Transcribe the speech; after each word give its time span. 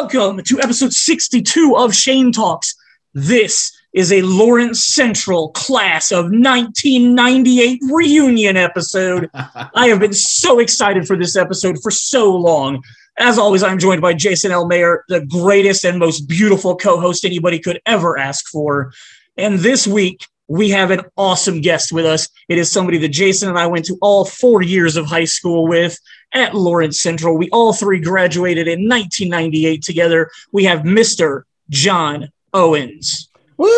Welcome 0.00 0.44
to 0.44 0.60
episode 0.60 0.92
62 0.92 1.74
of 1.76 1.92
Shane 1.92 2.30
Talks. 2.30 2.72
This 3.14 3.76
is 3.92 4.12
a 4.12 4.22
Lawrence 4.22 4.84
Central 4.84 5.48
class 5.50 6.12
of 6.12 6.26
1998 6.26 7.80
reunion 7.90 8.56
episode. 8.56 9.28
I 9.34 9.88
have 9.88 9.98
been 9.98 10.12
so 10.12 10.60
excited 10.60 11.04
for 11.08 11.16
this 11.16 11.34
episode 11.34 11.82
for 11.82 11.90
so 11.90 12.32
long. 12.32 12.80
As 13.18 13.38
always, 13.38 13.64
I'm 13.64 13.80
joined 13.80 14.00
by 14.00 14.14
Jason 14.14 14.52
L. 14.52 14.68
Mayer, 14.68 15.02
the 15.08 15.26
greatest 15.26 15.84
and 15.84 15.98
most 15.98 16.28
beautiful 16.28 16.76
co 16.76 17.00
host 17.00 17.24
anybody 17.24 17.58
could 17.58 17.80
ever 17.84 18.16
ask 18.16 18.46
for. 18.46 18.92
And 19.36 19.58
this 19.58 19.84
week, 19.84 20.24
we 20.46 20.70
have 20.70 20.92
an 20.92 21.00
awesome 21.16 21.60
guest 21.60 21.90
with 21.90 22.06
us. 22.06 22.28
It 22.48 22.56
is 22.56 22.70
somebody 22.70 22.98
that 22.98 23.08
Jason 23.08 23.48
and 23.48 23.58
I 23.58 23.66
went 23.66 23.84
to 23.86 23.98
all 24.00 24.24
four 24.24 24.62
years 24.62 24.96
of 24.96 25.06
high 25.06 25.24
school 25.24 25.66
with 25.66 25.98
at 26.32 26.54
Lawrence 26.54 27.00
Central. 27.00 27.36
We 27.36 27.48
all 27.50 27.72
three 27.72 28.00
graduated 28.00 28.68
in 28.68 28.88
1998 28.88 29.82
together. 29.82 30.30
We 30.52 30.64
have 30.64 30.80
Mr. 30.80 31.42
John 31.70 32.30
Owens. 32.52 33.28
Woo! 33.56 33.68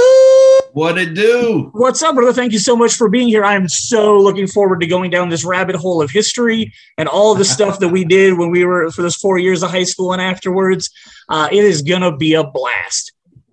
What 0.73 0.99
it 0.99 1.15
do? 1.15 1.71
What's 1.73 2.03
up, 2.03 2.15
brother? 2.15 2.33
Thank 2.33 2.53
you 2.53 2.59
so 2.59 2.77
much 2.77 2.95
for 2.95 3.09
being 3.09 3.29
here. 3.29 3.45
I 3.45 3.55
am 3.55 3.69
so 3.69 4.19
looking 4.19 4.47
forward 4.47 4.81
to 4.81 4.87
going 4.87 5.11
down 5.11 5.29
this 5.29 5.45
rabbit 5.45 5.75
hole 5.75 6.01
of 6.03 6.11
history 6.11 6.73
and 6.99 7.09
all 7.09 7.35
the 7.35 7.45
stuff 7.45 7.81
that 7.81 7.89
we 7.89 8.05
did 8.05 8.39
when 8.39 8.51
we 8.51 8.65
were 8.65 8.91
for 8.91 9.03
those 9.03 9.17
four 9.17 9.39
years 9.39 9.63
of 9.63 9.71
high 9.71 9.85
school 9.85 10.13
and 10.13 10.23
afterwards. 10.23 10.91
Uh, 11.29 11.49
it 11.51 11.65
is 11.65 11.83
gonna 11.83 12.17
be 12.17 12.35
a 12.35 12.45
blast. 12.45 13.13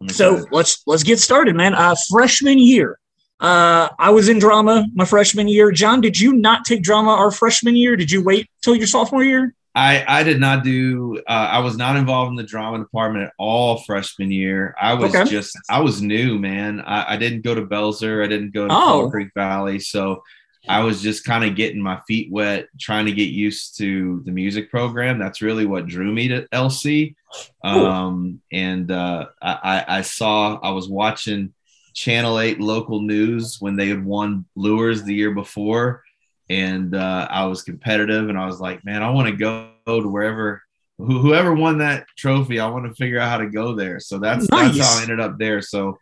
So 0.10 0.46
let's 0.52 0.84
let's 0.86 1.04
get 1.04 1.20
started, 1.20 1.56
man. 1.56 1.74
Uh, 1.74 1.96
freshman 2.10 2.60
year, 2.60 3.00
uh, 3.40 3.90
I 4.00 4.10
was 4.10 4.30
in 4.30 4.40
drama 4.40 4.86
my 4.94 5.06
freshman 5.06 5.48
year. 5.48 5.72
John, 5.72 6.02
did 6.02 6.20
you 6.20 6.34
not 6.34 6.66
take 6.66 6.82
drama 6.82 7.12
our 7.12 7.32
freshman 7.32 7.76
year? 7.76 7.96
Did 7.96 8.12
you 8.12 8.24
wait 8.24 8.50
till 8.64 8.76
your 8.76 8.88
sophomore 8.88 9.24
year? 9.24 9.54
I, 9.76 10.04
I 10.08 10.24
did 10.24 10.40
not 10.40 10.64
do 10.64 11.22
uh, 11.28 11.50
I 11.52 11.60
was 11.60 11.78
not 11.78 11.98
involved 11.98 12.32
in 12.32 12.36
the 12.36 12.44
drama 12.44 12.80
department 12.80 13.26
at 13.26 13.34
all 13.38 13.78
freshman 13.84 14.32
year. 14.32 14.74
I 14.82 14.96
was 14.96 15.14
okay. 15.14 15.30
just 15.30 15.56
I 15.70 15.82
was 15.82 16.02
new, 16.02 16.40
man. 16.40 16.82
I, 16.82 17.14
I, 17.14 17.18
didn't 17.18 17.42
go 17.42 17.54
to 17.54 17.62
Belzer, 17.62 18.26
I 18.26 18.28
didn't 18.28 18.56
go 18.56 18.68
to 18.68 18.74
oh. 18.74 19.10
Creek 19.12 19.30
Valley. 19.36 19.80
So 19.80 20.24
I 20.68 20.84
was 20.84 21.02
just 21.02 21.26
kind 21.26 21.44
of 21.44 21.56
getting 21.56 21.82
my 21.82 22.02
feet 22.08 22.32
wet, 22.32 22.70
trying 22.80 23.06
to 23.06 23.12
get 23.12 23.30
used 23.30 23.78
to 23.78 24.22
the 24.26 24.32
music 24.32 24.72
program. 24.72 25.20
That's 25.20 25.44
really 25.44 25.68
what 25.68 25.86
drew 25.86 26.12
me 26.12 26.28
to 26.30 26.48
LC. 26.52 27.16
Um, 27.64 28.42
and 28.52 28.92
uh, 28.92 29.28
I, 29.42 29.86
I 29.88 30.02
saw 30.02 30.60
I 30.62 30.72
was 30.72 30.90
watching 30.90 31.54
Channel 31.98 32.40
8 32.40 32.60
local 32.60 33.02
news 33.02 33.58
when 33.60 33.76
they 33.76 33.88
had 33.88 34.06
won 34.06 34.46
Lures 34.56 35.02
the 35.02 35.16
year 35.16 35.32
before. 35.32 36.04
And 36.48 36.94
uh, 36.94 37.28
I 37.28 37.46
was 37.46 37.64
competitive 37.64 38.30
and 38.30 38.38
I 38.38 38.46
was 38.46 38.62
like, 38.62 38.86
man, 38.86 39.02
I 39.02 39.10
want 39.10 39.30
to 39.30 39.36
go 39.36 39.72
to 39.88 40.08
wherever, 40.08 40.62
wh- 41.00 41.20
whoever 41.20 41.56
won 41.56 41.80
that 41.80 42.06
trophy, 42.16 42.60
I 42.60 42.70
want 42.70 42.86
to 42.86 42.94
figure 42.94 43.20
out 43.20 43.32
how 43.32 43.38
to 43.40 43.50
go 43.50 43.74
there. 43.74 44.00
So 44.00 44.20
that's, 44.20 44.48
nice. 44.52 44.78
that's 44.78 44.88
how 44.88 45.00
I 45.00 45.02
ended 45.02 45.20
up 45.20 45.40
there. 45.40 45.60
So 45.60 45.98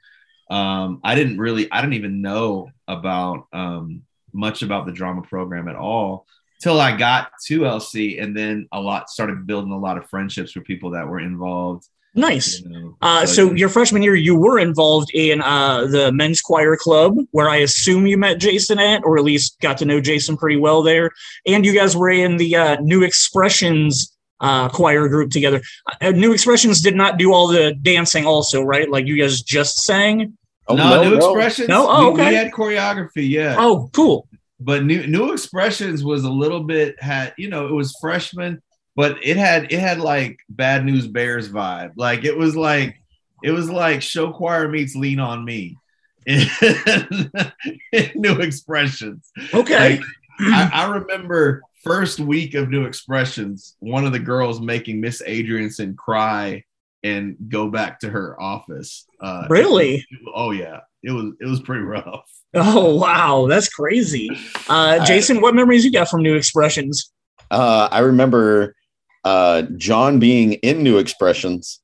um, 0.49 0.99
I 1.01 1.16
didn't 1.16 1.38
really, 1.38 1.71
I 1.71 1.79
didn't 1.79 1.93
even 1.93 2.21
know 2.21 2.71
about 2.89 3.47
um, 3.53 4.01
much 4.33 4.63
about 4.63 4.85
the 4.85 4.91
drama 4.91 5.21
program 5.21 5.69
at 5.69 5.77
all 5.77 6.25
till 6.61 6.81
I 6.81 6.97
got 6.97 7.29
to 7.45 7.61
LC. 7.61 8.21
And 8.21 8.35
then 8.35 8.67
a 8.73 8.81
lot 8.81 9.09
started 9.09 9.47
building 9.47 9.71
a 9.71 9.79
lot 9.79 9.97
of 9.97 10.09
friendships 10.09 10.57
with 10.57 10.66
people 10.66 10.89
that 10.89 11.07
were 11.07 11.21
involved 11.21 11.88
Nice. 12.16 12.61
You 12.61 12.69
know, 12.69 12.97
uh, 13.02 13.25
so 13.25 13.53
your 13.53 13.67
freshman 13.67 14.02
year, 14.02 14.16
you 14.16 14.35
were 14.35 14.58
involved 14.58 15.11
in 15.13 15.41
uh, 15.41 15.85
the 15.85 16.11
men's 16.13 16.41
choir 16.41 16.77
club, 16.77 17.17
where 17.31 17.50
I 17.50 17.57
assume 17.57 18.07
you 18.07 18.17
met 18.17 18.40
Jason 18.40 18.79
at, 18.79 19.03
or 19.03 19.17
at 19.17 19.23
least 19.23 19.59
got 19.59 19.78
to 19.79 19.85
know 19.85 20.00
Jason 20.00 20.38
pretty 20.38 20.56
well 20.56 20.81
there. 20.81 21.12
And 21.45 21.66
you 21.66 21.73
guys 21.73 21.95
were 21.95 22.09
in 22.09 22.38
the 22.38 22.56
uh, 22.56 22.78
New 22.79 23.03
Expressions 23.03 24.16
uh, 24.40 24.69
choir 24.69 25.09
group 25.09 25.31
together. 25.31 25.62
Uh, 26.01 26.12
New 26.12 26.31
Expressions 26.31 26.81
did 26.81 26.95
not 26.95 27.17
do 27.17 27.34
all 27.34 27.47
the 27.47 27.73
dancing, 27.73 28.25
also, 28.25 28.61
right? 28.61 28.90
Like 28.90 29.07
you 29.07 29.17
guys 29.17 29.41
just 29.41 29.84
sang. 29.84 30.38
Oh, 30.67 30.75
no, 30.75 30.90
no, 30.90 31.03
New 31.03 31.17
no. 31.17 31.35
Expressions. 31.35 31.67
No, 31.67 31.88
oh, 31.90 32.13
okay. 32.13 32.23
We, 32.23 32.29
we 32.29 32.35
had 32.35 32.51
choreography, 32.51 33.29
yeah. 33.29 33.56
Oh, 33.59 33.90
cool. 33.94 34.28
But 34.59 34.85
New 34.85 35.06
New 35.06 35.34
Expressions 35.34 36.03
was 36.03 36.23
a 36.23 36.31
little 36.31 36.63
bit 36.63 37.01
had 37.01 37.34
you 37.38 37.50
know 37.50 37.67
it 37.67 37.73
was 37.73 37.95
freshman 38.00 38.61
but 38.95 39.17
it 39.23 39.38
had 39.38 39.72
it 39.72 39.79
had 39.79 40.00
like 40.00 40.39
bad 40.50 40.85
news 40.85 41.07
bears 41.07 41.50
vibe. 41.50 41.91
Like 41.97 42.23
it 42.23 42.38
was 42.38 42.56
like 42.56 43.01
it 43.44 43.51
was 43.51 43.69
like 43.69 44.01
show 44.01 44.31
choir 44.31 44.67
meets 44.67 44.95
lean 44.95 45.19
on 45.19 45.44
me 45.44 45.78
in, 46.25 46.47
in 47.91 48.11
new 48.16 48.39
expressions. 48.39 49.31
Okay. 49.53 49.97
Like, 49.97 50.01
I, 50.39 50.69
I, 50.73 50.89
remember 50.95 51.61
first 51.84 52.19
week 52.19 52.55
of 52.55 52.69
new 52.69 52.85
expressions 52.85 53.75
one 53.79 54.05
of 54.05 54.11
the 54.11 54.19
girls 54.19 54.59
making 54.59 55.00
miss 55.00 55.22
adrianson 55.25 55.95
cry 55.95 56.61
and 57.03 57.38
go 57.47 57.69
back 57.69 58.00
to 58.00 58.09
her 58.09 58.41
office 58.41 59.05
uh 59.22 59.45
really? 59.50 60.05
Oh 60.34 60.51
yeah. 60.51 60.79
It 61.03 61.11
was 61.11 61.34
it 61.39 61.45
was 61.45 61.59
pretty 61.61 61.84
rough. 61.84 62.29
Oh 62.57 62.95
wow. 62.95 63.47
That's 63.47 63.69
crazy. 63.69 64.29
Uh 64.67 65.05
jason 65.05 65.38
I, 65.38 65.41
what 65.41 65.55
memories 65.55 65.85
you 65.85 65.91
got 65.91 66.09
from 66.09 66.23
new 66.23 66.35
expressions? 66.35 67.11
Uh 67.51 67.88
i 67.91 68.00
remember 68.00 68.75
uh, 69.25 69.63
John 69.75 70.19
being 70.19 70.53
in 70.53 70.84
New 70.84 71.00
Expressions 71.00 71.81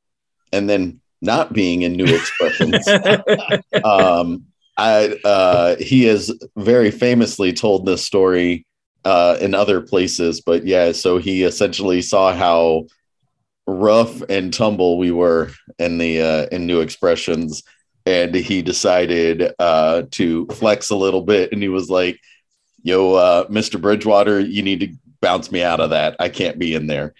and 0.54 0.70
then 0.70 1.02
not 1.22 1.54
being 1.54 1.82
in 1.82 1.94
New 1.94 2.06
Expressions. 2.06 2.88
um, 3.84 4.46
I, 4.78 5.18
uh, 5.26 5.76
he 5.78 6.06
has 6.06 6.32
very 6.56 6.92
famously 6.92 7.52
told 7.52 7.86
this 7.86 8.06
story 8.06 8.66
uh, 9.04 9.38
in 9.42 9.54
other 9.54 9.82
places, 9.82 10.42
but 10.42 10.66
yeah, 10.66 10.92
so 10.92 11.18
he 11.18 11.44
essentially 11.44 12.02
saw 12.02 12.34
how 12.34 12.86
rough 13.68 14.22
and 14.30 14.54
tumble 14.54 14.98
we 14.98 15.12
were 15.12 15.52
in 15.80 15.98
the 15.98 16.22
uh, 16.22 16.46
in 16.52 16.68
New 16.68 16.82
Expressions, 16.82 17.64
and 18.06 18.34
he 18.34 18.62
decided 18.62 19.54
uh, 19.60 20.04
to 20.12 20.46
flex 20.48 20.90
a 20.90 20.96
little 20.96 21.22
bit, 21.22 21.52
and 21.52 21.62
he 21.62 21.70
was 21.70 21.90
like, 21.90 22.20
"Yo, 22.84 23.14
uh, 23.14 23.48
Mr. 23.48 23.82
Bridgewater, 23.82 24.40
you 24.40 24.62
need 24.62 24.80
to 24.82 24.94
bounce 25.22 25.52
me 25.52 25.64
out 25.64 25.80
of 25.80 25.92
that. 25.92 26.16
I 26.20 26.30
can't 26.30 26.60
be 26.60 26.76
in 26.76 26.88
there." 26.88 27.14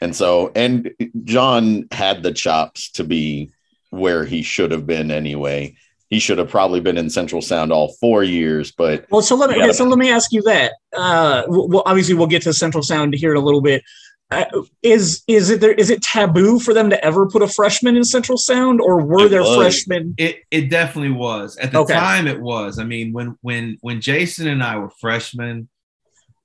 And 0.00 0.14
so, 0.14 0.52
and 0.54 0.90
John 1.24 1.88
had 1.90 2.22
the 2.22 2.32
chops 2.32 2.90
to 2.92 3.04
be 3.04 3.50
where 3.90 4.24
he 4.24 4.42
should 4.42 4.70
have 4.70 4.86
been 4.86 5.10
anyway. 5.10 5.76
He 6.08 6.18
should 6.18 6.38
have 6.38 6.48
probably 6.48 6.80
been 6.80 6.96
in 6.96 7.10
Central 7.10 7.42
Sound 7.42 7.72
all 7.72 7.94
four 8.00 8.24
years, 8.24 8.72
but 8.72 9.06
well. 9.10 9.20
So 9.20 9.36
let 9.36 9.50
me 9.50 9.58
yeah. 9.58 9.72
so 9.72 9.84
let 9.84 9.98
me 9.98 10.10
ask 10.10 10.32
you 10.32 10.40
that. 10.42 10.72
Uh, 10.96 11.42
well, 11.48 11.82
obviously, 11.84 12.14
we'll 12.14 12.26
get 12.26 12.42
to 12.42 12.54
Central 12.54 12.82
Sound 12.82 13.12
here 13.14 13.32
in 13.32 13.36
a 13.36 13.44
little 13.44 13.60
bit. 13.60 13.82
Uh, 14.30 14.44
is 14.82 15.22
is 15.26 15.50
it 15.50 15.60
there? 15.60 15.72
Is 15.72 15.90
it 15.90 16.02
taboo 16.02 16.60
for 16.60 16.72
them 16.72 16.88
to 16.90 17.04
ever 17.04 17.26
put 17.28 17.42
a 17.42 17.48
freshman 17.48 17.96
in 17.96 18.04
Central 18.04 18.38
Sound, 18.38 18.80
or 18.80 19.04
were 19.04 19.26
it 19.26 19.28
there 19.30 19.42
was. 19.42 19.56
freshmen? 19.56 20.14
It 20.16 20.44
it 20.50 20.70
definitely 20.70 21.12
was 21.12 21.58
at 21.58 21.72
the 21.72 21.80
okay. 21.80 21.94
time. 21.94 22.26
It 22.26 22.40
was. 22.40 22.78
I 22.78 22.84
mean, 22.84 23.12
when 23.12 23.36
when 23.42 23.76
when 23.82 24.00
Jason 24.00 24.48
and 24.48 24.62
I 24.62 24.78
were 24.78 24.90
freshmen, 25.00 25.68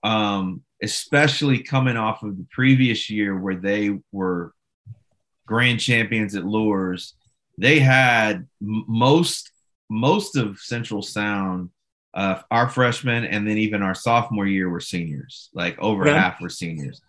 um, 0.03 0.61
especially 0.83 1.63
coming 1.63 1.97
off 1.97 2.21
of 2.23 2.37
the 2.37 2.45
previous 2.51 3.09
year 3.09 3.39
where 3.39 3.55
they 3.55 3.97
were 4.11 4.53
grand 5.47 5.79
champions 5.79 6.35
at 6.35 6.45
Lures. 6.45 7.15
They 7.57 7.79
had 7.79 8.47
most 8.61 9.49
most 9.89 10.35
of 10.35 10.59
Central 10.59 11.01
Sound, 11.01 11.69
uh, 12.13 12.41
our 12.51 12.67
freshmen, 12.67 13.25
and 13.25 13.47
then 13.47 13.57
even 13.57 13.81
our 13.81 13.95
sophomore 13.95 14.47
year 14.47 14.69
were 14.69 14.79
seniors. 14.79 15.49
Like 15.53 15.79
over 15.79 16.05
yeah. 16.05 16.19
half 16.19 16.41
were 16.41 16.49
seniors. 16.49 17.01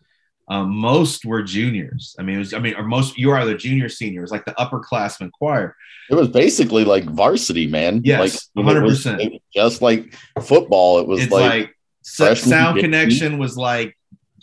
Um, 0.46 0.76
most 0.76 1.24
were 1.24 1.42
juniors. 1.42 2.14
I 2.18 2.22
mean, 2.22 2.36
it 2.36 2.40
was. 2.40 2.54
I 2.54 2.58
mean, 2.58 2.74
or 2.74 2.84
most 2.84 3.16
you 3.16 3.30
are 3.30 3.44
the 3.44 3.54
junior 3.54 3.88
seniors, 3.88 4.30
like 4.30 4.44
the 4.44 4.52
upperclassmen 4.52 5.32
choir. 5.32 5.74
It 6.10 6.14
was 6.14 6.28
basically 6.28 6.84
like 6.84 7.04
varsity, 7.04 7.66
man. 7.66 8.02
Yes, 8.04 8.50
like 8.54 8.64
hundred 8.66 8.86
percent. 8.86 9.22
Just 9.54 9.80
like 9.80 10.14
football, 10.42 10.98
it 10.98 11.06
was 11.06 11.22
it's 11.22 11.32
like, 11.32 11.73
like 12.18 12.36
Sound 12.36 12.80
Connection 12.80 13.38
was 13.38 13.56
like, 13.56 13.96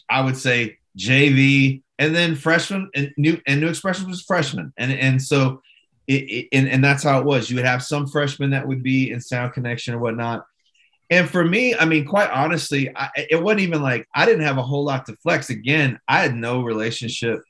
I 0.09 0.21
would 0.21 0.37
say 0.37 0.77
JV, 0.97 1.83
and 1.99 2.15
then 2.15 2.35
freshman 2.35 2.89
and 2.95 3.11
new 3.17 3.39
and 3.47 3.61
new 3.61 3.67
expression 3.67 4.09
was 4.09 4.21
freshman, 4.21 4.73
and 4.77 4.91
and 4.91 5.21
so 5.21 5.61
it, 6.07 6.13
it, 6.13 6.47
and 6.51 6.67
and 6.67 6.83
that's 6.83 7.03
how 7.03 7.19
it 7.19 7.25
was. 7.25 7.49
You 7.49 7.55
would 7.57 7.65
have 7.65 7.83
some 7.83 8.07
freshmen 8.07 8.49
that 8.51 8.67
would 8.67 8.83
be 8.83 9.11
in 9.11 9.21
Sound 9.21 9.53
Connection 9.53 9.93
or 9.93 9.99
whatnot. 9.99 10.45
And 11.09 11.29
for 11.29 11.43
me, 11.43 11.75
I 11.75 11.85
mean, 11.85 12.05
quite 12.05 12.29
honestly, 12.29 12.89
I, 12.95 13.09
it 13.29 13.41
wasn't 13.41 13.61
even 13.61 13.81
like 13.81 14.07
I 14.15 14.25
didn't 14.25 14.45
have 14.45 14.57
a 14.57 14.63
whole 14.63 14.83
lot 14.83 15.05
to 15.05 15.15
flex. 15.17 15.49
Again, 15.49 15.99
I 16.07 16.21
had 16.21 16.35
no 16.35 16.61
relationship 16.61 17.41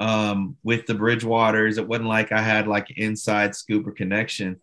um, 0.00 0.56
with 0.62 0.86
the 0.86 0.94
Bridgewaters. 0.94 1.78
It 1.78 1.88
wasn't 1.88 2.08
like 2.08 2.32
I 2.32 2.42
had 2.42 2.68
like 2.68 2.90
inside 2.96 3.54
scoop 3.54 3.86
or 3.86 3.92
connection. 3.92 4.60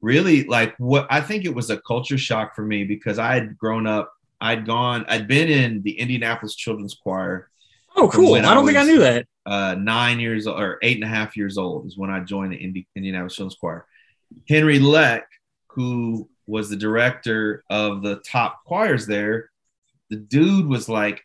Really, 0.00 0.44
like 0.44 0.74
what 0.78 1.06
I 1.10 1.20
think 1.20 1.44
it 1.44 1.54
was 1.54 1.70
a 1.70 1.80
culture 1.80 2.18
shock 2.18 2.54
for 2.54 2.62
me 2.62 2.84
because 2.84 3.18
I 3.18 3.34
had 3.34 3.58
grown 3.58 3.86
up 3.86 4.12
I'd 4.42 4.66
gone, 4.66 5.06
I'd 5.08 5.28
been 5.28 5.48
in 5.48 5.82
the 5.82 5.98
Indianapolis 5.98 6.56
Children's 6.56 6.94
Choir. 6.94 7.48
Oh, 7.96 8.08
cool. 8.08 8.34
I 8.34 8.40
don't 8.40 8.64
I 8.64 8.66
think 8.66 8.76
I 8.76 8.84
knew 8.84 8.98
that. 8.98 9.26
Uh, 9.46 9.76
nine 9.78 10.18
years 10.18 10.48
or 10.48 10.78
eight 10.82 10.96
and 10.96 11.04
a 11.04 11.14
half 11.14 11.36
years 11.36 11.56
old 11.56 11.86
is 11.86 11.96
when 11.96 12.10
I 12.10 12.20
joined 12.20 12.52
the 12.52 12.56
Indi- 12.56 12.88
Indianapolis 12.96 13.36
Children's 13.36 13.54
Choir. 13.54 13.86
Henry 14.48 14.80
Leck, 14.80 15.26
who 15.68 16.28
was 16.48 16.68
the 16.68 16.76
director 16.76 17.62
of 17.70 18.02
the 18.02 18.16
top 18.16 18.64
choirs 18.64 19.06
there, 19.06 19.48
the 20.10 20.16
dude 20.16 20.66
was 20.66 20.88
like, 20.88 21.22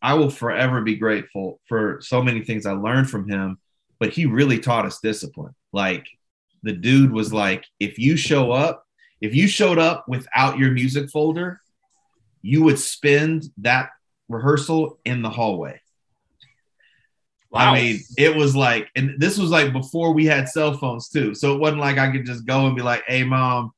I 0.00 0.14
will 0.14 0.30
forever 0.30 0.80
be 0.80 0.96
grateful 0.96 1.60
for 1.68 1.98
so 2.00 2.22
many 2.22 2.42
things 2.42 2.64
I 2.64 2.72
learned 2.72 3.10
from 3.10 3.28
him, 3.28 3.58
but 4.00 4.10
he 4.14 4.24
really 4.24 4.58
taught 4.58 4.86
us 4.86 4.98
discipline. 5.00 5.54
Like 5.72 6.06
the 6.62 6.72
dude 6.72 7.12
was 7.12 7.32
like, 7.34 7.64
if 7.78 7.98
you 7.98 8.16
show 8.16 8.50
up, 8.50 8.86
if 9.20 9.34
you 9.34 9.46
showed 9.46 9.78
up 9.78 10.06
without 10.08 10.58
your 10.58 10.70
music 10.70 11.10
folder, 11.10 11.60
you 12.44 12.62
would 12.62 12.78
spend 12.78 13.48
that 13.56 13.88
rehearsal 14.28 14.98
in 15.06 15.22
the 15.22 15.30
hallway. 15.30 15.80
Wow. 17.50 17.72
I 17.72 17.74
mean, 17.74 18.00
it 18.18 18.36
was 18.36 18.54
like, 18.54 18.90
and 18.94 19.14
this 19.18 19.38
was 19.38 19.48
like 19.48 19.72
before 19.72 20.12
we 20.12 20.26
had 20.26 20.48
cell 20.48 20.76
phones 20.76 21.08
too. 21.08 21.34
So 21.34 21.54
it 21.54 21.60
wasn't 21.60 21.80
like 21.80 21.96
I 21.96 22.12
could 22.12 22.26
just 22.26 22.44
go 22.44 22.66
and 22.66 22.76
be 22.76 22.82
like, 22.82 23.02
"Hey, 23.06 23.24
mom, 23.24 23.72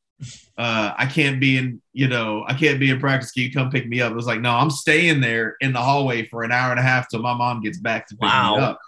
uh, 0.58 0.94
I 0.96 1.06
can't 1.06 1.38
be 1.38 1.58
in, 1.58 1.80
you 1.92 2.08
know, 2.08 2.44
I 2.48 2.54
can't 2.54 2.80
be 2.80 2.90
in 2.90 2.98
practice. 2.98 3.30
Can 3.30 3.44
you 3.44 3.52
come 3.52 3.70
pick 3.70 3.86
me 3.86 4.00
up?" 4.00 4.10
It 4.10 4.16
was 4.16 4.26
like, 4.26 4.40
no, 4.40 4.50
I'm 4.50 4.70
staying 4.70 5.20
there 5.20 5.56
in 5.60 5.72
the 5.72 5.80
hallway 5.80 6.26
for 6.26 6.42
an 6.42 6.50
hour 6.50 6.70
and 6.72 6.80
a 6.80 6.82
half 6.82 7.08
till 7.08 7.20
my 7.20 7.34
mom 7.34 7.60
gets 7.62 7.78
back 7.78 8.08
to 8.08 8.16
pick 8.16 8.22
wow. 8.22 8.56
me 8.56 8.62
up. 8.62 8.80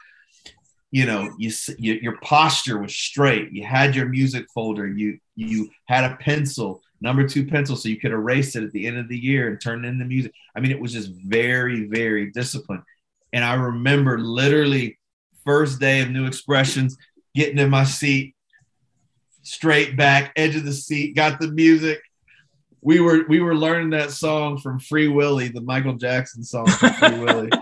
You 0.91 1.07
know, 1.07 1.31
you, 1.39 1.53
you 1.79 1.95
your 2.03 2.17
posture 2.23 2.79
was 2.79 2.97
straight. 2.97 3.53
You 3.53 3.65
had 3.65 3.95
your 3.95 4.07
music 4.07 4.47
folder. 4.53 4.89
You 4.89 5.19
you 5.37 5.71
had 5.85 6.11
a 6.11 6.17
pencil, 6.17 6.83
number 7.01 7.27
two 7.27 7.47
pencil, 7.47 7.77
so 7.77 7.89
you 7.89 7.99
could 7.99 8.11
erase 8.11 8.57
it 8.57 8.65
at 8.65 8.73
the 8.73 8.87
end 8.87 8.99
of 8.99 9.09
the 9.09 9.19
year 9.19 9.49
and 9.49 9.61
turn 9.61 9.85
it 9.85 9.89
into 9.89 10.05
music. 10.05 10.33
I 10.55 10.61
mean, 10.61 10.71
it 10.71 10.81
was 10.81 10.93
just 10.93 11.11
very 11.11 11.87
very 11.87 12.31
disciplined. 12.31 12.83
And 13.33 13.45
I 13.45 13.55
remember 13.55 14.19
literally 14.19 14.99
first 15.45 15.81
day 15.81 16.01
of 16.01 16.11
New 16.11 16.27
Expressions, 16.27 16.97
getting 17.35 17.59
in 17.59 17.71
my 17.71 17.85
seat, 17.85 18.35
straight 19.43 19.97
back, 19.97 20.33
edge 20.37 20.57
of 20.57 20.65
the 20.65 20.73
seat, 20.73 21.15
got 21.15 21.41
the 21.41 21.49
music. 21.49 22.01
We 22.81 23.01
were 23.01 23.25
we 23.29 23.41
were 23.41 23.57
learning 23.57 23.91
that 23.91 24.11
song 24.13 24.59
from 24.59 24.79
Free 24.79 25.09
Willy, 25.09 25.49
the 25.49 25.61
Michael 25.61 25.95
Jackson 25.95 26.43
song 26.45 26.67
from 26.67 26.93
Free 26.95 27.19
Willy. 27.19 27.51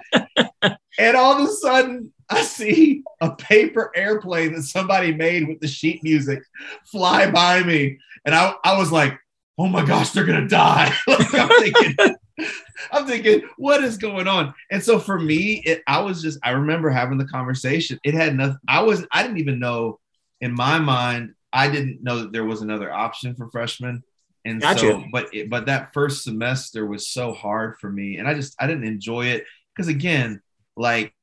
And 0.99 1.17
all 1.17 1.37
of 1.37 1.49
a 1.49 1.53
sudden, 1.53 2.13
I 2.31 2.43
see 2.43 3.03
a 3.21 3.35
paper 3.37 3.93
airplane 3.95 4.55
that 4.55 4.63
somebody 4.63 5.13
made 5.15 5.47
with 5.47 5.61
the 5.61 5.69
sheet 5.69 6.03
music 6.03 6.43
fly 6.87 7.31
by 7.31 7.63
me. 7.63 7.99
And 8.25 8.35
I, 8.35 8.55
I 8.65 8.79
was 8.79 8.91
like, 8.91 9.19
oh 9.59 9.67
my 9.67 9.85
gosh, 9.85 10.11
they're 10.11 10.25
gonna 10.25 10.49
die. 10.49 10.93
like 11.07 11.35
I'm 11.35 11.49
thinking, 11.49 12.17
I'm 12.93 13.07
thinking, 13.07 13.43
what 13.57 13.83
is 13.83 13.97
going 13.97 14.29
on? 14.29 14.55
And 14.71 14.83
so 14.83 14.99
for 14.99 15.19
me, 15.19 15.63
it, 15.65 15.83
I 15.87 16.01
was 16.01 16.23
just, 16.23 16.39
I 16.43 16.51
remember 16.51 16.91
having 16.91 17.19
the 17.19 17.27
conversation. 17.27 17.99
It 18.05 18.15
had 18.15 18.37
nothing, 18.37 18.59
I 18.69 18.83
was, 18.83 19.07
I 19.13 19.23
didn't 19.23 19.39
even 19.39 19.59
know 19.59 19.99
in 20.41 20.55
my 20.55 20.79
mind, 20.79 21.35
I 21.53 21.71
didn't 21.71 22.03
know 22.03 22.21
that 22.21 22.33
there 22.33 22.45
was 22.45 22.63
another 22.63 22.93
option 22.93 23.35
for 23.35 23.49
freshmen. 23.51 24.03
And 24.45 24.61
gotcha. 24.61 24.81
so, 24.81 25.05
but, 25.11 25.35
it, 25.35 25.51
but 25.51 25.67
that 25.67 25.93
first 25.93 26.23
semester 26.23 26.87
was 26.87 27.09
so 27.09 27.33
hard 27.33 27.79
for 27.81 27.91
me. 27.91 28.19
And 28.19 28.29
I 28.29 28.35
just, 28.35 28.55
I 28.61 28.67
didn't 28.67 28.85
enjoy 28.85 29.27
it. 29.27 29.45
Cause 29.77 29.89
again, 29.89 30.41
like, 30.77 31.15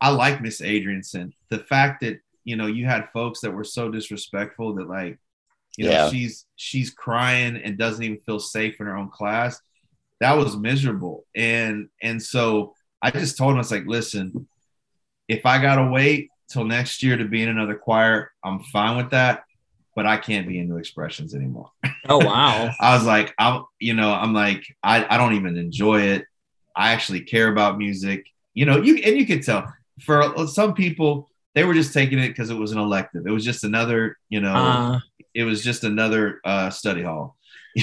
I 0.00 0.10
like 0.10 0.42
Miss 0.42 0.60
Adrianson. 0.60 1.32
The 1.50 1.58
fact 1.58 2.02
that, 2.02 2.20
you 2.44 2.56
know, 2.56 2.66
you 2.66 2.84
had 2.84 3.10
folks 3.12 3.40
that 3.40 3.52
were 3.52 3.64
so 3.64 3.90
disrespectful 3.90 4.74
that 4.74 4.88
like, 4.88 5.18
you 5.78 5.86
know, 5.86 5.92
yeah. 5.92 6.10
she's 6.10 6.44
she's 6.56 6.90
crying 6.90 7.56
and 7.56 7.78
doesn't 7.78 8.02
even 8.02 8.18
feel 8.18 8.38
safe 8.38 8.80
in 8.80 8.86
her 8.86 8.96
own 8.96 9.10
class 9.10 9.60
that 10.20 10.36
was 10.36 10.56
miserable. 10.56 11.24
And 11.34 11.88
and 12.02 12.22
so 12.22 12.74
I 13.00 13.10
just 13.10 13.36
told 13.36 13.52
him, 13.52 13.56
I 13.56 13.60
was 13.60 13.70
like, 13.70 13.86
listen, 13.86 14.48
if 15.28 15.46
I 15.46 15.60
gotta 15.60 15.90
wait 15.90 16.30
till 16.50 16.64
next 16.64 17.02
year 17.02 17.16
to 17.16 17.24
be 17.24 17.42
in 17.42 17.48
another 17.48 17.76
choir, 17.76 18.32
I'm 18.44 18.60
fine 18.60 18.96
with 18.96 19.10
that. 19.10 19.44
But 19.94 20.06
I 20.06 20.16
can't 20.16 20.46
be 20.46 20.60
in 20.60 20.68
new 20.68 20.76
expressions 20.76 21.34
anymore. 21.34 21.70
Oh 22.08 22.24
wow. 22.24 22.70
I 22.80 22.94
was 22.94 23.04
like, 23.04 23.34
I'm 23.38 23.64
you 23.80 23.94
know, 23.94 24.12
I'm 24.12 24.32
like, 24.32 24.64
I, 24.82 25.06
I 25.08 25.18
don't 25.18 25.34
even 25.34 25.56
enjoy 25.56 26.02
it. 26.02 26.24
I 26.74 26.92
actually 26.92 27.22
care 27.22 27.48
about 27.48 27.78
music. 27.78 28.26
You 28.54 28.66
know, 28.66 28.80
you 28.80 28.96
and 28.96 29.16
you 29.16 29.26
could 29.26 29.42
tell 29.42 29.72
for 30.02 30.46
some 30.46 30.74
people, 30.74 31.28
they 31.54 31.64
were 31.64 31.74
just 31.74 31.92
taking 31.92 32.20
it 32.20 32.28
because 32.28 32.50
it 32.50 32.54
was 32.54 32.72
an 32.72 32.78
elective. 32.78 33.26
It 33.26 33.32
was 33.32 33.44
just 33.44 33.64
another, 33.64 34.16
you 34.28 34.40
know, 34.40 34.54
uh, 34.54 35.00
it 35.34 35.44
was 35.44 35.62
just 35.62 35.84
another 35.84 36.40
uh, 36.44 36.70
study 36.70 37.02
hall. 37.02 37.36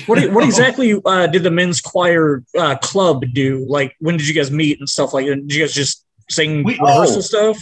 what, 0.06 0.32
what 0.32 0.44
exactly 0.46 1.00
uh, 1.06 1.28
did 1.28 1.44
the 1.44 1.52
men's 1.52 1.82
choir 1.82 2.44
uh, 2.58 2.76
club 2.78 3.24
do? 3.34 3.66
Like, 3.68 3.96
when 4.00 4.18
did 4.18 4.28
you 4.28 4.34
guys 4.34 4.52
meet 4.52 4.80
and 4.80 4.90
stuff 4.90 5.14
like 5.14 5.28
that? 5.28 5.48
Did 5.48 5.54
you 5.54 5.64
guys 5.64 5.74
just 5.74 6.06
sing 6.30 6.64
we, 6.64 6.74
rehearsal 6.80 7.18
oh, 7.18 7.22
stuff? 7.22 7.58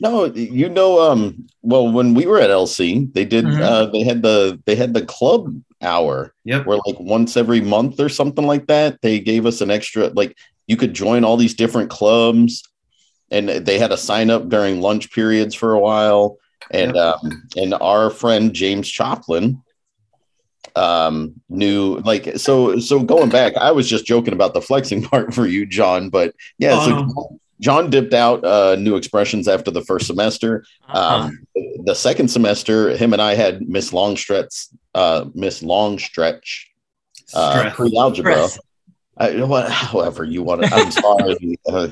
No, 0.00 0.26
you 0.26 0.68
know, 0.68 1.10
um, 1.10 1.48
well, 1.62 1.90
when 1.90 2.14
we 2.14 2.26
were 2.26 2.38
at 2.38 2.50
LC, 2.50 3.12
they 3.12 3.24
did, 3.24 3.44
mm-hmm. 3.44 3.62
uh, 3.62 3.86
they 3.86 4.02
had 4.02 4.22
the, 4.22 4.60
they 4.64 4.76
had 4.76 4.94
the 4.94 5.04
club 5.04 5.60
hour. 5.82 6.34
Yep. 6.44 6.66
Where 6.66 6.78
like 6.86 7.00
once 7.00 7.36
every 7.36 7.60
month 7.60 8.00
or 8.00 8.08
something 8.08 8.46
like 8.46 8.66
that, 8.68 9.00
they 9.02 9.20
gave 9.20 9.46
us 9.46 9.60
an 9.60 9.70
extra, 9.70 10.08
like 10.08 10.36
you 10.66 10.76
could 10.76 10.94
join 10.94 11.24
all 11.24 11.36
these 11.36 11.54
different 11.54 11.90
clubs 11.90 12.62
and 13.30 13.48
they 13.48 13.78
had 13.78 13.92
a 13.92 13.96
sign 13.96 14.30
up 14.30 14.48
during 14.48 14.80
lunch 14.80 15.12
periods 15.12 15.54
for 15.54 15.72
a 15.72 15.78
while. 15.78 16.38
And, 16.70 16.94
yep. 16.94 17.16
um, 17.22 17.48
and 17.56 17.74
our 17.74 18.10
friend 18.10 18.52
James 18.52 18.90
Choplin, 18.90 19.62
um 20.76 21.34
knew 21.48 21.98
like 22.04 22.38
so 22.38 22.78
so 22.78 23.02
going 23.02 23.28
back 23.28 23.56
i 23.56 23.70
was 23.70 23.88
just 23.88 24.06
joking 24.06 24.32
about 24.32 24.54
the 24.54 24.60
flexing 24.60 25.02
part 25.10 25.34
for 25.34 25.46
you 25.46 25.66
john 25.66 26.08
but 26.08 26.34
yeah 26.58 26.84
so 26.84 26.96
um, 26.96 27.14
john 27.60 27.90
dipped 27.90 28.14
out 28.14 28.44
uh 28.44 28.76
new 28.76 28.96
expressions 28.96 29.48
after 29.48 29.70
the 29.70 29.82
first 29.82 30.06
semester. 30.06 30.64
Uh-huh. 30.88 31.26
um 31.26 31.46
the 31.84 31.94
second 31.94 32.28
semester 32.28 32.96
him 32.96 33.12
and 33.12 33.20
i 33.20 33.34
had 33.34 33.68
miss 33.68 33.90
longstretch 33.92 34.68
uh 34.94 35.24
miss 35.34 35.62
longstretch 35.62 36.66
uh 37.34 37.70
pre-algebra. 37.74 38.48
I, 39.20 39.42
what, 39.42 39.68
however 39.68 40.24
you 40.24 40.44
want 40.44 40.62
to 40.62 40.72
i'm 40.72 40.90
sorry. 40.92 41.58
Uh, 41.68 41.88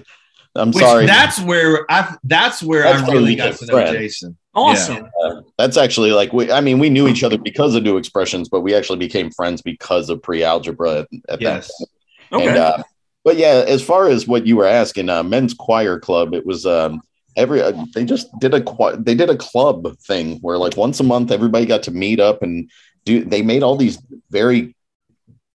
i'm 0.56 0.70
Which, 0.70 0.84
sorry 0.84 1.06
that's 1.06 1.40
where 1.40 1.90
i 1.90 2.16
that's 2.24 2.62
where 2.62 2.82
that's 2.82 3.08
i 3.08 3.12
really 3.12 3.36
got 3.36 3.56
to 3.56 3.66
know 3.66 3.92
jason 3.92 4.36
Awesome. 4.56 4.96
Yeah. 4.96 5.28
Uh, 5.28 5.42
that's 5.58 5.76
actually 5.76 6.12
like 6.12 6.32
we. 6.32 6.50
I 6.50 6.62
mean, 6.62 6.78
we 6.78 6.88
knew 6.88 7.08
each 7.08 7.22
other 7.22 7.36
because 7.36 7.74
of 7.74 7.82
new 7.82 7.98
expressions, 7.98 8.48
but 8.48 8.62
we 8.62 8.74
actually 8.74 8.98
became 8.98 9.30
friends 9.30 9.60
because 9.60 10.08
of 10.08 10.22
pre-algebra 10.22 11.00
at, 11.00 11.08
at 11.28 11.40
yes. 11.42 11.68
that. 11.68 11.86
Point. 12.30 12.42
Okay. 12.42 12.48
And, 12.48 12.58
uh, 12.58 12.82
but 13.26 13.36
yeah, 13.36 13.64
as 13.66 13.82
far 13.82 14.08
as 14.08 14.28
what 14.28 14.46
you 14.46 14.56
were 14.56 14.66
asking, 14.66 15.08
uh, 15.10 15.24
men's 15.24 15.52
choir 15.52 15.98
club, 15.98 16.32
it 16.32 16.46
was 16.46 16.64
um, 16.64 17.02
every 17.36 17.60
uh, 17.60 17.72
they 17.92 18.04
just 18.04 18.28
did 18.38 18.54
a 18.54 18.64
they 18.98 19.16
did 19.16 19.28
a 19.28 19.36
club 19.36 19.98
thing 19.98 20.36
where 20.36 20.58
like 20.58 20.76
once 20.76 21.00
a 21.00 21.04
month 21.04 21.32
everybody 21.32 21.66
got 21.66 21.82
to 21.82 21.90
meet 21.90 22.20
up 22.20 22.42
and 22.42 22.70
do. 23.04 23.24
They 23.24 23.42
made 23.42 23.64
all 23.64 23.76
these 23.76 24.00
very 24.30 24.75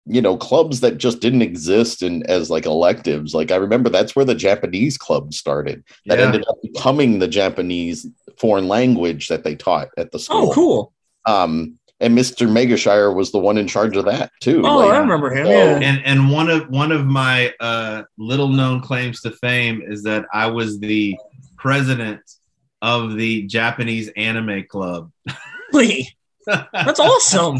you 0.08 0.22
know 0.22 0.38
clubs 0.38 0.80
that 0.80 0.98
just 0.98 1.20
didn't 1.20 1.42
exist 1.42 2.02
and 2.02 2.26
as 2.30 2.50
like 2.50 2.66
electives 2.66 3.34
like 3.34 3.52
i 3.52 3.56
remember 3.56 3.90
that's 3.90 4.16
where 4.16 4.26
the 4.26 4.36
japanese 4.36 4.98
club 4.98 5.34
started 5.34 5.84
that 6.06 6.20
yeah. 6.20 6.26
ended 6.26 6.46
up 6.48 6.56
becoming 6.62 7.20
the 7.20 7.28
japanese 7.28 8.08
foreign 8.38 8.68
language 8.68 9.28
that 9.28 9.44
they 9.44 9.56
taught 9.56 9.90
at 9.98 10.12
the 10.12 10.20
school 10.20 10.50
oh 10.50 10.54
cool 10.54 10.94
um 11.26 11.78
and 12.00 12.16
Mr. 12.16 12.48
Megashire 12.48 13.16
was 13.16 13.32
the 13.32 13.40
one 13.40 13.58
in 13.58 13.68
charge 13.68 13.98
of 13.98 14.06
that 14.06 14.32
too. 14.40 14.62
Oh, 14.64 14.78
like, 14.78 14.92
I 14.92 14.98
remember 15.00 15.34
him. 15.34 15.48
So, 15.48 15.52
yeah. 15.52 15.80
And 15.82 16.06
and 16.06 16.30
one 16.32 16.48
of 16.48 16.70
one 16.70 16.92
of 16.92 17.08
my 17.08 17.52
uh, 17.60 18.04
little 18.20 18.50
known 18.50 18.82
claims 18.82 19.22
to 19.22 19.32
fame 19.32 19.82
is 19.84 20.04
that 20.04 20.26
I 20.32 20.46
was 20.46 20.80
the 20.80 21.18
president 21.58 22.22
of 22.84 23.16
the 23.16 23.44
Japanese 23.48 24.10
anime 24.16 24.66
club. 24.66 25.12
Really? 25.74 26.16
That's 26.46 27.00
awesome. 27.00 27.60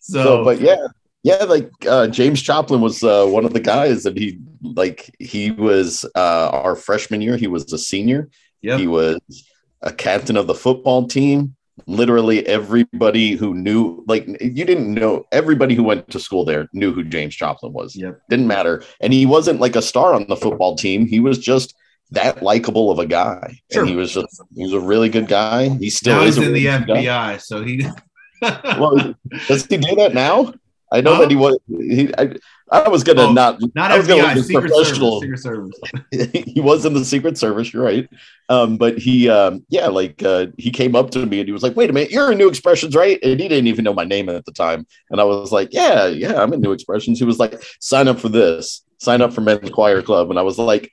So, 0.00 0.24
so, 0.24 0.44
but 0.44 0.60
yeah, 0.60 0.86
yeah, 1.28 1.44
like 1.44 1.70
uh, 1.86 2.06
James 2.06 2.42
Choplin 2.42 2.80
was 2.80 3.04
uh, 3.04 3.26
one 3.26 3.44
of 3.44 3.52
the 3.52 3.60
guys, 3.60 4.06
and 4.06 4.16
he 4.16 4.38
like 4.62 5.14
he 5.18 5.50
was 5.50 6.06
uh, 6.14 6.48
our 6.52 6.74
freshman 6.74 7.20
year. 7.20 7.36
He 7.36 7.46
was 7.46 7.70
a 7.70 7.78
senior. 7.78 8.30
Yep. 8.62 8.80
He 8.80 8.86
was 8.86 9.20
a 9.82 9.92
captain 9.92 10.38
of 10.38 10.46
the 10.46 10.54
football 10.54 11.06
team. 11.06 11.54
Literally 11.86 12.46
everybody 12.46 13.32
who 13.32 13.54
knew, 13.54 14.04
like 14.08 14.26
you 14.40 14.64
didn't 14.64 14.92
know, 14.94 15.26
everybody 15.30 15.74
who 15.74 15.82
went 15.82 16.10
to 16.10 16.18
school 16.18 16.46
there 16.46 16.66
knew 16.72 16.92
who 16.92 17.04
James 17.04 17.36
Choplin 17.36 17.72
was. 17.72 17.94
Yep. 17.94 18.20
Didn't 18.30 18.46
matter, 18.46 18.82
and 19.02 19.12
he 19.12 19.26
wasn't 19.26 19.60
like 19.60 19.76
a 19.76 19.82
star 19.82 20.14
on 20.14 20.26
the 20.28 20.36
football 20.36 20.76
team. 20.76 21.06
He 21.06 21.20
was 21.20 21.38
just 21.38 21.74
that 22.12 22.42
likable 22.42 22.90
of 22.90 22.98
a 22.98 23.06
guy. 23.06 23.60
Sure. 23.70 23.82
And 23.82 23.90
he 23.90 23.96
was 23.96 24.14
just 24.14 24.42
he 24.56 24.64
was 24.64 24.72
a 24.72 24.80
really 24.80 25.10
good 25.10 25.28
guy. 25.28 25.68
He 25.68 25.90
still 25.90 26.16
now 26.16 26.22
is 26.22 26.38
in 26.38 26.54
the 26.54 26.64
FBI, 26.64 27.04
guy. 27.04 27.36
so 27.36 27.62
he. 27.62 27.86
well, 28.40 29.14
does 29.46 29.66
he 29.66 29.76
do 29.76 29.94
that 29.96 30.14
now? 30.14 30.54
I 30.90 31.00
know 31.00 31.18
that 31.18 31.30
he 31.30 31.36
was. 31.36 31.58
He, 31.68 32.12
I, 32.16 32.34
I 32.70 32.88
was 32.88 33.04
gonna 33.04 33.22
oh, 33.22 33.32
not. 33.32 33.60
Not 33.74 33.90
I 33.90 33.98
was 33.98 34.08
FBI, 34.08 34.20
gonna 34.20 34.42
Secret 34.42 34.70
professional. 34.70 35.20
Service, 35.20 35.42
Secret 35.42 35.72
Service. 36.12 36.44
he 36.54 36.60
was 36.60 36.84
in 36.84 36.94
the 36.94 37.04
Secret 37.04 37.36
Service. 37.36 37.72
You're 37.72 37.84
right. 37.84 38.08
Um, 38.48 38.76
but 38.76 38.98
he, 38.98 39.28
um, 39.28 39.64
yeah, 39.68 39.88
like 39.88 40.22
uh, 40.22 40.46
he 40.56 40.70
came 40.70 40.96
up 40.96 41.10
to 41.10 41.26
me 41.26 41.40
and 41.40 41.48
he 41.48 41.52
was 41.52 41.62
like, 41.62 41.76
"Wait 41.76 41.90
a 41.90 41.92
minute, 41.92 42.10
you're 42.10 42.32
in 42.32 42.38
New 42.38 42.48
Expressions, 42.48 42.94
right?" 42.94 43.18
And 43.22 43.38
he 43.40 43.48
didn't 43.48 43.66
even 43.66 43.84
know 43.84 43.94
my 43.94 44.04
name 44.04 44.28
at 44.28 44.44
the 44.44 44.52
time. 44.52 44.86
And 45.10 45.20
I 45.20 45.24
was 45.24 45.52
like, 45.52 45.68
"Yeah, 45.72 46.06
yeah, 46.06 46.40
I'm 46.40 46.52
in 46.52 46.60
New 46.60 46.72
Expressions." 46.72 47.18
He 47.18 47.24
was 47.24 47.38
like, 47.38 47.62
"Sign 47.80 48.08
up 48.08 48.18
for 48.18 48.28
this. 48.28 48.84
Sign 48.98 49.20
up 49.20 49.32
for 49.32 49.42
Men's 49.42 49.70
Choir 49.70 50.02
Club." 50.02 50.30
And 50.30 50.38
I 50.38 50.42
was 50.42 50.58
like, 50.58 50.90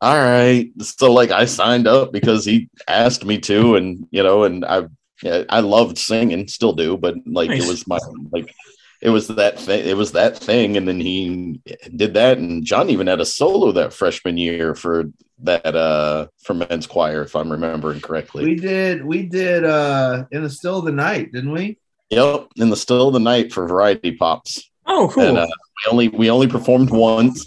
"All 0.00 0.16
right." 0.16 0.70
So 0.80 1.12
like, 1.12 1.30
I 1.30 1.46
signed 1.46 1.86
up 1.86 2.12
because 2.12 2.44
he 2.44 2.68
asked 2.86 3.24
me 3.24 3.38
to, 3.40 3.76
and 3.76 4.06
you 4.10 4.22
know, 4.22 4.44
and 4.44 4.64
I, 4.64 4.84
yeah, 5.22 5.44
I 5.48 5.60
loved 5.60 5.98
singing, 5.98 6.46
still 6.48 6.72
do, 6.72 6.96
but 6.96 7.16
like 7.26 7.50
nice. 7.50 7.64
it 7.64 7.68
was 7.68 7.86
my 7.86 7.98
like 8.30 8.54
it 9.00 9.10
was 9.10 9.28
that 9.28 9.58
thing. 9.58 9.86
It 9.86 9.96
was 9.96 10.12
that 10.12 10.36
thing, 10.36 10.76
and 10.76 10.88
then 10.88 11.00
he 11.00 11.60
did 11.94 12.14
that. 12.14 12.38
And 12.38 12.64
John 12.64 12.90
even 12.90 13.06
had 13.06 13.20
a 13.20 13.24
solo 13.26 13.72
that 13.72 13.92
freshman 13.92 14.36
year 14.36 14.74
for 14.74 15.04
that 15.40 15.76
uh 15.76 16.26
for 16.42 16.54
men's 16.54 16.86
choir, 16.86 17.22
if 17.22 17.36
I'm 17.36 17.50
remembering 17.50 18.00
correctly. 18.00 18.44
We 18.44 18.56
did. 18.56 19.04
We 19.04 19.22
did 19.22 19.64
uh 19.64 20.24
in 20.32 20.42
the 20.42 20.50
still 20.50 20.80
of 20.80 20.84
the 20.84 20.92
night, 20.92 21.32
didn't 21.32 21.52
we? 21.52 21.78
Yep, 22.10 22.48
in 22.56 22.70
the 22.70 22.76
still 22.76 23.08
of 23.08 23.14
the 23.14 23.20
night 23.20 23.52
for 23.52 23.68
Variety 23.68 24.12
Pops. 24.12 24.70
Oh, 24.86 25.10
cool. 25.12 25.22
And, 25.22 25.38
uh, 25.38 25.46
we 25.46 25.92
only 25.92 26.08
we 26.08 26.30
only 26.30 26.48
performed 26.48 26.90
once, 26.90 27.44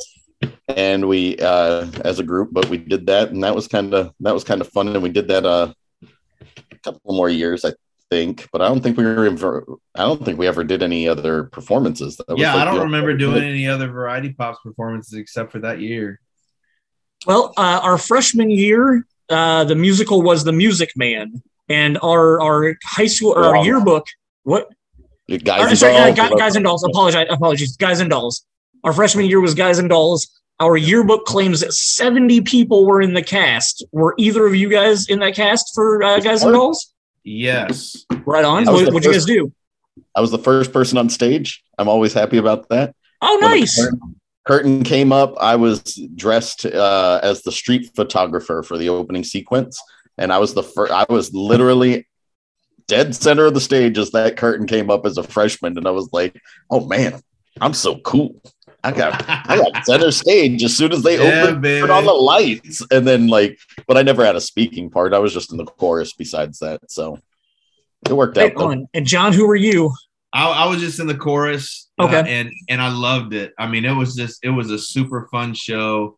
and 0.69 1.07
we 1.07 1.37
uh 1.39 1.87
as 2.05 2.19
a 2.19 2.23
group, 2.23 2.49
but 2.53 2.69
we 2.69 2.77
did 2.77 3.07
that, 3.07 3.31
and 3.31 3.43
that 3.43 3.55
was 3.55 3.67
kind 3.67 3.93
of 3.93 4.13
that 4.21 4.33
was 4.33 4.45
kind 4.45 4.61
of 4.61 4.69
fun, 4.69 4.87
and 4.87 5.03
we 5.03 5.09
did 5.09 5.27
that 5.27 5.45
uh 5.45 5.73
a 6.71 6.77
couple 6.77 7.13
more 7.13 7.29
years, 7.29 7.65
I 7.65 7.73
think, 8.11 8.47
but 8.51 8.61
I 8.61 8.67
don't 8.67 8.81
think 8.81 8.97
we 8.97 9.05
were 9.05 9.25
in. 9.25 9.41
I 9.95 10.03
don't 10.03 10.23
think 10.23 10.37
we 10.37 10.47
ever 10.47 10.63
did 10.63 10.83
any 10.83 11.07
other 11.07 11.45
performances. 11.45 12.21
yeah, 12.35 12.53
like 12.53 12.61
I 12.61 12.65
don't 12.65 12.81
remember 12.81 13.15
doing 13.15 13.43
any 13.43 13.67
other 13.67 13.87
Variety 13.87 14.33
Pops 14.33 14.59
performances 14.63 15.13
except 15.13 15.51
for 15.51 15.59
that 15.59 15.79
year. 15.79 16.19
Well, 17.25 17.53
uh, 17.57 17.79
our 17.81 17.97
freshman 17.97 18.51
year, 18.51 19.07
uh, 19.29 19.63
the 19.63 19.75
musical 19.75 20.21
was 20.21 20.43
The 20.43 20.51
Music 20.51 20.91
Man, 20.95 21.41
and 21.69 21.97
our 22.03 22.41
our 22.41 22.77
high 22.83 23.07
school 23.07 23.31
or 23.31 23.55
our 23.55 23.65
yearbook. 23.65 24.05
What? 24.43 24.69
Guys, 25.27 25.69
and 25.69 25.77
sorry, 25.77 25.93
dolls, 25.93 26.15
guys, 26.17 26.31
guys 26.37 26.55
and 26.57 26.65
dolls. 26.65 26.83
Apologize, 26.83 27.27
apologies. 27.29 27.77
Guys 27.77 28.01
and 28.01 28.09
dolls. 28.09 28.45
Our 28.83 28.91
freshman 28.91 29.25
year 29.25 29.39
was 29.39 29.53
Guys 29.53 29.79
and 29.79 29.89
Dolls. 29.89 30.27
Our 30.59 30.75
yearbook 30.75 31.25
claims 31.25 31.61
that 31.61 31.73
70 31.73 32.41
people 32.41 32.85
were 32.85 33.01
in 33.01 33.13
the 33.13 33.23
cast. 33.23 33.85
Were 33.91 34.13
either 34.17 34.45
of 34.45 34.53
you 34.55 34.69
guys 34.69 35.07
in 35.07 35.19
that 35.19 35.35
cast 35.35 35.71
for 35.73 36.03
uh, 36.03 36.19
Guys 36.19 36.43
and 36.43 36.53
Dolls? 36.53 36.93
Yes. 37.23 38.05
Right 38.25 38.45
on. 38.45 38.65
What 38.65 38.91
did 38.91 39.05
you 39.05 39.11
guys 39.11 39.25
do? 39.25 39.53
I 40.15 40.21
was 40.21 40.31
the 40.31 40.39
first 40.39 40.71
person 40.73 40.97
on 40.97 41.09
stage. 41.09 41.63
I'm 41.77 41.87
always 41.87 42.13
happy 42.13 42.37
about 42.37 42.69
that. 42.69 42.95
Oh, 43.21 43.37
nice. 43.41 43.79
Curtain, 43.79 44.19
curtain, 44.45 44.83
came 44.83 45.11
up. 45.11 45.35
I 45.39 45.55
was 45.55 45.81
dressed 46.15 46.65
uh, 46.65 47.19
as 47.21 47.43
the 47.43 47.51
street 47.51 47.91
photographer 47.95 48.63
for 48.63 48.77
the 48.77 48.89
opening 48.89 49.23
sequence, 49.23 49.81
and 50.17 50.31
I 50.33 50.39
was 50.39 50.53
the 50.53 50.63
first. 50.63 50.91
I 50.91 51.05
was 51.09 51.33
literally 51.33 52.07
dead 52.87 53.15
center 53.15 53.45
of 53.45 53.53
the 53.53 53.61
stage 53.61 53.97
as 53.97 54.11
that 54.11 54.37
curtain 54.37 54.65
came 54.65 54.89
up 54.89 55.05
as 55.05 55.17
a 55.17 55.23
freshman, 55.23 55.77
and 55.77 55.87
I 55.87 55.91
was 55.91 56.09
like, 56.11 56.41
"Oh 56.69 56.87
man, 56.87 57.21
I'm 57.59 57.73
so 57.73 57.99
cool." 57.99 58.41
I 58.83 58.91
got 58.91 59.25
I 59.27 59.57
got 59.57 59.85
center 59.85 60.11
stage 60.11 60.63
as 60.63 60.75
soon 60.75 60.91
as 60.91 61.03
they 61.03 61.17
yeah, 61.17 61.43
opened 61.43 61.63
turn 61.63 61.91
on 61.91 62.05
the 62.05 62.13
lights, 62.13 62.85
and 62.91 63.07
then 63.07 63.27
like, 63.27 63.59
but 63.87 63.97
I 63.97 64.01
never 64.01 64.25
had 64.25 64.35
a 64.35 64.41
speaking 64.41 64.89
part. 64.89 65.13
I 65.13 65.19
was 65.19 65.33
just 65.33 65.51
in 65.51 65.57
the 65.57 65.65
chorus. 65.65 66.13
Besides 66.13 66.59
that, 66.59 66.79
so 66.89 67.19
it 68.09 68.13
worked 68.13 68.37
out. 68.37 68.55
On. 68.55 68.87
And 68.93 69.05
John, 69.05 69.33
who 69.33 69.47
were 69.47 69.55
you? 69.55 69.93
I, 70.33 70.49
I 70.49 70.65
was 70.67 70.79
just 70.79 70.99
in 70.99 71.07
the 71.07 71.17
chorus. 71.17 71.89
Uh, 71.99 72.05
okay, 72.05 72.19
uh, 72.19 72.25
and 72.25 72.51
and 72.69 72.81
I 72.81 72.91
loved 72.91 73.33
it. 73.33 73.53
I 73.59 73.67
mean, 73.67 73.85
it 73.85 73.93
was 73.93 74.15
just 74.15 74.43
it 74.43 74.49
was 74.49 74.71
a 74.71 74.79
super 74.79 75.27
fun 75.31 75.53
show. 75.53 76.17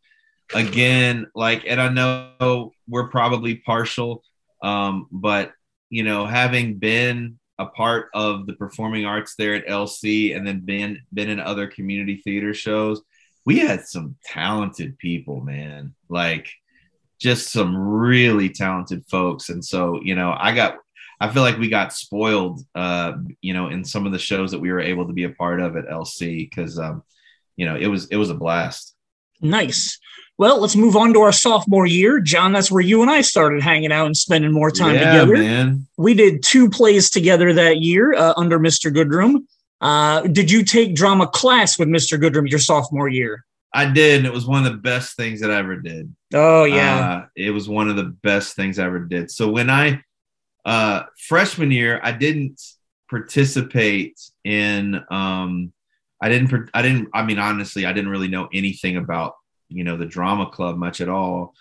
Again, 0.53 1.27
like, 1.33 1.63
and 1.67 1.81
I 1.81 1.89
know 1.89 2.73
we're 2.87 3.07
probably 3.07 3.55
partial, 3.55 4.23
um, 4.61 5.07
but 5.11 5.51
you 5.89 6.03
know, 6.03 6.25
having 6.25 6.75
been 6.75 7.39
a 7.59 7.65
part 7.65 8.09
of 8.13 8.45
the 8.45 8.53
performing 8.53 9.05
arts 9.05 9.35
there 9.35 9.55
at 9.55 9.67
LC 9.67 10.35
and 10.35 10.45
then 10.45 10.61
been 10.61 10.99
been 11.13 11.29
in 11.29 11.39
other 11.39 11.67
community 11.67 12.21
theater 12.23 12.53
shows, 12.53 13.01
we 13.45 13.59
had 13.59 13.85
some 13.85 14.15
talented 14.25 14.97
people, 14.97 15.41
man. 15.41 15.93
Like 16.09 16.49
just 17.19 17.51
some 17.51 17.77
really 17.77 18.49
talented 18.49 19.05
folks. 19.09 19.49
And 19.49 19.63
so, 19.63 19.99
you 20.01 20.15
know, 20.15 20.35
I 20.37 20.53
got 20.53 20.77
I 21.19 21.29
feel 21.29 21.43
like 21.43 21.57
we 21.57 21.69
got 21.69 21.93
spoiled 21.93 22.61
uh, 22.75 23.13
you 23.41 23.53
know, 23.53 23.69
in 23.69 23.85
some 23.85 24.05
of 24.05 24.11
the 24.11 24.19
shows 24.19 24.51
that 24.51 24.59
we 24.59 24.71
were 24.71 24.81
able 24.81 25.07
to 25.07 25.13
be 25.13 25.23
a 25.23 25.29
part 25.29 25.61
of 25.61 25.77
at 25.77 25.87
LC 25.87 26.49
because 26.49 26.79
um, 26.79 27.03
you 27.55 27.65
know, 27.65 27.75
it 27.75 27.87
was 27.87 28.07
it 28.07 28.17
was 28.17 28.29
a 28.29 28.35
blast. 28.35 28.92
Nice. 29.43 29.99
Well, 30.37 30.59
let's 30.59 30.75
move 30.75 30.95
on 30.95 31.13
to 31.13 31.19
our 31.21 31.31
sophomore 31.31 31.85
year. 31.85 32.19
John, 32.19 32.53
that's 32.53 32.71
where 32.71 32.81
you 32.81 33.01
and 33.01 33.11
I 33.11 33.21
started 33.21 33.61
hanging 33.61 33.91
out 33.91 34.07
and 34.07 34.17
spending 34.17 34.51
more 34.51 34.71
time 34.71 34.95
yeah, 34.95 35.11
together. 35.11 35.37
Man. 35.37 35.87
We 35.97 36.15
did 36.15 36.41
two 36.41 36.69
plays 36.69 37.11
together 37.11 37.53
that 37.53 37.81
year 37.81 38.13
uh, 38.13 38.33
under 38.35 38.57
Mr. 38.59 38.91
Goodrum. 38.91 39.45
Uh, 39.79 40.21
did 40.21 40.49
you 40.49 40.63
take 40.63 40.95
drama 40.95 41.27
class 41.27 41.77
with 41.77 41.87
Mr. 41.87 42.19
Goodrum 42.19 42.49
your 42.49 42.59
sophomore 42.59 43.09
year? 43.09 43.45
I 43.73 43.85
did, 43.85 44.19
and 44.19 44.25
it 44.25 44.33
was 44.33 44.45
one 44.45 44.65
of 44.65 44.71
the 44.71 44.77
best 44.77 45.15
things 45.15 45.41
that 45.41 45.51
I 45.51 45.57
ever 45.57 45.75
did. 45.75 46.13
Oh 46.33 46.63
yeah, 46.63 46.99
uh, 46.99 47.25
it 47.35 47.51
was 47.51 47.67
one 47.67 47.89
of 47.89 47.95
the 47.95 48.03
best 48.03 48.55
things 48.55 48.79
I 48.79 48.85
ever 48.85 48.99
did. 48.99 49.31
So 49.31 49.49
when 49.49 49.69
I 49.69 50.01
uh, 50.63 51.03
freshman 51.27 51.71
year, 51.71 51.99
I 52.03 52.11
didn't 52.11 52.61
participate 53.09 54.19
in. 54.43 55.03
Um, 55.11 55.73
I 56.23 56.29
didn't. 56.29 56.69
I 56.73 56.81
didn't. 56.81 57.09
I 57.13 57.23
mean, 57.23 57.37
honestly, 57.37 57.85
I 57.85 57.93
didn't 57.93 58.09
really 58.09 58.29
know 58.29 58.47
anything 58.53 58.97
about 58.97 59.35
you 59.73 59.83
know 59.83 59.97
the 59.97 60.05
drama 60.05 60.49
club 60.49 60.77
much 60.77 61.01
at 61.01 61.09
all 61.09 61.53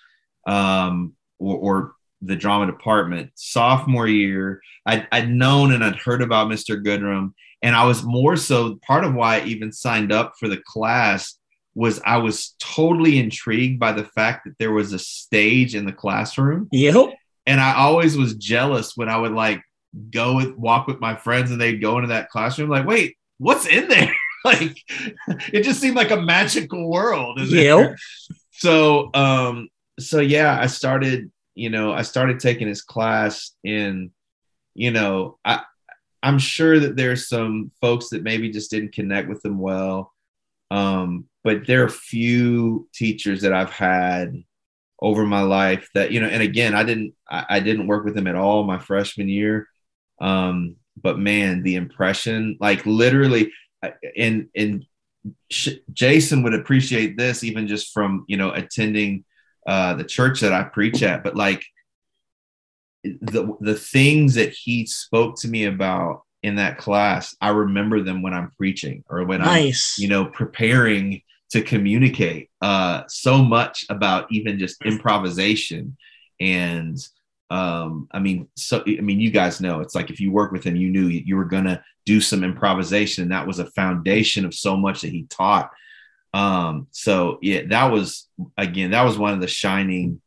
um, 0.46 1.14
or, 1.38 1.56
or, 1.56 1.92
the 2.24 2.36
drama 2.36 2.66
department 2.66 3.32
sophomore 3.34 4.06
year 4.06 4.62
I'd, 4.86 5.08
I'd 5.10 5.28
known 5.28 5.72
and 5.72 5.82
i'd 5.82 5.96
heard 5.96 6.22
about 6.22 6.46
mr 6.46 6.80
goodrum 6.80 7.32
and 7.62 7.74
i 7.74 7.84
was 7.84 8.04
more 8.04 8.36
so 8.36 8.76
part 8.76 9.02
of 9.02 9.12
why 9.12 9.40
i 9.40 9.44
even 9.46 9.72
signed 9.72 10.12
up 10.12 10.34
for 10.38 10.46
the 10.46 10.62
class 10.64 11.36
was 11.74 12.00
i 12.06 12.18
was 12.18 12.54
totally 12.60 13.18
intrigued 13.18 13.80
by 13.80 13.90
the 13.90 14.04
fact 14.04 14.44
that 14.44 14.56
there 14.60 14.70
was 14.70 14.92
a 14.92 15.00
stage 15.00 15.74
in 15.74 15.84
the 15.84 15.92
classroom 15.92 16.68
yep 16.70 17.10
and 17.44 17.60
i 17.60 17.74
always 17.74 18.16
was 18.16 18.36
jealous 18.36 18.96
when 18.96 19.08
i 19.08 19.16
would 19.16 19.32
like 19.32 19.60
go 20.12 20.36
with 20.36 20.56
walk 20.56 20.86
with 20.86 21.00
my 21.00 21.16
friends 21.16 21.50
and 21.50 21.60
they'd 21.60 21.82
go 21.82 21.96
into 21.96 22.10
that 22.10 22.30
classroom 22.30 22.70
like 22.70 22.86
wait 22.86 23.16
what's 23.38 23.66
in 23.66 23.88
there 23.88 24.14
like 24.44 24.76
it 25.52 25.62
just 25.62 25.80
seemed 25.80 25.96
like 25.96 26.10
a 26.10 26.20
magical 26.20 26.90
world. 26.90 27.40
Yeah. 27.40 27.94
So 28.50 29.10
um 29.14 29.68
so 29.98 30.20
yeah, 30.20 30.58
I 30.60 30.66
started, 30.66 31.30
you 31.54 31.70
know, 31.70 31.92
I 31.92 32.02
started 32.02 32.40
taking 32.40 32.68
his 32.68 32.82
class 32.82 33.52
in, 33.62 34.10
you 34.74 34.90
know, 34.90 35.38
I 35.44 35.62
I'm 36.22 36.38
sure 36.38 36.78
that 36.78 36.96
there's 36.96 37.28
some 37.28 37.72
folks 37.80 38.10
that 38.10 38.22
maybe 38.22 38.50
just 38.50 38.70
didn't 38.70 38.94
connect 38.94 39.28
with 39.28 39.42
them 39.42 39.58
well. 39.58 40.12
Um, 40.70 41.26
but 41.44 41.66
there 41.66 41.84
are 41.84 41.88
few 41.88 42.88
teachers 42.94 43.42
that 43.42 43.52
I've 43.52 43.70
had 43.70 44.42
over 45.00 45.26
my 45.26 45.42
life 45.42 45.88
that, 45.94 46.12
you 46.12 46.20
know, 46.20 46.28
and 46.28 46.42
again, 46.42 46.74
I 46.74 46.84
didn't 46.84 47.14
I, 47.28 47.44
I 47.50 47.60
didn't 47.60 47.88
work 47.88 48.04
with 48.04 48.14
them 48.14 48.28
at 48.28 48.36
all 48.36 48.62
my 48.64 48.78
freshman 48.78 49.28
year. 49.28 49.68
Um, 50.20 50.76
but 50.96 51.18
man, 51.18 51.62
the 51.62 51.74
impression, 51.74 52.56
like 52.60 52.86
literally, 52.86 53.52
and 54.16 54.48
and 54.54 54.84
Jason 55.92 56.42
would 56.42 56.54
appreciate 56.54 57.16
this 57.16 57.44
even 57.44 57.68
just 57.68 57.92
from 57.92 58.24
you 58.28 58.36
know 58.36 58.52
attending 58.52 59.24
uh, 59.66 59.94
the 59.94 60.04
church 60.04 60.40
that 60.40 60.52
I 60.52 60.64
preach 60.64 61.02
at, 61.02 61.22
but 61.22 61.36
like 61.36 61.64
the 63.04 63.56
the 63.60 63.74
things 63.74 64.34
that 64.34 64.50
he 64.50 64.86
spoke 64.86 65.36
to 65.40 65.48
me 65.48 65.64
about 65.64 66.22
in 66.42 66.56
that 66.56 66.78
class, 66.78 67.36
I 67.40 67.50
remember 67.50 68.02
them 68.02 68.22
when 68.22 68.34
I'm 68.34 68.50
preaching 68.56 69.04
or 69.08 69.24
when 69.24 69.40
nice. 69.40 69.96
I'm 69.98 70.02
you 70.02 70.08
know 70.08 70.26
preparing 70.26 71.22
to 71.50 71.62
communicate 71.62 72.50
uh, 72.62 73.02
so 73.08 73.42
much 73.42 73.84
about 73.90 74.26
even 74.30 74.58
just 74.58 74.82
improvisation 74.84 75.96
and 76.40 76.96
um, 77.52 78.08
I 78.12 78.18
mean, 78.18 78.48
so 78.56 78.82
I 78.86 79.02
mean, 79.02 79.20
you 79.20 79.30
guys 79.30 79.60
know 79.60 79.80
it's 79.80 79.94
like 79.94 80.08
if 80.08 80.20
you 80.20 80.32
work 80.32 80.52
with 80.52 80.64
him, 80.64 80.74
you 80.74 80.88
knew 80.88 81.08
you 81.08 81.36
were 81.36 81.44
gonna 81.44 81.84
do 82.06 82.18
some 82.18 82.44
improvisation, 82.44 83.24
and 83.24 83.32
that 83.32 83.46
was 83.46 83.58
a 83.58 83.70
foundation 83.72 84.46
of 84.46 84.54
so 84.54 84.74
much 84.74 85.02
that 85.02 85.10
he 85.10 85.24
taught. 85.24 85.70
Um, 86.32 86.86
so 86.92 87.38
yeah, 87.42 87.64
that 87.68 87.92
was 87.92 88.26
again, 88.56 88.92
that 88.92 89.02
was 89.02 89.18
one 89.18 89.34
of 89.34 89.42
the 89.42 89.46
shining, 89.46 90.22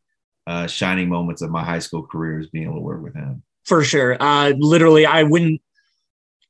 uh, 0.46 0.68
shining 0.68 1.08
moments 1.08 1.42
of 1.42 1.50
my 1.50 1.64
high 1.64 1.80
school 1.80 2.06
career 2.06 2.38
is 2.38 2.48
being 2.50 2.66
able 2.66 2.76
to 2.76 2.80
work 2.80 3.02
with 3.02 3.16
him. 3.16 3.42
For 3.64 3.82
sure. 3.82 4.16
Uh, 4.20 4.52
literally, 4.56 5.04
I 5.04 5.24
wouldn't. 5.24 5.60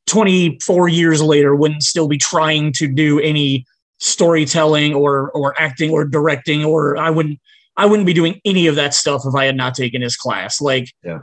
24 0.08 0.88
years 0.88 1.20
later 1.20 1.56
wouldn't 1.56 1.82
still 1.82 2.06
be 2.06 2.18
trying 2.18 2.70
to 2.72 2.86
do 2.86 3.18
any 3.18 3.64
storytelling 3.98 4.94
or 4.94 5.32
or 5.32 5.60
acting 5.60 5.90
or 5.90 6.04
directing 6.04 6.64
or 6.64 6.96
I 6.96 7.10
wouldn't 7.10 7.40
I 7.76 7.86
wouldn't 7.86 8.06
be 8.06 8.14
doing 8.14 8.40
any 8.44 8.66
of 8.66 8.76
that 8.76 8.94
stuff 8.94 9.22
if 9.26 9.34
I 9.34 9.44
had 9.44 9.56
not 9.56 9.74
taken 9.74 10.02
his 10.02 10.16
class. 10.16 10.60
Like 10.60 10.92
yeah. 11.04 11.20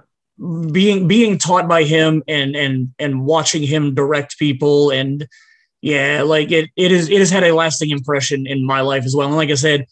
being 0.71 1.07
being 1.07 1.37
taught 1.37 1.67
by 1.67 1.83
him 1.83 2.23
and 2.27 2.55
and 2.55 2.93
and 2.99 3.25
watching 3.25 3.63
him 3.63 3.95
direct 3.95 4.37
people 4.37 4.91
and 4.91 5.27
yeah, 5.81 6.21
like 6.21 6.51
it 6.51 6.69
it 6.77 6.91
is 6.91 7.09
it 7.09 7.19
has 7.19 7.29
had 7.29 7.43
a 7.43 7.53
lasting 7.53 7.89
impression 7.89 8.47
in 8.47 8.65
my 8.65 8.81
life 8.81 9.03
as 9.03 9.15
well. 9.15 9.27
And 9.27 9.35
like 9.35 9.49
I 9.49 9.55
said, 9.55 9.85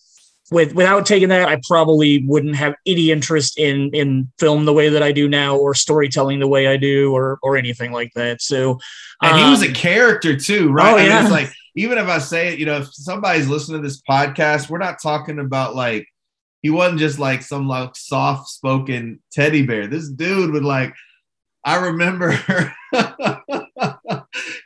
with 0.51 0.73
without 0.73 1.05
taking 1.05 1.29
that, 1.29 1.49
I 1.49 1.59
probably 1.67 2.23
wouldn't 2.25 2.55
have 2.55 2.75
any 2.85 3.11
interest 3.11 3.57
in 3.57 3.89
in 3.93 4.31
film 4.39 4.65
the 4.65 4.73
way 4.73 4.89
that 4.89 5.03
I 5.03 5.11
do 5.11 5.27
now, 5.27 5.57
or 5.57 5.73
storytelling 5.73 6.39
the 6.39 6.47
way 6.47 6.67
I 6.67 6.77
do, 6.77 7.13
or 7.13 7.39
or 7.41 7.57
anything 7.57 7.91
like 7.91 8.11
that. 8.15 8.41
So, 8.41 8.79
and 9.21 9.33
um, 9.33 9.43
he 9.43 9.49
was 9.49 9.63
a 9.63 9.67
um, 9.67 9.73
character 9.73 10.37
too, 10.37 10.71
right? 10.71 10.93
Oh, 10.93 10.97
yeah. 10.97 11.03
I 11.03 11.07
mean, 11.09 11.23
it's 11.23 11.31
like 11.31 11.53
even 11.75 11.97
if 11.97 12.07
I 12.07 12.19
say 12.19 12.53
it, 12.53 12.59
you 12.59 12.65
know, 12.65 12.77
if 12.77 12.93
somebody's 12.93 13.47
listening 13.47 13.81
to 13.81 13.87
this 13.87 14.01
podcast, 14.01 14.69
we're 14.69 14.77
not 14.77 15.01
talking 15.01 15.39
about 15.39 15.75
like 15.75 16.07
he 16.61 16.69
wasn't 16.69 16.99
just 16.99 17.19
like 17.19 17.41
some 17.41 17.67
like 17.67 17.95
soft 17.95 18.49
spoken 18.49 19.21
teddy 19.31 19.65
bear. 19.65 19.87
This 19.87 20.09
dude 20.09 20.51
would 20.51 20.63
like, 20.63 20.93
I 21.63 21.75
remember 21.87 22.31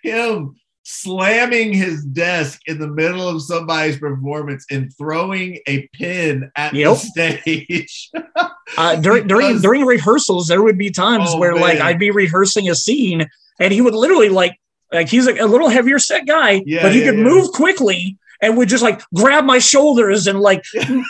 him 0.03 0.55
slamming 0.83 1.73
his 1.73 2.05
desk 2.05 2.61
in 2.67 2.79
the 2.79 2.87
middle 2.87 3.27
of 3.27 3.41
somebody's 3.41 3.97
performance 3.97 4.65
and 4.69 4.93
throwing 4.97 5.59
a 5.67 5.87
pin 5.93 6.51
at 6.55 6.73
yep. 6.73 6.91
the 6.91 6.95
stage. 6.95 8.11
uh, 8.77 8.95
during 8.97 9.27
during 9.27 9.59
during 9.61 9.85
rehearsals, 9.85 10.47
there 10.47 10.61
would 10.61 10.77
be 10.77 10.91
times 10.91 11.29
oh, 11.31 11.39
where 11.39 11.53
man. 11.53 11.61
like 11.61 11.79
I'd 11.79 11.99
be 11.99 12.11
rehearsing 12.11 12.69
a 12.69 12.75
scene 12.75 13.27
and 13.59 13.73
he 13.73 13.81
would 13.81 13.95
literally 13.95 14.29
like 14.29 14.59
like 14.91 15.09
he's 15.09 15.27
a, 15.27 15.33
a 15.37 15.47
little 15.47 15.69
heavier 15.69 15.99
set 15.99 16.27
guy, 16.27 16.61
yeah, 16.65 16.81
but 16.81 16.91
he 16.91 16.99
yeah, 16.99 17.11
could 17.11 17.17
yeah. 17.17 17.23
move 17.23 17.51
quickly 17.51 18.17
and 18.45 18.57
would 18.57 18.69
just 18.69 18.83
like 18.83 19.01
grab 19.13 19.43
my 19.43 19.59
shoulders 19.59 20.27
and 20.27 20.39
like 20.39 20.63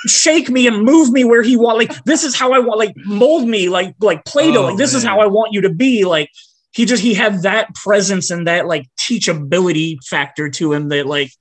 shake 0.07 0.49
me 0.49 0.67
and 0.67 0.83
move 0.83 1.11
me 1.11 1.23
where 1.23 1.41
he 1.41 1.57
want. 1.57 1.77
Like 1.77 2.03
this 2.05 2.23
is 2.23 2.35
how 2.35 2.53
I 2.53 2.59
want. 2.59 2.79
Like 2.79 2.95
mold 3.05 3.47
me 3.47 3.69
like 3.69 3.95
like 3.99 4.25
Play-Doh. 4.25 4.63
Oh, 4.63 4.65
like 4.67 4.77
this 4.77 4.93
man. 4.93 4.97
is 4.99 5.03
how 5.03 5.19
I 5.19 5.27
want 5.27 5.53
you 5.53 5.61
to 5.61 5.69
be. 5.69 6.05
Like 6.05 6.29
he 6.71 6.85
just 6.85 7.03
he 7.03 7.13
had 7.13 7.43
that 7.43 7.73
presence 7.75 8.31
and 8.31 8.47
that 8.47 8.67
like 8.67 8.87
teachability 8.97 9.97
factor 10.03 10.49
to 10.49 10.73
him 10.73 10.89
that 10.89 11.05
like 11.05 11.31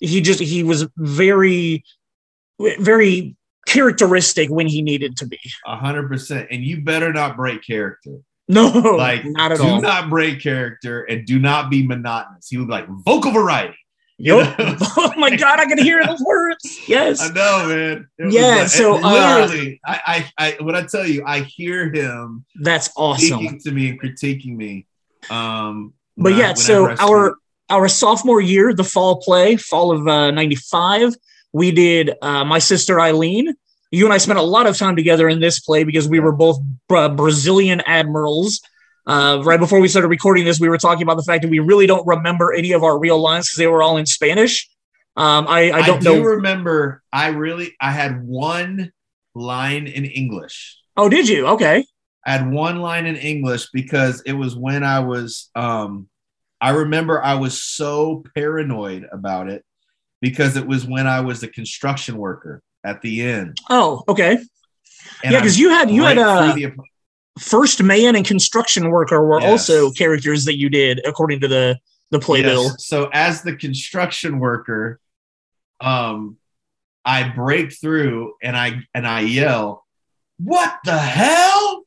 he 0.00 0.20
just 0.20 0.40
he 0.40 0.62
was 0.62 0.86
very 0.96 1.84
very 2.58 3.36
characteristic 3.66 4.50
when 4.50 4.66
he 4.66 4.82
needed 4.82 5.16
to 5.18 5.26
be. 5.26 5.40
A 5.66 5.76
hundred 5.76 6.08
percent. 6.08 6.48
And 6.50 6.62
you 6.62 6.82
better 6.82 7.12
not 7.12 7.36
break 7.36 7.64
character. 7.64 8.18
No, 8.48 8.68
like 8.70 9.24
not 9.24 9.52
at 9.52 9.58
do 9.58 9.64
all. 9.64 9.76
Do 9.76 9.82
not 9.82 10.10
break 10.10 10.40
character 10.40 11.02
and 11.04 11.26
do 11.26 11.38
not 11.38 11.70
be 11.70 11.86
monotonous. 11.86 12.48
He 12.48 12.58
would 12.58 12.68
be 12.68 12.72
like 12.72 12.86
vocal 12.88 13.30
variety. 13.30 13.76
Yep. 14.18 14.54
oh 14.58 15.12
my 15.16 15.34
god, 15.34 15.58
I 15.58 15.66
can 15.66 15.78
hear 15.78 16.04
those 16.04 16.20
words. 16.20 16.88
Yes. 16.88 17.20
I 17.20 17.28
know, 17.32 17.68
man. 17.68 18.08
It 18.18 18.32
yeah. 18.32 18.66
So 18.66 18.94
uh, 19.02 19.12
literally, 19.46 19.80
uh, 19.86 19.96
I, 20.06 20.30
I, 20.38 20.46
I, 20.46 20.62
when 20.62 20.76
I 20.76 20.82
tell 20.82 21.06
you, 21.06 21.24
I 21.26 21.40
hear 21.40 21.92
him. 21.92 22.44
That's 22.54 22.90
awesome. 22.96 23.38
Speaking 23.38 23.60
to 23.60 23.72
me 23.72 23.88
and 23.90 24.00
critiquing 24.00 24.56
me. 24.56 24.86
Um, 25.30 25.94
but 26.16 26.34
yeah, 26.34 26.54
so 26.54 26.94
our 27.00 27.36
our 27.70 27.88
sophomore 27.88 28.40
year, 28.40 28.72
the 28.72 28.84
fall 28.84 29.20
play, 29.20 29.56
fall 29.56 29.90
of 29.90 30.06
uh, 30.06 30.30
'95, 30.30 31.14
we 31.52 31.72
did 31.72 32.12
uh, 32.22 32.44
my 32.44 32.60
sister 32.60 33.00
Eileen. 33.00 33.54
You 33.90 34.04
and 34.04 34.12
I 34.12 34.18
spent 34.18 34.38
a 34.38 34.42
lot 34.42 34.66
of 34.66 34.76
time 34.76 34.96
together 34.96 35.28
in 35.28 35.40
this 35.40 35.60
play 35.60 35.84
because 35.84 36.08
we 36.08 36.20
were 36.20 36.32
both 36.32 36.58
Brazilian 36.88 37.80
admirals 37.86 38.60
uh, 39.06 39.42
right 39.44 39.60
before 39.60 39.80
we 39.80 39.88
started 39.88 40.08
recording 40.08 40.44
this, 40.44 40.58
we 40.58 40.68
were 40.68 40.78
talking 40.78 41.02
about 41.02 41.16
the 41.16 41.22
fact 41.22 41.42
that 41.42 41.50
we 41.50 41.58
really 41.58 41.86
don't 41.86 42.06
remember 42.06 42.52
any 42.52 42.72
of 42.72 42.82
our 42.82 42.98
real 42.98 43.18
lines 43.18 43.48
because 43.48 43.58
they 43.58 43.66
were 43.66 43.82
all 43.82 43.96
in 43.96 44.06
Spanish. 44.06 44.68
Um, 45.16 45.46
I, 45.48 45.70
I 45.70 45.86
don't 45.86 46.02
know. 46.02 46.12
I 46.12 46.14
do 46.16 46.22
know. 46.22 46.28
remember. 46.28 47.02
I 47.12 47.28
really 47.28 47.74
I 47.80 47.90
had 47.92 48.24
one 48.24 48.92
line 49.34 49.86
in 49.86 50.04
English. 50.04 50.78
Oh, 50.96 51.08
did 51.08 51.28
you? 51.28 51.46
Okay. 51.48 51.84
I 52.26 52.30
had 52.30 52.50
one 52.50 52.80
line 52.80 53.06
in 53.06 53.16
English 53.16 53.68
because 53.72 54.22
it 54.22 54.32
was 54.32 54.56
when 54.56 54.82
I 54.82 55.00
was. 55.00 55.50
Um, 55.54 56.08
I 56.60 56.70
remember 56.70 57.22
I 57.22 57.34
was 57.34 57.62
so 57.62 58.24
paranoid 58.34 59.06
about 59.12 59.50
it 59.50 59.64
because 60.22 60.56
it 60.56 60.66
was 60.66 60.86
when 60.86 61.06
I 61.06 61.20
was 61.20 61.42
a 61.42 61.48
construction 61.48 62.16
worker 62.16 62.62
at 62.82 63.02
the 63.02 63.22
end. 63.22 63.58
Oh, 63.68 64.02
okay. 64.08 64.38
And 65.22 65.32
yeah, 65.32 65.40
because 65.40 65.58
you 65.58 65.68
had 65.68 65.90
you 65.90 66.04
had 66.04 66.16
uh, 66.16 66.54
a 66.56 66.72
first 67.38 67.82
man 67.82 68.16
and 68.16 68.24
construction 68.24 68.90
worker 68.90 69.24
were 69.24 69.40
yes. 69.40 69.50
also 69.50 69.90
characters 69.90 70.44
that 70.44 70.56
you 70.56 70.68
did 70.68 71.04
according 71.06 71.40
to 71.40 71.48
the 71.48 71.78
the 72.10 72.18
playbill. 72.18 72.64
Yes. 72.64 72.86
So 72.86 73.10
as 73.12 73.42
the 73.42 73.56
construction 73.56 74.38
worker, 74.38 75.00
um, 75.80 76.36
I 77.04 77.28
break 77.28 77.72
through 77.72 78.34
and 78.42 78.56
I 78.56 78.82
and 78.94 79.06
I 79.06 79.20
yell, 79.20 79.84
"What 80.38 80.78
the 80.84 80.98
hell!" 80.98 81.84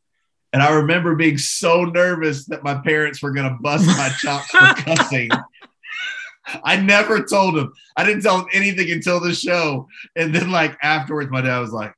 And 0.53 0.61
I 0.61 0.75
remember 0.75 1.15
being 1.15 1.37
so 1.37 1.83
nervous 1.83 2.45
that 2.45 2.63
my 2.63 2.75
parents 2.75 3.21
were 3.21 3.31
going 3.31 3.49
to 3.49 3.57
bust 3.61 3.85
my 3.85 4.09
chops 4.17 4.49
for 4.49 4.73
cussing. 4.83 5.29
I 6.63 6.77
never 6.77 7.23
told 7.23 7.55
them. 7.55 7.73
I 7.97 8.05
didn't 8.05 8.23
tell 8.23 8.37
them 8.37 8.47
anything 8.53 8.89
until 8.91 9.19
the 9.19 9.33
show. 9.33 9.87
And 10.15 10.33
then, 10.33 10.49
like 10.49 10.77
afterwards, 10.81 11.29
my 11.29 11.41
dad 11.41 11.59
was 11.59 11.71
like, 11.71 11.93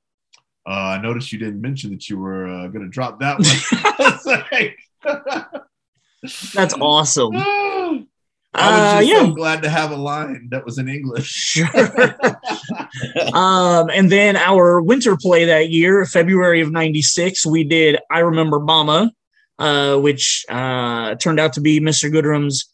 uh, 0.68 0.98
I 0.98 1.02
noticed 1.02 1.32
you 1.32 1.40
didn't 1.40 1.62
mention 1.62 1.92
that 1.92 2.10
you 2.10 2.18
were 2.18 2.48
uh, 2.48 2.68
going 2.68 2.84
to 2.84 2.90
drop 2.90 3.20
that 3.20 3.40
one. 3.40 4.74
That's 6.54 6.74
awesome. 6.76 7.36
I 8.52 8.72
was 8.72 8.94
uh, 8.96 9.00
yeah. 9.08 9.26
so 9.26 9.32
glad 9.34 9.62
to 9.62 9.70
have 9.70 9.92
a 9.92 9.96
line 9.96 10.48
that 10.50 10.66
was 10.66 10.80
in 10.80 10.90
English. 10.90 11.28
sure. 11.28 11.68
um, 13.34 13.92
and 13.92 14.12
then 14.12 14.36
our 14.36 14.82
winter 14.82 15.16
play 15.16 15.46
that 15.46 15.70
year, 15.70 16.04
February 16.06 16.60
of 16.62 16.72
'96, 16.72 17.46
we 17.46 17.64
did 17.64 18.00
"I 18.10 18.20
Remember 18.20 18.60
Mama," 18.60 19.12
uh, 19.60 19.98
which 19.98 20.46
uh, 20.50 21.14
turned 21.16 21.40
out 21.40 21.54
to 21.54 21.62
be 21.62 21.80
Mr. 21.80 22.12
Goodrum's 22.12 22.70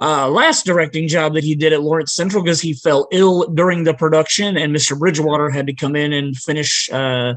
uh, 0.00 0.28
last 0.28 0.66
directing 0.66 1.06
job 1.08 1.34
that 1.34 1.44
he 1.44 1.54
did 1.54 1.72
at 1.72 1.82
Lawrence 1.82 2.14
Central 2.14 2.42
because 2.42 2.60
he 2.60 2.74
fell 2.74 3.06
ill 3.12 3.46
during 3.48 3.84
the 3.84 3.94
production, 3.94 4.56
and 4.56 4.74
Mr. 4.74 4.98
Bridgewater 4.98 5.50
had 5.50 5.66
to 5.66 5.74
come 5.74 5.94
in 5.94 6.12
and 6.12 6.36
finish 6.36 6.90
uh, 6.90 7.34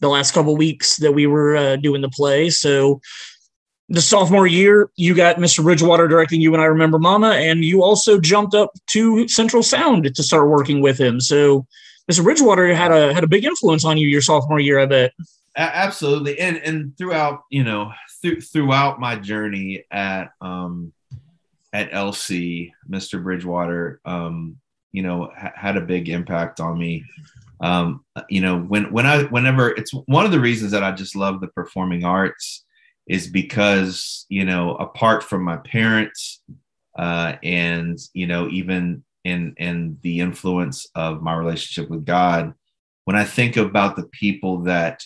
the 0.00 0.08
last 0.08 0.34
couple 0.34 0.56
weeks 0.56 0.96
that 0.96 1.12
we 1.12 1.26
were 1.26 1.56
uh, 1.56 1.76
doing 1.76 2.00
the 2.02 2.08
play. 2.08 2.50
So 2.50 3.00
the 3.88 4.00
sophomore 4.00 4.46
year, 4.46 4.90
you 4.96 5.14
got 5.14 5.36
Mr. 5.36 5.62
Bridgewater 5.62 6.08
directing 6.08 6.40
you 6.40 6.52
and 6.52 6.62
I 6.62 6.66
Remember 6.66 6.98
Mama, 6.98 7.30
and 7.30 7.64
you 7.64 7.82
also 7.82 8.18
jumped 8.18 8.54
up 8.54 8.72
to 8.88 9.28
Central 9.28 9.62
Sound 9.62 10.12
to 10.14 10.22
start 10.22 10.48
working 10.48 10.80
with 10.80 10.98
him. 10.98 11.20
So 11.20 11.66
Mr. 12.10 12.24
Bridgewater 12.24 12.74
had 12.74 12.90
a 12.90 13.14
had 13.14 13.24
a 13.24 13.28
big 13.28 13.44
influence 13.44 13.84
on 13.84 13.98
you 13.98 14.08
your 14.08 14.20
sophomore 14.20 14.60
year, 14.60 14.80
I 14.80 14.86
bet. 14.86 15.12
Absolutely, 15.56 16.38
and 16.38 16.56
and 16.58 16.96
throughout 16.96 17.44
you 17.50 17.64
know 17.64 17.92
th- 18.22 18.44
throughout 18.44 19.00
my 19.00 19.16
journey 19.16 19.84
at 19.90 20.30
um, 20.40 20.92
at 21.72 21.90
LC, 21.92 22.72
Mr. 22.88 23.22
Bridgewater, 23.22 24.00
um, 24.04 24.56
you 24.92 25.02
know, 25.02 25.30
ha- 25.36 25.52
had 25.54 25.76
a 25.76 25.82
big 25.82 26.08
impact 26.08 26.60
on 26.60 26.78
me. 26.78 27.04
Um, 27.60 28.04
you 28.28 28.40
know, 28.40 28.58
when 28.58 28.92
when 28.92 29.06
I 29.06 29.24
whenever 29.24 29.70
it's 29.70 29.92
one 29.92 30.24
of 30.24 30.32
the 30.32 30.40
reasons 30.40 30.72
that 30.72 30.82
I 30.82 30.92
just 30.92 31.14
love 31.14 31.40
the 31.40 31.48
performing 31.48 32.04
arts 32.04 32.64
is 33.06 33.28
because 33.28 34.26
you 34.28 34.44
know, 34.44 34.74
apart 34.76 35.22
from 35.22 35.42
my 35.42 35.58
parents, 35.58 36.42
uh, 36.98 37.34
and 37.42 37.98
you 38.14 38.26
know, 38.26 38.48
even 38.48 39.04
in 39.24 39.54
in 39.58 39.98
the 40.02 40.20
influence 40.20 40.86
of 40.94 41.22
my 41.22 41.34
relationship 41.34 41.90
with 41.90 42.04
God, 42.04 42.54
when 43.04 43.16
I 43.16 43.24
think 43.24 43.56
about 43.56 43.96
the 43.96 44.08
people 44.08 44.62
that 44.62 45.04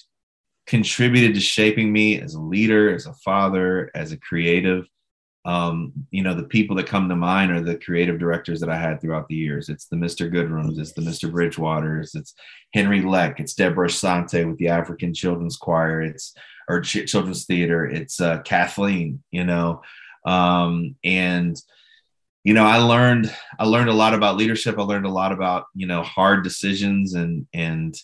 contributed 0.67 1.35
to 1.35 1.41
shaping 1.41 1.93
me 1.93 2.21
as 2.21 2.35
a 2.35 2.41
leader, 2.41 2.95
as 2.95 3.07
a 3.07 3.15
father, 3.15 3.91
as 3.95 4.13
a 4.13 4.19
creative, 4.19 4.87
um, 5.45 5.93
you 6.11 6.23
know, 6.23 6.35
the 6.35 6.45
people 6.45 6.75
that 6.77 6.87
come 6.87 7.09
to 7.09 7.17
mind 7.17 7.53
are 7.53 7.61
the 7.61 7.77
creative 7.77 8.19
directors 8.19 8.61
that 8.61 8.71
I 8.71 8.79
had 8.79 9.01
throughout 9.01 9.29
the 9.29 9.35
years. 9.35 9.69
It's 9.69 9.87
the 9.87 9.97
Mr. 9.97 10.31
Goodrums, 10.31 10.79
it's 10.79 10.93
the 10.93 11.03
Mr. 11.03 11.31
Bridgewaters, 11.31 12.15
it's 12.15 12.35
Henry 12.73 13.03
Leck, 13.03 13.41
it's 13.41 13.55
Deborah 13.55 13.91
Sante 13.91 14.45
with 14.45 14.57
the 14.59 14.69
African 14.69 15.13
Children's 15.13 15.57
Choir, 15.57 16.01
it's 16.01 16.35
or 16.69 16.81
Ch- 16.81 17.07
Children's 17.07 17.45
Theater, 17.45 17.85
it's 17.85 18.21
uh, 18.21 18.41
Kathleen, 18.43 19.23
you 19.31 19.45
know, 19.45 19.83
um, 20.25 20.97
and 21.05 21.61
you 22.45 22.53
know, 22.53 22.65
I 22.65 22.77
learned 22.77 23.35
I 23.59 23.65
learned 23.65 23.89
a 23.89 23.95
lot 23.95 24.13
about 24.13 24.37
leadership. 24.37 24.79
I 24.79 24.83
learned 24.83 25.07
a 25.07 25.11
lot 25.11 25.33
about 25.33 25.65
you 25.75 25.87
know 25.87 26.03
hard 26.03 26.45
decisions 26.45 27.15
and 27.15 27.47
and 27.55 27.95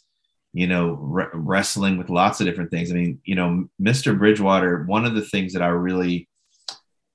you 0.54 0.66
know 0.66 0.92
re- 0.92 1.26
wrestling 1.34 1.98
with 1.98 2.08
lots 2.08 2.40
of 2.40 2.46
different 2.46 2.70
things. 2.70 2.90
I 2.90 2.94
mean, 2.94 3.20
you 3.24 3.34
know, 3.34 3.68
Mr. 3.80 4.18
Bridgewater. 4.18 4.84
One 4.84 5.04
of 5.04 5.14
the 5.14 5.24
things 5.24 5.52
that 5.52 5.62
I 5.62 5.68
really 5.68 6.26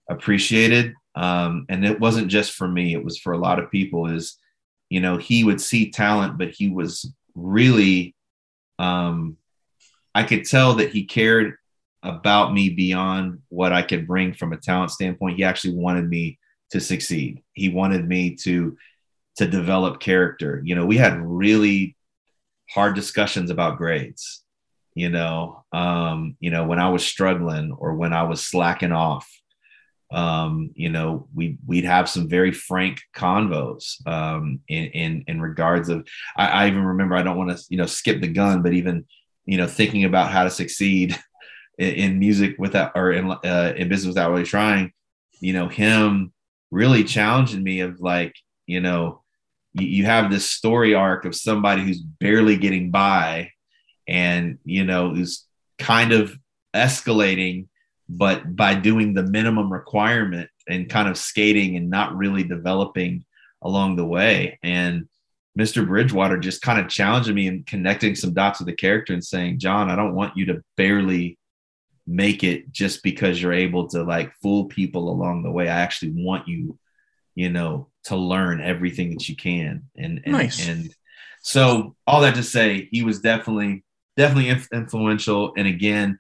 appreciated. 0.10 0.94
Um, 1.16 1.66
and 1.70 1.86
it 1.86 2.00
wasn't 2.00 2.28
just 2.28 2.54
for 2.54 2.68
me 2.68 2.94
it 2.94 3.04
was 3.04 3.18
for 3.18 3.34
a 3.34 3.38
lot 3.38 3.60
of 3.60 3.72
people 3.72 4.08
is 4.08 4.38
you 4.90 5.00
know 5.00 5.18
he 5.18 5.46
would 5.46 5.62
see 5.62 5.90
talent 5.90 6.38
but 6.38 6.50
he 6.50 6.68
was 6.70 7.12
really 7.36 8.14
um, 8.80 9.38
i 10.14 10.24
could 10.24 10.44
tell 10.44 10.74
that 10.76 10.92
he 10.92 11.06
cared 11.06 11.56
about 12.04 12.54
me 12.54 12.70
beyond 12.70 13.42
what 13.48 13.72
i 13.72 13.82
could 13.82 14.06
bring 14.06 14.34
from 14.34 14.52
a 14.52 14.58
talent 14.58 14.92
standpoint. 14.92 15.38
He 15.38 15.44
actually 15.44 15.76
wanted 15.76 16.08
me 16.10 16.38
to 16.72 16.82
succeed. 16.82 17.42
He 17.54 17.70
wanted 17.70 18.08
me 18.08 18.36
to 18.44 18.78
to 19.38 19.48
develop 19.48 20.02
character. 20.02 20.62
You 20.66 20.76
know 20.76 20.86
we 20.86 20.98
had 20.98 21.18
really 21.22 21.96
hard 22.70 22.94
discussions 22.96 23.52
about 23.52 23.78
grades 23.78 24.44
you 24.96 25.10
know 25.10 25.64
um, 25.72 26.36
you 26.40 26.50
know 26.50 26.66
when 26.66 26.80
i 26.80 26.90
was 26.90 27.06
struggling 27.06 27.72
or 27.74 27.94
when 27.94 28.12
i 28.14 28.24
was 28.24 28.44
slacking 28.44 28.92
off 28.92 29.30
um, 30.12 30.72
you 30.76 30.90
know, 30.90 31.28
we 31.34 31.58
we'd 31.66 31.86
have 31.86 32.10
some 32.10 32.30
very 32.30 32.52
frank 32.52 33.02
convos 33.16 34.06
um, 34.08 34.60
in, 34.68 34.86
in 34.86 35.24
in 35.28 35.42
regards 35.42 35.90
of. 35.90 36.08
I, 36.38 36.48
I 36.48 36.68
even 36.68 36.84
remember 36.84 37.16
I 37.16 37.24
don't 37.24 37.38
want 37.38 37.58
to 37.58 37.64
you 37.70 37.78
know 37.78 37.86
skip 37.86 38.22
the 38.22 38.28
gun, 38.28 38.62
but 38.62 38.74
even 38.74 39.06
you 39.46 39.58
know 39.58 39.68
thinking 39.68 40.04
about 40.04 40.32
how 40.32 40.44
to 40.44 40.50
succeed 40.50 41.18
in, 41.80 41.94
in 41.94 42.20
music 42.20 42.56
without 42.60 42.92
or 42.96 43.12
in 43.12 43.32
uh, 43.32 43.74
in 43.76 43.90
business 43.90 44.14
without 44.14 44.32
really 44.32 44.46
trying. 44.46 44.92
You 45.40 45.54
know, 45.54 45.68
him 45.68 46.32
really 46.72 47.04
challenging 47.04 47.64
me 47.64 47.80
of 47.82 48.00
like 48.00 48.36
you 48.68 48.82
know 48.82 49.24
you, 49.74 49.88
you 49.88 50.06
have 50.06 50.30
this 50.30 50.48
story 50.48 50.94
arc 50.94 51.26
of 51.26 51.36
somebody 51.36 51.84
who's 51.84 52.00
barely 52.00 52.58
getting 52.58 52.92
by, 52.92 53.50
and 54.08 54.60
you 54.66 54.86
know 54.86 55.16
who's 55.16 55.46
kind 55.80 56.12
of 56.12 56.38
escalating 56.76 57.68
but 58.08 58.56
by 58.56 58.76
doing 58.76 59.14
the 59.14 59.24
minimum 59.24 59.72
requirement 59.72 60.50
and 60.68 60.90
kind 60.90 61.08
of 61.08 61.18
skating 61.18 61.76
and 61.76 61.90
not 61.90 62.16
really 62.16 62.44
developing 62.44 63.26
along 63.62 63.96
the 63.96 64.06
way. 64.06 64.60
And 64.64 65.08
Mr. 65.58 65.88
Bridgewater 65.88 66.38
just 66.38 66.62
kind 66.62 66.80
of 66.80 66.90
challenging 66.90 67.36
me 67.36 67.48
and 67.48 67.66
connecting 67.66 68.16
some 68.16 68.34
dots 68.34 68.60
with 68.60 68.68
the 68.68 68.76
character 68.76 69.14
and 69.14 69.24
saying, 69.24 69.60
John, 69.60 69.90
I 69.90 69.96
don't 69.96 70.16
want 70.16 70.36
you 70.36 70.46
to 70.48 70.64
barely 70.76 71.38
make 72.06 72.44
it 72.44 72.72
just 72.72 73.02
because 73.04 73.42
you're 73.42 73.54
able 73.54 73.88
to 73.90 74.04
like 74.04 74.34
fool 74.42 74.66
people 74.66 75.10
along 75.10 75.44
the 75.44 75.52
way. 75.52 75.70
I 75.70 75.80
actually 75.80 76.12
want 76.12 76.48
you, 76.48 76.78
you 77.34 77.50
know, 77.50 77.88
to 78.06 78.16
learn 78.16 78.62
everything 78.62 79.12
that 79.12 79.28
you 79.28 79.36
can. 79.36 79.84
And 79.98 80.22
and, 80.26 80.34
nice. 80.34 80.68
and 80.68 80.94
so 81.42 81.96
all 82.06 82.22
that 82.22 82.36
to 82.36 82.44
say, 82.44 82.90
he 82.92 83.04
was 83.04 83.22
definitely 83.22 83.84
definitely 84.18 84.62
influential. 84.74 85.54
And 85.58 85.68
again, 85.68 86.20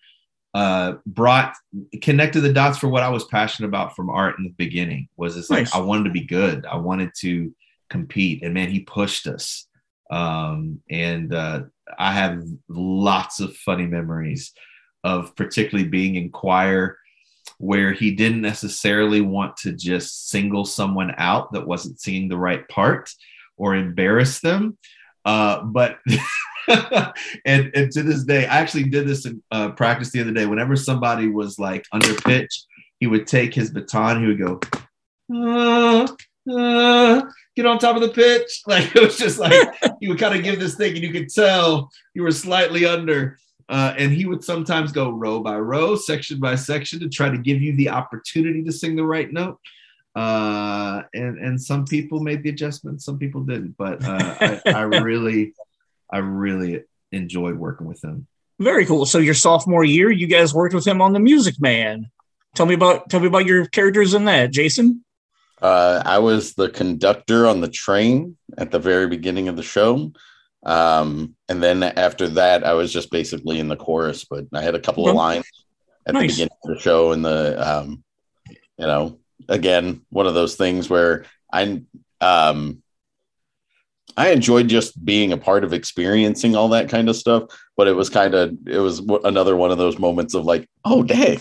uh, 0.56 0.94
brought 1.06 1.54
connected 2.02 2.40
the 2.40 2.54
dots 2.54 2.78
for 2.78 2.88
what 2.88 3.04
I 3.04 3.10
was 3.10 3.26
passionate 3.26 3.68
about 3.68 3.94
from 3.94 4.10
art 4.10 4.38
in 4.38 4.46
the 4.46 4.52
beginning. 4.52 5.10
Was 5.18 5.36
it's 5.36 5.50
nice. 5.50 5.74
like 5.74 5.82
I 5.82 5.86
wanted 5.86 6.06
to 6.06 6.12
be 6.12 6.24
good. 6.24 6.66
I 6.66 6.78
wanted 6.78 7.12
to 7.20 7.54
compete, 7.90 8.42
and 8.42 8.54
man, 8.54 8.70
he 8.70 8.80
pushed 8.80 9.28
us. 9.28 9.68
Um, 10.10 10.82
and 10.90 11.34
uh, 11.34 11.64
I 12.00 12.14
have 12.14 12.42
lots 12.70 13.42
of 13.42 13.58
funny 13.58 13.86
memories 13.86 14.54
of 15.04 15.36
particularly 15.36 15.90
being 15.90 16.16
in 16.16 16.30
choir 16.30 17.00
where 17.58 17.92
he 17.92 18.12
didn't 18.12 18.42
necessarily 18.42 19.20
want 19.20 19.58
to 19.58 19.74
just 19.74 20.30
single 20.30 20.64
someone 20.64 21.14
out 21.18 21.52
that 21.52 21.68
wasn't 21.68 22.00
singing 22.00 22.30
the 22.30 22.38
right 22.38 22.66
part 22.70 23.14
or 23.58 23.76
embarrass 23.76 24.40
them. 24.40 24.78
Uh, 25.26 25.64
but 25.64 25.98
and, 27.46 27.72
and 27.74 27.92
to 27.92 28.04
this 28.04 28.24
day, 28.24 28.46
I 28.46 28.58
actually 28.58 28.84
did 28.84 29.08
this 29.08 29.26
in 29.26 29.42
uh, 29.52 29.72
practice 29.72 30.12
the 30.12 30.22
other 30.22 30.32
day. 30.32 30.46
Whenever 30.46 30.76
somebody 30.76 31.28
was 31.28 31.60
like 31.60 31.86
under 31.92 32.14
pitch, 32.16 32.64
he 33.00 33.08
would 33.08 33.28
take 33.28 33.54
his 33.54 33.72
baton, 33.72 34.22
he 34.22 34.28
would 34.28 34.40
go, 34.40 34.60
uh, 35.34 36.08
uh, 36.52 37.22
get 37.56 37.66
on 37.66 37.80
top 37.80 37.96
of 37.96 38.02
the 38.02 38.10
pitch. 38.10 38.62
Like 38.68 38.96
it 38.96 39.02
was 39.02 39.18
just 39.18 39.40
like 39.40 39.54
he 40.00 40.08
would 40.08 40.20
kind 40.20 40.36
of 40.36 40.44
give 40.44 40.60
this 40.60 40.76
thing, 40.76 40.96
and 40.96 41.04
you 41.04 41.12
could 41.12 41.30
tell 41.30 41.90
you 42.14 42.24
were 42.24 42.32
slightly 42.32 42.86
under. 42.86 43.38
Uh, 43.68 43.96
and 43.98 44.12
he 44.12 44.28
would 44.28 44.44
sometimes 44.44 44.92
go 44.92 45.10
row 45.10 45.40
by 45.40 45.58
row, 45.58 45.96
section 45.96 46.40
by 46.40 46.54
section 46.54 47.00
to 47.00 47.10
try 47.10 47.30
to 47.30 47.38
give 47.38 47.62
you 47.62 47.76
the 47.76 47.90
opportunity 47.90 48.64
to 48.64 48.72
sing 48.72 48.96
the 48.96 49.04
right 49.04 49.32
note. 49.32 49.60
Uh, 50.16 51.02
and 51.14 51.40
and 51.40 51.62
some 51.62 51.84
people 51.86 52.22
made 52.22 52.44
the 52.44 52.50
adjustment, 52.50 53.02
some 53.02 53.18
people 53.18 53.42
didn't. 53.42 53.76
But 53.78 54.04
uh, 54.04 54.36
I, 54.40 54.62
I 54.72 54.82
really, 54.82 55.54
I 56.12 56.20
really 56.20 56.84
enjoyed 57.12 57.56
working 57.56 57.88
with 57.88 58.04
him. 58.04 58.28
Very 58.60 58.86
cool. 58.86 59.06
So 59.06 59.18
your 59.18 59.34
sophomore 59.34 59.84
year, 59.84 60.12
you 60.12 60.28
guys 60.28 60.54
worked 60.54 60.74
with 60.74 60.88
him 60.88 61.02
on 61.02 61.14
the 61.14 61.20
Music 61.20 61.56
Man. 61.60 62.10
Tell 62.56 62.66
me 62.66 62.74
about 62.74 63.10
tell 63.10 63.20
me 63.20 63.28
about 63.28 63.46
your 63.46 63.66
characters 63.66 64.14
in 64.14 64.26
that, 64.26 64.52
Jason. 64.52 65.04
Uh, 65.62 66.02
I 66.06 66.20
was 66.20 66.54
the 66.54 66.70
conductor 66.70 67.48
on 67.48 67.62
the 67.62 67.68
train 67.68 68.38
at 68.58 68.72
the 68.72 68.80
very 68.80 69.08
beginning 69.08 69.48
of 69.48 69.56
the 69.56 69.64
show. 69.64 70.12
Um, 70.66 71.36
and 71.48 71.62
then 71.62 71.84
after 71.84 72.28
that, 72.30 72.64
I 72.64 72.74
was 72.74 72.92
just 72.92 73.12
basically 73.12 73.60
in 73.60 73.68
the 73.68 73.76
chorus, 73.76 74.26
but 74.26 74.46
I 74.54 74.62
had 74.62 74.76
a 74.76 74.80
couple 74.80 75.08
of 75.08 75.16
lines 75.16 75.46
at 76.06 76.14
nice. 76.14 76.22
the 76.22 76.28
beginning 76.34 76.58
of 76.64 76.76
the 76.76 76.82
show. 76.82 77.12
And 77.12 77.24
the, 77.24 77.78
um, 77.78 78.04
you 78.50 78.88
know, 78.88 79.20
again, 79.48 80.02
one 80.10 80.28
of 80.28 80.34
those 80.34 80.56
things 80.56 80.90
where 80.90 81.26
I, 81.52 81.84
um, 82.20 82.82
I 84.18 84.30
enjoyed 84.30 84.70
just 84.70 85.04
being 85.04 85.34
a 85.34 85.38
part 85.38 85.64
of 85.64 85.74
experiencing 85.74 86.56
all 86.56 86.70
that 86.70 86.90
kind 86.90 87.10
of 87.10 87.16
stuff, 87.16 87.44
but 87.76 87.88
it 87.88 87.94
was 87.94 88.10
kind 88.10 88.34
of, 88.34 88.56
it 88.66 88.80
was 88.80 89.00
another 89.24 89.56
one 89.56 89.72
of 89.72 89.78
those 89.78 90.00
moments 90.00 90.34
of 90.34 90.46
like, 90.46 90.70
oh, 90.86 91.04
dang, 91.04 91.40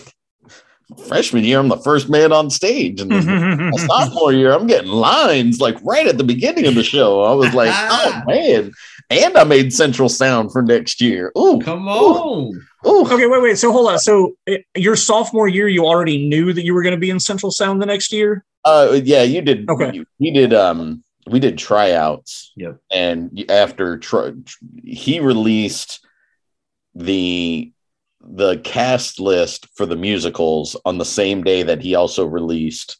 freshman 1.07 1.43
year, 1.43 1.59
I'm 1.59 1.69
the 1.69 1.77
first 1.77 2.09
man 2.09 2.31
on 2.31 2.49
stage, 2.49 3.01
and 3.01 3.73
sophomore 3.79 4.33
year, 4.33 4.53
I'm 4.53 4.67
getting 4.67 4.91
lines 4.91 5.59
like 5.59 5.77
right 5.83 6.07
at 6.07 6.17
the 6.17 6.23
beginning 6.23 6.67
of 6.67 6.75
the 6.75 6.83
show. 6.83 7.23
I 7.23 7.33
was 7.33 7.53
like, 7.53 7.71
oh 7.73 8.23
man, 8.27 8.71
and 9.09 9.37
I 9.37 9.43
made 9.43 9.73
Central 9.73 10.09
Sound 10.09 10.51
for 10.51 10.61
next 10.61 11.01
year. 11.01 11.31
Oh, 11.35 11.59
come 11.59 11.87
on. 11.87 12.61
Ooh. 12.87 13.05
Okay, 13.05 13.27
wait, 13.27 13.41
wait. 13.41 13.57
So 13.57 13.71
hold 13.71 13.89
on. 13.89 13.99
So 13.99 14.35
it, 14.45 14.65
your 14.75 14.95
sophomore 14.95 15.47
year, 15.47 15.67
you 15.67 15.85
already 15.85 16.27
knew 16.27 16.53
that 16.53 16.63
you 16.63 16.73
were 16.73 16.83
going 16.83 16.93
to 16.95 16.99
be 16.99 17.09
in 17.09 17.19
Central 17.19 17.51
Sound 17.51 17.81
the 17.81 17.85
next 17.85 18.11
year. 18.11 18.43
Uh, 18.63 18.99
yeah, 19.03 19.23
you 19.23 19.41
did. 19.41 19.69
Okay, 19.69 20.03
we 20.19 20.31
did. 20.31 20.53
Um, 20.53 21.03
we 21.27 21.39
did 21.39 21.57
tryouts. 21.57 22.51
Yep. 22.55 22.79
And 22.91 23.49
after 23.49 23.97
try, 23.97 24.33
he 24.83 25.19
released 25.19 26.05
the 26.93 27.71
the 28.27 28.57
cast 28.57 29.19
list 29.19 29.67
for 29.75 29.85
the 29.85 29.95
musicals 29.95 30.75
on 30.85 30.97
the 30.97 31.05
same 31.05 31.43
day 31.43 31.61
that 31.61 31.81
he 31.81 31.93
also 31.93 32.25
released 32.25 32.97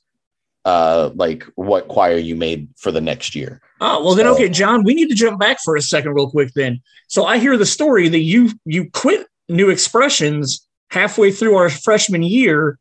uh 0.65 1.09
like 1.15 1.43
what 1.55 1.88
choir 1.88 2.17
you 2.17 2.35
made 2.35 2.67
for 2.77 2.91
the 2.91 3.01
next 3.01 3.35
year. 3.35 3.61
Oh, 3.81 4.03
well 4.03 4.11
so, 4.11 4.17
then 4.17 4.27
okay, 4.27 4.49
John, 4.49 4.83
we 4.83 4.93
need 4.93 5.09
to 5.09 5.15
jump 5.15 5.39
back 5.39 5.57
for 5.63 5.75
a 5.75 5.81
second 5.81 6.13
real 6.13 6.29
quick 6.29 6.51
then. 6.53 6.81
So 7.07 7.25
I 7.25 7.38
hear 7.38 7.57
the 7.57 7.65
story 7.65 8.07
that 8.09 8.19
you 8.19 8.51
you 8.65 8.89
quit 8.91 9.27
New 9.49 9.69
Expressions 9.69 10.67
halfway 10.89 11.31
through 11.31 11.55
our 11.55 11.69
freshman 11.69 12.23
year 12.23 12.79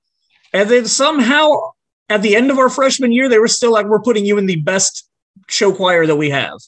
and 0.52 0.70
then 0.70 0.86
somehow 0.86 1.72
at 2.08 2.22
the 2.22 2.36
end 2.36 2.50
of 2.50 2.58
our 2.58 2.68
freshman 2.68 3.12
year 3.12 3.28
they 3.28 3.38
were 3.38 3.48
still 3.48 3.72
like 3.72 3.86
we're 3.86 4.00
putting 4.00 4.24
you 4.24 4.38
in 4.38 4.46
the 4.46 4.56
best 4.56 5.08
show 5.48 5.72
choir 5.72 6.06
that 6.06 6.16
we 6.16 6.30
have. 6.30 6.58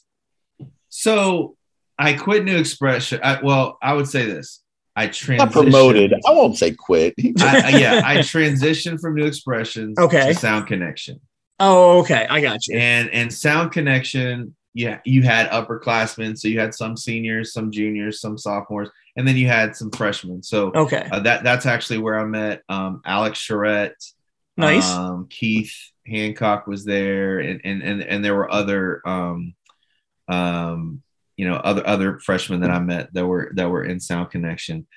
So 0.89 1.55
I 1.97 2.13
quit 2.13 2.43
New 2.43 2.57
Expression. 2.57 3.19
I, 3.23 3.41
well, 3.41 3.77
I 3.81 3.93
would 3.93 4.07
say 4.07 4.25
this. 4.25 4.61
I 4.95 5.07
transitioned. 5.07 5.37
Not 5.37 5.51
promoted. 5.51 6.13
I 6.27 6.31
won't 6.31 6.57
say 6.57 6.71
quit. 6.71 7.13
I, 7.39 7.77
yeah, 7.77 8.01
I 8.03 8.17
transitioned 8.17 8.99
from 8.99 9.15
New 9.15 9.25
Expressions 9.25 9.97
okay. 9.99 10.29
to 10.29 10.33
Sound 10.33 10.67
Connection. 10.67 11.19
Oh, 11.59 11.99
okay. 11.99 12.25
I 12.29 12.41
got 12.41 12.67
you. 12.67 12.77
And 12.77 13.09
and 13.11 13.31
Sound 13.33 13.71
Connection, 13.71 14.55
yeah, 14.73 14.99
you 15.05 15.23
had 15.23 15.49
upperclassmen, 15.49 16.37
so 16.37 16.47
you 16.47 16.59
had 16.59 16.73
some 16.73 16.97
seniors, 16.97 17.53
some 17.53 17.71
juniors, 17.71 18.21
some 18.21 18.37
sophomores, 18.37 18.89
and 19.15 19.27
then 19.27 19.35
you 19.35 19.47
had 19.47 19.75
some 19.75 19.91
freshmen. 19.91 20.41
So 20.41 20.71
okay, 20.73 21.07
uh, 21.11 21.19
that 21.21 21.43
that's 21.43 21.65
actually 21.65 21.99
where 21.99 22.19
I 22.19 22.25
met 22.25 22.63
um, 22.69 23.01
Alex 23.05 23.39
Charette. 23.39 24.03
Nice. 24.55 24.89
Um, 24.91 25.27
Keith 25.29 25.75
Hancock 26.07 26.67
was 26.67 26.85
there, 26.85 27.39
and 27.39 27.61
and 27.63 27.81
and, 27.81 28.01
and 28.01 28.23
there 28.23 28.35
were 28.35 28.51
other 28.51 29.01
um, 29.07 29.55
um, 30.27 31.01
you 31.35 31.47
know 31.47 31.55
other 31.55 31.85
other 31.87 32.19
freshmen 32.19 32.61
that 32.61 32.71
I 32.71 32.79
met 32.79 33.13
that 33.13 33.25
were 33.25 33.51
that 33.55 33.69
were 33.69 33.83
in 33.83 33.99
Sound 33.99 34.31
Connection. 34.31 34.87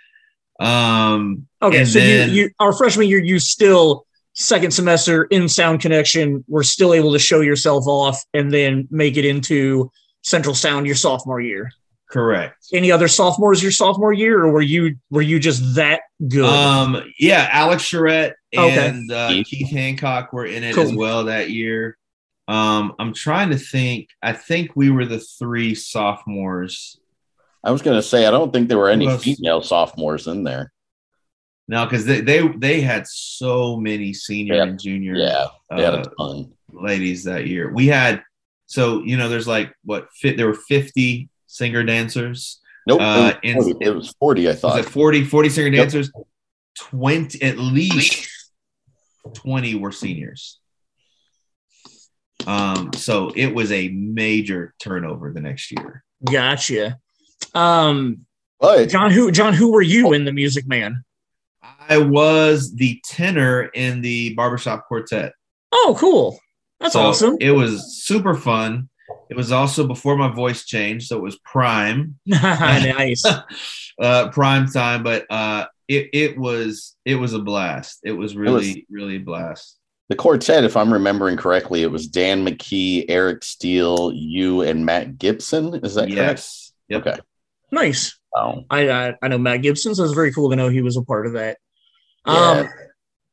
Um, 0.59 1.47
okay, 1.63 1.85
so 1.85 1.99
then, 1.99 2.31
you, 2.31 2.43
you 2.43 2.51
our 2.61 2.73
freshman 2.73 3.09
year, 3.09 3.19
you 3.19 3.39
still 3.39 4.07
second 4.35 4.73
semester 4.73 5.25
in 5.25 5.49
Sound 5.49 5.81
Connection 5.81 6.45
were 6.49 6.63
still 6.63 6.95
able 6.95 7.13
to 7.13 7.19
show 7.19 7.41
yourself 7.41 7.87
off 7.87 8.23
and 8.35 8.53
then 8.53 8.87
make 8.91 9.17
it 9.17 9.25
into 9.25 9.91
Central 10.23 10.55
Sound 10.55 10.87
your 10.87 10.97
sophomore 10.97 11.41
year. 11.41 11.71
Correct. 12.11 12.57
Any 12.73 12.91
other 12.91 13.07
sophomores 13.07 13.63
your 13.63 13.73
sophomore 13.73 14.13
year, 14.13 14.41
or 14.41 14.53
were 14.53 14.63
you 14.63 14.97
were 15.11 15.23
you 15.23 15.39
just 15.39 15.77
that 15.77 16.03
good? 16.27 16.45
Um, 16.45 17.03
yeah, 17.19 17.49
Alex 17.53 17.85
Charette 17.85 18.35
and 18.53 19.11
okay. 19.11 19.41
uh, 19.41 19.45
Keith 19.45 19.71
Hancock 19.71 20.33
were 20.33 20.47
in 20.47 20.65
it 20.65 20.75
cool. 20.75 20.85
as 20.85 20.95
well 20.95 21.25
that 21.25 21.51
year. 21.51 21.97
Um, 22.49 22.95
I'm 22.99 23.15
trying 23.15 23.51
to 23.51 23.59
think. 23.59 24.09
I 24.23 24.33
think 24.33 24.73
we 24.75 24.91
were 24.91 25.07
the 25.07 25.21
three 25.21 25.75
sophomores. 25.75 26.99
I 27.63 27.71
was 27.71 27.83
going 27.83 27.97
to 27.97 28.03
say 28.03 28.27
I 28.27 28.31
don't 28.31 28.53
think 28.53 28.69
there 28.69 28.79
were 28.79 28.89
any 28.89 29.17
female 29.19 29.63
sophomores 29.63 30.27
in 30.27 30.45
there. 30.45 30.73
No, 31.69 31.85
because 31.85 32.05
they, 32.05 32.21
they 32.21 32.49
they 32.49 32.81
had 32.81 33.07
so 33.07 33.77
many 33.77 34.13
senior 34.13 34.57
yeah. 34.57 34.63
and 34.65 34.81
junior 34.81 35.15
yeah 35.15 35.47
uh, 35.71 36.43
ladies 36.73 37.25
that 37.25 37.47
year. 37.47 37.73
We 37.73 37.87
had 37.87 38.25
so 38.67 39.05
you 39.05 39.17
know 39.17 39.29
there's 39.29 39.47
like 39.47 39.73
what 39.85 40.09
fit 40.13 40.37
there 40.37 40.49
were 40.49 40.55
50 40.55 41.29
singer 41.47 41.85
dancers. 41.85 42.59
Nope, 42.89 43.01
uh, 43.01 43.35
it, 43.45 43.57
was 43.57 43.67
40, 43.67 43.85
it 43.85 43.95
was 43.95 44.15
40 44.19 44.49
I 44.49 44.53
thought. 44.55 44.77
Was 44.79 44.87
it 44.87 44.91
40 44.91 45.25
40 45.27 45.49
singer 45.49 45.71
dancers? 45.71 46.11
20 46.77 47.43
at 47.43 47.59
least 47.59 48.30
20 49.35 49.75
were 49.77 49.93
seniors. 49.93 50.59
Um, 52.47 52.93
so 52.95 53.33
it 53.35 53.55
was 53.55 53.71
a 53.73 53.89
major 53.89 54.75
turnover 54.79 55.33
the 55.33 55.41
next 55.41 55.71
year. 55.71 56.05
Gotcha. 56.25 56.99
Um, 57.55 58.27
but, 58.59 58.89
John, 58.89 59.11
who 59.11 59.31
John, 59.31 59.55
who 59.55 59.73
were 59.73 59.83
you 59.83 60.13
in 60.13 60.25
the 60.25 60.33
Music 60.33 60.67
Man? 60.67 61.05
I 61.63 61.99
was 61.99 62.75
the 62.75 63.01
tenor 63.05 63.65
in 63.75 64.01
the 64.01 64.35
barbershop 64.35 64.87
quartet. 64.87 65.33
Oh, 65.73 65.97
cool! 65.99 66.39
That's 66.79 66.93
so 66.93 67.01
awesome. 67.01 67.37
It 67.41 67.53
was 67.53 68.03
super 68.05 68.35
fun. 68.35 68.89
It 69.29 69.37
was 69.37 69.53
also 69.53 69.87
before 69.87 70.17
my 70.17 70.29
voice 70.29 70.65
changed, 70.65 71.09
so 71.09 71.17
it 71.17 71.23
was 71.23 71.39
prime. 71.39 72.19
nice. 72.27 73.25
uh, 74.01 74.29
prime 74.31 74.67
time, 74.67 75.03
but 75.03 75.27
uh, 75.31 75.67
it 75.91 76.11
it 76.13 76.39
was 76.39 76.97
it 77.05 77.17
was 77.17 77.35
a 77.35 77.39
blast. 77.39 78.01
It 78.05 78.13
was 78.13 78.37
really 78.37 78.71
it 78.71 78.77
was, 78.77 78.85
really 78.91 79.17
a 79.17 79.21
blast 79.21 79.81
the 80.11 80.17
quartet, 80.17 80.65
if 80.65 80.77
I'm 80.77 80.93
remembering 80.93 81.37
correctly, 81.37 81.85
it 81.85 81.91
was 81.91 82.09
Dan 82.09 82.45
McKee, 82.45 83.05
Eric 83.09 83.45
Steele, 83.45 84.11
you, 84.13 84.63
and 84.63 84.85
Matt 84.85 85.19
Gibson. 85.19 85.73
Is 85.85 85.95
that 85.95 86.09
yes. 86.09 86.73
correct? 86.89 87.07
Yep. 87.07 87.07
Okay. 87.07 87.21
Nice. 87.71 88.19
Oh. 88.37 88.65
I, 88.69 88.91
I, 88.91 89.15
I 89.23 89.29
know 89.29 89.39
Matt 89.39 89.63
Gibson, 89.63 89.95
so 89.95 90.03
it's 90.03 90.13
very 90.13 90.33
cool 90.33 90.51
to 90.51 90.57
know 90.57 90.69
he 90.69 90.83
was 90.83 90.97
a 90.97 91.03
part 91.03 91.27
of 91.27 91.35
that. 91.35 91.59
Yeah. 92.27 92.33
Um, 92.35 92.69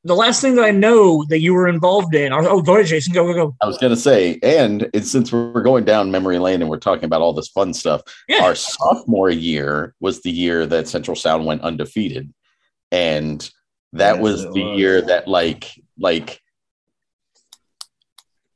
the 0.04 0.16
last 0.16 0.40
thing 0.40 0.54
that 0.56 0.66
I 0.66 0.70
know 0.70 1.26
that 1.30 1.40
you 1.40 1.56
were 1.56 1.68
involved 1.68 2.14
in. 2.14 2.32
Oh, 2.32 2.62
go 2.62 2.76
ahead, 2.76 2.86
Jason. 2.86 3.12
Go, 3.12 3.26
go, 3.26 3.34
go. 3.34 3.56
I 3.60 3.66
was 3.66 3.80
going 3.80 3.94
to 3.94 4.00
say, 4.00 4.38
and 4.44 4.88
it's, 4.94 5.12
since 5.12 5.34
we're 5.34 5.64
going 5.64 5.84
down 5.84 6.12
memory 6.12 6.38
lane 6.38 6.62
and 6.62 6.70
we're 6.70 6.78
talking 6.78 7.06
about 7.06 7.22
all 7.22 7.34
this 7.34 7.50
fun 7.50 7.74
stuff, 7.74 8.04
yeah. 8.28 8.44
our 8.44 8.54
sophomore 8.54 9.32
year 9.32 9.96
was 10.00 10.22
the 10.22 10.32
year 10.32 10.68
that 10.68 10.88
Central 10.88 11.16
Sound 11.16 11.46
went 11.46 11.64
undefeated, 11.64 12.32
and 12.92 13.50
that 13.94 14.16
yes, 14.16 14.24
was 14.24 14.44
the 14.44 14.64
was. 14.64 14.80
year 14.80 15.02
that 15.02 15.28
like 15.28 15.72
like 15.98 16.42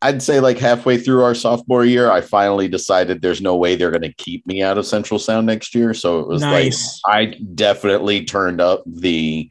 I'd 0.02 0.24
say 0.24 0.40
like 0.40 0.58
halfway 0.58 0.98
through 0.98 1.24
our 1.24 1.36
sophomore 1.36 1.86
year, 1.86 2.10
I 2.10 2.22
finally 2.22 2.68
decided 2.68 3.22
there's 3.22 3.42
no 3.42 3.56
way 3.56 3.76
they're 3.76 3.92
going 3.92 4.02
to 4.02 4.14
keep 4.14 4.46
me 4.48 4.64
out 4.64 4.80
of 4.80 4.88
Central 4.88 5.20
Sound 5.20 5.46
next 5.46 5.76
year. 5.76 5.94
So 5.94 6.20
it 6.20 6.28
was 6.28 6.42
nice. 6.42 7.00
like 7.08 7.16
I 7.16 7.38
definitely 7.56 8.26
turned 8.26 8.62
up 8.62 8.84
the. 8.86 9.50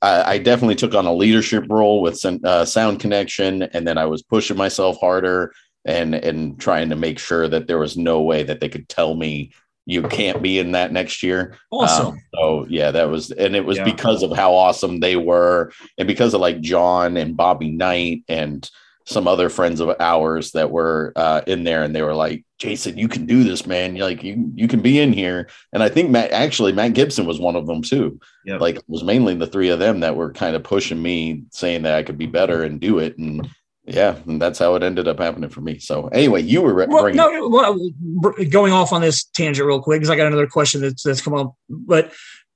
Uh, 0.00 0.22
I 0.24 0.38
definitely 0.38 0.76
took 0.76 0.94
on 0.94 1.06
a 1.06 1.12
leadership 1.12 1.64
role 1.68 2.02
with 2.02 2.24
uh, 2.24 2.64
Sound 2.64 3.00
Connection, 3.00 3.62
and 3.62 3.86
then 3.86 3.98
I 3.98 4.04
was 4.04 4.22
pushing 4.22 4.56
myself 4.56 4.98
harder 5.00 5.52
and 5.84 6.14
and 6.14 6.60
trying 6.60 6.90
to 6.90 6.96
make 6.96 7.18
sure 7.18 7.48
that 7.48 7.66
there 7.66 7.78
was 7.78 7.96
no 7.96 8.20
way 8.22 8.42
that 8.42 8.60
they 8.60 8.68
could 8.68 8.88
tell 8.88 9.14
me 9.14 9.52
you 9.88 10.02
can't 10.02 10.42
be 10.42 10.58
in 10.58 10.72
that 10.72 10.92
next 10.92 11.22
year. 11.22 11.56
Awesome. 11.72 12.08
Um, 12.08 12.20
so 12.34 12.66
yeah, 12.68 12.90
that 12.90 13.08
was 13.08 13.30
and 13.30 13.56
it 13.56 13.64
was 13.64 13.78
yeah. 13.78 13.84
because 13.84 14.22
of 14.22 14.36
how 14.36 14.54
awesome 14.54 15.00
they 15.00 15.16
were, 15.16 15.72
and 15.96 16.06
because 16.06 16.34
of 16.34 16.42
like 16.42 16.60
John 16.60 17.16
and 17.16 17.34
Bobby 17.34 17.70
Knight 17.70 18.22
and 18.28 18.70
some 19.06 19.26
other 19.26 19.48
friends 19.48 19.80
of 19.80 19.96
ours 19.98 20.52
that 20.52 20.70
were 20.70 21.14
uh, 21.16 21.40
in 21.46 21.64
there, 21.64 21.84
and 21.84 21.96
they 21.96 22.02
were 22.02 22.14
like, 22.14 22.44
"Jason, 22.58 22.98
you 22.98 23.08
can 23.08 23.24
do 23.24 23.42
this, 23.42 23.66
man. 23.66 23.96
You're 23.96 24.04
like 24.04 24.22
you 24.22 24.52
you 24.54 24.68
can 24.68 24.82
be 24.82 25.00
in 25.00 25.10
here." 25.10 25.48
And 25.72 25.82
I 25.82 25.88
think 25.88 26.10
Matt 26.10 26.32
actually 26.32 26.72
Matt 26.72 26.92
Gibson 26.92 27.24
was 27.24 27.40
one 27.40 27.56
of 27.56 27.66
them 27.66 27.80
too. 27.80 28.20
Yep. 28.44 28.60
Like 28.60 28.76
it 28.76 28.84
was 28.88 29.02
mainly 29.02 29.36
the 29.36 29.46
three 29.46 29.70
of 29.70 29.78
them 29.78 30.00
that 30.00 30.16
were 30.16 30.34
kind 30.34 30.54
of 30.54 30.62
pushing 30.62 31.00
me, 31.00 31.44
saying 31.50 31.84
that 31.84 31.94
I 31.94 32.02
could 32.02 32.18
be 32.18 32.26
better 32.26 32.62
and 32.62 32.78
do 32.78 32.98
it. 32.98 33.16
And 33.16 33.48
yeah, 33.88 34.16
and 34.26 34.40
that's 34.40 34.58
how 34.58 34.74
it 34.74 34.82
ended 34.82 35.08
up 35.08 35.18
happening 35.18 35.50
for 35.50 35.60
me. 35.60 35.78
So 35.78 36.08
anyway, 36.08 36.42
you 36.42 36.62
were 36.62 36.86
well, 36.86 37.12
no, 37.12 37.48
well, 37.48 37.78
going 38.50 38.72
off 38.72 38.92
on 38.92 39.00
this 39.00 39.24
tangent 39.24 39.66
real 39.66 39.80
quick 39.80 40.00
because 40.00 40.10
I 40.10 40.16
got 40.16 40.26
another 40.26 40.46
question 40.46 40.80
that's 40.82 41.02
that's 41.02 41.20
come 41.20 41.34
up, 41.34 41.54
but 41.68 42.12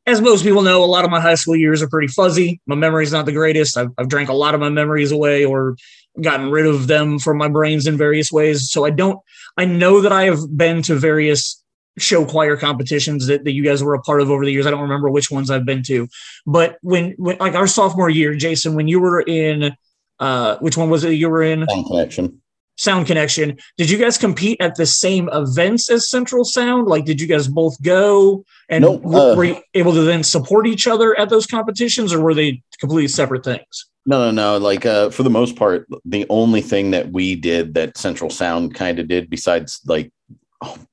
as 0.07 0.21
most 0.21 0.43
people 0.43 0.63
know, 0.63 0.83
a 0.83 0.87
lot 0.87 1.05
of 1.05 1.11
my 1.11 1.21
high 1.21 1.37
school 1.37 1.57
years 1.57 1.81
are 1.81 1.89
pretty 1.89 2.09
fuzzy. 2.09 2.61
My 2.67 2.75
memory's 2.75 3.13
not 3.13 3.25
the 3.25 3.33
greatest. 3.33 3.77
I've, 3.77 3.91
I've 3.99 4.09
drank 4.09 4.29
a 4.29 4.35
lot 4.35 4.55
of 4.55 4.61
my 4.61 4.69
memories 4.69 5.13
away 5.13 5.45
or 5.45 5.77
gotten 6.21 6.51
rid 6.51 6.67
of 6.67 6.89
them 6.89 7.19
from 7.19 7.39
my 7.39 7.49
brains 7.49 7.87
in 7.87 7.97
various 7.97 8.33
ways. 8.33 8.71
So 8.71 8.85
I 8.85 8.91
don't, 8.91 9.21
I 9.57 9.65
know 9.65 10.01
that 10.01 10.13
I 10.13 10.25
have 10.25 10.57
been 10.57 10.83
to 10.83 10.97
various 10.97 11.63
show 11.99 12.25
choir 12.25 12.57
competitions 12.57 13.27
that, 13.27 13.45
that 13.45 13.53
you 13.53 13.63
guys 13.63 13.83
were 13.83 13.95
a 13.95 14.01
part 14.03 14.21
of 14.21 14.31
over 14.31 14.45
the 14.45 14.51
years. 14.51 14.67
I 14.67 14.71
don't 14.71 14.81
remember 14.81 15.09
which 15.09 15.31
ones 15.31 15.51
I've 15.51 15.67
been 15.67 15.83
to, 15.85 16.09
but 16.47 16.79
when, 16.83 17.13
when 17.13 17.37
like 17.39 17.55
our 17.55 17.67
sophomore 17.67 18.11
year, 18.11 18.35
Jason, 18.35 18.75
when 18.75 18.89
you 18.89 18.99
were 18.99 19.21
in, 19.21 19.77
uh, 20.23 20.57
which 20.59 20.77
one 20.77 20.89
was 20.89 21.03
it 21.03 21.15
you 21.15 21.29
were 21.29 21.43
in? 21.43 21.67
Sound 21.69 21.87
Connection. 21.87 22.41
Sound 22.77 23.07
Connection. 23.09 23.59
Did 23.77 23.91
you 23.91 23.99
guys 23.99 24.17
compete 24.17 24.61
at 24.61 24.77
the 24.77 24.87
same 24.87 25.29
events 25.33 25.91
as 25.91 26.09
Central 26.09 26.45
Sound? 26.45 26.87
Like, 26.87 27.05
did 27.05 27.21
you 27.21 27.27
guys 27.27 27.49
both 27.49 27.81
go 27.83 28.45
and 28.69 28.83
nope, 28.83 29.05
uh, 29.05 29.35
were 29.37 29.45
you 29.45 29.57
able 29.75 29.93
to 29.93 30.03
then 30.03 30.23
support 30.23 30.69
each 30.69 30.87
other 30.87 31.19
at 31.19 31.29
those 31.29 31.45
competitions, 31.45 32.13
or 32.13 32.21
were 32.21 32.35
they 32.35 32.63
completely 32.79 33.09
separate 33.09 33.45
things? 33.45 33.91
No, 34.07 34.31
no, 34.31 34.31
no. 34.31 34.59
Like, 34.59 34.87
uh, 34.87 35.11
for 35.11 35.25
the 35.25 35.31
most 35.31 35.57
part, 35.57 35.89
the 36.05 36.25
only 36.31 36.61
thing 36.61 36.93
that 36.93 37.11
we 37.11 37.35
did 37.35 37.75
that 37.75 37.99
Central 37.99 38.31
Sound 38.31 38.75
kind 38.75 39.01
of 39.01 39.09
did, 39.09 39.29
besides 39.29 39.81
like 39.87 40.13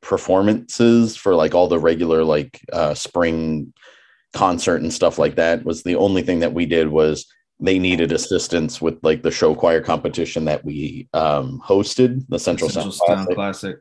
performances 0.02 1.16
for 1.16 1.36
like 1.36 1.54
all 1.54 1.68
the 1.68 1.78
regular 1.78 2.24
like 2.24 2.60
uh, 2.74 2.96
spring 2.96 3.72
concert 4.34 4.82
and 4.82 4.92
stuff 4.92 5.20
like 5.20 5.36
that, 5.36 5.64
was 5.66 5.84
the 5.84 5.96
only 5.96 6.24
thing 6.24 6.40
that 6.40 6.54
we 6.54 6.66
did 6.66 6.88
was 6.88 7.28
they 7.60 7.78
needed 7.78 8.12
assistance 8.12 8.82
with 8.82 9.00
like 9.04 9.22
the 9.22 9.32
show 9.32 9.54
choir 9.54 9.82
competition 9.82 10.46
that 10.46 10.64
we 10.64 11.10
um, 11.14 11.62
hosted, 11.66 12.26
the 12.30 12.40
Central, 12.40 12.70
Central 12.70 12.92
Sound, 12.94 13.20
Sound 13.20 13.36
Classic. 13.36 13.36
Classic. 13.36 13.80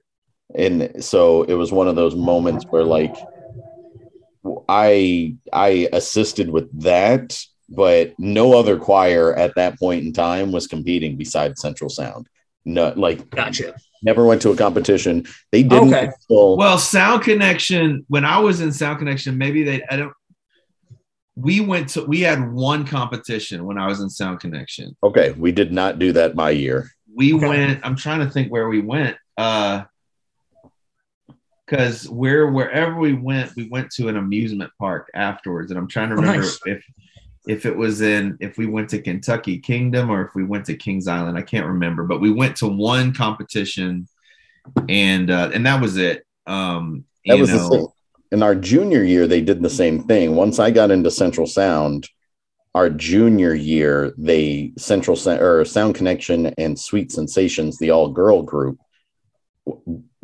And 0.55 1.05
so 1.05 1.43
it 1.45 1.55
was 1.55 1.73
one 1.73 1.88
of 1.88 1.97
those 1.97 2.17
moments 2.17 2.64
where 2.71 2.85
like 2.85 3.14
I 4.69 5.37
I 5.53 5.88
assisted 5.93 6.51
with 6.51 6.69
that, 6.81 7.38
but 7.69 8.14
no 8.19 8.59
other 8.59 8.79
choir 8.79 9.35
at 9.35 9.55
that 9.57 9.79
point 9.79 10.05
in 10.05 10.12
time 10.12 10.53
was 10.53 10.67
competing 10.67 11.17
besides 11.17 11.61
Central 11.61 11.91
Sound. 11.91 12.29
No, 12.64 12.93
like 12.97 13.31
gotcha. 13.31 13.75
Never 14.03 14.25
went 14.27 14.43
to 14.43 14.51
a 14.51 14.57
competition. 14.57 15.27
They 15.53 15.62
didn't. 15.62 15.88
Okay. 15.88 16.07
Until- 16.07 16.57
well, 16.57 16.79
Sound 16.79 17.23
Connection. 17.23 18.05
When 18.09 18.25
I 18.25 18.38
was 18.38 18.61
in 18.61 18.73
Sound 18.73 18.99
Connection, 18.99 19.38
maybe 19.38 19.62
they. 19.64 19.83
I 19.91 19.97
don't 19.97 20.12
we 21.38 21.61
went 21.61 21.90
to 21.90 22.05
we 22.05 22.20
had 22.20 22.53
one 22.53 22.85
competition 22.85 23.64
when 23.64 23.79
I 23.79 23.87
was 23.87 24.01
in 24.01 24.11
Sound 24.11 24.40
Connection. 24.40 24.96
Okay, 25.05 25.31
we 25.33 25.53
did 25.53 25.72
not 25.72 25.98
do 25.98 26.12
that 26.12 26.35
my 26.35 26.51
year. 26.51 26.90
We 27.14 27.35
okay. 27.35 27.48
went. 27.48 27.81
I'm 27.85 27.96
trying 27.96 28.20
to 28.20 28.31
think 28.31 28.51
where 28.51 28.68
we 28.68 28.81
went. 28.81 29.16
Uh, 29.37 29.85
because 31.64 32.09
where 32.09 32.51
wherever 32.51 32.96
we 32.96 33.12
went, 33.12 33.55
we 33.55 33.68
went 33.68 33.90
to 33.92 34.09
an 34.09 34.16
amusement 34.16 34.72
park 34.81 35.11
afterwards, 35.14 35.70
and 35.70 35.79
I'm 35.79 35.87
trying 35.87 36.09
to 36.09 36.14
oh, 36.14 36.20
remember 36.20 36.38
oh, 36.38 36.42
nice. 36.42 36.61
if 36.64 36.85
if 37.46 37.66
it 37.66 37.77
was 37.77 38.01
in 38.01 38.37
if 38.40 38.59
we 38.59 38.66
went 38.66 38.88
to 38.90 39.01
Kentucky 39.01 39.59
Kingdom 39.59 40.11
or 40.11 40.22
if 40.22 40.35
we 40.35 40.44
went 40.44 40.64
to 40.66 40.77
Kings 40.77 41.07
Island. 41.07 41.38
I 41.38 41.42
can't 41.42 41.66
remember, 41.66 42.03
but 42.03 42.20
we 42.20 42.33
went 42.33 42.57
to 42.57 42.66
one 42.66 43.14
competition, 43.14 44.09
and 44.88 45.31
uh, 45.31 45.51
and 45.55 45.64
that 45.66 45.81
was 45.81 45.98
it. 45.98 46.24
Um, 46.48 47.05
that 47.27 47.38
was 47.38 47.51
know, 47.51 47.68
the 47.68 47.88
in 48.31 48.43
our 48.43 48.55
junior 48.55 49.03
year, 49.03 49.27
they 49.27 49.41
did 49.41 49.62
the 49.62 49.71
same 49.71 50.03
thing. 50.05 50.35
Once 50.35 50.59
I 50.59 50.71
got 50.71 50.91
into 50.91 51.11
Central 51.11 51.47
Sound, 51.47 52.09
our 52.75 52.91
junior 52.91 53.55
year, 53.55 54.12
they 54.19 54.73
Central 54.77 55.19
or 55.29 55.64
Sound 55.64 55.95
Connection 55.95 56.47
and 56.59 56.79
Sweet 56.79 57.11
Sensations, 57.11 57.79
the 57.79 57.91
all 57.91 58.09
girl 58.11 58.43
group, 58.43 58.79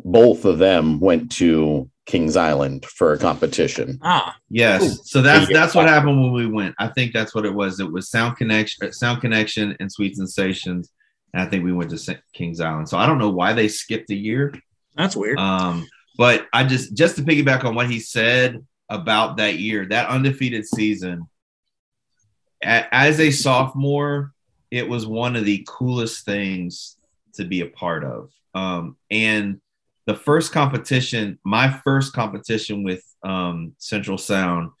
both 0.03 0.45
of 0.45 0.59
them 0.59 0.99
went 0.99 1.31
to 1.33 1.89
Kings 2.05 2.37
Island 2.37 2.85
for 2.85 3.13
a 3.13 3.17
competition. 3.17 3.99
Ah, 4.03 4.37
yes. 4.49 5.09
So 5.09 5.21
that's 5.21 5.51
that's 5.51 5.73
what 5.73 5.87
happened 5.87 6.21
when 6.21 6.31
we 6.31 6.45
went. 6.45 6.75
I 6.77 6.87
think 6.89 7.13
that's 7.13 7.33
what 7.33 7.45
it 7.45 7.53
was. 7.53 7.79
It 7.79 7.91
was 7.91 8.09
Sound 8.09 8.37
Connection, 8.37 8.93
Sound 8.93 9.21
Connection, 9.21 9.75
and 9.79 9.91
Sweet 9.91 10.15
Sensations. 10.15 10.91
And 11.33 11.41
I 11.41 11.47
think 11.47 11.63
we 11.63 11.73
went 11.73 11.89
to 11.89 12.19
Kings 12.33 12.61
Island. 12.61 12.87
So 12.87 12.97
I 12.97 13.07
don't 13.07 13.17
know 13.17 13.31
why 13.31 13.53
they 13.53 13.67
skipped 13.67 14.11
a 14.11 14.15
year. 14.15 14.53
That's 14.95 15.15
weird. 15.15 15.39
Um, 15.39 15.87
but 16.17 16.47
I 16.53 16.63
just 16.63 16.95
just 16.95 17.15
to 17.17 17.23
piggyback 17.23 17.63
on 17.63 17.75
what 17.75 17.89
he 17.89 17.99
said 17.99 18.65
about 18.89 19.37
that 19.37 19.59
year, 19.59 19.85
that 19.87 20.09
undefeated 20.09 20.65
season. 20.65 21.27
As 22.63 23.19
a 23.19 23.31
sophomore, 23.31 24.33
it 24.71 24.87
was 24.87 25.05
one 25.05 25.35
of 25.35 25.45
the 25.45 25.65
coolest 25.67 26.25
things 26.25 26.97
to 27.35 27.45
be 27.45 27.61
a 27.61 27.67
part 27.67 28.03
of. 28.03 28.31
Um, 28.53 28.97
and 29.11 29.59
the 30.05 30.15
first 30.15 30.51
competition, 30.51 31.37
my 31.43 31.69
first 31.83 32.13
competition 32.13 32.83
with 32.83 33.03
um, 33.23 33.75
Central 33.77 34.17
Sound, 34.17 34.71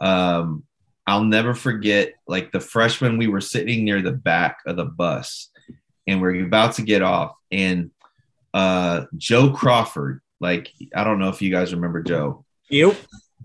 um, 0.00 0.64
I'll 1.06 1.24
never 1.24 1.54
forget. 1.54 2.14
Like 2.26 2.52
the 2.52 2.60
freshman, 2.60 3.16
we 3.16 3.28
were 3.28 3.40
sitting 3.40 3.84
near 3.84 4.02
the 4.02 4.12
back 4.12 4.58
of 4.66 4.76
the 4.76 4.84
bus, 4.84 5.50
and 6.06 6.20
we 6.20 6.28
we're 6.28 6.46
about 6.46 6.74
to 6.74 6.82
get 6.82 7.02
off, 7.02 7.34
and 7.50 7.90
uh, 8.52 9.04
Joe 9.16 9.50
Crawford 9.50 10.20
like, 10.40 10.72
I 10.94 11.04
don't 11.04 11.18
know 11.18 11.28
if 11.28 11.42
you 11.42 11.50
guys 11.50 11.74
remember 11.74 12.02
Joe. 12.02 12.44
Yep. 12.70 12.96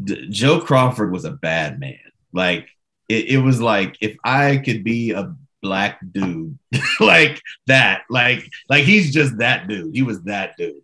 D- 0.04 0.27
Joe 0.30 0.60
Crawford 0.60 1.12
was 1.12 1.25
a 1.25 1.32
bad 1.32 1.80
man. 1.80 1.99
Like, 2.34 2.69
it, 3.10 3.25
it 3.32 3.38
was 3.38 3.62
like 3.62 3.97
if 4.01 4.17
I 4.23 4.58
could 4.58 4.84
be 4.84 5.12
a 5.12 5.36
black 5.62 5.99
dude 6.12 6.58
like 6.99 7.41
that, 7.67 8.04
like, 8.10 8.49
like 8.69 8.84
he's 8.84 9.13
just 9.13 9.38
that 9.38 9.67
dude. 9.67 9.95
He 9.95 10.01
was 10.01 10.23
that 10.23 10.56
dude. 10.58 10.82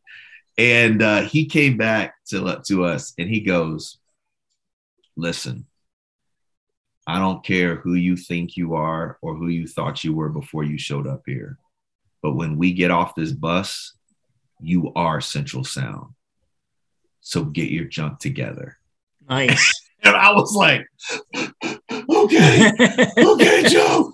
And 0.58 1.02
uh, 1.02 1.22
he 1.22 1.46
came 1.46 1.78
back 1.78 2.16
to, 2.28 2.62
to 2.68 2.86
us 2.86 3.14
and 3.18 3.30
he 3.30 3.42
goes, 3.42 3.98
Listen, 5.16 5.66
I 7.08 7.20
don't 7.20 7.44
care 7.44 7.78
who 7.78 7.94
you 7.94 8.18
think 8.18 8.58
you 8.58 8.76
are 8.76 9.18
or 9.22 9.34
who 9.34 9.48
you 9.48 9.66
thought 9.66 10.04
you 10.04 10.14
were 10.14 10.30
before 10.30 10.64
you 10.64 10.78
showed 10.78 11.08
up 11.08 11.24
here. 11.26 11.58
But 12.22 12.34
when 12.34 12.58
we 12.58 12.74
get 12.74 12.92
off 12.92 13.16
this 13.16 13.32
bus, 13.32 13.94
you 14.60 14.92
are 14.96 15.22
Central 15.22 15.64
Sound. 15.64 16.14
So 17.22 17.44
get 17.44 17.70
your 17.70 17.86
junk 17.86 18.20
together. 18.20 18.78
Nice. 19.30 19.90
and 20.04 20.16
I 20.16 20.32
was 20.32 20.56
like, 20.56 20.88
okay, 21.36 22.72
okay, 23.18 23.64
Joe. 23.70 24.14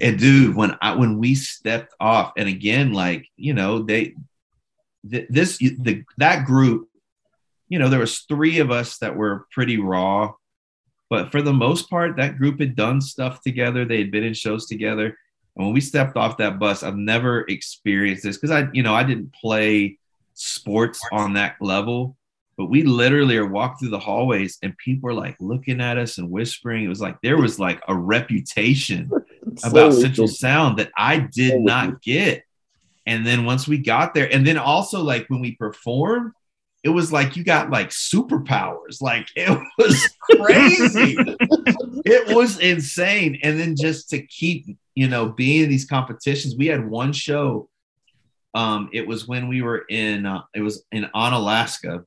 And 0.00 0.18
dude, 0.18 0.56
when 0.56 0.76
I 0.82 0.94
when 0.96 1.18
we 1.18 1.34
stepped 1.34 1.94
off, 2.00 2.32
and 2.36 2.48
again, 2.48 2.92
like 2.92 3.26
you 3.36 3.54
know, 3.54 3.82
they 3.82 4.14
th- 5.10 5.28
this 5.30 5.58
the 5.58 6.04
that 6.18 6.44
group, 6.44 6.88
you 7.68 7.78
know, 7.78 7.88
there 7.88 8.00
was 8.00 8.20
three 8.20 8.58
of 8.58 8.70
us 8.70 8.98
that 8.98 9.16
were 9.16 9.46
pretty 9.52 9.78
raw, 9.78 10.32
but 11.08 11.32
for 11.32 11.40
the 11.40 11.52
most 11.52 11.88
part, 11.88 12.16
that 12.16 12.36
group 12.36 12.60
had 12.60 12.76
done 12.76 13.00
stuff 13.00 13.40
together. 13.42 13.84
They 13.84 13.98
had 13.98 14.10
been 14.10 14.24
in 14.24 14.34
shows 14.34 14.66
together 14.66 15.16
and 15.56 15.66
when 15.66 15.74
we 15.74 15.80
stepped 15.80 16.16
off 16.16 16.38
that 16.38 16.58
bus, 16.58 16.82
I've 16.82 16.96
never 16.96 17.42
experienced 17.42 18.22
this 18.22 18.36
because 18.36 18.50
I, 18.50 18.68
you 18.72 18.82
know, 18.82 18.94
I 18.94 19.04
didn't 19.04 19.32
play 19.32 19.98
sports 20.34 21.00
on 21.12 21.34
that 21.34 21.56
level, 21.60 22.16
but 22.56 22.66
we 22.66 22.82
literally 22.82 23.36
are 23.36 23.46
walked 23.46 23.80
through 23.80 23.90
the 23.90 23.98
hallways 23.98 24.58
and 24.62 24.76
people 24.78 25.10
are 25.10 25.14
like 25.14 25.36
looking 25.40 25.80
at 25.80 25.98
us 25.98 26.18
and 26.18 26.30
whispering. 26.30 26.84
It 26.84 26.88
was 26.88 27.00
like 27.00 27.20
there 27.22 27.36
was 27.36 27.58
like 27.58 27.82
a 27.88 27.94
reputation 27.94 29.10
about 29.64 29.94
Central 29.94 30.28
Sound 30.28 30.78
that 30.78 30.90
I 30.96 31.18
did 31.18 31.60
not 31.60 32.00
get. 32.02 32.44
And 33.06 33.26
then 33.26 33.44
once 33.44 33.66
we 33.66 33.78
got 33.78 34.14
there, 34.14 34.32
and 34.32 34.46
then 34.46 34.56
also 34.56 35.02
like 35.02 35.28
when 35.28 35.40
we 35.40 35.56
performed, 35.56 36.32
it 36.82 36.88
was 36.88 37.12
like 37.12 37.36
you 37.36 37.44
got 37.44 37.70
like 37.70 37.90
superpowers. 37.90 39.02
Like 39.02 39.26
it 39.36 39.50
was 39.78 40.08
crazy. 40.30 41.16
it 42.04 42.34
was 42.34 42.58
insane. 42.58 43.38
And 43.42 43.58
then 43.58 43.76
just 43.76 44.10
to 44.10 44.22
keep, 44.22 44.76
you 45.00 45.08
know, 45.08 45.30
being 45.30 45.62
in 45.62 45.70
these 45.70 45.86
competitions, 45.86 46.56
we 46.58 46.66
had 46.66 46.86
one 46.86 47.14
show. 47.14 47.70
Um, 48.54 48.90
it 48.92 49.08
was 49.08 49.26
when 49.26 49.48
we 49.48 49.62
were 49.62 49.86
in 49.88 50.26
uh, 50.26 50.42
it 50.54 50.60
was 50.60 50.84
in 50.92 51.08
on 51.14 51.32
Alaska. 51.32 52.04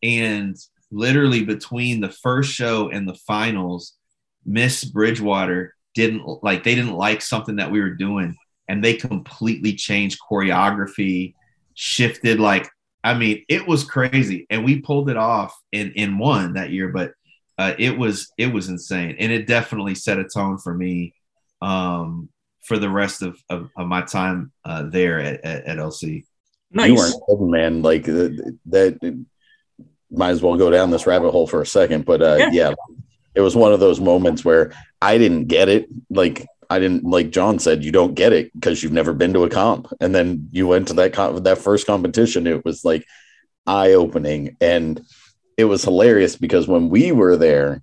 And 0.00 0.56
literally 0.92 1.44
between 1.44 2.00
the 2.00 2.10
first 2.10 2.52
show 2.52 2.90
and 2.90 3.08
the 3.08 3.18
finals, 3.26 3.94
Miss 4.46 4.84
Bridgewater 4.84 5.74
didn't 5.96 6.24
like 6.44 6.62
they 6.62 6.76
didn't 6.76 6.94
like 6.94 7.22
something 7.22 7.56
that 7.56 7.72
we 7.72 7.80
were 7.80 7.90
doing 7.90 8.36
and 8.68 8.84
they 8.84 8.94
completely 8.94 9.72
changed 9.72 10.20
choreography, 10.30 11.34
shifted 11.74 12.38
like 12.38 12.70
I 13.02 13.14
mean, 13.14 13.44
it 13.48 13.66
was 13.66 13.82
crazy, 13.82 14.46
and 14.48 14.64
we 14.64 14.80
pulled 14.80 15.10
it 15.10 15.16
off 15.16 15.58
in 15.72 15.90
in 15.96 16.18
one 16.18 16.52
that 16.52 16.70
year. 16.70 16.90
But 16.90 17.14
uh, 17.58 17.74
it 17.80 17.98
was 17.98 18.30
it 18.38 18.52
was 18.52 18.68
insane, 18.68 19.16
and 19.18 19.32
it 19.32 19.48
definitely 19.48 19.96
set 19.96 20.20
a 20.20 20.24
tone 20.32 20.58
for 20.58 20.72
me 20.72 21.14
um, 21.60 22.28
for 22.62 22.78
the 22.78 22.90
rest 22.90 23.22
of, 23.22 23.36
of, 23.48 23.70
of 23.76 23.86
my 23.86 24.02
time 24.02 24.52
uh, 24.64 24.84
there 24.84 25.20
at, 25.20 25.44
at, 25.44 25.64
at, 25.64 25.78
LC. 25.78 26.24
Nice. 26.70 26.88
You 26.88 26.94
weren't 26.96 27.50
man. 27.50 27.82
Like 27.82 28.04
that, 28.04 29.24
might 30.10 30.30
as 30.30 30.42
well 30.42 30.56
go 30.56 30.70
down 30.70 30.90
this 30.90 31.06
rabbit 31.06 31.30
hole 31.30 31.46
for 31.46 31.62
a 31.62 31.66
second. 31.66 32.04
But 32.04 32.22
uh, 32.22 32.36
yeah. 32.38 32.50
yeah, 32.52 32.74
it 33.34 33.40
was 33.40 33.56
one 33.56 33.72
of 33.72 33.80
those 33.80 34.00
moments 34.00 34.44
where 34.44 34.72
I 35.00 35.18
didn't 35.18 35.46
get 35.46 35.68
it. 35.68 35.88
Like 36.10 36.46
I 36.70 36.78
didn't 36.78 37.04
like 37.04 37.30
John 37.30 37.58
said, 37.58 37.84
you 37.84 37.92
don't 37.92 38.14
get 38.14 38.32
it 38.32 38.52
because 38.52 38.82
you've 38.82 38.92
never 38.92 39.12
been 39.12 39.32
to 39.34 39.44
a 39.44 39.50
comp, 39.50 39.88
and 40.00 40.14
then 40.14 40.48
you 40.52 40.66
went 40.66 40.88
to 40.88 40.94
that 40.94 41.12
comp, 41.12 41.44
that 41.44 41.58
first 41.58 41.86
competition. 41.86 42.46
It 42.46 42.64
was 42.64 42.84
like 42.84 43.06
eye 43.66 43.92
opening, 43.92 44.56
and 44.60 45.00
it 45.56 45.64
was 45.64 45.82
hilarious 45.82 46.36
because 46.36 46.68
when 46.68 46.88
we 46.88 47.12
were 47.12 47.36
there, 47.36 47.82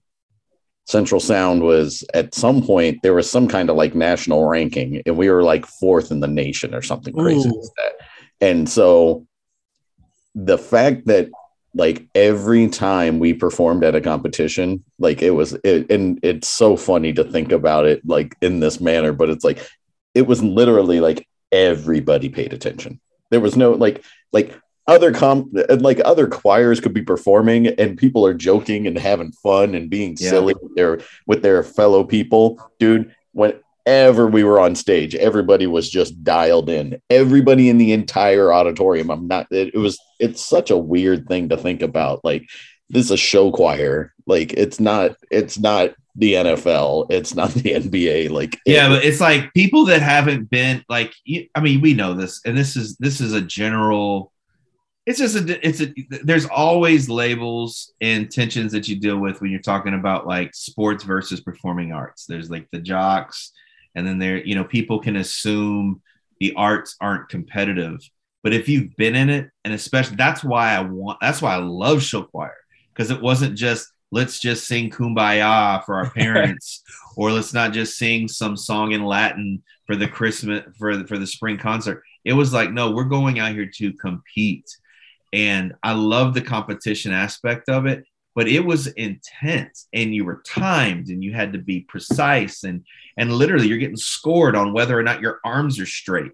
Central 0.86 1.19
Sound 1.19 1.62
was 1.62 2.04
at 2.13 2.36
some 2.36 2.62
point 2.62 3.00
there 3.02 3.13
was 3.13 3.30
some 3.30 3.48
kind 3.48 3.69
of 3.69 3.76
like 3.76 3.95
national 3.95 4.45
ranking, 4.45 5.02
and 5.06 5.17
we 5.17 5.30
were 5.30 5.43
like 5.43 5.65
fourth 5.65 6.12
in 6.12 6.19
the 6.19 6.28
nation 6.28 6.74
or 6.74 6.82
something 6.82 7.13
crazy 7.13 7.50
like 7.50 7.69
that. 7.78 7.93
And 8.39 8.69
so 8.69 9.26
the 10.36 10.58
fact 10.58 11.08
that 11.08 11.30
like 11.74 12.08
every 12.15 12.67
time 12.69 13.19
we 13.19 13.34
performed 13.34 13.84
at 13.84 13.95
a 13.95 14.02
competition 14.02 14.84
like 14.98 15.21
it 15.21 15.32
was 15.32 15.54
it, 15.63 15.89
and 15.91 16.19
it's 16.24 16.48
so 16.48 16.78
funny 16.78 17.13
to 17.13 17.24
think 17.24 17.52
about 17.52 17.86
it 17.86 18.02
like 18.06 18.36
in 18.41 18.60
this 18.60 18.80
manner 18.80 19.12
but 19.12 19.30
it's 19.30 19.43
like 19.43 19.65
it 20.13 20.26
was 20.26 20.41
literally 20.41 21.00
like 21.00 21.28
everybody 21.52 22.30
paid 22.30 22.54
attention 22.54 23.00
there 23.30 23.41
was 23.41 23.58
no 23.58 23.71
like 23.71 24.04
like 24.32 24.58
other 24.88 25.12
comp 25.12 25.52
like 25.80 26.00
other 26.06 26.28
choirs 26.28 26.80
could 26.80 26.93
be 26.93 27.02
performing 27.02 27.67
and 27.67 27.98
people 27.98 28.26
are 28.26 28.36
joking 28.36 28.86
and 28.86 28.98
having 28.98 29.32
fun 29.32 29.74
and 29.74 29.89
being 29.89 30.15
yeah. 30.19 30.30
silly 30.30 30.54
with 30.62 30.76
their 30.76 31.00
with 31.26 31.41
their 31.41 31.63
fellow 31.63 32.04
people 32.04 32.62
dude 32.78 33.12
whenever 33.36 34.28
we 34.28 34.43
were 34.43 34.60
on 34.60 34.76
stage, 34.76 35.13
everybody 35.15 35.67
was 35.67 35.89
just 35.89 36.24
dialed 36.24 36.69
in. 36.69 37.00
Everybody 37.10 37.69
in 37.69 37.78
the 37.78 37.91
entire 37.91 38.52
auditorium. 38.52 39.12
I'm 39.12 39.28
not, 39.28 39.48
it, 39.52 39.74
it, 39.74 39.78
was, 39.78 40.00
it's 40.19 40.43
such 40.43 40.71
a 40.71 40.78
weird 40.78 41.28
thing 41.28 41.50
to 41.50 41.58
think 41.58 41.82
about. 41.82 42.24
Like, 42.24 42.50
this 42.89 43.06
is 43.06 43.12
a 43.12 43.17
show 43.17 43.52
choir. 43.52 44.13
Like, 44.26 44.54
it's 44.54 44.80
not, 44.80 45.15
it's 45.30 45.60
not 45.60 45.93
the 46.15 46.34
NFL. 46.34 47.12
It's 47.12 47.36
not 47.36 47.52
the 47.52 47.74
NBA. 47.74 48.32
Like, 48.32 48.58
yeah, 48.65 48.88
it, 48.88 48.89
but 48.89 49.06
it's 49.06 49.21
like 49.21 49.54
people 49.54 49.86
that 49.86 50.02
haven't 50.02 50.50
been, 50.50 50.84
like, 50.89 51.13
I 51.54 51.60
mean, 51.60 51.82
we 51.82 51.93
know 51.93 52.13
this, 52.13 52.41
and 52.45 52.58
this 52.58 52.76
is, 52.76 52.95
this 52.98 53.19
is 53.19 53.34
a 53.34 53.41
general, 53.41 54.32
it's 55.06 55.20
just 55.20 55.36
a 55.36 55.68
it's 55.68 55.82
a 55.82 55.94
there's 56.24 56.46
always 56.48 57.10
labels 57.10 57.94
and 58.02 58.32
tensions 58.32 58.72
that 58.72 58.88
you 58.88 59.00
deal 59.00 59.18
with 59.18 59.39
when 59.39 59.52
you're 59.52 59.60
talking 59.60 59.94
about 59.94 60.26
like 60.26 60.54
sports 60.56 61.04
versus 61.04 61.41
performing 61.41 61.91
arts. 61.91 62.26
There's 62.26 62.50
like 62.50 62.68
the 62.72 62.80
jocks 62.80 63.52
and 63.94 64.06
then 64.06 64.20
there 64.20 64.44
you 64.44 64.56
know 64.56 64.63
people 64.63 65.00
can 65.00 65.15
assume 65.15 66.02
the 66.39 66.54
arts 66.56 66.96
aren't 67.00 67.30
competitive. 67.30 68.00
But 68.44 68.54
if 68.54 68.70
you've 68.70 68.96
been 68.96 69.15
in 69.15 69.30
it 69.30 69.50
and 69.63 69.74
especially 69.74 70.18
that's 70.18 70.44
why 70.44 70.76
i 70.76 70.82
want 70.82 71.18
that's 71.20 71.41
why 71.41 71.56
i 71.56 71.58
love 71.58 72.04
show 72.04 72.22
choir 72.22 72.54
because 72.94 73.10
it 73.10 73.20
wasn't 73.20 73.56
just 73.56 73.91
let's 74.12 74.39
just 74.39 74.68
sing 74.68 74.91
kumbaya 74.91 75.84
for 75.84 75.96
our 75.96 76.10
parents 76.15 76.84
or 77.18 77.32
let's 77.32 77.56
not 77.56 77.74
just 77.74 77.98
sing 77.98 78.28
some 78.28 78.56
song 78.56 78.91
in 78.91 79.04
latin 79.04 79.63
for 79.88 79.96
the 79.96 80.08
christmas 80.08 80.63
for 80.78 80.96
the, 80.96 81.08
for 81.08 81.18
the 81.18 81.26
spring 81.26 81.58
concert. 81.58 82.04
It 82.24 82.34
was 82.34 82.54
like 82.54 82.72
no 82.72 82.91
we're 82.91 83.06
going 83.06 83.39
out 83.39 83.54
here 83.54 83.70
to 83.78 83.94
compete 83.94 84.70
and 85.34 85.74
i 85.84 85.94
love 85.94 86.34
the 86.34 86.42
competition 86.42 87.12
aspect 87.12 87.70
of 87.70 87.86
it 87.86 88.06
but 88.36 88.48
it 88.50 88.60
was 88.60 88.88
intense 88.88 89.88
and 89.94 90.14
you 90.14 90.26
were 90.26 90.44
timed 90.46 91.08
and 91.08 91.24
you 91.24 91.34
had 91.34 91.54
to 91.54 91.60
be 91.60 91.82
precise 91.82 92.64
and 92.64 92.84
and 93.18 93.32
literally 93.32 93.68
you're 93.68 93.78
getting 93.78 93.96
scored 93.96 94.56
on 94.56 94.74
whether 94.74 94.98
or 94.98 95.04
not 95.04 95.22
your 95.22 95.40
arms 95.44 95.80
are 95.80 95.86
straight 95.86 96.32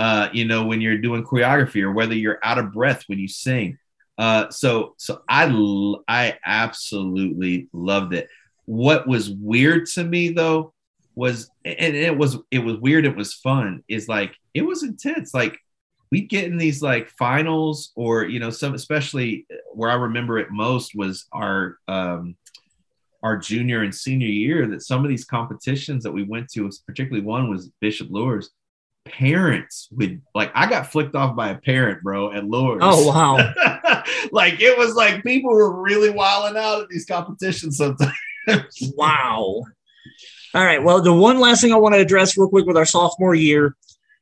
uh, 0.00 0.30
you 0.32 0.46
know 0.46 0.64
when 0.64 0.80
you're 0.80 0.96
doing 0.96 1.22
choreography 1.22 1.82
or 1.82 1.92
whether 1.92 2.14
you're 2.14 2.38
out 2.42 2.56
of 2.56 2.72
breath 2.72 3.04
when 3.06 3.18
you 3.18 3.28
sing. 3.28 3.76
Uh, 4.16 4.48
so 4.48 4.94
so 4.96 5.22
i 5.28 5.44
i 6.08 6.38
absolutely 6.44 7.68
loved 7.74 8.14
it. 8.14 8.28
What 8.64 9.06
was 9.06 9.28
weird 9.28 9.84
to 9.94 10.04
me 10.04 10.30
though 10.30 10.72
was 11.14 11.50
and 11.66 11.94
it 11.94 12.16
was 12.16 12.38
it 12.50 12.60
was 12.60 12.78
weird 12.78 13.04
it 13.04 13.14
was 13.14 13.34
fun 13.34 13.84
is 13.88 14.08
like 14.08 14.34
it 14.54 14.62
was 14.62 14.82
intense. 14.82 15.34
Like 15.34 15.58
we 16.10 16.22
get 16.22 16.44
in 16.44 16.56
these 16.56 16.82
like 16.82 17.08
finals 17.10 17.92
or 17.94 18.24
you 18.24 18.40
know 18.40 18.50
some 18.50 18.74
especially 18.74 19.46
where 19.72 19.90
i 19.90 19.94
remember 19.94 20.38
it 20.38 20.50
most 20.50 20.94
was 20.94 21.26
our 21.32 21.78
um 21.88 22.36
our 23.22 23.36
junior 23.36 23.82
and 23.82 23.94
senior 23.94 24.26
year 24.26 24.66
that 24.66 24.82
some 24.82 25.04
of 25.04 25.08
these 25.08 25.24
competitions 25.24 26.02
that 26.02 26.12
we 26.12 26.22
went 26.22 26.50
to 26.50 26.70
particularly 26.86 27.24
one 27.24 27.50
was 27.50 27.70
bishop 27.80 28.08
luers 28.10 28.50
parents 29.04 29.88
would 29.92 30.20
like 30.34 30.50
i 30.54 30.68
got 30.68 30.90
flicked 30.90 31.14
off 31.14 31.34
by 31.34 31.50
a 31.50 31.58
parent 31.58 32.02
bro 32.02 32.32
at 32.32 32.44
luers 32.44 32.80
oh 32.82 33.06
wow. 33.08 33.52
Like 34.32 34.60
it 34.60 34.76
was 34.76 34.94
like 34.94 35.22
people 35.22 35.50
were 35.50 35.80
really 35.80 36.10
wilding 36.10 36.60
out 36.60 36.82
at 36.82 36.88
these 36.88 37.06
competitions 37.06 37.76
sometimes. 37.76 38.14
Wow. 38.96 39.64
All 40.54 40.64
right. 40.64 40.82
Well 40.82 41.02
the 41.02 41.12
one 41.12 41.38
last 41.38 41.60
thing 41.60 41.72
i 41.72 41.76
want 41.76 41.94
to 41.94 42.00
address 42.00 42.36
real 42.36 42.48
quick 42.48 42.66
with 42.66 42.76
our 42.76 42.86
sophomore 42.86 43.34
year 43.34 43.76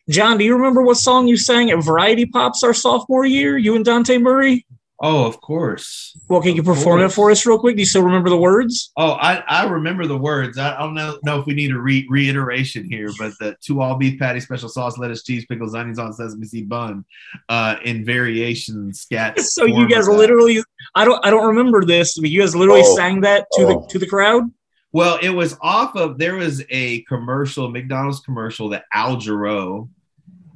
John, 0.08 0.38
do 0.38 0.44
you 0.44 0.56
remember 0.56 0.82
what 0.82 0.96
song 0.96 1.26
you 1.28 1.36
sang 1.36 1.70
at 1.70 1.84
Variety 1.84 2.24
Pops 2.24 2.62
our 2.62 2.72
sophomore 2.72 3.26
year? 3.26 3.58
You 3.58 3.76
and 3.76 3.84
Dante 3.84 4.16
Murray? 4.16 4.64
Oh, 5.00 5.26
of 5.26 5.40
course. 5.40 6.18
Well, 6.28 6.40
can 6.40 6.56
you 6.56 6.62
perform 6.62 7.02
it 7.02 7.10
for 7.10 7.30
us 7.30 7.46
real 7.46 7.58
quick? 7.58 7.76
Do 7.76 7.82
you 7.82 7.86
still 7.86 8.02
remember 8.02 8.30
the 8.30 8.36
words? 8.36 8.90
Oh, 8.96 9.12
I, 9.12 9.44
I 9.46 9.68
remember 9.68 10.06
the 10.06 10.16
words. 10.16 10.58
I, 10.58 10.74
I 10.74 10.78
don't 10.80 10.94
know, 10.94 11.18
know 11.22 11.38
if 11.38 11.46
we 11.46 11.54
need 11.54 11.70
a 11.70 11.78
re- 11.78 12.06
reiteration 12.08 12.84
here, 12.90 13.10
but 13.16 13.32
the 13.38 13.56
two 13.62 13.80
all 13.80 13.94
beef 13.94 14.18
patty, 14.18 14.40
special 14.40 14.68
sauce, 14.68 14.98
lettuce, 14.98 15.22
cheese, 15.22 15.46
pickles, 15.46 15.74
onions 15.74 16.00
on 16.00 16.12
sesame 16.12 16.46
seed 16.46 16.68
bun, 16.68 17.04
uh, 17.48 17.76
in 17.84 18.04
variation 18.04 18.92
scat. 18.92 19.38
So 19.58 19.66
you 19.66 19.88
guys 19.88 20.08
literally, 20.08 20.62
I 20.94 21.04
don't, 21.04 21.24
I 21.24 21.30
don't 21.30 21.46
remember 21.46 21.84
this, 21.84 22.18
but 22.18 22.30
you 22.30 22.40
guys 22.40 22.56
literally 22.56 22.82
oh. 22.84 22.96
sang 22.96 23.20
that 23.22 23.46
to 23.52 23.62
oh. 23.62 23.66
the 23.66 23.86
to 23.88 23.98
the 23.98 24.06
crowd. 24.06 24.44
Well, 24.92 25.18
it 25.20 25.30
was 25.30 25.56
off 25.60 25.96
of 25.96 26.18
there 26.18 26.36
was 26.36 26.64
a 26.70 27.02
commercial, 27.02 27.70
McDonald's 27.70 28.20
commercial 28.20 28.68
that 28.70 28.84
Al 28.92 29.16
Jarreau 29.16 29.88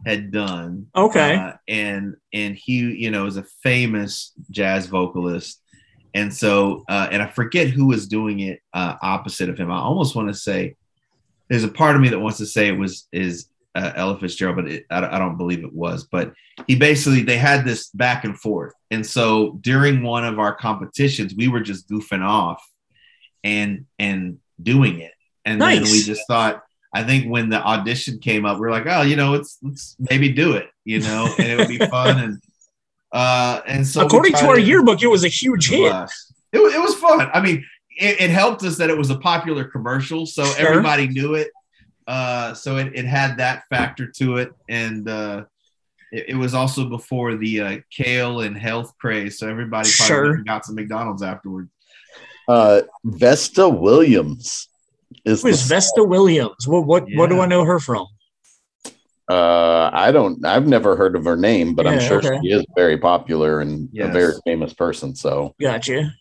had 0.05 0.31
done. 0.31 0.87
Okay. 0.95 1.37
Uh, 1.37 1.53
and 1.69 2.17
and 2.33 2.57
he, 2.57 2.79
you 2.79 3.11
know, 3.11 3.27
is 3.27 3.37
a 3.37 3.45
famous 3.63 4.33
jazz 4.51 4.87
vocalist. 4.87 5.61
And 6.15 6.33
so, 6.33 6.85
uh, 6.89 7.09
and 7.11 7.23
I 7.23 7.27
forget 7.27 7.69
who 7.69 7.87
was 7.87 8.07
doing 8.07 8.41
it 8.41 8.61
uh, 8.75 8.97
opposite 9.01 9.49
of 9.49 9.59
him. 9.59 9.71
I 9.71 9.79
almost 9.79 10.15
want 10.15 10.29
to 10.29 10.35
say, 10.35 10.77
there's 11.49 11.65
a 11.65 11.69
part 11.69 11.97
of 11.97 12.03
me 12.03 12.09
that 12.11 12.19
wants 12.19 12.39
to 12.39 12.47
say 12.47 12.69
it 12.69 12.79
was 12.79 13.09
is 13.13 13.47
uh, 13.75 13.93
Ella 13.95 14.19
Fitzgerald, 14.19 14.57
but 14.57 14.71
it, 14.71 14.87
I, 14.91 15.17
I 15.17 15.19
don't 15.19 15.39
believe 15.39 15.65
it 15.65 15.73
was. 15.73 16.05
But 16.05 16.35
he 16.67 16.75
basically 16.75 17.23
they 17.23 17.39
had 17.39 17.65
this 17.65 17.89
back 17.91 18.25
and 18.25 18.39
forth, 18.39 18.75
and 18.91 19.07
so 19.07 19.59
during 19.61 20.03
one 20.03 20.25
of 20.25 20.39
our 20.39 20.55
competitions, 20.55 21.35
we 21.35 21.49
were 21.49 21.61
just 21.61 21.89
goofing 21.89 22.27
off 22.27 22.63
and 23.43 23.87
and 23.99 24.39
doing 24.63 25.01
it, 25.01 25.13
and 25.45 25.59
nice. 25.59 25.83
then 25.83 25.93
we 25.93 26.03
just 26.03 26.23
thought, 26.27 26.63
I 26.93 27.03
think 27.03 27.31
when 27.31 27.49
the 27.49 27.63
audition 27.63 28.19
came 28.19 28.45
up, 28.45 28.59
we 28.59 28.67
are 28.67 28.71
like, 28.71 28.87
oh, 28.87 29.03
you 29.03 29.17
know, 29.17 29.33
let's 29.33 29.59
let's 29.63 29.97
maybe 29.99 30.31
do 30.31 30.53
it, 30.53 30.69
you 30.85 31.01
know, 31.01 31.33
and 31.39 31.49
it 31.49 31.57
would 31.57 31.69
be 31.69 31.79
fun. 31.79 32.19
And 32.19 32.43
uh, 33.13 33.61
and 33.67 33.87
so 33.87 34.05
according 34.05 34.35
to 34.35 34.47
our 34.47 34.57
to, 34.57 34.63
yearbook, 34.63 35.03
it 35.03 35.07
was 35.07 35.25
a 35.25 35.29
huge 35.29 35.69
hit. 35.71 35.93
It, 36.53 36.59
it 36.59 36.81
was 36.81 36.95
fun. 36.97 37.31
I 37.33 37.41
mean, 37.41 37.65
it, 37.99 38.21
it, 38.21 38.31
helped 38.31 38.63
us 38.63 38.77
that 38.77 38.91
it 38.91 38.97
was 38.97 39.09
a 39.09 39.19
popular 39.19 39.65
commercial, 39.65 40.27
so 40.27 40.45
sure. 40.45 40.69
everybody 40.69 41.09
knew 41.09 41.35
it. 41.35 41.49
Uh, 42.07 42.53
so 42.53 42.77
it, 42.77 42.93
it 42.95 43.07
had 43.07 43.39
that 43.39 43.65
factor 43.71 44.07
to 44.07 44.37
it, 44.37 44.53
and 44.69 45.09
uh, 45.09 45.45
it, 46.11 46.31
it 46.31 46.35
was 46.35 46.53
also 46.53 46.89
before 46.89 47.37
the 47.37 47.61
uh, 47.61 47.79
kale 47.91 48.41
and 48.41 48.59
health 48.59 48.93
craze, 48.99 49.39
so 49.39 49.49
everybody 49.49 49.89
probably 49.97 50.07
sure. 50.07 50.37
got 50.39 50.67
some 50.67 50.75
McDonald's 50.75 51.23
afterwards. 51.23 51.71
Uh, 52.49 52.83
Vesta 53.05 53.67
Williams 53.67 54.69
is, 55.25 55.43
Who 55.43 55.49
is 55.49 55.63
Vesta 55.63 56.03
Williams? 56.03 56.67
What 56.67 56.87
what 56.87 57.09
yeah. 57.09 57.19
what 57.19 57.31
do 57.31 57.41
I 57.41 57.47
know 57.47 57.65
her 57.65 57.79
from? 57.79 58.07
Uh, 59.29 59.89
I 59.93 60.11
don't. 60.13 60.45
I've 60.45 60.67
never 60.67 60.97
heard 60.97 61.17
of 61.17 61.25
her 61.25 61.37
name, 61.37 61.75
but 61.75 61.87
yeah, 61.87 61.93
I'm 61.93 62.01
sure 62.01 62.19
okay. 62.19 62.39
she 62.43 62.51
is 62.51 62.65
very 62.77 62.99
popular 62.99 63.61
and 63.61 63.89
yes. 63.93 64.09
a 64.09 64.13
very 64.13 64.33
famous 64.45 64.75
person. 64.75 65.15
So 65.15 65.55
gotcha. 65.61 66.13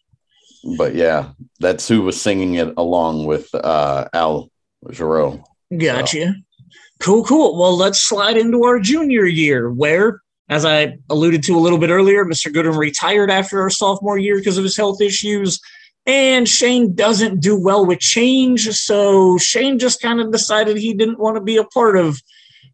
But 0.78 0.96
yeah, 0.96 1.32
that's 1.60 1.88
who 1.88 2.04
was 2.04 2.22
singing 2.22 2.56
it 2.56 2.74
along 2.78 3.26
with 3.26 3.54
uh, 3.56 4.08
Al 4.14 4.52
Jarreau. 4.86 5.44
Gotcha. 5.76 6.28
So. 6.28 6.34
Cool, 7.00 7.24
cool. 7.26 7.60
Well, 7.60 7.76
let's 7.76 8.00
slide 8.00 8.38
into 8.38 8.64
our 8.64 8.80
junior 8.80 9.26
year, 9.26 9.72
where, 9.72 10.22
as 10.50 10.66
I 10.66 11.00
alluded 11.10 11.42
to 11.44 11.58
a 11.58 11.60
little 11.60 11.80
bit 11.80 11.90
earlier, 11.90 12.24
Mr. 12.26 12.54
Goodrum 12.54 12.78
retired 12.78 13.32
after 13.32 13.60
our 13.60 13.72
sophomore 13.72 14.20
year 14.20 14.38
because 14.38 14.60
of 14.60 14.64
his 14.64 14.78
health 14.78 15.02
issues. 15.02 15.60
And 16.06 16.48
Shane 16.48 16.96
doesn't 16.96 17.42
do 17.42 17.60
well 17.60 17.86
with 17.86 18.00
change. 18.00 18.68
So 18.70 19.38
Shane 19.38 19.78
just 19.78 20.02
kind 20.02 20.20
of 20.20 20.32
decided 20.32 20.78
he 20.78 20.94
didn't 20.94 21.20
want 21.20 21.38
to 21.38 21.42
be 21.42 21.58
a 21.58 21.64
part 21.64 21.98
of 21.98 22.22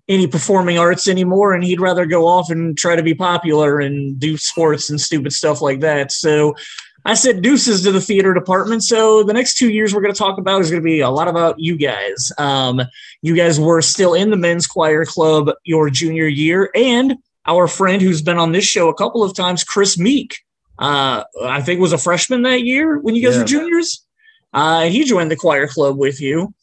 any 0.07 0.27
performing 0.27 0.79
arts 0.79 1.07
anymore 1.07 1.53
and 1.53 1.63
he'd 1.63 1.81
rather 1.81 2.05
go 2.05 2.25
off 2.25 2.49
and 2.49 2.77
try 2.77 2.95
to 2.95 3.03
be 3.03 3.13
popular 3.13 3.79
and 3.79 4.17
do 4.17 4.37
sports 4.37 4.89
and 4.89 5.01
stupid 5.01 5.33
stuff 5.33 5.61
like 5.61 5.81
that. 5.81 6.13
So 6.13 6.55
I 7.07 7.13
said 7.13 7.41
deuces 7.41 7.83
to 7.83 7.91
the 7.91 8.01
theater 8.01 8.33
department. 8.33 8.83
So 8.83 9.23
the 9.23 9.33
next 9.33 9.55
two 9.55 9.69
years 9.69 9.93
we're 9.93 10.01
going 10.01 10.13
to 10.13 10.17
talk 10.17 10.37
about 10.37 10.61
is 10.61 10.69
going 10.69 10.81
to 10.81 10.85
be 10.85 10.99
a 10.99 11.09
lot 11.09 11.29
about 11.29 11.57
you 11.57 11.77
guys. 11.77 12.31
Um, 12.37 12.81
you 13.21 13.35
guys 13.35 13.59
were 13.59 13.81
still 13.81 14.13
in 14.13 14.29
the 14.29 14.35
men's 14.35 14.67
choir 14.67 15.05
club 15.05 15.49
your 15.63 15.89
junior 15.89 16.27
year, 16.27 16.69
and 16.75 17.15
our 17.45 17.67
friend 17.67 18.01
who's 18.01 18.21
been 18.21 18.37
on 18.37 18.51
this 18.51 18.65
show 18.65 18.89
a 18.89 18.93
couple 18.93 19.23
of 19.23 19.33
times, 19.33 19.63
Chris 19.63 19.97
Meek, 19.97 20.35
uh, 20.79 21.23
I 21.43 21.61
think 21.61 21.79
was 21.79 21.93
a 21.93 21.97
freshman 21.97 22.43
that 22.43 22.63
year 22.63 22.99
when 22.99 23.15
you 23.15 23.21
guys 23.21 23.35
yeah. 23.35 23.41
were 23.41 23.47
juniors. 23.47 24.05
Uh, 24.53 24.85
he 24.85 25.03
joined 25.03 25.31
the 25.31 25.35
choir 25.35 25.67
club 25.67 25.97
with 25.97 26.21
you. 26.21 26.53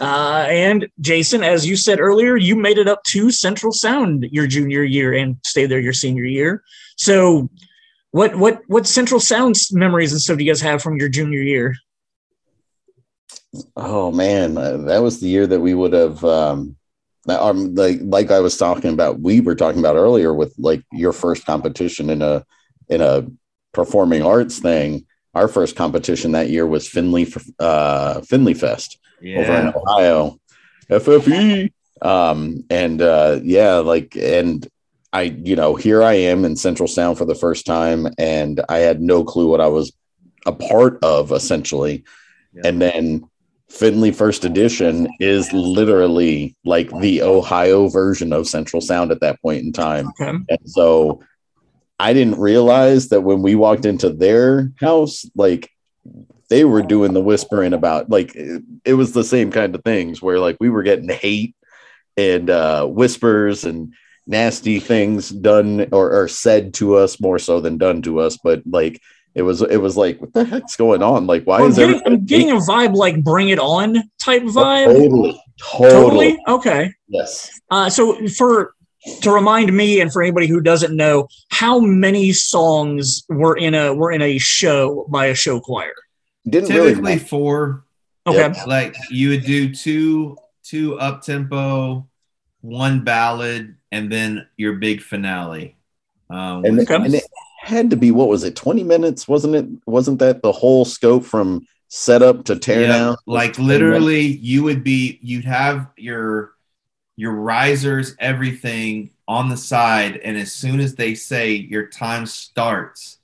Uh, 0.00 0.46
and 0.48 0.88
Jason, 1.00 1.42
as 1.42 1.66
you 1.66 1.76
said 1.76 2.00
earlier, 2.00 2.36
you 2.36 2.54
made 2.54 2.78
it 2.78 2.88
up 2.88 3.02
to 3.04 3.30
Central 3.30 3.72
Sound 3.72 4.26
your 4.30 4.46
junior 4.46 4.82
year 4.82 5.14
and 5.14 5.38
stayed 5.44 5.66
there 5.66 5.80
your 5.80 5.92
senior 5.92 6.24
year. 6.24 6.62
So 6.96 7.48
what 8.10 8.36
what 8.36 8.60
what 8.66 8.86
Central 8.86 9.20
Sounds 9.20 9.72
memories 9.72 10.12
and 10.12 10.20
stuff 10.20 10.38
do 10.38 10.44
you 10.44 10.50
guys 10.50 10.60
have 10.60 10.82
from 10.82 10.96
your 10.96 11.08
junior 11.08 11.40
year? 11.40 11.76
Oh 13.74 14.12
man, 14.12 14.58
uh, 14.58 14.76
that 14.78 15.02
was 15.02 15.20
the 15.20 15.28
year 15.28 15.46
that 15.46 15.60
we 15.60 15.72
would 15.72 15.94
have 15.94 16.22
um, 16.24 16.76
um 17.28 17.74
like 17.74 17.98
like 18.02 18.30
I 18.30 18.40
was 18.40 18.56
talking 18.56 18.92
about 18.92 19.20
we 19.20 19.40
were 19.40 19.54
talking 19.54 19.80
about 19.80 19.96
earlier 19.96 20.34
with 20.34 20.54
like 20.58 20.82
your 20.92 21.12
first 21.12 21.46
competition 21.46 22.10
in 22.10 22.20
a 22.22 22.44
in 22.88 23.00
a 23.00 23.26
performing 23.76 24.22
arts 24.22 24.58
thing. 24.58 25.06
Our 25.34 25.46
first 25.46 25.76
competition 25.76 26.32
that 26.32 26.48
year 26.48 26.66
was 26.66 26.88
Findlay 26.88 27.26
uh 27.60 28.22
Findlay 28.22 28.54
Fest 28.54 28.98
yeah. 29.20 29.38
over 29.38 29.52
in 29.52 29.72
Ohio. 29.76 30.40
FFE 30.90 31.70
um 32.02 32.64
and 32.70 33.00
uh 33.00 33.38
yeah 33.42 33.76
like 33.76 34.16
and 34.16 34.66
I, 35.12 35.22
you 35.22 35.56
know, 35.56 35.76
here 35.76 36.02
I 36.02 36.14
am 36.14 36.44
in 36.44 36.56
Central 36.56 36.88
Sound 36.88 37.16
for 37.16 37.24
the 37.24 37.34
first 37.34 37.64
time, 37.64 38.06
and 38.18 38.60
I 38.68 38.78
had 38.78 39.00
no 39.00 39.24
clue 39.24 39.48
what 39.48 39.62
I 39.62 39.68
was 39.68 39.92
a 40.44 40.52
part 40.52 41.02
of 41.02 41.32
essentially. 41.32 42.04
Yeah. 42.52 42.62
And 42.66 42.82
then 42.82 43.28
Findlay 43.70 44.10
First 44.10 44.44
Edition 44.44 45.08
is 45.20 45.50
literally 45.52 46.54
like 46.64 46.90
the 47.00 47.22
Ohio 47.22 47.88
version 47.88 48.32
of 48.32 48.46
Central 48.46 48.82
Sound 48.82 49.10
at 49.10 49.20
that 49.20 49.40
point 49.40 49.64
in 49.64 49.72
time. 49.72 50.08
Okay. 50.20 50.28
And 50.28 50.58
so 50.64 51.22
I 51.98 52.12
didn't 52.12 52.38
realize 52.38 53.08
that 53.08 53.22
when 53.22 53.42
we 53.42 53.54
walked 53.54 53.86
into 53.86 54.10
their 54.10 54.72
house, 54.80 55.24
like 55.34 55.70
they 56.48 56.64
were 56.64 56.82
doing 56.82 57.12
the 57.12 57.22
whispering 57.22 57.72
about 57.72 58.10
like 58.10 58.34
it, 58.34 58.62
it 58.84 58.94
was 58.94 59.12
the 59.12 59.24
same 59.24 59.50
kind 59.50 59.74
of 59.74 59.82
things 59.82 60.20
where 60.20 60.38
like 60.38 60.56
we 60.60 60.70
were 60.70 60.82
getting 60.82 61.08
hate 61.08 61.56
and 62.16 62.48
uh 62.50 62.86
whispers 62.86 63.64
and 63.64 63.94
nasty 64.26 64.80
things 64.80 65.30
done 65.30 65.88
or, 65.92 66.22
or 66.22 66.28
said 66.28 66.74
to 66.74 66.96
us 66.96 67.20
more 67.20 67.38
so 67.38 67.60
than 67.60 67.78
done 67.78 68.02
to 68.02 68.20
us. 68.20 68.38
But 68.42 68.62
like 68.66 69.00
it 69.34 69.42
was 69.42 69.62
it 69.62 69.78
was 69.78 69.96
like 69.96 70.20
what 70.20 70.32
the 70.32 70.44
heck's 70.44 70.76
going 70.76 71.02
on? 71.02 71.26
Like 71.26 71.44
why 71.44 71.60
well, 71.60 71.68
is 71.68 71.76
getting, 71.76 72.02
I'm 72.06 72.24
getting 72.24 72.50
a 72.50 72.56
vibe 72.56 72.94
like 72.94 73.22
bring 73.24 73.48
it 73.48 73.58
on 73.58 73.96
type 74.18 74.42
oh, 74.44 74.52
vibe. 74.52 74.86
Totally 74.86 75.40
totally, 75.60 76.36
totally? 76.36 76.38
okay. 76.48 76.92
Yes. 77.08 77.60
Uh, 77.70 77.88
so 77.88 78.26
for 78.28 78.74
to 79.22 79.30
remind 79.30 79.72
me 79.72 80.00
and 80.00 80.12
for 80.12 80.22
anybody 80.22 80.46
who 80.46 80.60
doesn't 80.60 80.94
know 80.94 81.28
how 81.50 81.78
many 81.78 82.32
songs 82.32 83.24
were 83.28 83.56
in 83.56 83.74
a 83.74 83.94
were 83.94 84.12
in 84.12 84.22
a 84.22 84.38
show 84.38 85.06
by 85.08 85.26
a 85.26 85.34
show 85.34 85.60
choir 85.60 85.94
didn't 86.48 86.68
typically 86.68 87.02
really 87.02 87.18
four 87.18 87.84
okay 88.26 88.52
like 88.66 88.96
you 89.10 89.30
would 89.30 89.44
do 89.44 89.72
two 89.72 90.36
two 90.64 90.98
up 90.98 91.22
tempo 91.22 92.06
one 92.66 93.04
ballad 93.04 93.76
and 93.92 94.10
then 94.10 94.46
your 94.56 94.74
big 94.74 95.00
finale. 95.00 95.76
Um, 96.28 96.64
and, 96.64 96.80
it, 96.80 96.90
and, 96.90 97.14
it, 97.14 97.24
had 97.60 97.90
to 97.90 97.96
be 97.96 98.10
what 98.10 98.28
was 98.28 98.44
it, 98.44 98.54
twenty 98.54 98.84
minutes? 98.84 99.26
Wasn't 99.26 99.54
it? 99.54 99.66
Wasn't 99.86 100.18
that 100.18 100.42
the 100.42 100.52
whole 100.52 100.84
scope 100.84 101.24
from 101.24 101.66
setup 101.88 102.44
to 102.44 102.56
tear 102.56 102.82
yeah, 102.82 102.86
down? 102.88 103.16
Like 103.26 103.58
literally, 103.58 104.20
you 104.20 104.62
would 104.64 104.84
be 104.84 105.18
you'd 105.22 105.44
have 105.44 105.88
your 105.96 106.52
your 107.16 107.32
risers, 107.32 108.14
everything 108.18 109.10
on 109.26 109.48
the 109.48 109.56
side, 109.56 110.18
and 110.18 110.36
as 110.36 110.52
soon 110.52 110.80
as 110.80 110.94
they 110.94 111.14
say 111.14 111.54
your 111.54 111.86
time 111.86 112.26
starts, 112.26 113.18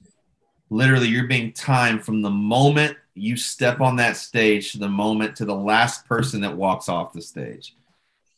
literally 0.71 1.09
you're 1.09 1.27
being 1.27 1.53
timed 1.53 2.05
from 2.05 2.23
the 2.23 2.31
moment 2.31 2.97
you 3.15 3.37
step 3.37 3.81
on 3.81 3.97
that 3.97 4.17
stage 4.17 4.73
to 4.73 4.79
the 4.79 4.89
moment 4.89 5.37
to 5.37 5.45
the 5.45 5.55
last 5.55 6.07
person 6.07 6.41
that 6.41 6.57
walks 6.57 6.89
off 6.89 7.13
the 7.13 7.21
stage 7.21 7.77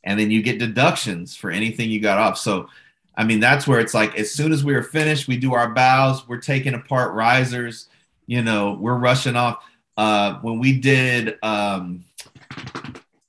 and 0.04 0.20
then 0.20 0.30
you 0.30 0.42
get 0.42 0.58
deductions 0.58 1.34
for 1.34 1.50
anything 1.50 1.90
you 1.90 2.00
got 2.00 2.18
off. 2.18 2.38
So, 2.38 2.68
I 3.16 3.24
mean, 3.24 3.40
that's 3.40 3.66
where 3.66 3.80
it's 3.80 3.94
like 3.94 4.18
as 4.18 4.30
soon 4.30 4.52
as 4.52 4.64
we 4.64 4.74
are 4.74 4.82
finished, 4.82 5.28
we 5.28 5.36
do 5.36 5.54
our 5.54 5.72
bows, 5.72 6.28
we're 6.28 6.40
taking 6.40 6.74
apart 6.74 7.14
risers, 7.14 7.88
you 8.26 8.42
know, 8.42 8.74
we're 8.74 8.98
rushing 8.98 9.36
off. 9.36 9.64
Uh, 9.96 10.34
when 10.40 10.58
we 10.58 10.78
did, 10.78 11.38
um, 11.42 12.04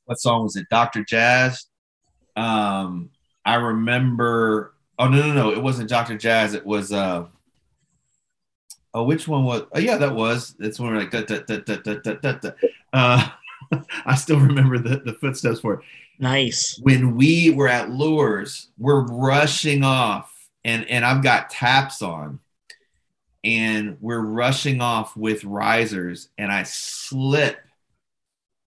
what 0.05 0.19
song 0.19 0.43
was 0.43 0.55
it? 0.55 0.67
Dr. 0.69 1.03
Jazz. 1.03 1.65
Um, 2.35 3.09
I 3.45 3.55
remember. 3.55 4.73
Oh 4.97 5.07
no, 5.07 5.21
no, 5.21 5.33
no! 5.33 5.51
It 5.51 5.61
wasn't 5.61 5.89
Dr. 5.89 6.17
Jazz. 6.17 6.53
It 6.53 6.65
was. 6.65 6.91
Uh, 6.91 7.27
oh, 8.93 9.03
which 9.03 9.27
one 9.27 9.43
was? 9.43 9.63
Oh 9.73 9.79
yeah, 9.79 9.97
that 9.97 10.15
was. 10.15 10.55
It's 10.59 10.79
when 10.79 10.91
we're 10.91 10.99
like 10.99 11.11
da, 11.11 11.21
da, 11.21 11.39
da, 11.39 11.57
da, 11.57 11.75
da, 11.75 12.13
da, 12.13 12.31
da. 12.33 12.51
Uh, 12.93 13.29
I 14.05 14.15
still 14.15 14.39
remember 14.39 14.77
the, 14.77 14.97
the 14.97 15.13
footsteps 15.13 15.59
for 15.59 15.75
it. 15.75 15.79
Nice. 16.19 16.79
When 16.81 17.15
we 17.15 17.51
were 17.51 17.67
at 17.67 17.89
Luers, 17.89 18.69
we're 18.77 19.05
rushing 19.05 19.83
off, 19.83 20.31
and 20.63 20.89
and 20.89 21.03
I've 21.03 21.23
got 21.23 21.49
taps 21.49 22.01
on, 22.01 22.39
and 23.43 23.97
we're 23.99 24.21
rushing 24.21 24.81
off 24.81 25.15
with 25.17 25.43
risers, 25.43 26.29
and 26.37 26.51
I 26.51 26.63
slip 26.63 27.57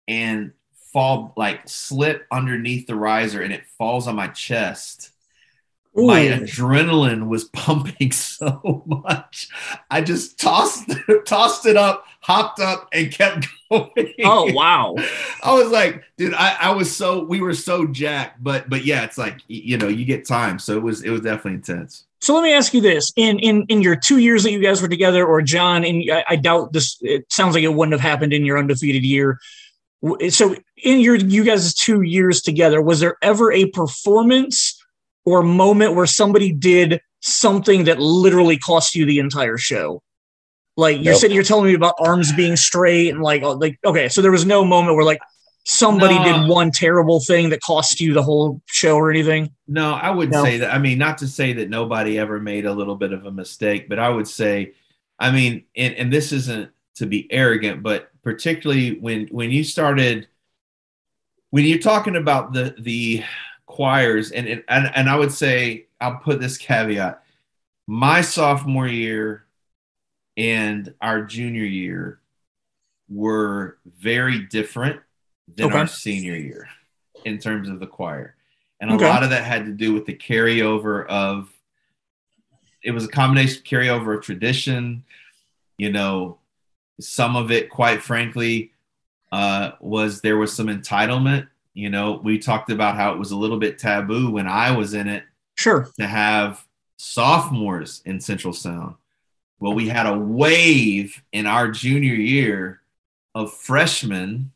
and 0.08 0.54
fall 0.94 1.34
like 1.36 1.68
slip 1.68 2.26
underneath 2.32 2.88
the 2.88 2.96
riser, 2.96 3.42
and 3.42 3.52
it 3.52 3.66
falls 3.78 4.08
on 4.08 4.16
my 4.16 4.28
chest. 4.28 5.10
Ooh. 5.98 6.08
My 6.08 6.22
adrenaline 6.22 7.28
was 7.28 7.44
pumping 7.54 8.12
so 8.12 8.84
much. 8.86 9.50
I 9.92 10.02
just 10.02 10.40
tossed 10.40 10.90
tossed 11.26 11.66
it 11.66 11.76
up, 11.76 12.06
hopped 12.22 12.60
up, 12.60 12.88
and 12.94 13.12
kept 13.12 13.48
going. 13.70 14.14
Oh 14.24 14.52
wow! 14.54 14.96
I 15.44 15.54
was 15.54 15.72
like, 15.72 16.04
dude, 16.18 16.34
I, 16.34 16.56
I 16.60 16.72
was 16.72 16.96
so 16.96 17.24
we 17.26 17.42
were 17.42 17.54
so 17.54 17.86
jacked, 17.86 18.44
but 18.44 18.70
but 18.70 18.86
yeah, 18.86 19.04
it's 19.04 19.18
like 19.18 19.40
you 19.48 19.78
know 19.78 19.88
you 19.88 20.06
get 20.06 20.26
time, 20.26 20.60
so 20.60 20.76
it 20.76 20.82
was 20.82 21.04
it 21.04 21.10
was 21.10 21.22
definitely 21.22 21.56
intense. 21.56 22.06
So 22.22 22.34
let 22.34 22.44
me 22.44 22.54
ask 22.54 22.74
you 22.74 22.82
this: 22.82 23.12
in 23.16 23.38
in 23.40 23.66
in 23.68 23.82
your 23.82 23.96
two 23.96 24.18
years 24.18 24.44
that 24.44 24.52
you 24.52 24.62
guys 24.62 24.82
were 24.82 24.88
together, 24.88 25.26
or 25.26 25.42
John, 25.42 25.84
and 25.84 26.04
I, 26.12 26.24
I 26.30 26.36
doubt 26.38 26.74
this. 26.74 26.98
It 27.02 27.32
sounds 27.32 27.54
like 27.54 27.64
it 27.64 27.74
wouldn't 27.74 27.92
have 27.92 28.02
happened 28.02 28.34
in 28.34 28.46
your 28.46 28.58
undefeated 28.58 29.04
year. 29.04 29.40
So 30.30 30.56
in 30.84 31.00
your 31.00 31.16
you 31.16 31.44
guys' 31.44 31.74
two 31.74 32.02
years 32.02 32.42
together, 32.42 32.82
was 32.82 33.00
there 33.00 33.18
ever 33.22 33.52
a 33.52 33.68
performance 33.68 34.82
or 35.26 35.44
moment 35.44 35.96
where 35.96 36.06
somebody 36.06 36.52
did 36.52 37.02
something 37.22 37.86
that 37.86 38.00
literally 38.00 38.58
cost 38.58 38.96
you 38.96 39.06
the 39.06 39.20
entire 39.20 39.58
show? 39.58 40.04
Like 40.76 40.98
you're 40.98 41.14
nope. 41.14 41.22
sitting, 41.22 41.36
you're 41.36 41.44
telling 41.44 41.68
me 41.68 41.74
about 41.74 41.96
arms 42.00 42.34
being 42.34 42.56
straight 42.56 43.10
and 43.10 43.22
like, 43.22 43.44
like 43.44 43.80
okay, 43.86 44.10
so 44.10 44.22
there 44.22 44.32
was 44.32 44.46
no 44.46 44.66
moment 44.66 44.96
where 44.96 45.06
like 45.06 45.22
somebody 45.66 46.16
no. 46.16 46.24
did 46.24 46.50
one 46.50 46.72
terrible 46.72 47.22
thing 47.22 47.50
that 47.50 47.62
cost 47.62 48.02
you 48.02 48.14
the 48.14 48.24
whole 48.24 48.62
show 48.66 48.98
or 48.98 49.10
anything. 49.10 49.52
No, 49.68 49.94
I 49.94 50.10
wouldn't 50.10 50.34
no. 50.34 50.44
say 50.44 50.58
that. 50.58 50.74
I 50.74 50.80
mean, 50.80 50.98
not 50.98 51.20
to 51.20 51.28
say 51.28 51.54
that 51.54 51.70
nobody 51.70 52.20
ever 52.20 52.40
made 52.40 52.66
a 52.66 52.74
little 52.74 52.96
bit 52.96 53.14
of 53.14 53.26
a 53.26 53.32
mistake, 53.32 53.88
but 53.88 54.00
I 54.00 54.10
would 54.10 54.28
say, 54.28 54.74
I 55.20 55.32
mean, 55.32 55.64
and, 55.76 55.94
and 55.94 56.12
this 56.12 56.32
isn't 56.32 56.72
to 56.96 57.06
be 57.06 57.32
arrogant, 57.32 57.82
but 57.84 58.10
particularly 58.24 59.00
when 59.00 59.28
when 59.28 59.52
you 59.52 59.64
started, 59.64 60.28
when 61.52 61.66
you're 61.66 61.80
talking 61.80 62.16
about 62.16 62.54
the 62.54 62.76
the 62.80 63.24
choirs, 63.66 64.32
and 64.32 64.64
and 64.68 64.92
and 64.96 65.10
I 65.10 65.16
would 65.16 65.32
say 65.32 65.86
I'll 66.02 66.18
put 66.18 66.40
this 66.40 66.58
caveat: 66.58 67.24
my 67.88 68.22
sophomore 68.22 68.88
year 68.88 69.46
and 70.38 70.94
our 71.02 71.24
junior 71.24 71.66
year 71.66 72.20
were 73.10 73.78
very 74.00 74.40
different 74.40 75.00
than 75.56 75.68
okay. 75.68 75.80
our 75.80 75.88
senior 75.88 76.36
year 76.36 76.68
in 77.26 77.38
terms 77.38 77.70
of 77.70 77.80
the 77.80 77.88
choir. 77.88 78.36
And 78.80 78.92
a 78.92 78.96
okay. 78.96 79.08
lot 79.08 79.24
of 79.24 79.30
that 79.30 79.44
had 79.44 79.66
to 79.66 79.72
do 79.72 79.94
with 79.94 80.06
the 80.06 80.16
carryover 80.16 81.06
of 81.08 81.50
it 82.82 82.92
was 82.92 83.06
a 83.06 83.10
combination 83.10 83.60
of 83.60 83.64
carryover 83.64 84.18
of 84.18 84.24
tradition, 84.24 85.06
you 85.78 85.92
know, 85.92 86.38
some 87.00 87.36
of 87.36 87.52
it, 87.52 87.70
quite 87.70 88.02
frankly, 88.02 88.72
uh, 89.32 89.72
was 89.80 90.22
there 90.22 90.38
was 90.38 90.54
some 90.56 90.68
entitlement. 90.68 91.48
You 91.74 91.90
know, 91.90 92.22
we 92.24 92.38
talked 92.38 92.72
about 92.72 92.96
how 92.96 93.14
it 93.14 93.20
was 93.20 93.32
a 93.32 93.38
little 93.38 93.58
bit 93.58 93.80
taboo 93.80 94.32
when 94.32 94.48
I 94.48 94.76
was 94.76 94.94
in 94.94 95.08
it. 95.08 95.24
Sure. 95.56 95.90
To 96.00 96.08
have 96.08 96.66
sophomores 96.98 98.02
in 98.06 98.20
Central 98.20 98.54
Sound. 98.54 98.96
Well, 99.60 99.74
we 99.74 99.88
had 99.88 100.08
a 100.08 100.18
wave 100.18 101.22
in 101.32 101.46
our 101.46 101.70
junior 101.72 102.14
year 102.14 102.82
of 103.34 103.54
freshmen 103.54 104.52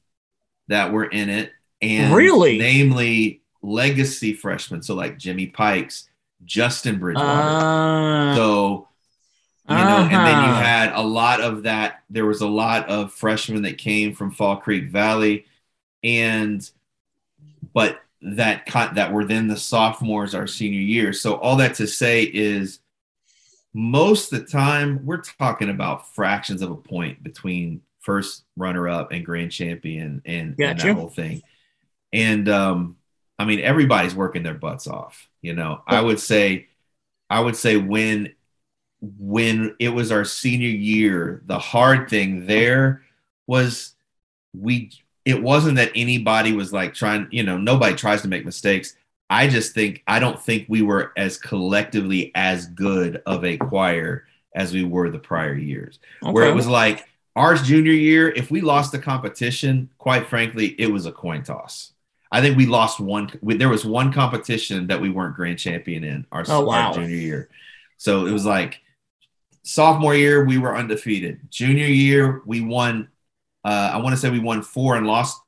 that 0.67 0.91
were 0.91 1.05
in 1.05 1.29
it, 1.29 1.51
and 1.81 2.13
really, 2.13 2.57
namely 2.57 3.41
legacy 3.61 4.33
freshmen. 4.33 4.81
So 4.81 4.95
like 4.95 5.17
Jimmy 5.17 5.47
Pikes, 5.47 6.09
Justin 6.45 6.99
Bridgewater. 6.99 7.29
Uh, 7.29 8.35
so 8.35 8.87
you 9.69 9.75
know, 9.75 9.81
uh-huh. 9.81 10.03
and 10.03 10.11
then 10.11 10.43
you 10.43 10.49
uh-huh. 10.49 10.61
had 10.61 10.93
a 10.93 11.01
lot 11.01 11.41
of 11.41 11.63
that. 11.63 12.03
There 12.09 12.25
was 12.25 12.41
a 12.41 12.47
lot 12.47 12.87
of 12.89 13.13
freshmen 13.13 13.63
that 13.63 13.77
came 13.77 14.13
from 14.13 14.31
Fall 14.31 14.57
Creek 14.57 14.89
Valley, 14.89 15.45
and 16.03 16.69
but 17.73 18.01
that 18.21 18.65
cut 18.65 18.95
that 18.95 19.11
were 19.11 19.25
then 19.25 19.47
the 19.47 19.57
sophomores 19.57 20.33
our 20.33 20.47
senior 20.47 20.79
year. 20.79 21.13
So 21.13 21.35
all 21.35 21.57
that 21.57 21.75
to 21.75 21.87
say 21.87 22.23
is 22.23 22.79
most 23.73 24.31
of 24.31 24.39
the 24.39 24.45
time 24.45 25.05
we're 25.05 25.21
talking 25.21 25.69
about 25.69 26.13
fractions 26.15 26.61
of 26.61 26.71
a 26.71 26.75
point 26.75 27.21
between 27.21 27.81
first 27.99 28.43
runner 28.55 28.87
up 28.87 29.11
and 29.11 29.25
grand 29.25 29.51
champion 29.51 30.21
and, 30.25 30.55
and 30.57 30.77
that 30.77 30.95
whole 30.95 31.09
thing. 31.09 31.41
And 32.13 32.47
um, 32.49 32.97
I 33.37 33.45
mean 33.45 33.59
everybody's 33.59 34.15
working 34.15 34.43
their 34.43 34.53
butts 34.53 34.87
off. 34.87 35.29
You 35.41 35.53
know, 35.53 35.81
I 35.85 36.01
would 36.01 36.19
say 36.19 36.67
I 37.29 37.41
would 37.41 37.55
say 37.55 37.77
when 37.77 38.33
when 39.01 39.75
it 39.79 39.89
was 39.89 40.11
our 40.11 40.25
senior 40.25 40.69
year, 40.69 41.41
the 41.45 41.59
hard 41.59 42.09
thing 42.09 42.45
there 42.45 43.03
was 43.45 43.93
we 44.53 44.91
it 45.25 45.41
wasn't 45.41 45.75
that 45.75 45.91
anybody 45.93 46.53
was 46.53 46.71
like 46.71 46.93
trying, 46.93 47.27
you 47.31 47.43
know, 47.43 47.57
nobody 47.57 47.93
tries 47.95 48.21
to 48.21 48.27
make 48.27 48.45
mistakes. 48.45 48.95
I 49.29 49.47
just 49.47 49.73
think 49.73 50.03
I 50.07 50.19
don't 50.19 50.41
think 50.41 50.65
we 50.69 50.81
were 50.81 51.11
as 51.17 51.37
collectively 51.37 52.31
as 52.33 52.67
good 52.67 53.21
of 53.25 53.43
a 53.43 53.57
choir 53.57 54.25
as 54.55 54.73
we 54.73 54.83
were 54.83 55.09
the 55.09 55.19
prior 55.19 55.53
years. 55.53 55.99
Okay. 56.23 56.31
Where 56.31 56.47
it 56.47 56.55
was 56.55 56.67
like 56.67 57.07
our 57.35 57.55
junior 57.55 57.91
year, 57.91 58.29
if 58.29 58.49
we 58.49 58.61
lost 58.61 58.91
the 58.91 58.99
competition, 58.99 59.89
quite 59.97 60.27
frankly, 60.27 60.67
it 60.79 60.91
was 60.91 61.05
a 61.05 61.11
coin 61.11 61.43
toss. 61.43 61.91
I 62.31 62.41
think 62.41 62.57
we 62.57 62.65
lost 62.65 62.99
one. 62.99 63.29
We, 63.41 63.57
there 63.57 63.69
was 63.69 63.85
one 63.85 64.11
competition 64.11 64.87
that 64.87 64.99
we 64.99 65.09
weren't 65.09 65.35
grand 65.35 65.59
champion 65.59 66.03
in 66.03 66.25
our, 66.31 66.43
oh, 66.47 66.65
wow. 66.65 66.87
our 66.87 66.93
junior 66.93 67.15
year. 67.15 67.49
So 67.97 68.25
it 68.25 68.31
was 68.31 68.45
like 68.45 68.81
sophomore 69.67 70.15
year 70.15 70.45
we 70.45 70.57
were 70.57 70.75
undefeated. 70.75 71.41
Junior 71.49 71.85
year 71.85 72.41
we 72.45 72.61
won. 72.61 73.09
Uh, 73.63 73.91
I 73.93 73.97
want 73.97 74.13
to 74.13 74.17
say 74.17 74.29
we 74.29 74.39
won 74.39 74.61
four 74.61 74.95
and 74.95 75.05
lost, 75.05 75.39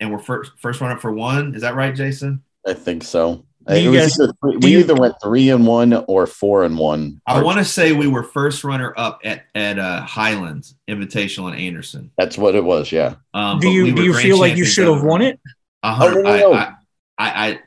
and 0.00 0.12
we're 0.12 0.18
first 0.18 0.52
first 0.58 0.80
run 0.80 0.92
up 0.92 1.00
for 1.00 1.12
one. 1.12 1.54
Is 1.54 1.62
that 1.62 1.74
right, 1.74 1.94
Jason? 1.94 2.42
I 2.66 2.74
think 2.74 3.02
so. 3.02 3.44
Guys, 3.66 4.20
either 4.20 4.32
three, 4.42 4.56
we 4.58 4.72
you, 4.72 4.78
either 4.80 4.94
went 4.94 5.14
three 5.22 5.48
and 5.48 5.66
one 5.66 5.94
or 6.06 6.26
four 6.26 6.64
and 6.64 6.76
one. 6.76 7.22
I 7.26 7.42
want 7.42 7.58
to 7.58 7.64
say 7.64 7.92
we 7.92 8.06
were 8.06 8.22
first 8.22 8.62
runner 8.62 8.92
up 8.98 9.20
at 9.24 9.46
at 9.54 9.78
uh, 9.78 10.02
Highlands 10.02 10.74
Invitational 10.88 11.50
in 11.50 11.58
Anderson. 11.58 12.10
That's 12.18 12.36
what 12.36 12.54
it 12.54 12.62
was. 12.62 12.92
Yeah. 12.92 13.14
Um, 13.32 13.60
do 13.60 13.70
you 13.70 13.84
we 13.84 13.92
do 13.92 14.02
you 14.02 14.14
feel 14.14 14.38
like 14.38 14.56
you 14.58 14.66
should 14.66 14.86
have 14.86 15.02
won 15.02 15.22
it? 15.22 15.40
Oh, 15.82 16.12
no, 16.14 16.20
no, 16.20 16.38
no. 16.38 16.52
I, 16.52 16.74
I, 17.18 17.48
I, 17.48 17.60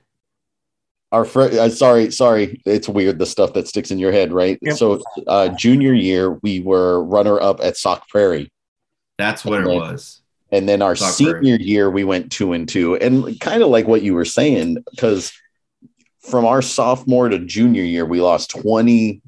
our 1.11 1.25
friend 1.25 1.53
uh, 1.53 1.69
sorry 1.69 2.11
sorry 2.11 2.61
it's 2.65 2.89
weird 2.89 3.19
the 3.19 3.25
stuff 3.25 3.53
that 3.53 3.67
sticks 3.67 3.91
in 3.91 3.99
your 3.99 4.11
head 4.11 4.33
right 4.33 4.59
yep. 4.61 4.75
so 4.77 5.01
uh 5.27 5.47
junior 5.49 5.93
year 5.93 6.31
we 6.43 6.59
were 6.59 7.03
runner 7.03 7.39
up 7.39 7.59
at 7.61 7.77
sauk 7.77 8.07
prairie 8.09 8.51
that's 9.17 9.45
what 9.45 9.59
and 9.59 9.67
it 9.67 9.69
then, 9.69 9.79
was 9.79 10.21
and 10.51 10.69
then 10.69 10.81
our 10.81 10.95
Sauk 10.95 11.13
senior 11.13 11.39
prairie. 11.39 11.63
year 11.63 11.89
we 11.89 12.03
went 12.03 12.31
two 12.31 12.53
and 12.53 12.67
two 12.67 12.95
and 12.97 13.39
kind 13.39 13.63
of 13.63 13.69
like 13.69 13.87
what 13.87 14.01
you 14.01 14.13
were 14.13 14.25
saying 14.25 14.77
because 14.91 15.31
from 16.19 16.45
our 16.45 16.61
sophomore 16.61 17.29
to 17.29 17.39
junior 17.39 17.83
year 17.83 18.05
we 18.05 18.21
lost 18.21 18.49
20 18.51 19.21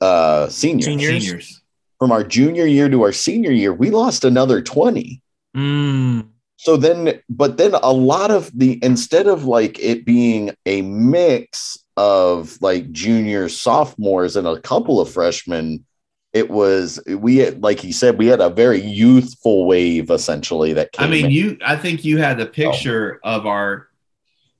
uh 0.00 0.48
seniors. 0.48 0.86
seniors. 0.86 1.62
from 1.98 2.12
our 2.12 2.22
junior 2.22 2.66
year 2.66 2.88
to 2.88 3.02
our 3.02 3.12
senior 3.12 3.50
year 3.50 3.72
we 3.72 3.90
lost 3.90 4.24
another 4.24 4.62
20 4.62 5.20
mm 5.56 6.28
so 6.56 6.76
then 6.76 7.20
but 7.28 7.56
then 7.56 7.74
a 7.74 7.92
lot 7.92 8.30
of 8.30 8.50
the 8.56 8.78
instead 8.82 9.26
of 9.26 9.44
like 9.44 9.78
it 9.78 10.04
being 10.04 10.50
a 10.66 10.82
mix 10.82 11.78
of 11.96 12.60
like 12.60 12.90
juniors 12.92 13.58
sophomores 13.58 14.36
and 14.36 14.46
a 14.46 14.60
couple 14.60 15.00
of 15.00 15.10
freshmen 15.10 15.84
it 16.32 16.50
was 16.50 17.00
we 17.06 17.36
had, 17.36 17.62
like 17.62 17.78
he 17.78 17.92
said 17.92 18.18
we 18.18 18.26
had 18.26 18.40
a 18.40 18.50
very 18.50 18.80
youthful 18.80 19.66
wave 19.66 20.10
essentially 20.10 20.72
that 20.72 20.92
came. 20.92 21.06
i 21.06 21.10
mean 21.10 21.26
in. 21.26 21.30
you 21.30 21.58
i 21.64 21.76
think 21.76 22.04
you 22.04 22.18
had 22.18 22.38
the 22.38 22.48
oh. 22.48 22.52
picture 22.52 23.20
oh. 23.24 23.36
of 23.36 23.46
our 23.46 23.88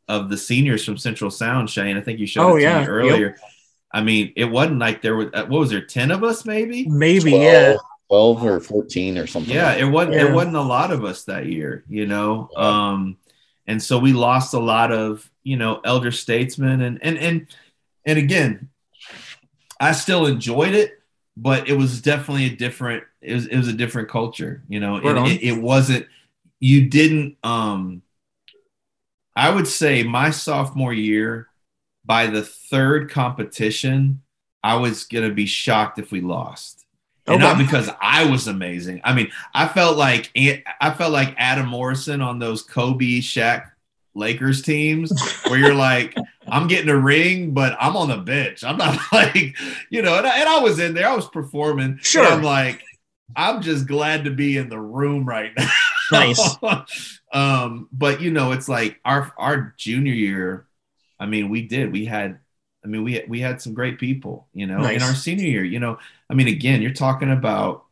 of 0.09 0.29
the 0.29 0.37
seniors 0.37 0.85
from 0.85 0.97
central 0.97 1.31
sound 1.31 1.69
shane 1.69 1.97
i 1.97 2.01
think 2.01 2.19
you 2.19 2.27
showed 2.27 2.53
oh, 2.53 2.57
it 2.57 2.61
to 2.61 2.65
yeah. 2.65 2.81
me 2.81 2.87
earlier 2.87 3.27
yep. 3.27 3.39
i 3.93 4.03
mean 4.03 4.33
it 4.37 4.45
wasn't 4.45 4.79
like 4.79 5.03
there 5.03 5.17
was 5.17 5.29
uh, 5.35 5.45
what 5.47 5.61
was 5.61 5.71
there 5.71 5.85
10 5.85 6.11
of 6.11 6.23
us 6.23 6.45
maybe 6.45 6.89
maybe 6.89 7.31
12. 7.31 7.43
yeah 7.43 7.77
12 8.09 8.45
or 8.45 8.61
14 8.61 9.19
or 9.19 9.27
something. 9.27 9.55
Yeah, 9.55 9.69
like 9.69 9.81
it 9.81 9.85
wasn't 9.87 10.15
yeah. 10.15 10.27
it 10.27 10.33
wasn't 10.33 10.57
a 10.57 10.63
lot 10.63 10.93
of 10.93 11.05
us 11.05 11.25
that 11.25 11.47
year, 11.47 11.85
you 11.89 12.07
know. 12.07 12.51
Yeah. 12.53 12.91
Um 12.91 13.17
and 13.67 13.83
so 13.83 13.99
we 13.99 14.13
lost 14.13 14.55
a 14.55 14.61
lot 14.61 14.93
of, 14.93 15.29
you 15.43 15.57
know, 15.57 15.81
elder 15.85 16.13
statesmen 16.13 16.83
and 16.83 17.03
and 17.03 17.19
and 17.19 17.47
and 18.05 18.19
again, 18.19 18.69
I 19.81 19.93
still 19.93 20.27
enjoyed 20.27 20.75
it, 20.75 20.93
but 21.37 21.69
it 21.69 21.75
was 21.75 22.03
definitely 22.03 22.47
a 22.47 22.57
different 22.57 23.05
it 23.21 23.35
was 23.35 23.47
it 23.47 23.57
was 23.57 23.69
a 23.69 23.73
different 23.73 24.09
culture, 24.09 24.63
you 24.69 24.81
know. 24.81 25.01
Right 25.01 25.31
it, 25.31 25.43
it, 25.43 25.57
it 25.57 25.63
wasn't 25.63 26.07
you 26.61 26.89
didn't 26.89 27.37
um 27.43 28.03
I 29.37 29.51
would 29.51 29.67
say 29.67 30.03
my 30.03 30.31
sophomore 30.31 30.93
year 30.93 31.49
by 32.05 32.27
the 32.27 32.43
third 32.43 33.11
competition, 33.11 34.23
I 34.63 34.77
was 34.77 35.05
going 35.05 35.29
to 35.29 35.35
be 35.35 35.47
shocked 35.47 35.99
if 35.99 36.13
we 36.13 36.21
lost 36.21 36.84
and 37.27 37.37
okay. 37.37 37.43
not 37.43 37.59
because 37.59 37.89
I 38.01 38.31
was 38.31 38.47
amazing. 38.47 39.01
I 39.03 39.15
mean, 39.15 39.31
I 39.55 39.67
felt 39.67 39.97
like 39.97 40.31
I 40.81 40.91
felt 40.97 41.13
like 41.13 41.35
Adam 41.39 41.69
Morrison 41.69 42.21
on 42.21 42.39
those 42.39 42.63
Kobe 42.63 43.21
Shaq 43.21 43.71
Lakers 44.15 44.63
teams 44.63 45.13
where 45.47 45.59
you're 45.59 45.75
like, 45.75 46.17
I'm 46.47 46.69
getting 46.69 46.91
a 46.91 46.99
ring, 46.99 47.53
but 47.53 47.77
I'm 47.81 47.97
on 47.97 48.09
the 48.09 48.19
bench. 48.19 48.63
I'm 48.63 48.77
not 48.77 48.99
like, 49.13 49.57
you 49.91 50.03
know, 50.03 50.19
and 50.19 50.27
I, 50.27 50.41
and 50.41 50.49
I 50.49 50.61
was 50.61 50.79
in 50.79 50.95
there, 50.95 51.09
I 51.09 51.17
was 51.17 51.29
performing. 51.29 51.99
Sure. 52.03 52.25
I'm 52.25 52.43
like, 52.43 52.83
I'm 53.35 53.63
just 53.63 53.87
glad 53.87 54.25
to 54.25 54.31
be 54.31 54.59
in 54.59 54.69
the 54.69 54.79
room 54.79 55.25
right 55.25 55.53
now. 55.59 55.71
Nice. 56.13 56.57
um, 57.33 57.89
but 57.91 58.21
you 58.21 58.31
know, 58.31 58.53
it's 58.53 58.69
like 58.69 59.01
our 59.05 59.33
our 59.39 59.75
junior 59.79 60.13
year. 60.13 60.67
I 61.19 61.27
mean, 61.27 61.49
we 61.49 61.63
did. 61.63 61.91
We 61.91 62.05
had 62.05 62.41
I 62.85 62.89
mean, 62.89 63.03
we 63.03 63.23
we 63.29 63.41
had 63.41 63.63
some 63.63 63.73
great 63.73 63.99
people, 63.99 64.47
you 64.53 64.67
know, 64.67 64.79
nice. 64.79 64.97
in 64.97 65.03
our 65.03 65.15
senior 65.15 65.47
year. 65.47 65.65
You 65.65 65.81
know, 65.81 65.99
I 66.29 66.35
mean, 66.35 66.49
again, 66.49 66.83
you're 66.83 66.93
talking 66.93 67.33
about, 67.33 67.85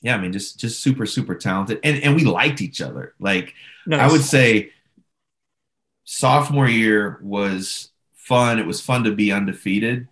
yeah, 0.00 0.14
I 0.14 0.20
mean, 0.20 0.32
just 0.32 0.58
just 0.58 0.80
super 0.80 1.06
super 1.06 1.34
talented, 1.34 1.80
and 1.82 2.02
and 2.02 2.14
we 2.14 2.24
liked 2.24 2.60
each 2.60 2.80
other. 2.80 3.14
Like 3.18 3.54
nice. 3.86 4.00
I 4.00 4.12
would 4.12 4.22
say, 4.22 4.70
sophomore 6.04 6.68
year 6.68 7.18
was 7.22 7.90
fun. 8.14 8.58
It 8.58 8.66
was 8.66 8.80
fun 8.80 9.04
to 9.04 9.12
be 9.12 9.32
undefeated, 9.32 10.08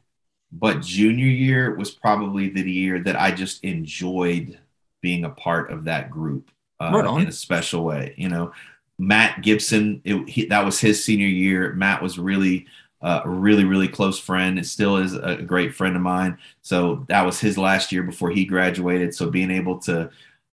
but 0.50 0.82
junior 0.82 1.26
year 1.26 1.74
was 1.76 1.90
probably 1.90 2.48
the 2.48 2.68
year 2.68 3.00
that 3.04 3.14
I 3.14 3.30
just 3.30 3.62
enjoyed 3.62 4.58
being 5.02 5.24
a 5.24 5.30
part 5.30 5.70
of 5.70 5.84
that 5.84 6.10
group 6.10 6.50
uh, 6.80 7.16
in 7.18 7.28
a 7.28 7.32
special 7.32 7.84
way. 7.84 8.14
You 8.16 8.28
know, 8.28 8.52
Matt 8.98 9.42
Gibson, 9.42 10.00
it, 10.04 10.28
he, 10.28 10.46
that 10.46 10.64
was 10.64 10.80
his 10.80 11.04
senior 11.04 11.28
year. 11.28 11.72
Matt 11.74 12.02
was 12.02 12.18
really 12.18 12.66
uh, 13.02 13.20
a 13.24 13.28
really, 13.28 13.64
really 13.64 13.88
close 13.88 14.18
friend. 14.18 14.58
It 14.58 14.66
still 14.66 14.96
is 14.96 15.14
a 15.14 15.36
great 15.36 15.74
friend 15.74 15.96
of 15.96 16.02
mine. 16.02 16.38
So 16.62 17.04
that 17.08 17.24
was 17.24 17.40
his 17.40 17.58
last 17.58 17.92
year 17.92 18.02
before 18.02 18.30
he 18.30 18.44
graduated. 18.44 19.14
So 19.14 19.30
being 19.30 19.50
able 19.50 19.78
to, 19.80 20.10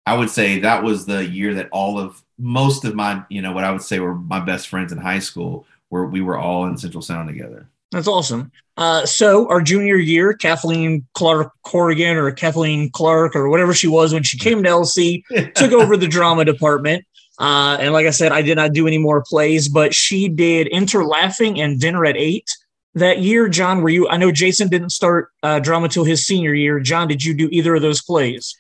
I 0.06 0.18
would 0.18 0.30
say 0.30 0.60
that 0.60 0.84
was 0.84 1.06
the 1.06 1.26
year 1.26 1.54
that 1.56 1.70
all 1.72 2.00
of 2.00 2.24
most 2.38 2.86
of 2.86 2.96
my, 2.96 3.24
you 3.30 3.42
know, 3.42 3.52
what 3.52 3.64
I 3.64 3.72
would 3.72 3.84
say 3.84 4.00
were 4.00 4.16
my 4.16 4.40
best 4.40 4.68
friends 4.68 4.92
in 4.92 4.98
high 4.98 5.20
school, 5.20 5.66
where 5.90 6.06
we 6.06 6.22
were 6.22 6.38
all 6.38 6.66
in 6.66 6.78
Central 6.78 7.02
Sound 7.02 7.30
together. 7.30 7.68
That's 7.92 8.08
awesome. 8.08 8.52
Uh, 8.78 9.06
so 9.06 9.48
our 9.50 9.62
junior 9.62 9.98
year, 9.98 10.34
Kathleen 10.34 11.06
Clark 11.14 11.52
Corrigan 11.64 12.16
or 12.16 12.32
Kathleen 12.32 12.90
Clark 12.90 13.36
or 13.36 13.50
whatever 13.50 13.74
she 13.74 13.88
was 13.88 14.14
when 14.14 14.24
she 14.24 14.38
came 14.38 14.64
to 14.64 14.70
LC, 14.70 15.24
took 15.56 15.74
over 15.74 15.98
the 15.98 16.08
drama 16.08 16.46
department. 16.46 17.06
Uh, 17.42 17.76
and 17.80 17.92
like 17.92 18.06
I 18.06 18.12
said, 18.12 18.32
I 18.32 18.44
did 18.44 18.56
not 18.56 18.72
do 18.72 18.86
any 18.86 19.00
more 19.00 19.24
plays, 19.28 19.68
but 19.68 19.96
she 19.96 20.30
did 20.30 20.70
Enter 20.72 21.04
Laughing 21.04 21.60
and 21.60 21.80
Dinner 21.80 22.06
at 22.06 22.16
Eight 22.16 22.48
that 22.94 23.18
year. 23.18 23.50
John, 23.50 23.82
were 23.82 23.90
you? 23.90 24.08
I 24.08 24.18
know 24.18 24.32
Jason 24.32 24.68
didn't 24.68 24.92
start 24.92 25.32
uh, 25.42 25.60
drama 25.60 25.90
till 25.90 26.04
his 26.04 26.26
senior 26.26 26.54
year. 26.54 26.80
John, 26.80 27.08
did 27.08 27.26
you 27.26 27.34
do 27.34 27.50
either 27.52 27.74
of 27.74 27.82
those 27.82 28.04
plays? 28.04 28.56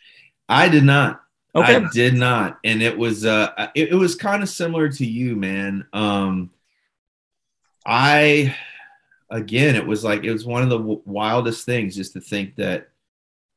I 0.49 0.67
did 0.67 0.83
not. 0.83 1.21
Okay. 1.53 1.75
I 1.75 1.87
did 1.93 2.15
not, 2.15 2.59
and 2.63 2.81
it 2.81 2.97
was 2.97 3.23
uh, 3.23 3.69
it, 3.75 3.89
it 3.89 3.95
was 3.95 4.15
kind 4.15 4.41
of 4.41 4.49
similar 4.49 4.89
to 4.89 5.05
you, 5.05 5.35
man. 5.35 5.85
Um, 5.93 6.49
I 7.85 8.55
again, 9.29 9.75
it 9.75 9.85
was 9.85 10.03
like 10.03 10.23
it 10.23 10.31
was 10.31 10.45
one 10.45 10.63
of 10.63 10.69
the 10.69 10.77
w- 10.77 11.01
wildest 11.05 11.65
things 11.65 11.95
just 11.95 12.13
to 12.13 12.21
think 12.21 12.55
that 12.55 12.89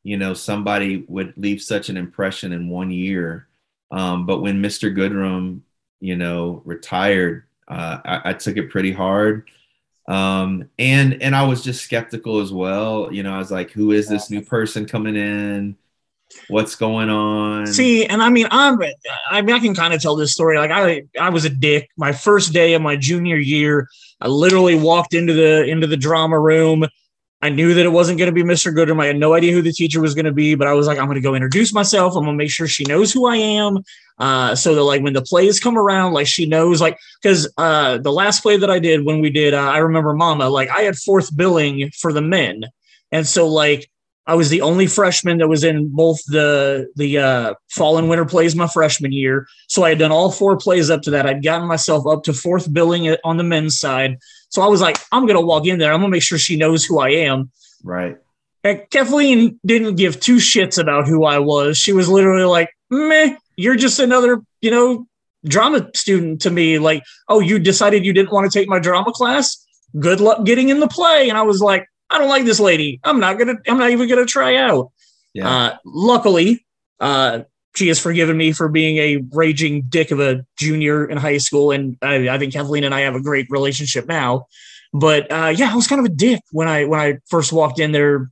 you 0.02 0.18
know 0.18 0.34
somebody 0.34 1.04
would 1.08 1.34
leave 1.38 1.62
such 1.62 1.88
an 1.88 1.96
impression 1.96 2.52
in 2.52 2.68
one 2.68 2.90
year. 2.90 3.48
Um, 3.90 4.26
but 4.26 4.40
when 4.40 4.62
Mr. 4.62 4.94
Goodrum, 4.94 5.60
you 6.00 6.16
know, 6.16 6.62
retired, 6.64 7.44
uh, 7.68 7.98
I, 8.04 8.30
I 8.30 8.32
took 8.32 8.56
it 8.56 8.70
pretty 8.70 8.92
hard. 8.92 9.48
Um 10.06 10.68
and 10.78 11.22
and 11.22 11.34
i 11.34 11.42
was 11.44 11.64
just 11.64 11.82
skeptical 11.82 12.40
as 12.40 12.52
well. 12.52 13.10
You 13.10 13.22
know 13.22 13.34
i 13.34 13.38
was 13.38 13.50
like 13.50 13.70
who 13.70 13.92
is 13.92 14.06
this 14.06 14.30
new 14.30 14.42
person 14.42 14.84
coming 14.84 15.16
in? 15.16 15.76
What's 16.48 16.74
going 16.74 17.08
on? 17.08 17.66
See 17.66 18.04
and 18.04 18.22
i 18.22 18.28
mean 18.28 18.46
i'm 18.50 18.78
i 19.30 19.40
mean 19.40 19.56
i 19.56 19.58
can 19.58 19.74
kind 19.74 19.94
of 19.94 20.02
tell 20.02 20.14
this 20.14 20.32
story. 20.32 20.58
Like 20.58 20.70
i 20.70 21.04
i 21.18 21.30
was 21.30 21.46
a 21.46 21.48
dick 21.48 21.88
my 21.96 22.12
first 22.12 22.52
day 22.52 22.74
of 22.74 22.82
my 22.82 22.96
junior 22.96 23.38
year. 23.38 23.88
I 24.20 24.28
literally 24.28 24.74
walked 24.74 25.14
into 25.14 25.32
the 25.32 25.64
into 25.64 25.86
the 25.86 25.96
drama 25.96 26.38
room 26.38 26.84
I 27.44 27.50
knew 27.50 27.74
that 27.74 27.84
it 27.84 27.90
wasn't 27.90 28.18
going 28.18 28.28
to 28.28 28.32
be 28.32 28.42
Mr. 28.42 28.74
Goodrum. 28.74 29.02
I 29.02 29.06
had 29.06 29.18
no 29.18 29.34
idea 29.34 29.52
who 29.52 29.60
the 29.60 29.70
teacher 29.70 30.00
was 30.00 30.14
going 30.14 30.24
to 30.24 30.32
be, 30.32 30.54
but 30.54 30.66
I 30.66 30.72
was 30.72 30.86
like, 30.86 30.98
I'm 30.98 31.04
going 31.04 31.16
to 31.16 31.20
go 31.20 31.34
introduce 31.34 31.74
myself. 31.74 32.16
I'm 32.16 32.24
going 32.24 32.38
to 32.38 32.42
make 32.42 32.50
sure 32.50 32.66
she 32.66 32.84
knows 32.84 33.12
who 33.12 33.26
I 33.26 33.36
am. 33.36 33.80
Uh, 34.18 34.54
so 34.54 34.74
that 34.74 34.82
like 34.82 35.02
when 35.02 35.12
the 35.12 35.20
plays 35.20 35.60
come 35.60 35.76
around, 35.76 36.14
like 36.14 36.26
she 36.26 36.46
knows, 36.46 36.80
like, 36.80 36.96
cause, 37.22 37.46
uh, 37.58 37.98
the 37.98 38.10
last 38.10 38.40
play 38.40 38.56
that 38.56 38.70
I 38.70 38.78
did 38.78 39.04
when 39.04 39.20
we 39.20 39.28
did, 39.28 39.52
uh, 39.52 39.58
I 39.58 39.76
remember 39.76 40.14
mama, 40.14 40.48
like 40.48 40.70
I 40.70 40.82
had 40.84 40.96
fourth 40.96 41.36
billing 41.36 41.90
for 42.00 42.14
the 42.14 42.22
men. 42.22 42.64
And 43.12 43.26
so 43.26 43.46
like, 43.46 43.90
I 44.26 44.36
was 44.36 44.48
the 44.48 44.62
only 44.62 44.86
freshman 44.86 45.36
that 45.38 45.48
was 45.48 45.64
in 45.64 45.90
both 45.94 46.24
the 46.24 46.88
the 46.96 47.18
uh, 47.18 47.54
fall 47.68 47.98
and 47.98 48.08
winter 48.08 48.24
plays 48.24 48.56
my 48.56 48.66
freshman 48.66 49.12
year. 49.12 49.46
So 49.68 49.84
I 49.84 49.90
had 49.90 49.98
done 49.98 50.12
all 50.12 50.32
four 50.32 50.56
plays 50.56 50.88
up 50.88 51.02
to 51.02 51.10
that. 51.10 51.26
I'd 51.26 51.44
gotten 51.44 51.68
myself 51.68 52.06
up 52.06 52.22
to 52.22 52.32
fourth 52.32 52.72
billing 52.72 53.14
on 53.22 53.36
the 53.36 53.44
men's 53.44 53.78
side. 53.78 54.16
So 54.54 54.62
I 54.62 54.68
was 54.68 54.80
like, 54.80 54.96
I'm 55.10 55.26
gonna 55.26 55.40
walk 55.40 55.66
in 55.66 55.80
there. 55.80 55.92
I'm 55.92 55.98
gonna 55.98 56.10
make 56.10 56.22
sure 56.22 56.38
she 56.38 56.56
knows 56.56 56.84
who 56.84 57.00
I 57.00 57.08
am. 57.08 57.50
Right. 57.82 58.16
And 58.62 58.82
Kathleen 58.88 59.58
didn't 59.66 59.96
give 59.96 60.20
two 60.20 60.36
shits 60.36 60.80
about 60.80 61.08
who 61.08 61.24
I 61.24 61.40
was. 61.40 61.76
She 61.76 61.92
was 61.92 62.08
literally 62.08 62.44
like, 62.44 62.70
"Meh, 62.88 63.34
you're 63.56 63.74
just 63.74 63.98
another, 63.98 64.42
you 64.62 64.70
know, 64.70 65.08
drama 65.44 65.90
student 65.96 66.40
to 66.42 66.52
me." 66.52 66.78
Like, 66.78 67.02
"Oh, 67.28 67.40
you 67.40 67.58
decided 67.58 68.04
you 68.04 68.12
didn't 68.12 68.30
want 68.30 68.50
to 68.50 68.56
take 68.56 68.68
my 68.68 68.78
drama 68.78 69.10
class? 69.10 69.66
Good 69.98 70.20
luck 70.20 70.44
getting 70.44 70.68
in 70.68 70.78
the 70.78 70.86
play." 70.86 71.28
And 71.28 71.36
I 71.36 71.42
was 71.42 71.60
like, 71.60 71.88
I 72.08 72.18
don't 72.18 72.28
like 72.28 72.44
this 72.44 72.60
lady. 72.60 73.00
I'm 73.02 73.18
not 73.18 73.38
gonna. 73.38 73.56
I'm 73.66 73.78
not 73.78 73.90
even 73.90 74.08
gonna 74.08 74.24
try 74.24 74.54
out. 74.54 74.92
Yeah. 75.32 75.50
Uh, 75.50 75.76
luckily, 75.84 76.64
uh, 77.00 77.40
she 77.76 77.88
has 77.88 77.98
forgiven 77.98 78.36
me 78.36 78.52
for 78.52 78.68
being 78.68 78.98
a 78.98 79.24
raging 79.32 79.82
dick 79.88 80.10
of 80.10 80.20
a 80.20 80.44
junior 80.56 81.04
in 81.04 81.16
high 81.16 81.38
school, 81.38 81.70
and 81.70 81.96
I, 82.02 82.28
I 82.28 82.38
think 82.38 82.52
Kathleen 82.52 82.84
and 82.84 82.94
I 82.94 83.00
have 83.00 83.14
a 83.14 83.20
great 83.20 83.46
relationship 83.50 84.06
now. 84.06 84.46
But 84.92 85.30
uh, 85.30 85.52
yeah, 85.54 85.72
I 85.72 85.74
was 85.74 85.88
kind 85.88 85.98
of 85.98 86.06
a 86.06 86.14
dick 86.14 86.40
when 86.52 86.68
I 86.68 86.84
when 86.84 87.00
I 87.00 87.18
first 87.28 87.52
walked 87.52 87.80
in 87.80 87.92
there. 87.92 88.30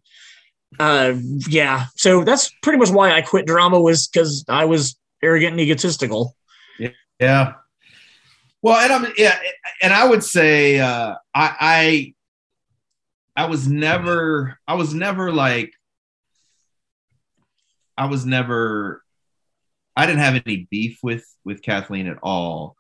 Uh, 0.79 1.15
yeah, 1.49 1.87
so 1.97 2.25
that's 2.25 2.51
pretty 2.63 2.79
much 2.79 2.91
why 2.91 3.13
I 3.13 3.21
quit 3.21 3.47
drama 3.47 3.81
was 3.81 4.09
because 4.09 4.45
I 4.49 4.65
was 4.65 4.97
arrogant 5.23 5.53
and 5.53 5.61
egotistical. 5.61 6.37
Yeah. 7.21 7.55
Well, 8.63 8.77
and 8.77 8.93
I'm 8.93 9.13
yeah, 9.17 9.39
and 9.83 9.93
I 9.93 10.09
would 10.09 10.23
say 10.23 10.79
uh, 10.79 11.15
I, 11.35 12.15
I 13.35 13.43
I 13.45 13.47
was 13.47 13.69
never 13.69 14.59
I 14.67 14.75
was 14.75 14.95
never 14.95 15.33
like 15.33 15.73
I 17.97 18.07
was 18.07 18.25
never 18.25 19.03
I 19.97 20.07
didn't 20.07 20.21
have 20.21 20.43
any 20.47 20.69
beef 20.71 20.99
with 21.03 21.25
with 21.45 21.63
Kathleen 21.63 22.07
at 22.07 22.19
all. 22.23 22.77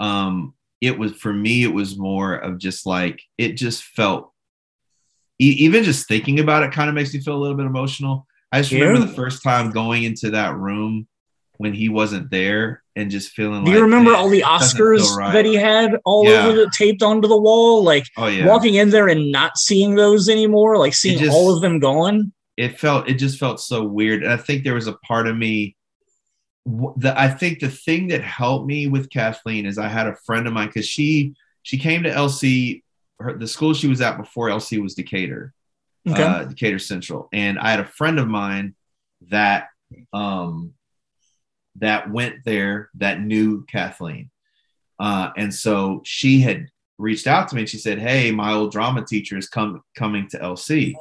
Um 0.00 0.54
it 0.80 0.98
was 0.98 1.12
for 1.12 1.32
me 1.32 1.64
it 1.64 1.72
was 1.72 1.98
more 1.98 2.34
of 2.34 2.58
just 2.58 2.86
like 2.86 3.22
it 3.38 3.52
just 3.52 3.82
felt 3.84 4.32
e- 5.38 5.56
even 5.60 5.84
just 5.84 6.08
thinking 6.08 6.40
about 6.40 6.62
it 6.62 6.72
kind 6.72 6.88
of 6.88 6.94
makes 6.94 7.14
me 7.14 7.20
feel 7.20 7.36
a 7.36 7.38
little 7.38 7.56
bit 7.56 7.66
emotional. 7.66 8.26
I 8.50 8.60
just 8.60 8.72
yeah. 8.72 8.84
remember 8.84 9.06
the 9.06 9.14
first 9.14 9.42
time 9.42 9.70
going 9.70 10.04
into 10.04 10.30
that 10.30 10.56
room 10.56 11.06
when 11.56 11.72
he 11.72 11.88
wasn't 11.88 12.30
there 12.30 12.82
and 12.96 13.10
just 13.10 13.30
feeling. 13.30 13.64
Do 13.64 13.70
like, 13.70 13.76
you 13.76 13.82
remember 13.82 14.14
all 14.14 14.28
the 14.28 14.42
Oscars 14.42 15.16
right. 15.16 15.32
that 15.32 15.44
he 15.44 15.54
had 15.54 15.98
all 16.04 16.28
yeah. 16.28 16.46
over 16.46 16.56
the 16.56 16.70
taped 16.76 17.02
onto 17.02 17.28
the 17.28 17.40
wall? 17.40 17.82
Like 17.82 18.04
oh, 18.16 18.26
yeah. 18.26 18.46
walking 18.46 18.74
in 18.74 18.90
there 18.90 19.08
and 19.08 19.30
not 19.30 19.56
seeing 19.56 19.94
those 19.94 20.28
anymore, 20.28 20.76
like 20.76 20.94
seeing 20.94 21.18
just, 21.18 21.32
all 21.32 21.54
of 21.54 21.62
them 21.62 21.78
gone. 21.78 22.32
It 22.56 22.78
felt 22.78 23.08
it 23.08 23.14
just 23.14 23.38
felt 23.38 23.60
so 23.60 23.84
weird, 23.84 24.22
and 24.22 24.32
I 24.32 24.36
think 24.36 24.64
there 24.64 24.74
was 24.74 24.88
a 24.88 24.94
part 24.94 25.26
of 25.26 25.36
me. 25.36 25.76
The, 26.64 27.12
I 27.16 27.28
think 27.28 27.58
the 27.58 27.68
thing 27.68 28.08
that 28.08 28.22
helped 28.22 28.66
me 28.66 28.86
with 28.86 29.10
Kathleen 29.10 29.66
is 29.66 29.78
I 29.78 29.88
had 29.88 30.06
a 30.06 30.14
friend 30.14 30.46
of 30.46 30.52
mine 30.52 30.68
because 30.68 30.86
she 30.86 31.34
she 31.62 31.78
came 31.78 32.02
to 32.04 32.10
LC, 32.10 32.82
her, 33.18 33.36
the 33.36 33.48
school 33.48 33.74
she 33.74 33.88
was 33.88 34.00
at 34.00 34.16
before 34.16 34.48
LC 34.48 34.80
was 34.80 34.94
Decatur, 34.94 35.52
okay. 36.08 36.22
uh, 36.22 36.44
Decatur 36.44 36.78
Central, 36.78 37.28
and 37.32 37.58
I 37.58 37.70
had 37.70 37.80
a 37.80 37.86
friend 37.86 38.18
of 38.18 38.28
mine 38.28 38.74
that 39.28 39.68
um 40.12 40.74
that 41.76 42.10
went 42.10 42.44
there 42.44 42.90
that 42.94 43.20
knew 43.20 43.64
Kathleen. 43.64 44.30
Uh, 44.98 45.30
and 45.36 45.52
so 45.54 46.02
she 46.04 46.40
had 46.40 46.68
reached 46.98 47.26
out 47.26 47.48
to 47.48 47.54
me 47.54 47.62
and 47.62 47.68
she 47.68 47.78
said, 47.78 47.98
Hey, 47.98 48.30
my 48.30 48.52
old 48.52 48.72
drama 48.72 49.04
teacher 49.04 49.36
is 49.36 49.48
come, 49.48 49.82
coming 49.96 50.28
to 50.28 50.38
LC. 50.38 50.94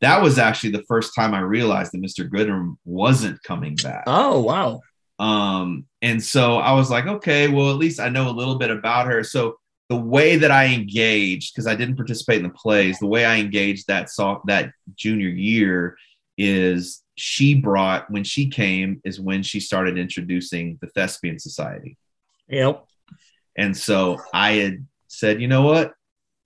That 0.00 0.22
was 0.22 0.38
actually 0.38 0.72
the 0.72 0.84
first 0.88 1.14
time 1.14 1.32
I 1.32 1.40
realized 1.40 1.92
that 1.92 2.02
Mr. 2.02 2.28
Goodrum 2.28 2.76
wasn't 2.84 3.42
coming 3.42 3.76
back. 3.76 4.04
Oh, 4.06 4.40
wow. 4.40 4.80
Um, 5.18 5.86
and 6.02 6.22
so 6.22 6.56
I 6.56 6.72
was 6.72 6.90
like, 6.90 7.06
okay, 7.06 7.48
well, 7.48 7.70
at 7.70 7.76
least 7.76 8.00
I 8.00 8.08
know 8.08 8.28
a 8.28 8.30
little 8.30 8.58
bit 8.58 8.70
about 8.70 9.06
her. 9.06 9.24
So 9.24 9.56
the 9.88 9.96
way 9.96 10.36
that 10.36 10.50
I 10.50 10.66
engaged, 10.66 11.54
because 11.54 11.66
I 11.66 11.74
didn't 11.74 11.96
participate 11.96 12.38
in 12.38 12.42
the 12.42 12.50
plays, 12.50 12.98
the 12.98 13.06
way 13.06 13.24
I 13.24 13.36
engaged 13.36 13.86
that 13.86 14.10
soft 14.10 14.46
that 14.46 14.72
junior 14.96 15.28
year 15.28 15.96
is 16.36 17.02
she 17.16 17.54
brought 17.54 18.10
when 18.10 18.24
she 18.24 18.48
came 18.48 19.00
is 19.04 19.20
when 19.20 19.42
she 19.42 19.60
started 19.60 19.96
introducing 19.96 20.78
the 20.80 20.88
thespian 20.88 21.38
society. 21.38 21.96
Yep. 22.48 22.84
And 23.56 23.76
so 23.76 24.20
i 24.34 24.52
had 24.52 24.86
said 25.08 25.40
you 25.40 25.48
know 25.48 25.62
what? 25.62 25.94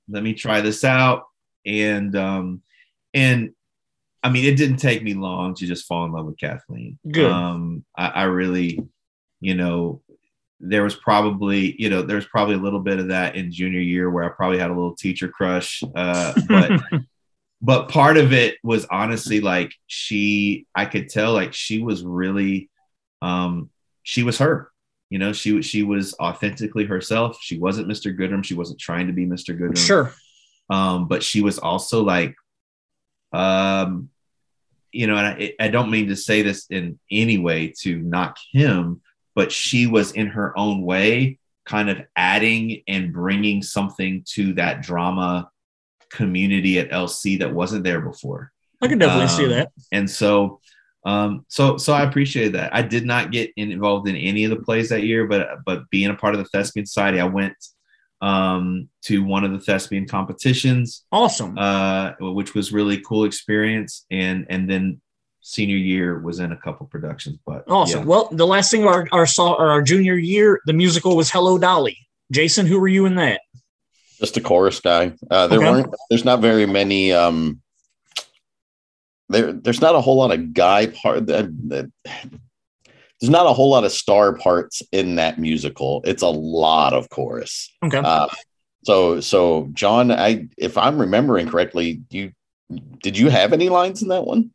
Let 0.08 0.22
me 0.22 0.34
try 0.34 0.60
this 0.60 0.84
out. 0.84 1.24
And 1.66 2.14
um 2.16 2.62
and 3.14 3.50
i 4.22 4.30
mean 4.30 4.44
it 4.44 4.56
didn't 4.56 4.76
take 4.76 5.02
me 5.02 5.14
long 5.14 5.54
to 5.54 5.66
just 5.66 5.86
fall 5.86 6.04
in 6.04 6.12
love 6.12 6.26
with 6.26 6.38
kathleen. 6.38 6.98
Good. 7.10 7.30
um 7.30 7.84
I, 7.96 8.08
I 8.08 8.22
really 8.24 8.80
you 9.40 9.54
know 9.54 10.02
there 10.60 10.84
was 10.84 10.94
probably 10.94 11.74
you 11.80 11.88
know 11.88 12.02
there's 12.02 12.26
probably 12.26 12.54
a 12.54 12.58
little 12.58 12.80
bit 12.80 12.98
of 12.98 13.08
that 13.08 13.34
in 13.36 13.50
junior 13.52 13.80
year 13.80 14.10
where 14.10 14.24
i 14.24 14.28
probably 14.28 14.58
had 14.58 14.70
a 14.70 14.74
little 14.74 14.94
teacher 14.94 15.28
crush 15.28 15.82
uh 15.94 16.34
but 16.48 16.80
but 17.62 17.88
part 17.88 18.16
of 18.16 18.32
it 18.32 18.56
was 18.62 18.86
honestly 18.90 19.40
like 19.40 19.72
she 19.86 20.66
i 20.74 20.84
could 20.84 21.08
tell 21.08 21.32
like 21.32 21.54
she 21.54 21.82
was 21.82 22.02
really 22.02 22.68
um 23.22 23.70
she 24.02 24.22
was 24.22 24.38
her 24.38 24.70
you 25.10 25.18
know 25.18 25.32
she 25.32 25.60
she 25.60 25.82
was 25.82 26.14
authentically 26.20 26.86
herself. 26.86 27.38
She 27.40 27.58
wasn't 27.58 27.88
mr 27.88 28.16
goodrum. 28.16 28.44
She 28.44 28.54
wasn't 28.54 28.78
trying 28.78 29.08
to 29.08 29.12
be 29.12 29.26
mr 29.26 29.58
goodrum. 29.58 29.76
Sure. 29.76 30.14
Um 30.70 31.08
but 31.08 31.22
she 31.22 31.42
was 31.42 31.58
also 31.58 32.02
like 32.02 32.34
um 33.32 34.08
you 34.92 35.06
know 35.06 35.16
and 35.16 35.26
I, 35.26 35.54
I 35.60 35.68
don't 35.68 35.90
mean 35.90 36.08
to 36.08 36.16
say 36.16 36.42
this 36.42 36.66
in 36.68 36.98
any 37.10 37.38
way 37.38 37.72
to 37.80 37.98
knock 38.00 38.38
him 38.52 39.00
but 39.34 39.52
she 39.52 39.86
was 39.86 40.12
in 40.12 40.26
her 40.28 40.56
own 40.58 40.82
way 40.82 41.38
kind 41.64 41.88
of 41.88 42.02
adding 42.16 42.82
and 42.88 43.12
bringing 43.12 43.62
something 43.62 44.24
to 44.26 44.52
that 44.54 44.82
drama 44.82 45.48
community 46.10 46.78
at 46.78 46.90
LC 46.90 47.38
that 47.38 47.54
wasn't 47.54 47.84
there 47.84 48.00
before. 48.00 48.52
I 48.82 48.88
can 48.88 48.98
definitely 48.98 49.24
um, 49.24 49.28
see 49.28 49.46
that. 49.46 49.72
And 49.92 50.10
so, 50.10 50.60
um, 51.06 51.44
so 51.48 51.76
so 51.76 51.92
I 51.92 52.02
appreciate 52.02 52.52
that. 52.52 52.74
I 52.74 52.82
did 52.82 53.06
not 53.06 53.30
get 53.30 53.52
involved 53.56 54.08
in 54.08 54.16
any 54.16 54.44
of 54.44 54.50
the 54.50 54.56
plays 54.56 54.88
that 54.88 55.04
year, 55.04 55.26
but 55.26 55.60
but 55.64 55.88
being 55.90 56.10
a 56.10 56.14
part 56.14 56.34
of 56.34 56.40
the 56.40 56.48
Thespian 56.48 56.86
Society, 56.86 57.20
I 57.20 57.24
went 57.24 57.54
um, 58.20 58.88
to 59.02 59.24
one 59.24 59.44
of 59.44 59.52
the 59.52 59.60
thespian 59.60 60.06
competitions. 60.06 61.04
Awesome. 61.10 61.56
Uh, 61.56 62.12
which 62.20 62.54
was 62.54 62.72
really 62.72 63.00
cool 63.00 63.24
experience, 63.24 64.04
and 64.10 64.46
and 64.48 64.68
then 64.68 65.00
senior 65.40 65.76
year 65.76 66.20
was 66.20 66.38
in 66.38 66.52
a 66.52 66.56
couple 66.56 66.86
productions. 66.86 67.38
But 67.46 67.64
awesome. 67.68 68.00
Yeah. 68.00 68.06
Well, 68.06 68.28
the 68.32 68.46
last 68.46 68.70
thing 68.70 68.86
our 68.86 69.06
our 69.12 69.26
saw 69.26 69.54
our 69.56 69.82
junior 69.82 70.16
year, 70.16 70.60
the 70.66 70.72
musical 70.72 71.16
was 71.16 71.30
Hello 71.30 71.58
Dolly. 71.58 71.96
Jason, 72.30 72.66
who 72.66 72.78
were 72.78 72.88
you 72.88 73.06
in 73.06 73.16
that? 73.16 73.40
Just 74.18 74.36
a 74.36 74.40
chorus 74.40 74.80
guy. 74.80 75.14
Uh, 75.30 75.46
there 75.46 75.58
okay. 75.58 75.70
weren't. 75.70 75.94
There's 76.10 76.24
not 76.24 76.40
very 76.40 76.66
many. 76.66 77.12
Um, 77.12 77.60
there, 79.30 79.52
there's 79.52 79.80
not 79.80 79.94
a 79.94 80.00
whole 80.00 80.16
lot 80.16 80.32
of 80.32 80.52
guy 80.52 80.88
part. 80.88 81.26
That, 81.26 81.48
that, 81.68 81.90
there's 83.20 83.30
not 83.30 83.46
a 83.46 83.52
whole 83.52 83.70
lot 83.70 83.84
of 83.84 83.92
star 83.92 84.34
parts 84.34 84.82
in 84.92 85.16
that 85.16 85.38
musical. 85.38 86.00
It's 86.04 86.22
a 86.22 86.28
lot 86.28 86.92
of 86.94 87.10
chorus. 87.10 87.70
Okay. 87.84 87.98
Uh, 87.98 88.28
so, 88.84 89.20
so 89.20 89.68
John, 89.72 90.10
I 90.10 90.48
if 90.56 90.78
I'm 90.78 90.98
remembering 90.98 91.48
correctly, 91.48 92.02
you 92.10 92.32
did 93.02 93.18
you 93.18 93.28
have 93.28 93.52
any 93.52 93.68
lines 93.68 94.02
in 94.02 94.08
that 94.08 94.24
one? 94.24 94.52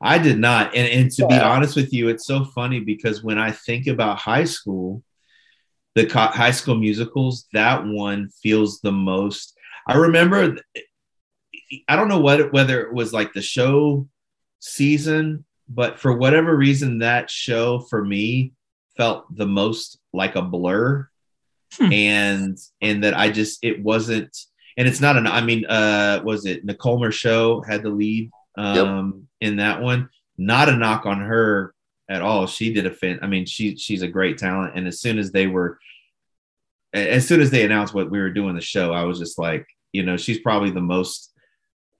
I 0.00 0.18
did 0.18 0.38
not. 0.38 0.74
And, 0.74 0.86
and 0.88 1.10
to 1.12 1.22
yeah. 1.22 1.38
be 1.38 1.44
honest 1.44 1.76
with 1.76 1.92
you, 1.92 2.08
it's 2.08 2.26
so 2.26 2.44
funny 2.44 2.80
because 2.80 3.24
when 3.24 3.38
I 3.38 3.50
think 3.50 3.86
about 3.86 4.18
high 4.18 4.44
school, 4.44 5.02
the 5.94 6.06
co- 6.06 6.26
high 6.26 6.50
school 6.50 6.76
musicals, 6.76 7.46
that 7.52 7.84
one 7.86 8.28
feels 8.42 8.80
the 8.80 8.92
most. 8.92 9.56
I 9.88 9.96
remember, 9.96 10.56
I 11.88 11.96
don't 11.96 12.08
know 12.08 12.20
what 12.20 12.52
whether 12.52 12.82
it 12.82 12.92
was 12.92 13.12
like 13.12 13.32
the 13.32 13.42
show 13.42 14.06
season, 14.60 15.44
but 15.68 15.98
for 15.98 16.12
whatever 16.12 16.54
reason, 16.54 16.98
that 16.98 17.30
show 17.30 17.80
for 17.80 18.04
me 18.04 18.52
felt 18.96 19.34
the 19.34 19.46
most 19.46 19.98
like 20.12 20.36
a 20.36 20.42
blur, 20.42 21.08
hmm. 21.76 21.92
and 21.92 22.58
and 22.80 23.04
that 23.04 23.16
I 23.16 23.30
just 23.30 23.64
it 23.64 23.82
wasn't, 23.82 24.36
and 24.76 24.86
it's 24.86 25.00
not 25.00 25.16
an. 25.16 25.26
I 25.26 25.40
mean, 25.40 25.66
uh, 25.66 26.20
was 26.24 26.46
it 26.46 26.64
Nicole 26.64 27.00
Merchaud 27.00 27.66
had 27.66 27.82
the 27.82 27.90
lead 27.90 28.30
um 28.56 29.26
yep. 29.40 29.50
in 29.50 29.56
that 29.56 29.80
one? 29.82 30.08
Not 30.36 30.68
a 30.68 30.76
knock 30.76 31.06
on 31.06 31.20
her 31.20 31.74
at 32.08 32.22
all. 32.22 32.46
She 32.46 32.72
did 32.72 32.86
a 32.86 32.90
fin. 32.90 33.18
I 33.22 33.26
mean, 33.26 33.46
she 33.46 33.76
she's 33.76 34.02
a 34.02 34.08
great 34.08 34.38
talent, 34.38 34.72
and 34.76 34.86
as 34.86 35.00
soon 35.00 35.18
as 35.18 35.32
they 35.32 35.46
were 35.46 35.78
as 36.94 37.26
soon 37.26 37.40
as 37.40 37.50
they 37.50 37.64
announced 37.64 37.92
what 37.92 38.10
we 38.10 38.20
were 38.20 38.30
doing 38.30 38.54
the 38.54 38.60
show, 38.60 38.92
I 38.92 39.02
was 39.02 39.18
just 39.18 39.36
like, 39.36 39.66
you 39.92 40.04
know, 40.04 40.16
she's 40.16 40.38
probably 40.38 40.70
the 40.70 40.80
most. 40.80 41.32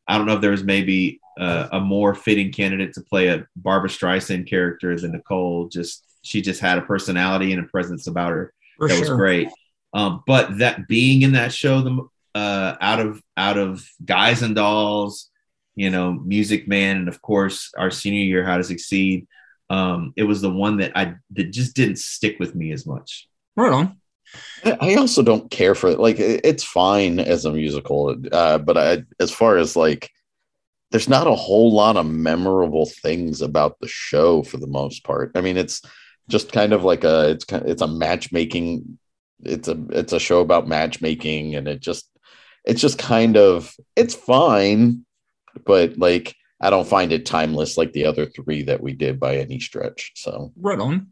I 0.06 0.16
don't 0.16 0.26
know 0.26 0.34
if 0.34 0.40
there 0.40 0.50
was 0.50 0.64
maybe 0.64 1.20
uh, 1.38 1.68
a 1.72 1.80
more 1.80 2.14
fitting 2.14 2.52
candidate 2.52 2.92
to 2.94 3.00
play 3.00 3.28
a 3.28 3.46
Barbra 3.56 3.88
Streisand 3.88 4.48
character 4.48 4.98
than 4.98 5.12
Nicole. 5.12 5.68
Just 5.68 6.04
she 6.22 6.40
just 6.40 6.60
had 6.60 6.78
a 6.78 6.82
personality 6.82 7.52
and 7.52 7.64
a 7.64 7.68
presence 7.68 8.06
about 8.06 8.32
her 8.32 8.52
For 8.78 8.88
that 8.88 8.94
sure. 8.94 9.00
was 9.00 9.10
great. 9.10 9.48
Um, 9.92 10.22
but 10.26 10.58
that 10.58 10.88
being 10.88 11.22
in 11.22 11.32
that 11.32 11.52
show, 11.52 11.80
the 11.80 12.08
uh, 12.34 12.76
out 12.80 13.00
of 13.00 13.22
out 13.36 13.58
of 13.58 13.86
Guys 14.04 14.42
and 14.42 14.54
Dolls, 14.54 15.30
you 15.76 15.90
know, 15.90 16.12
Music 16.12 16.66
Man, 16.66 16.98
and 16.98 17.08
of 17.08 17.22
course 17.22 17.70
our 17.76 17.90
senior 17.90 18.24
year, 18.24 18.44
How 18.44 18.56
to 18.56 18.64
Succeed. 18.64 19.26
Um, 19.70 20.12
it 20.16 20.24
was 20.24 20.40
the 20.40 20.50
one 20.50 20.78
that 20.78 20.92
I 20.96 21.14
that 21.32 21.50
just 21.52 21.74
didn't 21.74 21.98
stick 21.98 22.36
with 22.38 22.54
me 22.54 22.72
as 22.72 22.86
much. 22.86 23.28
Right 23.56 23.72
on. 23.72 24.00
I 24.64 24.94
also 24.94 25.22
don't 25.22 25.50
care 25.50 25.74
for 25.74 25.90
it. 25.90 26.00
Like 26.00 26.16
it's 26.18 26.64
fine 26.64 27.18
as 27.18 27.44
a 27.44 27.52
musical, 27.52 28.16
uh, 28.32 28.58
but 28.58 28.76
I, 28.76 29.02
as 29.20 29.30
far 29.30 29.56
as 29.56 29.76
like, 29.76 30.10
there's 30.90 31.08
not 31.08 31.26
a 31.26 31.34
whole 31.34 31.72
lot 31.72 31.96
of 31.96 32.06
memorable 32.06 32.86
things 32.86 33.42
about 33.42 33.78
the 33.80 33.88
show 33.88 34.42
for 34.42 34.58
the 34.58 34.66
most 34.66 35.04
part. 35.04 35.32
I 35.34 35.40
mean, 35.40 35.56
it's 35.56 35.82
just 36.28 36.52
kind 36.52 36.72
of 36.72 36.84
like 36.84 37.04
a 37.04 37.30
it's 37.30 37.44
kind 37.44 37.64
of, 37.64 37.68
it's 37.68 37.82
a 37.82 37.88
matchmaking. 37.88 38.98
It's 39.42 39.68
a 39.68 39.76
it's 39.90 40.12
a 40.12 40.20
show 40.20 40.40
about 40.40 40.68
matchmaking, 40.68 41.56
and 41.56 41.68
it 41.68 41.80
just 41.80 42.08
it's 42.64 42.80
just 42.80 42.98
kind 42.98 43.36
of 43.36 43.74
it's 43.96 44.14
fine, 44.14 45.04
but 45.66 45.98
like 45.98 46.34
I 46.60 46.70
don't 46.70 46.88
find 46.88 47.12
it 47.12 47.26
timeless 47.26 47.76
like 47.76 47.92
the 47.92 48.06
other 48.06 48.26
three 48.26 48.62
that 48.62 48.80
we 48.80 48.92
did 48.92 49.20
by 49.20 49.36
any 49.36 49.60
stretch. 49.60 50.12
So 50.14 50.52
right 50.56 50.78
on. 50.78 51.08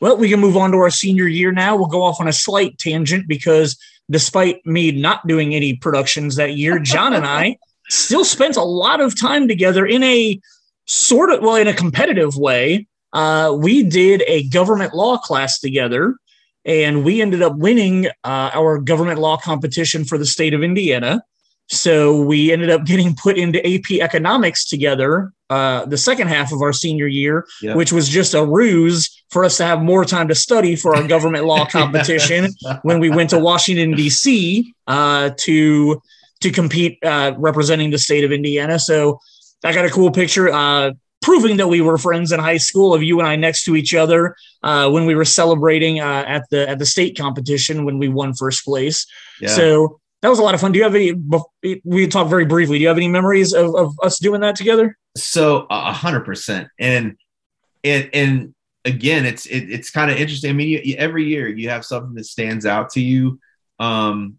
Well, 0.00 0.16
we 0.16 0.28
can 0.28 0.40
move 0.40 0.56
on 0.56 0.72
to 0.72 0.78
our 0.78 0.90
senior 0.90 1.26
year 1.26 1.52
now. 1.52 1.76
We'll 1.76 1.86
go 1.86 2.02
off 2.02 2.20
on 2.20 2.28
a 2.28 2.32
slight 2.32 2.78
tangent 2.78 3.28
because 3.28 3.76
despite 4.10 4.64
me 4.66 4.92
not 4.92 5.26
doing 5.26 5.54
any 5.54 5.76
productions 5.76 6.36
that 6.36 6.56
year, 6.56 6.78
John 6.78 7.12
and 7.12 7.26
I 7.26 7.58
still 7.88 8.24
spent 8.24 8.56
a 8.56 8.62
lot 8.62 9.00
of 9.00 9.18
time 9.18 9.48
together 9.48 9.86
in 9.86 10.02
a 10.02 10.40
sort 10.86 11.30
of, 11.30 11.42
well, 11.42 11.56
in 11.56 11.68
a 11.68 11.74
competitive 11.74 12.36
way. 12.36 12.86
Uh, 13.12 13.56
we 13.58 13.82
did 13.82 14.22
a 14.26 14.48
government 14.48 14.94
law 14.94 15.18
class 15.18 15.58
together 15.58 16.16
and 16.64 17.04
we 17.04 17.20
ended 17.20 17.42
up 17.42 17.56
winning 17.56 18.06
uh, 18.24 18.50
our 18.54 18.78
government 18.78 19.18
law 19.18 19.36
competition 19.36 20.04
for 20.04 20.18
the 20.18 20.26
state 20.26 20.54
of 20.54 20.62
Indiana. 20.62 21.22
So 21.70 22.20
we 22.20 22.52
ended 22.52 22.68
up 22.68 22.84
getting 22.84 23.14
put 23.14 23.38
into 23.38 23.64
AP 23.64 24.00
economics 24.00 24.64
together 24.64 25.32
uh, 25.50 25.84
the 25.86 25.98
second 25.98 26.28
half 26.28 26.52
of 26.52 26.62
our 26.62 26.72
senior 26.72 27.06
year, 27.06 27.46
yep. 27.62 27.76
which 27.76 27.92
was 27.92 28.08
just 28.08 28.34
a 28.34 28.44
ruse 28.44 29.22
for 29.30 29.44
us 29.44 29.56
to 29.56 29.64
have 29.64 29.80
more 29.80 30.04
time 30.04 30.28
to 30.28 30.34
study 30.34 30.76
for 30.76 30.96
our 30.96 31.06
government 31.06 31.44
law 31.44 31.64
competition 31.70 32.52
when 32.82 33.00
we 33.00 33.10
went 33.10 33.30
to 33.30 33.38
Washington 33.38 33.92
D.C. 33.92 34.72
Uh, 34.86 35.30
to 35.38 36.00
to 36.40 36.50
compete 36.50 36.98
uh, 37.04 37.34
representing 37.36 37.90
the 37.90 37.98
state 37.98 38.24
of 38.24 38.32
Indiana. 38.32 38.78
So 38.78 39.20
I 39.62 39.72
got 39.72 39.84
a 39.84 39.90
cool 39.90 40.10
picture 40.10 40.50
uh, 40.50 40.92
proving 41.20 41.56
that 41.58 41.68
we 41.68 41.80
were 41.80 41.98
friends 41.98 42.32
in 42.32 42.40
high 42.40 42.56
school 42.56 42.94
of 42.94 43.02
you 43.02 43.18
and 43.18 43.28
I 43.28 43.36
next 43.36 43.64
to 43.64 43.76
each 43.76 43.94
other 43.94 44.36
uh, 44.62 44.88
when 44.90 45.04
we 45.04 45.14
were 45.14 45.24
celebrating 45.24 46.00
uh, 46.00 46.24
at 46.26 46.48
the 46.50 46.68
at 46.68 46.78
the 46.78 46.86
state 46.86 47.16
competition 47.16 47.84
when 47.84 47.98
we 47.98 48.08
won 48.08 48.34
first 48.34 48.64
place. 48.64 49.06
Yeah. 49.40 49.48
So 49.48 49.99
that 50.22 50.28
was 50.28 50.38
a 50.38 50.42
lot 50.42 50.54
of 50.54 50.60
fun. 50.60 50.72
Do 50.72 50.78
you 50.78 50.84
have 50.84 50.94
any? 50.94 51.14
We 51.84 52.06
talked 52.06 52.30
very 52.30 52.44
briefly. 52.44 52.78
Do 52.78 52.82
you 52.82 52.88
have 52.88 52.96
any 52.96 53.08
memories 53.08 53.52
of, 53.52 53.74
of 53.74 53.94
us 54.02 54.18
doing 54.18 54.42
that 54.42 54.56
together? 54.56 54.96
So 55.16 55.66
a 55.70 55.92
hundred 55.92 56.24
percent, 56.24 56.68
and 56.78 57.16
and 57.82 58.10
and 58.12 58.54
again, 58.84 59.24
it's 59.24 59.46
it, 59.46 59.70
it's 59.70 59.90
kind 59.90 60.10
of 60.10 60.18
interesting. 60.18 60.50
I 60.50 60.52
mean, 60.52 60.68
you, 60.84 60.94
every 60.96 61.24
year 61.24 61.48
you 61.48 61.70
have 61.70 61.84
something 61.84 62.14
that 62.14 62.26
stands 62.26 62.66
out 62.66 62.90
to 62.90 63.00
you, 63.00 63.40
um, 63.78 64.38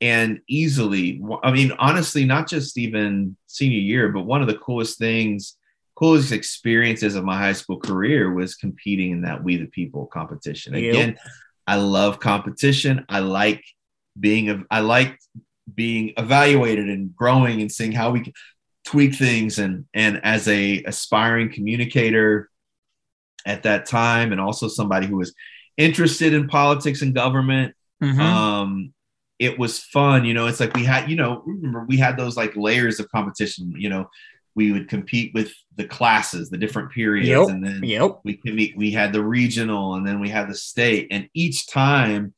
and 0.00 0.40
easily. 0.48 1.20
I 1.42 1.50
mean, 1.50 1.72
honestly, 1.78 2.24
not 2.24 2.48
just 2.48 2.78
even 2.78 3.36
senior 3.48 3.78
year, 3.78 4.08
but 4.10 4.22
one 4.22 4.40
of 4.40 4.46
the 4.46 4.58
coolest 4.58 4.98
things, 4.98 5.56
coolest 5.96 6.30
experiences 6.30 7.16
of 7.16 7.24
my 7.24 7.36
high 7.36 7.54
school 7.54 7.78
career 7.78 8.32
was 8.32 8.54
competing 8.54 9.10
in 9.10 9.22
that 9.22 9.42
We 9.42 9.56
the 9.56 9.66
People 9.66 10.06
competition. 10.06 10.74
Again, 10.74 11.10
yep. 11.10 11.18
I 11.66 11.76
love 11.76 12.20
competition. 12.20 13.04
I 13.08 13.18
like 13.18 13.64
being 14.18 14.48
of, 14.48 14.64
I 14.70 14.80
like 14.80 15.18
being 15.72 16.12
evaluated 16.16 16.88
and 16.88 17.14
growing 17.14 17.60
and 17.60 17.70
seeing 17.70 17.92
how 17.92 18.10
we 18.10 18.20
can 18.20 18.32
tweak 18.84 19.14
things 19.14 19.58
and 19.58 19.84
and 19.94 20.20
as 20.24 20.48
a 20.48 20.82
aspiring 20.84 21.52
communicator 21.52 22.50
at 23.46 23.62
that 23.62 23.86
time 23.86 24.32
and 24.32 24.40
also 24.40 24.68
somebody 24.68 25.06
who 25.06 25.16
was 25.16 25.34
interested 25.76 26.32
in 26.32 26.48
politics 26.48 27.00
and 27.02 27.14
government 27.14 27.74
mm-hmm. 28.02 28.20
um 28.20 28.92
it 29.38 29.58
was 29.58 29.78
fun 29.78 30.24
you 30.24 30.34
know 30.34 30.46
it's 30.46 30.60
like 30.60 30.74
we 30.74 30.84
had 30.84 31.08
you 31.08 31.16
know 31.16 31.42
remember 31.46 31.84
we 31.86 31.96
had 31.96 32.16
those 32.16 32.36
like 32.36 32.54
layers 32.56 32.98
of 32.98 33.08
competition 33.10 33.72
you 33.76 33.88
know 33.88 34.08
we 34.54 34.72
would 34.72 34.88
compete 34.88 35.32
with 35.32 35.52
the 35.76 35.86
classes 35.86 36.50
the 36.50 36.58
different 36.58 36.90
periods 36.90 37.28
yep. 37.28 37.48
and 37.48 37.64
then 37.64 37.80
yep. 37.84 38.18
we 38.24 38.40
we 38.44 38.74
we 38.76 38.90
had 38.90 39.12
the 39.12 39.22
regional 39.22 39.94
and 39.94 40.06
then 40.06 40.20
we 40.20 40.28
had 40.28 40.48
the 40.48 40.54
state 40.54 41.06
and 41.10 41.28
each 41.34 41.68
time 41.68 42.34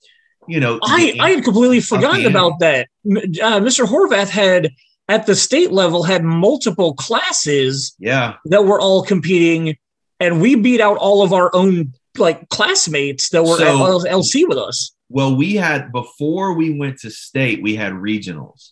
you 0.48 0.60
know, 0.60 0.78
I, 0.82 1.16
I 1.20 1.30
had 1.30 1.44
completely 1.44 1.80
forgotten 1.80 2.26
about 2.26 2.58
that. 2.60 2.88
Uh, 3.06 3.60
Mr. 3.60 3.86
Horvath 3.86 4.28
had 4.28 4.70
at 5.08 5.26
the 5.26 5.34
state 5.34 5.72
level 5.72 6.02
had 6.02 6.24
multiple 6.24 6.94
classes 6.94 7.94
yeah 7.98 8.36
that 8.46 8.64
were 8.64 8.80
all 8.80 9.02
competing 9.02 9.76
and 10.20 10.40
we 10.40 10.54
beat 10.54 10.80
out 10.80 10.96
all 10.96 11.22
of 11.22 11.32
our 11.32 11.54
own 11.54 11.92
like 12.16 12.48
classmates 12.48 13.30
that 13.30 13.42
were 13.42 13.58
so, 13.58 14.00
at 14.00 14.12
LC 14.12 14.48
with 14.48 14.58
us. 14.58 14.94
Well, 15.08 15.36
we 15.36 15.54
had 15.54 15.92
before 15.92 16.54
we 16.54 16.78
went 16.78 16.98
to 17.00 17.10
state, 17.10 17.62
we 17.62 17.74
had 17.74 17.92
regionals. 17.92 18.70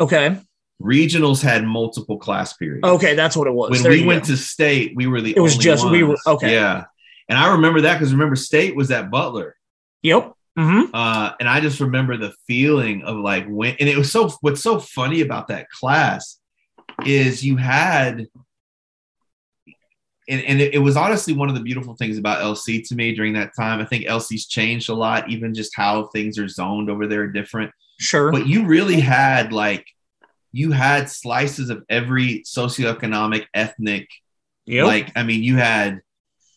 Okay. 0.00 0.36
Regionals 0.82 1.42
had 1.42 1.64
multiple 1.64 2.18
class 2.18 2.52
periods. 2.54 2.86
Okay, 2.86 3.14
that's 3.14 3.36
what 3.36 3.46
it 3.46 3.52
was. 3.52 3.70
When 3.70 3.82
there 3.82 3.92
we 3.92 4.04
went 4.04 4.24
go. 4.24 4.28
to 4.28 4.36
state, 4.36 4.92
we 4.96 5.06
were 5.06 5.20
the 5.20 5.34
It 5.36 5.40
was 5.40 5.56
just 5.56 5.84
ones. 5.84 5.92
we 5.92 6.02
were 6.02 6.16
okay. 6.26 6.54
Yeah. 6.54 6.84
And 7.28 7.38
I 7.38 7.52
remember 7.52 7.82
that 7.82 7.94
because 7.94 8.12
remember 8.12 8.36
state 8.36 8.74
was 8.74 8.90
at 8.90 9.10
Butler. 9.10 9.56
Yep. 10.02 10.32
Mm-hmm. 10.58 10.94
Uh, 10.94 11.32
and 11.38 11.48
I 11.48 11.60
just 11.60 11.80
remember 11.80 12.16
the 12.16 12.34
feeling 12.46 13.02
of 13.04 13.16
like 13.16 13.46
when, 13.46 13.76
and 13.78 13.88
it 13.88 13.96
was 13.96 14.10
so. 14.10 14.30
What's 14.40 14.62
so 14.62 14.78
funny 14.78 15.20
about 15.20 15.48
that 15.48 15.68
class 15.70 16.38
is 17.06 17.44
you 17.44 17.56
had, 17.56 18.26
and, 20.28 20.42
and 20.42 20.60
it, 20.60 20.74
it, 20.74 20.78
was 20.78 20.96
honestly 20.96 21.34
one 21.34 21.48
of 21.48 21.54
the 21.54 21.62
beautiful 21.62 21.94
things 21.94 22.18
about 22.18 22.42
LC 22.42 22.86
to 22.88 22.96
me 22.96 23.14
during 23.14 23.34
that 23.34 23.52
time. 23.58 23.80
I 23.80 23.84
think 23.84 24.06
LC's 24.06 24.46
changed 24.46 24.88
a 24.88 24.94
lot, 24.94 25.30
even 25.30 25.54
just 25.54 25.72
how 25.74 26.06
things 26.06 26.38
are 26.38 26.48
zoned 26.48 26.90
over 26.90 27.06
there 27.06 27.22
are 27.22 27.28
different. 27.28 27.70
Sure, 28.00 28.32
but 28.32 28.46
you 28.46 28.66
really 28.66 29.00
had 29.00 29.52
like 29.52 29.86
you 30.52 30.72
had 30.72 31.08
slices 31.08 31.70
of 31.70 31.84
every 31.88 32.42
socioeconomic, 32.42 33.46
ethnic. 33.54 34.08
Yep. 34.66 34.86
Like 34.86 35.12
I 35.16 35.22
mean, 35.22 35.42
you 35.42 35.56
had, 35.56 36.00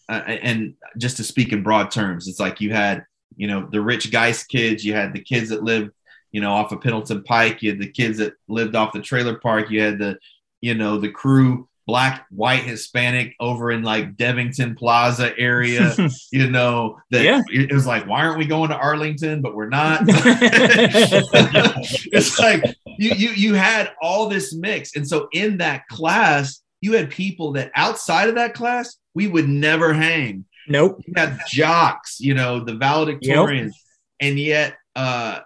uh, 0.09 0.13
and 0.13 0.73
just 0.97 1.17
to 1.17 1.23
speak 1.23 1.53
in 1.53 1.61
broad 1.61 1.91
terms, 1.91 2.27
it's 2.27 2.39
like 2.39 2.59
you 2.59 2.71
had 2.71 3.05
you 3.35 3.47
know, 3.47 3.67
the 3.71 3.81
rich 3.81 4.11
Geist 4.11 4.49
kids, 4.49 4.85
you 4.85 4.93
had 4.93 5.13
the 5.13 5.21
kids 5.21 5.49
that 5.49 5.63
lived, 5.63 5.91
you 6.31 6.41
know, 6.41 6.51
off 6.51 6.71
of 6.71 6.81
Pendleton 6.81 7.23
Pike, 7.23 7.61
you 7.61 7.71
had 7.71 7.79
the 7.79 7.91
kids 7.91 8.17
that 8.17 8.33
lived 8.47 8.75
off 8.75 8.93
the 8.93 9.01
trailer 9.01 9.35
park, 9.39 9.69
you 9.69 9.81
had 9.81 9.99
the, 9.99 10.17
you 10.61 10.73
know, 10.73 10.97
the 10.97 11.09
crew, 11.09 11.67
black, 11.85 12.25
white, 12.29 12.63
Hispanic 12.63 13.35
over 13.39 13.71
in 13.71 13.83
like 13.83 14.15
Devington 14.15 14.75
Plaza 14.75 15.37
area, 15.37 15.95
you 16.31 16.49
know, 16.49 16.99
that 17.11 17.23
yeah. 17.23 17.41
it 17.49 17.73
was 17.73 17.85
like, 17.85 18.07
why 18.07 18.25
aren't 18.25 18.37
we 18.37 18.45
going 18.45 18.69
to 18.69 18.77
Arlington? 18.77 19.41
But 19.41 19.55
we're 19.55 19.69
not. 19.69 20.01
it's 22.11 22.39
like 22.39 22.63
you 22.97 23.11
you 23.15 23.29
you 23.31 23.53
had 23.53 23.91
all 24.01 24.29
this 24.29 24.55
mix. 24.55 24.95
And 24.95 25.07
so 25.07 25.27
in 25.33 25.57
that 25.57 25.87
class, 25.87 26.61
you 26.81 26.93
had 26.93 27.09
people 27.09 27.51
that 27.53 27.71
outside 27.75 28.29
of 28.29 28.35
that 28.35 28.53
class, 28.53 28.97
we 29.13 29.27
would 29.27 29.47
never 29.47 29.93
hang 29.93 30.45
Nope. 30.67 31.01
You 31.05 31.13
had 31.15 31.39
jocks, 31.47 32.19
you 32.19 32.33
know, 32.33 32.59
the 32.59 32.73
valedictorians, 32.73 33.65
yep. 33.65 33.73
and 34.19 34.39
yet 34.39 34.75
uh, 34.95 35.39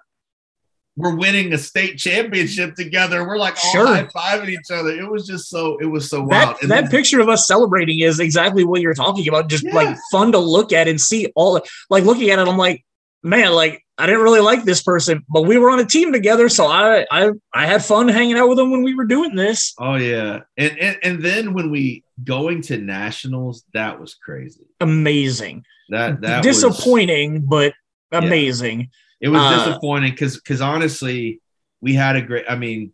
we're 0.95 1.15
winning 1.15 1.53
a 1.53 1.57
state 1.57 1.97
championship 1.97 2.75
together. 2.75 3.25
We're 3.25 3.37
like 3.37 3.55
all 3.63 3.71
sure. 3.71 3.87
high 3.87 4.05
fiving 4.05 4.49
each 4.49 4.71
other. 4.71 4.89
It 4.89 5.09
was 5.09 5.27
just 5.27 5.49
so 5.49 5.77
it 5.77 5.85
was 5.85 6.09
so 6.09 6.27
that, 6.29 6.45
wild. 6.45 6.57
And 6.61 6.71
that 6.71 6.81
then, 6.81 6.91
picture 6.91 7.21
of 7.21 7.29
us 7.29 7.47
celebrating 7.47 7.99
is 7.99 8.19
exactly 8.19 8.63
what 8.63 8.81
you're 8.81 8.95
talking 8.95 9.27
about. 9.27 9.47
Just 9.47 9.63
yeah. 9.63 9.75
like 9.75 9.97
fun 10.11 10.31
to 10.31 10.39
look 10.39 10.73
at 10.73 10.87
and 10.87 10.99
see 10.99 11.31
all 11.35 11.61
like 11.89 12.03
looking 12.03 12.31
at 12.31 12.39
it. 12.39 12.47
I'm 12.47 12.57
like, 12.57 12.83
man, 13.23 13.51
like 13.53 13.85
I 13.97 14.05
didn't 14.05 14.21
really 14.21 14.41
like 14.41 14.63
this 14.63 14.83
person, 14.83 15.25
but 15.27 15.43
we 15.43 15.57
were 15.57 15.71
on 15.71 15.79
a 15.79 15.85
team 15.85 16.11
together, 16.11 16.49
so 16.49 16.67
I 16.67 17.05
I 17.11 17.31
I 17.53 17.65
had 17.65 17.83
fun 17.83 18.07
hanging 18.07 18.37
out 18.37 18.47
with 18.47 18.57
them 18.57 18.69
when 18.69 18.83
we 18.83 18.93
were 18.93 19.05
doing 19.05 19.35
this. 19.35 19.73
Oh 19.79 19.95
yeah, 19.95 20.41
and 20.55 20.77
and, 20.77 20.97
and 21.03 21.23
then 21.23 21.53
when 21.53 21.71
we 21.71 22.03
going 22.23 22.61
to 22.63 22.77
nationals, 22.77 23.63
that 23.73 23.99
was 23.99 24.13
crazy, 24.13 24.65
amazing. 24.79 25.63
That 25.89 26.21
that 26.21 26.43
disappointing, 26.43 27.47
was, 27.47 27.71
but 28.11 28.23
amazing. 28.23 28.81
Yeah. 28.81 28.85
It 29.19 29.29
was 29.29 29.41
uh, 29.41 29.65
disappointing 29.65 30.11
because 30.11 30.35
because 30.35 30.61
honestly, 30.61 31.41
we 31.81 31.93
had 31.93 32.15
a 32.15 32.21
great. 32.21 32.45
I 32.47 32.55
mean, 32.55 32.93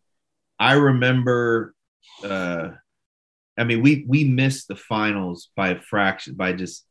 I 0.60 0.74
remember. 0.74 1.74
uh 2.24 2.70
I 3.56 3.66
mean, 3.66 3.84
we 3.84 4.04
we 4.08 4.24
missed 4.24 4.68
the 4.68 4.76
finals 4.76 5.50
by 5.56 5.70
a 5.70 5.80
fraction 5.80 6.34
by 6.34 6.54
just 6.54 6.86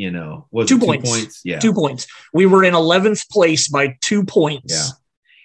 you 0.00 0.10
know, 0.10 0.46
was 0.50 0.66
two, 0.66 0.78
points. 0.78 1.04
two 1.04 1.14
points. 1.14 1.40
Yeah, 1.44 1.58
two 1.58 1.74
points. 1.74 2.06
We 2.32 2.46
were 2.46 2.64
in 2.64 2.74
eleventh 2.74 3.28
place 3.28 3.68
by 3.68 3.98
two 4.00 4.24
points. 4.24 4.72
Yeah. 4.72 4.96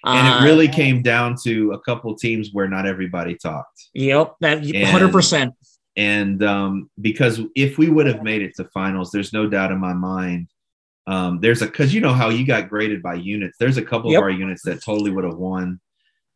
And 0.04 0.26
uh, 0.26 0.38
it 0.38 0.44
really 0.44 0.68
came 0.68 1.02
down 1.02 1.36
to 1.44 1.72
a 1.72 1.80
couple 1.80 2.14
teams 2.16 2.50
where 2.52 2.68
not 2.68 2.86
everybody 2.86 3.34
talked. 3.34 3.88
Yep, 3.92 4.36
that 4.40 4.64
hundred 4.86 5.12
percent. 5.12 5.54
And 5.96 6.42
um, 6.42 6.90
because 7.00 7.40
if 7.54 7.76
we 7.76 7.88
would 7.88 8.06
have 8.06 8.22
made 8.22 8.40
it 8.40 8.54
to 8.56 8.64
finals, 8.64 9.10
there's 9.10 9.32
no 9.32 9.46
doubt 9.46 9.72
in 9.72 9.78
my 9.78 9.92
mind. 9.92 10.48
Um, 11.06 11.40
there's 11.40 11.60
a 11.60 11.66
because 11.66 11.92
you 11.92 12.00
know 12.00 12.14
how 12.14 12.30
you 12.30 12.46
got 12.46 12.70
graded 12.70 13.02
by 13.02 13.14
units. 13.14 13.58
There's 13.58 13.76
a 13.76 13.82
couple 13.82 14.10
yep. 14.10 14.18
of 14.18 14.24
our 14.24 14.30
units 14.30 14.62
that 14.62 14.82
totally 14.82 15.10
would 15.10 15.24
have 15.24 15.36
won. 15.36 15.80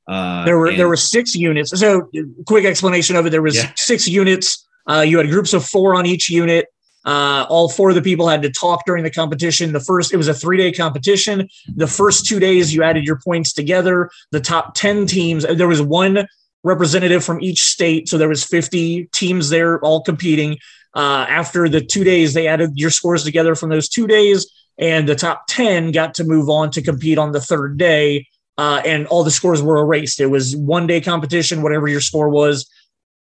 Uh, 0.06 0.44
there 0.44 0.58
were 0.58 0.68
and, 0.68 0.78
there 0.78 0.88
were 0.88 0.96
six 0.96 1.34
units. 1.34 1.78
So 1.78 2.10
quick 2.46 2.64
explanation 2.66 3.16
of 3.16 3.26
it: 3.26 3.30
there 3.30 3.42
was 3.42 3.56
yeah. 3.56 3.72
six 3.76 4.06
units. 4.06 4.66
Uh, 4.86 5.04
you 5.06 5.16
had 5.18 5.28
groups 5.30 5.52
of 5.54 5.64
four 5.64 5.94
on 5.94 6.04
each 6.06 6.28
unit. 6.28 6.66
Uh, 7.04 7.46
all 7.48 7.68
four 7.68 7.90
of 7.90 7.94
the 7.94 8.02
people 8.02 8.28
had 8.28 8.42
to 8.42 8.50
talk 8.50 8.84
during 8.84 9.04
the 9.04 9.10
competition. 9.10 9.72
The 9.72 9.80
first, 9.80 10.12
it 10.12 10.16
was 10.16 10.28
a 10.28 10.34
three 10.34 10.56
day 10.56 10.72
competition. 10.72 11.48
The 11.74 11.86
first 11.86 12.26
two 12.26 12.38
days, 12.38 12.74
you 12.74 12.82
added 12.82 13.04
your 13.04 13.18
points 13.24 13.52
together. 13.52 14.10
The 14.32 14.40
top 14.40 14.74
10 14.74 15.06
teams, 15.06 15.46
there 15.46 15.68
was 15.68 15.80
one 15.80 16.26
representative 16.62 17.24
from 17.24 17.40
each 17.40 17.64
state. 17.64 18.08
So 18.08 18.18
there 18.18 18.28
was 18.28 18.44
50 18.44 19.04
teams 19.12 19.48
there 19.48 19.80
all 19.80 20.02
competing. 20.02 20.58
Uh, 20.94 21.24
after 21.28 21.68
the 21.68 21.80
two 21.80 22.04
days, 22.04 22.34
they 22.34 22.48
added 22.48 22.72
your 22.74 22.90
scores 22.90 23.24
together 23.24 23.54
from 23.54 23.70
those 23.70 23.88
two 23.88 24.06
days. 24.06 24.50
And 24.78 25.08
the 25.08 25.14
top 25.14 25.44
10 25.48 25.92
got 25.92 26.14
to 26.14 26.24
move 26.24 26.48
on 26.48 26.70
to 26.72 26.82
compete 26.82 27.18
on 27.18 27.32
the 27.32 27.40
third 27.40 27.78
day. 27.78 28.26
Uh, 28.58 28.82
and 28.84 29.06
all 29.06 29.24
the 29.24 29.30
scores 29.30 29.62
were 29.62 29.78
erased. 29.78 30.20
It 30.20 30.26
was 30.26 30.54
one 30.54 30.86
day 30.86 31.00
competition, 31.00 31.62
whatever 31.62 31.88
your 31.88 32.00
score 32.00 32.28
was. 32.28 32.68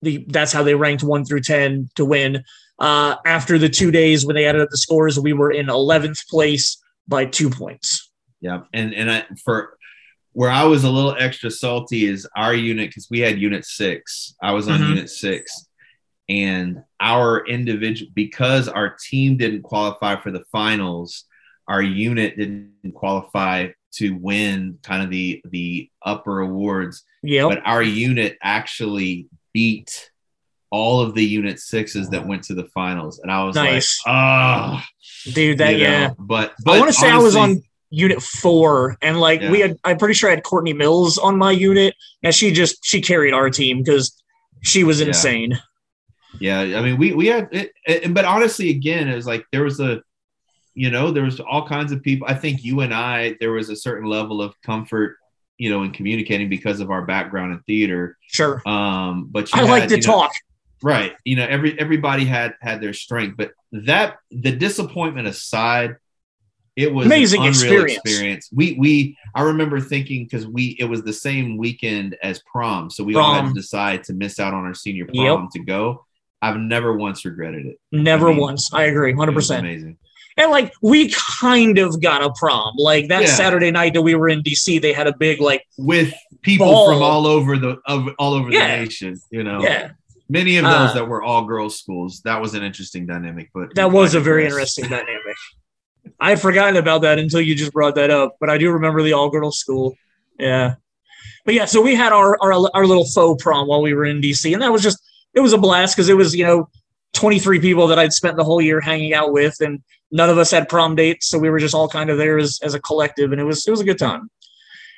The, 0.02 0.26
that's 0.28 0.52
how 0.52 0.64
they 0.64 0.76
ranked 0.76 1.04
one 1.04 1.26
through 1.26 1.42
10 1.42 1.90
to 1.96 2.06
win. 2.06 2.44
Uh, 2.80 3.16
after 3.26 3.58
the 3.58 3.70
two 3.70 3.92
days 3.92 4.26
when 4.26 4.36
they 4.36 4.46
added 4.46 4.62
up 4.62 4.70
the 4.70 4.78
scores, 4.78 5.20
we 5.20 5.34
were 5.34 5.52
in 5.52 5.68
11th 5.68 6.28
place 6.28 6.78
by 7.08 7.26
two 7.26 7.50
points. 7.50 8.12
Yeah. 8.40 8.62
And, 8.74 8.94
and 8.94 9.10
I, 9.10 9.26
for 9.44 9.78
where 10.34 10.52
I 10.52 10.66
was 10.66 10.84
a 10.84 10.90
little 10.90 11.16
extra 11.18 11.50
salty 11.50 12.06
is 12.06 12.28
our 12.36 12.54
unit, 12.54 12.90
because 12.90 13.08
we 13.10 13.20
had 13.20 13.40
unit 13.40 13.66
six. 13.66 14.36
I 14.42 14.52
was 14.52 14.68
on 14.68 14.80
mm-hmm. 14.80 14.90
unit 14.90 15.10
six. 15.10 15.66
And 16.30 16.84
our 17.00 17.48
individual, 17.48 18.12
because 18.14 18.68
our 18.68 18.96
team 19.10 19.38
didn't 19.38 19.64
qualify 19.64 20.22
for 20.22 20.30
the 20.30 20.44
finals, 20.52 21.24
our 21.68 21.82
unit 21.82 22.38
didn't 22.38 22.94
qualify 22.94 23.70
to 23.94 24.12
win 24.12 24.78
kind 24.84 25.04
of 25.04 25.10
the 25.10 25.42
the 25.50 25.90
upper 26.04 26.42
awards. 26.42 27.04
Yeah. 27.24 27.48
But 27.48 27.62
our 27.66 27.82
unit 27.82 28.38
actually 28.42 29.28
beat 29.54 30.12
all 30.72 31.02
of 31.02 31.14
the 31.14 31.24
unit 31.24 31.60
sixes 31.60 32.10
that 32.10 32.26
went 32.26 32.44
to 32.44 32.54
the 32.54 32.66
finals, 32.66 33.20
and 33.20 33.32
I 33.32 33.44
was 33.44 33.56
nice. 33.56 34.00
like, 34.06 34.14
ah, 34.14 34.86
oh, 34.86 35.32
dude, 35.32 35.60
that 35.60 35.78
yeah. 35.78 36.08
Know, 36.08 36.16
but, 36.20 36.54
but 36.64 36.76
I 36.76 36.80
want 36.80 36.92
to 36.92 37.00
say 37.00 37.10
I 37.10 37.18
was 37.18 37.36
on 37.36 37.62
unit 37.90 38.22
four, 38.22 38.98
and 39.02 39.20
like 39.20 39.42
yeah. 39.42 39.52
we 39.52 39.60
had, 39.60 39.78
I'm 39.84 39.98
pretty 39.98 40.14
sure 40.14 40.30
I 40.30 40.36
had 40.36 40.44
Courtney 40.44 40.74
Mills 40.74 41.18
on 41.18 41.38
my 41.38 41.52
unit, 41.52 41.96
and 42.24 42.34
she 42.34 42.52
just 42.52 42.86
she 42.86 43.02
carried 43.02 43.34
our 43.34 43.50
team 43.50 43.80
because 43.80 44.22
she 44.62 44.84
was 44.84 45.02
insane. 45.02 45.58
Yeah. 46.40 46.62
yeah, 46.64 46.80
I 46.80 46.82
mean, 46.82 46.98
we 46.98 47.14
we 47.14 47.28
had, 47.28 47.48
it, 47.52 47.72
it, 47.86 48.14
but 48.14 48.26
honestly, 48.26 48.70
again, 48.70 49.08
it 49.08 49.16
was 49.16 49.26
like 49.26 49.46
there 49.52 49.64
was 49.64 49.80
a, 49.80 50.02
you 50.74 50.92
know, 50.92 51.12
there 51.12 51.24
was 51.24 51.40
all 51.40 51.68
kinds 51.68 51.92
of 51.92 52.04
people. 52.04 52.28
I 52.28 52.34
think 52.34 52.64
you 52.64 52.82
and 52.82 52.94
I, 52.94 53.36
there 53.40 53.52
was 53.52 53.70
a 53.70 53.76
certain 53.76 54.10
level 54.10 54.42
of 54.42 54.54
comfort 54.62 55.16
you 55.58 55.70
know, 55.70 55.84
in 55.84 55.92
communicating 55.92 56.50
because 56.50 56.80
of 56.80 56.92
our 56.92 57.04
background 57.04 57.52
in 57.52 57.60
theater. 57.62 58.18
Sure. 58.28 58.62
Um, 58.68 59.28
but 59.32 59.50
I 59.54 59.62
had, 59.62 59.70
like 59.70 59.90
to 59.90 60.00
talk. 60.00 60.32
Right. 60.82 61.16
You 61.24 61.38
know, 61.38 61.46
every 61.46 61.80
everybody 61.80 62.26
had 62.26 62.56
had 62.62 62.82
their 62.82 62.94
strength, 62.94 63.36
but 63.38 63.52
that 63.72 64.18
the 64.30 64.52
disappointment 64.52 65.28
aside, 65.28 65.96
it 66.76 66.94
was 66.94 67.08
amazing 67.08 67.46
experience. 67.46 68.00
experience. 68.06 68.50
We 68.54 68.78
we 68.80 69.18
I 69.34 69.42
remember 69.44 69.80
thinking 69.80 70.26
because 70.26 70.46
we 70.46 70.76
it 70.80 70.86
was 70.86 71.04
the 71.04 71.14
same 71.14 71.58
weekend 71.58 72.16
as 72.22 72.42
prom, 72.52 72.90
so 72.90 73.04
we 73.04 73.14
prom. 73.14 73.26
all 73.26 73.34
had 73.34 73.48
to 73.48 73.54
decide 73.54 74.04
to 74.06 74.14
miss 74.14 74.40
out 74.40 74.54
on 74.54 74.66
our 74.66 74.76
senior 74.76 75.06
prom 75.06 75.44
yep. 75.44 75.50
to 75.54 75.60
go. 75.64 76.06
I've 76.42 76.58
never 76.58 76.96
once 76.96 77.26
regretted 77.26 77.66
it. 77.66 77.80
Never 77.92 78.28
I 78.28 78.32
mean, 78.32 78.42
once. 78.42 78.72
I 78.72 78.84
agree, 78.84 79.14
hundred 79.14 79.34
percent. 79.34 79.66
Amazing. 79.66 79.98
And 80.40 80.52
like 80.52 80.72
we 80.84 81.12
kind 81.40 81.80
of 81.80 82.00
got 82.00 82.24
a 82.24 82.32
prom. 82.34 82.76
Like 82.78 83.08
that 83.08 83.24
yeah. 83.24 83.30
Saturday 83.30 83.72
night 83.72 83.96
that 83.96 84.04
we 84.04 84.14
were 84.14 84.30
in 84.30 84.44
DC, 84.44 84.80
they 84.80 84.94
had 84.94 85.08
a 85.08 85.18
big 85.18 85.42
like 85.42 85.66
with 85.80 86.14
people 86.44 86.68
ball. 86.68 86.94
from 86.94 87.02
all 87.02 87.26
over 87.26 87.58
the 87.58 87.80
of 87.88 88.10
all 88.20 88.36
over 88.36 88.52
yeah. 88.52 88.78
the 88.78 88.84
nation. 88.84 89.20
You 89.32 89.44
know. 89.44 89.64
Yeah 89.64 89.94
Many 90.30 90.58
of 90.58 90.66
those 90.66 90.92
uh, 90.92 90.94
that 90.94 91.08
were 91.08 91.24
all 91.24 91.46
girls' 91.46 91.80
schools. 91.80 92.22
That 92.26 92.42
was 92.42 92.54
an 92.54 92.64
interesting 92.64 93.06
dynamic, 93.06 93.50
but 93.54 93.74
that 93.76 93.92
was 93.92 94.14
a 94.14 94.20
very 94.20 94.46
interesting 94.46 94.86
dynamic. 94.90 95.36
I 96.20 96.30
had 96.32 96.42
forgotten 96.42 96.76
about 96.78 97.02
that 97.02 97.20
until 97.20 97.42
you 97.42 97.56
just 97.56 97.74
brought 97.74 97.96
that 97.96 98.10
up, 98.10 98.36
but 98.40 98.50
I 98.50 98.58
do 98.58 98.72
remember 98.72 99.04
the 99.04 99.14
all 99.14 99.30
girls 99.30 99.60
school. 99.60 99.96
Yeah, 100.38 100.76
but 101.46 101.54
yeah, 101.54 101.66
so 101.66 101.82
we 101.82 101.96
had 101.96 102.12
our, 102.12 102.38
our 102.42 102.54
our 102.74 102.86
little 102.86 103.06
faux 103.06 103.42
prom 103.42 103.68
while 103.68 103.82
we 103.82 103.94
were 103.94 104.06
in 104.06 104.22
DC, 104.22 104.52
and 104.52 104.62
that 104.62 104.72
was 104.72 104.84
just 104.84 105.02
it 105.34 105.40
was 105.40 105.54
a 105.54 105.58
blast 105.58 105.96
because 105.96 106.10
it 106.10 106.18
was 106.18 106.36
you 106.36 106.46
know 106.46 106.70
23 107.14 107.60
people 107.60 107.88
that 107.88 107.98
I'd 107.98 108.14
spent 108.14 108.38
the 108.38 108.44
whole 108.44 108.62
year 108.62 108.82
hanging 108.82 109.14
out 109.14 109.32
with, 109.32 109.56
and 109.62 109.82
none 110.12 110.30
of 110.30 110.38
us 110.38 110.52
had 110.52 110.68
prom 110.68 110.96
dates, 110.96 111.28
so 111.28 111.40
we 111.40 111.50
were 111.50 111.60
just 111.60 111.74
all 111.74 111.88
kind 111.88 112.10
of 112.10 112.18
there 112.18 112.38
as, 112.38 112.60
as 112.64 112.74
a 112.74 112.82
collective, 112.82 113.32
and 113.32 113.40
it 113.40 113.46
was 113.46 113.66
it 113.66 113.72
was 113.72 113.80
a 113.80 113.86
good 113.86 114.00
time. 114.00 114.30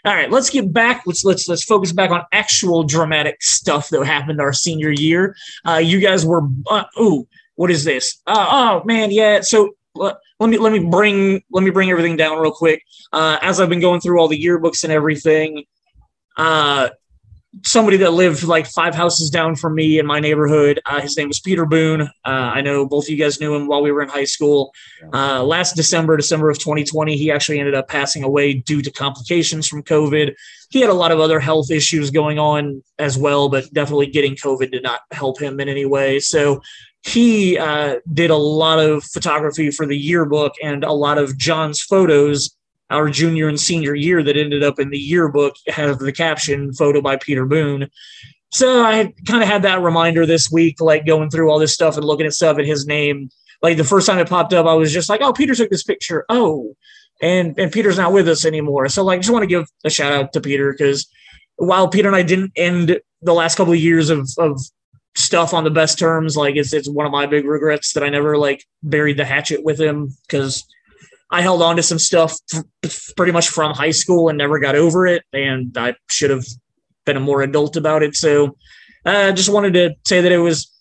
All 0.06 0.14
right, 0.14 0.32
let's 0.32 0.50
get 0.50 0.72
back. 0.72 1.04
Let's 1.06 1.26
let's 1.26 1.48
let's 1.48 1.64
focus 1.64 1.92
back 1.92 2.12
on 2.12 2.24
actual 2.32 2.84
dramatic 2.84 3.42
stuff 3.42 3.90
that 3.90 4.06
happened 4.06 4.40
our 4.40 4.54
senior 4.54 4.92
year. 4.92 5.36
Uh, 5.68 5.78
you 5.78 6.00
guys 6.00 6.26
were 6.26 6.44
uh, 6.70 6.86
ooh, 7.00 7.28
what 7.56 7.70
is 7.70 7.84
this? 7.84 8.22
Uh, 8.26 8.48
oh 8.50 8.84
man, 8.86 9.12
yeah. 9.12 9.42
So 9.42 9.72
let, 9.96 10.16
let 10.40 10.50
me 10.50 10.58
let 10.58 10.72
me 10.72 10.80
bring 10.80 11.44
let 11.52 11.64
me 11.64 11.70
bring 11.70 11.90
everything 11.90 12.16
down 12.16 12.40
real 12.40 12.52
quick. 12.52 12.82
Uh, 13.12 13.38
as 13.42 13.60
I've 13.60 13.70
been 13.70 13.82
going 13.82 14.00
through 14.00 14.20
all 14.20 14.30
the 14.30 14.42
yearbooks 14.42 14.84
and 14.84 14.94
everything, 14.94 15.66
uh, 16.38 16.90
somebody 17.66 17.98
that 17.98 18.12
lived 18.12 18.44
like 18.44 18.68
five 18.68 18.94
houses 18.94 19.30
down 19.30 19.56
from 19.56 19.74
me 19.74 19.98
in 19.98 20.06
my 20.06 20.20
neighborhood. 20.20 20.80
Uh, 20.86 21.02
his 21.02 21.18
name 21.18 21.28
was 21.28 21.40
Peter 21.40 21.66
Boone. 21.66 22.02
Uh, 22.02 22.08
I 22.26 22.62
know 22.62 22.86
both 22.86 23.06
of 23.06 23.10
you 23.10 23.18
guys 23.18 23.40
knew 23.40 23.56
him 23.56 23.68
while 23.68 23.82
we 23.82 23.92
were 23.92 24.04
in 24.04 24.10
high 24.10 24.26
school. 24.26 24.72
Uh, 25.14 25.44
last 25.44 25.76
December, 25.76 26.16
December 26.16 26.50
of 26.50 26.60
2020, 26.60 27.18
he 27.18 27.32
actually 27.32 27.60
ended 27.60 27.74
up 27.74 27.88
passing 27.88 28.24
away 28.24 28.54
due 28.54 28.82
to 28.82 28.92
complications 28.92 29.68
from 29.68 29.82
COVID. 29.82 30.36
He 30.70 30.80
had 30.80 30.92
a 30.92 30.94
lot 30.94 31.12
of 31.12 31.20
other 31.20 31.40
health 31.40 31.72
issues 31.72 32.12
going 32.12 32.38
on 32.38 32.84
as 33.00 33.18
well, 33.18 33.50
but 33.50 33.72
definitely 33.74 34.08
getting 34.08 34.36
COVID 34.36 34.72
did 34.72 34.84
not 34.84 35.02
help 35.12 35.40
him 35.40 35.60
in 35.60 35.68
any 35.68 35.86
way. 35.86 36.20
So 36.20 36.62
he 37.04 37.58
uh, 37.58 37.96
did 38.14 38.30
a 38.30 38.36
lot 38.36 38.80
of 38.80 39.04
photography 39.04 39.72
for 39.72 39.88
the 39.88 39.98
yearbook 39.98 40.54
and 40.62 40.84
a 40.84 40.92
lot 40.92 41.18
of 41.18 41.38
John's 41.38 41.82
photos 41.82 42.56
our 42.90 43.10
junior 43.10 43.48
and 43.48 43.60
senior 43.60 43.94
year 43.96 44.24
that 44.24 44.38
ended 44.38 44.64
up 44.64 44.80
in 44.80 44.90
the 44.90 44.98
yearbook 44.98 45.56
have 45.68 46.00
the 46.00 46.12
caption 46.12 46.74
photo 46.74 47.02
by 47.02 47.18
Peter 47.18 47.46
Boone. 47.46 47.90
So 48.52 48.84
I 48.84 49.14
kind 49.28 49.44
of 49.44 49.50
had 49.50 49.62
that 49.64 49.82
reminder 49.82 50.26
this 50.26 50.50
week, 50.52 50.82
like 50.82 51.06
going 51.06 51.30
through 51.30 51.52
all 51.52 51.60
this 51.60 51.74
stuff 51.74 51.98
and 51.98 52.06
looking 52.06 52.26
at 52.26 52.34
stuff 52.34 52.58
at 52.58 52.66
his 52.66 52.88
name. 52.88 53.30
Like 53.62 53.78
the 53.78 53.84
first 53.84 54.08
time 54.08 54.18
it 54.18 54.30
popped 54.30 54.54
up, 54.54 54.66
I 54.66 54.74
was 54.74 54.92
just 54.92 55.10
like, 55.10 55.22
"Oh, 55.22 55.34
Peter 55.34 55.54
took 55.54 55.70
this 55.70 55.84
picture." 55.84 56.26
Oh, 56.30 56.76
and 57.22 57.58
and 57.60 57.72
Peter's 57.72 57.98
not 57.98 58.14
with 58.14 58.28
us 58.28 58.46
anymore. 58.46 58.88
So 58.88 59.04
like, 59.04 59.22
just 59.22 59.32
want 59.32 59.44
to 59.44 59.48
give 59.48 59.68
a 59.84 59.90
shout 59.90 60.14
out 60.14 60.34
to 60.34 60.42
Peter 60.42 60.72
because 60.72 61.08
while 61.58 61.88
Peter 61.90 62.08
and 62.08 62.16
I 62.16 62.24
didn't 62.24 62.54
end 62.56 63.00
the 63.22 63.34
last 63.34 63.56
couple 63.56 63.74
of 63.74 63.80
years 63.80 64.10
of 64.10 64.30
of 64.38 64.60
stuff 65.16 65.54
on 65.54 65.64
the 65.64 65.70
best 65.70 66.00
terms, 66.00 66.38
like 66.38 66.56
it's 66.56 66.74
it's 66.74 66.90
one 66.90 67.06
of 67.06 67.12
my 67.12 67.26
big 67.26 67.46
regrets 67.46 67.94
that 67.94 68.04
I 68.04 68.10
never 68.10 68.38
like 68.38 68.66
buried 68.82 69.18
the 69.18 69.26
hatchet 69.26 69.64
with 69.64 69.80
him 69.80 70.16
because 70.28 70.66
I 71.32 71.42
held 71.42 71.62
on 71.62 71.76
to 71.76 71.84
some 71.84 72.00
stuff 72.00 72.36
pretty 73.16 73.32
much 73.32 73.50
from 73.50 73.74
high 73.74 73.92
school 73.92 74.30
and 74.30 74.38
never 74.38 74.60
got 74.60 74.76
over 74.76 75.06
it. 75.06 75.24
And 75.32 75.76
I 75.78 75.96
should 76.10 76.32
have 76.32 76.46
been 77.06 77.18
a 77.18 77.22
more 77.22 77.42
adult 77.42 77.76
about 77.76 78.04
it. 78.04 78.16
So 78.16 78.56
I 79.06 79.30
uh, 79.30 79.32
just 79.32 79.50
wanted 79.50 79.74
to 79.74 79.96
say 80.06 80.22
that 80.22 80.32
it 80.32 80.40
was 80.40 80.72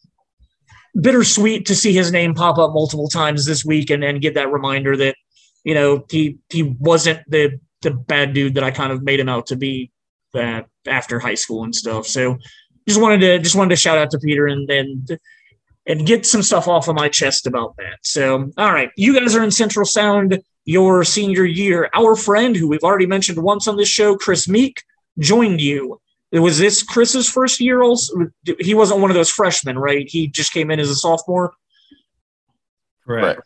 bittersweet 1.01 1.66
to 1.66 1.76
see 1.76 1.92
his 1.92 2.11
name 2.12 2.34
pop 2.34 2.59
up 2.59 2.72
multiple 2.72 3.09
times 3.09 3.44
this 3.44 3.64
week 3.64 3.90
and 3.90 4.20
get 4.20 4.34
that 4.34 4.51
reminder 4.51 4.96
that, 4.96 5.16
you 5.64 5.74
know, 5.74 6.05
he, 6.11 6.38
he 6.51 6.62
wasn't 6.62 7.20
the 7.28 7.59
the 7.82 7.90
bad 7.92 8.32
dude 8.32 8.55
that 8.55 8.64
I 8.64 8.70
kind 8.70 8.92
of 8.92 9.03
made 9.03 9.20
him 9.20 9.28
out 9.28 9.46
to 9.46 9.57
be 9.57 9.92
that 10.34 10.66
after 10.86 11.20
high 11.20 11.34
school 11.34 11.64
and 11.64 11.74
stuff. 11.74 12.07
So 12.07 12.38
just 12.88 13.01
wanted 13.01 13.20
to 13.20 13.38
just 13.38 13.55
wanted 13.55 13.70
to 13.70 13.76
shout 13.76 13.99
out 13.99 14.11
to 14.11 14.18
Peter 14.18 14.46
and 14.46 14.68
and 14.70 15.18
and 15.89 16.07
get 16.07 16.26
some 16.26 16.43
stuff 16.43 16.68
off 16.68 16.86
of 16.86 16.95
my 16.95 17.09
chest 17.09 17.47
about 17.47 17.76
that. 17.78 17.99
So 18.03 18.51
all 18.57 18.72
right, 18.72 18.91
you 18.97 19.18
guys 19.18 19.34
are 19.34 19.43
in 19.43 19.51
Central 19.51 19.84
Sound 19.84 20.41
your 20.64 21.03
senior 21.03 21.47
year. 21.47 21.89
Our 21.95 22.14
friend 22.14 22.55
who 22.55 22.68
we've 22.68 22.84
already 22.84 23.07
mentioned 23.07 23.43
once 23.43 23.66
on 23.66 23.78
this 23.78 23.89
show, 23.89 24.16
Chris 24.16 24.47
Meek, 24.47 24.82
joined 25.18 25.62
you. 25.62 25.99
Was 26.30 26.59
this 26.59 26.82
Chris's 26.82 27.26
first 27.26 27.59
year? 27.59 27.82
Also, 27.82 28.28
he 28.61 28.74
wasn't 28.74 29.01
one 29.01 29.11
of 29.11 29.14
those 29.14 29.30
freshmen, 29.30 29.78
right? 29.78 30.07
He 30.07 30.28
just 30.28 30.53
came 30.53 30.70
in 30.70 30.78
as 30.78 30.91
a 30.91 30.95
sophomore. 30.95 31.55
Right. 33.07 33.39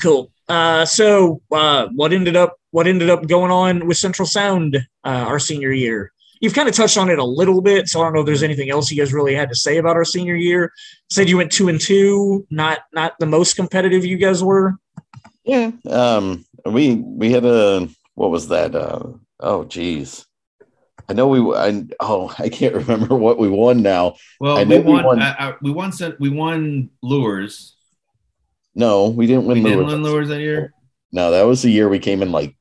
Cool. 0.00 0.32
Uh, 0.48 0.86
so, 0.86 1.42
uh, 1.52 1.88
what 1.94 2.14
ended 2.14 2.36
up 2.36 2.56
what 2.70 2.86
ended 2.86 3.10
up 3.10 3.26
going 3.26 3.50
on 3.50 3.86
with 3.86 3.98
Central 3.98 4.26
Sound 4.26 4.76
uh, 5.04 5.08
our 5.08 5.38
senior 5.38 5.72
year? 5.72 6.11
You've 6.42 6.54
kind 6.54 6.68
of 6.68 6.74
touched 6.74 6.98
on 6.98 7.08
it 7.08 7.20
a 7.20 7.24
little 7.24 7.62
bit, 7.62 7.88
so 7.88 8.00
I 8.00 8.04
don't 8.04 8.14
know 8.14 8.20
if 8.20 8.26
there's 8.26 8.42
anything 8.42 8.68
else 8.68 8.90
you 8.90 9.00
guys 9.00 9.12
really 9.12 9.32
had 9.32 9.48
to 9.50 9.54
say 9.54 9.76
about 9.76 9.94
our 9.94 10.04
senior 10.04 10.34
year. 10.34 10.72
Said 11.08 11.28
you 11.28 11.36
went 11.36 11.52
two 11.52 11.68
and 11.68 11.80
two, 11.80 12.44
not 12.50 12.80
not 12.92 13.12
the 13.20 13.26
most 13.26 13.54
competitive 13.54 14.04
you 14.04 14.16
guys 14.16 14.42
were. 14.42 14.74
Yeah. 15.44 15.70
Um, 15.88 16.44
we 16.66 16.96
we 16.96 17.30
had 17.30 17.44
a 17.44 17.88
what 18.14 18.32
was 18.32 18.48
that? 18.48 18.74
Uh, 18.74 19.12
oh, 19.38 19.64
geez. 19.64 20.26
I 21.08 21.12
know 21.12 21.28
we. 21.28 21.38
I 21.54 21.84
oh, 22.00 22.34
I 22.38 22.48
can't 22.48 22.74
remember 22.74 23.14
what 23.14 23.38
we 23.38 23.48
won 23.48 23.80
now. 23.82 24.16
Well, 24.40 24.66
we 24.66 24.78
won. 24.78 24.84
We 24.84 25.02
won. 25.04 25.22
Uh, 25.22 25.34
uh, 25.38 25.52
we 25.62 25.70
won. 25.70 25.92
We 26.18 26.28
won 26.28 26.90
Luers. 27.02 27.76
No, 28.74 29.10
we 29.10 29.28
didn't 29.28 29.44
win. 29.44 29.62
We 29.62 29.62
Luers. 29.62 29.76
didn't 29.76 29.86
win 29.86 30.02
Luers 30.02 30.28
that 30.28 30.40
year. 30.40 30.72
No, 31.12 31.30
that 31.30 31.42
was 31.42 31.62
the 31.62 31.70
year 31.70 31.88
we 31.88 32.00
came 32.00 32.20
in 32.20 32.32
like 32.32 32.56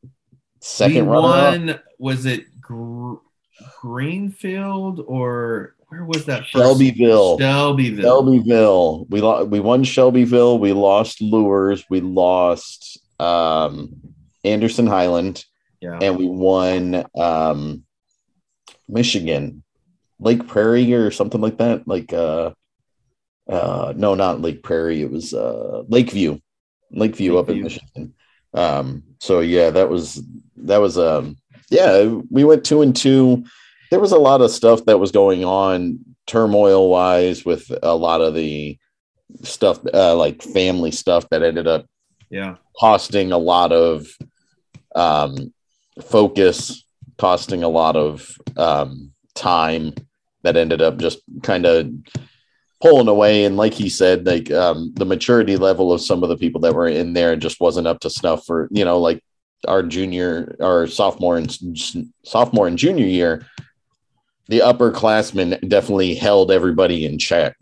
second. 0.59 1.07
We 1.07 1.13
won. 1.13 1.79
Was 1.97 2.25
it 2.27 2.45
Gr- 2.45 2.50
Greenfield 3.81 5.03
or 5.07 5.73
where 5.87 6.05
was 6.05 6.25
that? 6.25 6.41
First? 6.41 6.51
Shelbyville. 6.51 7.39
Shelbyville. 7.39 8.03
Shelbyville. 8.03 9.05
We 9.09 9.21
lost. 9.21 9.49
We 9.49 9.59
won 9.59 9.83
Shelbyville. 9.83 10.59
We 10.59 10.71
lost 10.71 11.19
Luers. 11.19 11.83
We 11.89 11.99
lost 11.99 12.99
um, 13.19 13.99
Anderson 14.43 14.85
Highland. 14.85 15.43
Yeah. 15.81 15.97
And 15.99 16.15
we 16.15 16.27
won 16.27 17.03
um, 17.17 17.83
Michigan, 18.87 19.63
Lake 20.19 20.47
Prairie 20.47 20.93
or 20.93 21.09
something 21.09 21.41
like 21.41 21.57
that. 21.57 21.87
Like, 21.87 22.13
uh, 22.13 22.51
uh, 23.49 23.93
no, 23.97 24.13
not 24.13 24.41
Lake 24.41 24.61
Prairie. 24.61 25.01
It 25.01 25.09
was 25.09 25.33
uh, 25.33 25.83
Lakeview, 25.87 26.39
Lakeview, 26.91 27.33
Lakeview. 27.33 27.39
up 27.39 27.49
in 27.49 27.63
Michigan. 27.63 28.13
Um, 28.53 29.03
so 29.19 29.39
yeah, 29.39 29.71
that 29.71 29.89
was 29.89 30.21
that 30.57 30.77
was 30.77 30.99
um, 30.99 31.35
yeah, 31.71 32.03
we 32.29 32.43
went 32.43 32.63
two 32.63 32.83
and 32.83 32.95
two. 32.95 33.43
There 33.91 33.99
was 33.99 34.13
a 34.13 34.19
lot 34.19 34.41
of 34.41 34.51
stuff 34.51 34.85
that 34.85 34.99
was 34.99 35.11
going 35.11 35.45
on 35.45 35.99
turmoil 36.25 36.89
wise 36.89 37.45
with 37.45 37.71
a 37.83 37.95
lot 37.95 38.21
of 38.21 38.33
the 38.33 38.77
stuff 39.43 39.79
uh, 39.93 40.15
like 40.15 40.41
family 40.41 40.91
stuff 40.91 41.27
that 41.29 41.43
ended 41.43 41.67
up 41.67 41.85
yeah 42.29 42.55
costing 42.79 43.31
a 43.31 43.37
lot 43.37 43.71
of 43.71 44.07
um, 44.95 45.53
focus, 46.01 46.85
costing 47.17 47.63
a 47.63 47.69
lot 47.69 47.95
of 47.95 48.35
um, 48.57 49.11
time 49.35 49.93
that 50.43 50.57
ended 50.57 50.81
up 50.81 50.97
just 50.97 51.19
kind 51.43 51.65
of 51.65 51.91
pulling 52.81 53.07
away. 53.07 53.45
And 53.45 53.57
like 53.57 53.73
he 53.73 53.89
said, 53.89 54.25
like 54.25 54.49
um, 54.51 54.91
the 54.95 55.05
maturity 55.05 55.57
level 55.57 55.91
of 55.91 56.01
some 56.01 56.23
of 56.23 56.29
the 56.29 56.37
people 56.37 56.61
that 56.61 56.73
were 56.73 56.87
in 56.87 57.13
there 57.13 57.35
just 57.35 57.61
wasn't 57.61 57.87
up 57.87 57.99
to 58.01 58.09
snuff 58.09 58.45
for, 58.45 58.67
you 58.71 58.83
know, 58.83 58.99
like 58.99 59.23
our 59.67 59.83
junior 59.83 60.55
our 60.59 60.87
sophomore 60.87 61.37
and 61.37 61.55
sophomore 62.25 62.67
and 62.67 62.77
junior 62.77 63.05
year, 63.05 63.45
the 64.51 64.59
upperclassmen 64.59 65.67
definitely 65.69 66.13
held 66.13 66.51
everybody 66.51 67.05
in 67.05 67.17
check. 67.17 67.55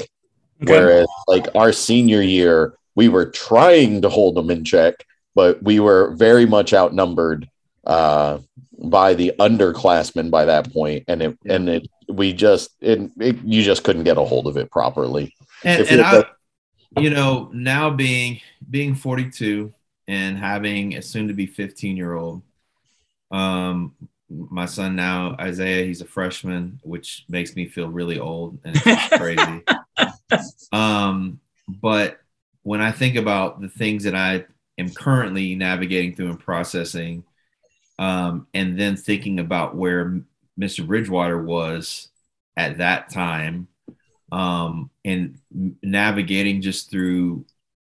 Okay. 0.64 0.74
Whereas 0.74 1.08
like 1.28 1.46
our 1.54 1.72
senior 1.72 2.24
year, 2.24 2.74
we 2.96 3.10
were 3.10 3.30
trying 3.30 4.02
to 4.02 4.10
hold 4.10 4.34
them 4.36 4.50
in 4.50 4.66
check, 4.66 5.06
but 5.36 5.62
we 5.62 5.80
were 5.80 6.16
very 6.16 6.48
much 6.48 6.74
outnumbered 6.74 7.48
uh, 7.86 8.40
by 8.80 9.14
the 9.14 9.34
underclassmen 9.38 10.32
by 10.32 10.46
that 10.46 10.74
point, 10.74 11.06
and 11.08 11.22
it 11.22 11.38
and 11.46 11.70
it 11.70 11.88
we 12.10 12.34
just 12.34 12.72
it, 12.82 13.12
it, 13.20 13.38
you 13.44 13.62
just 13.62 13.84
couldn't 13.84 14.04
get 14.04 14.18
a 14.18 14.26
hold 14.26 14.48
of 14.48 14.58
it 14.58 14.72
properly. 14.72 15.36
And, 15.64 15.88
and 15.88 16.02
I, 16.02 16.24
you 16.98 17.12
know, 17.12 17.52
now 17.54 17.92
being 17.92 18.42
being 18.68 18.96
42 18.96 19.72
and 20.08 20.40
having 20.40 20.96
a 20.96 21.04
soon 21.04 21.28
to 21.28 21.36
be 21.36 21.46
15 21.46 21.96
year 21.96 22.16
old, 22.16 22.42
um, 23.30 23.94
my 24.30 24.65
son 24.65 24.95
now 24.95 25.36
Isaiah, 25.39 25.86
he's 25.86 26.01
a 26.01 26.05
freshman, 26.05 26.80
which 26.84 27.25
makes 27.30 27.55
me 27.55 27.67
feel 27.67 27.89
really 27.89 28.19
old 28.19 28.59
and 28.63 28.75
crazy. 29.11 29.63
um, 30.71 31.39
but 31.67 32.19
when 32.63 32.82
I 32.82 32.91
think 32.91 33.15
about 33.15 33.61
the 33.61 33.69
things 33.69 34.03
that 34.03 34.15
I 34.15 34.45
am 34.77 34.89
currently 34.89 35.55
navigating 35.55 36.15
through 36.15 36.30
and 36.30 36.39
processing, 36.39 37.23
um, 37.97 38.47
and 38.53 38.80
then 38.80 38.95
thinking 38.95 39.39
about 39.39 39.75
where 39.75 40.21
Mr. 40.59 40.86
Bridgewater 40.86 41.41
was 41.41 42.09
at 42.55 42.77
that 42.77 43.09
time, 43.09 43.67
um, 44.32 44.89
and 45.03 45.39
navigating 45.82 46.61
just 46.61 46.91
through 46.91 47.45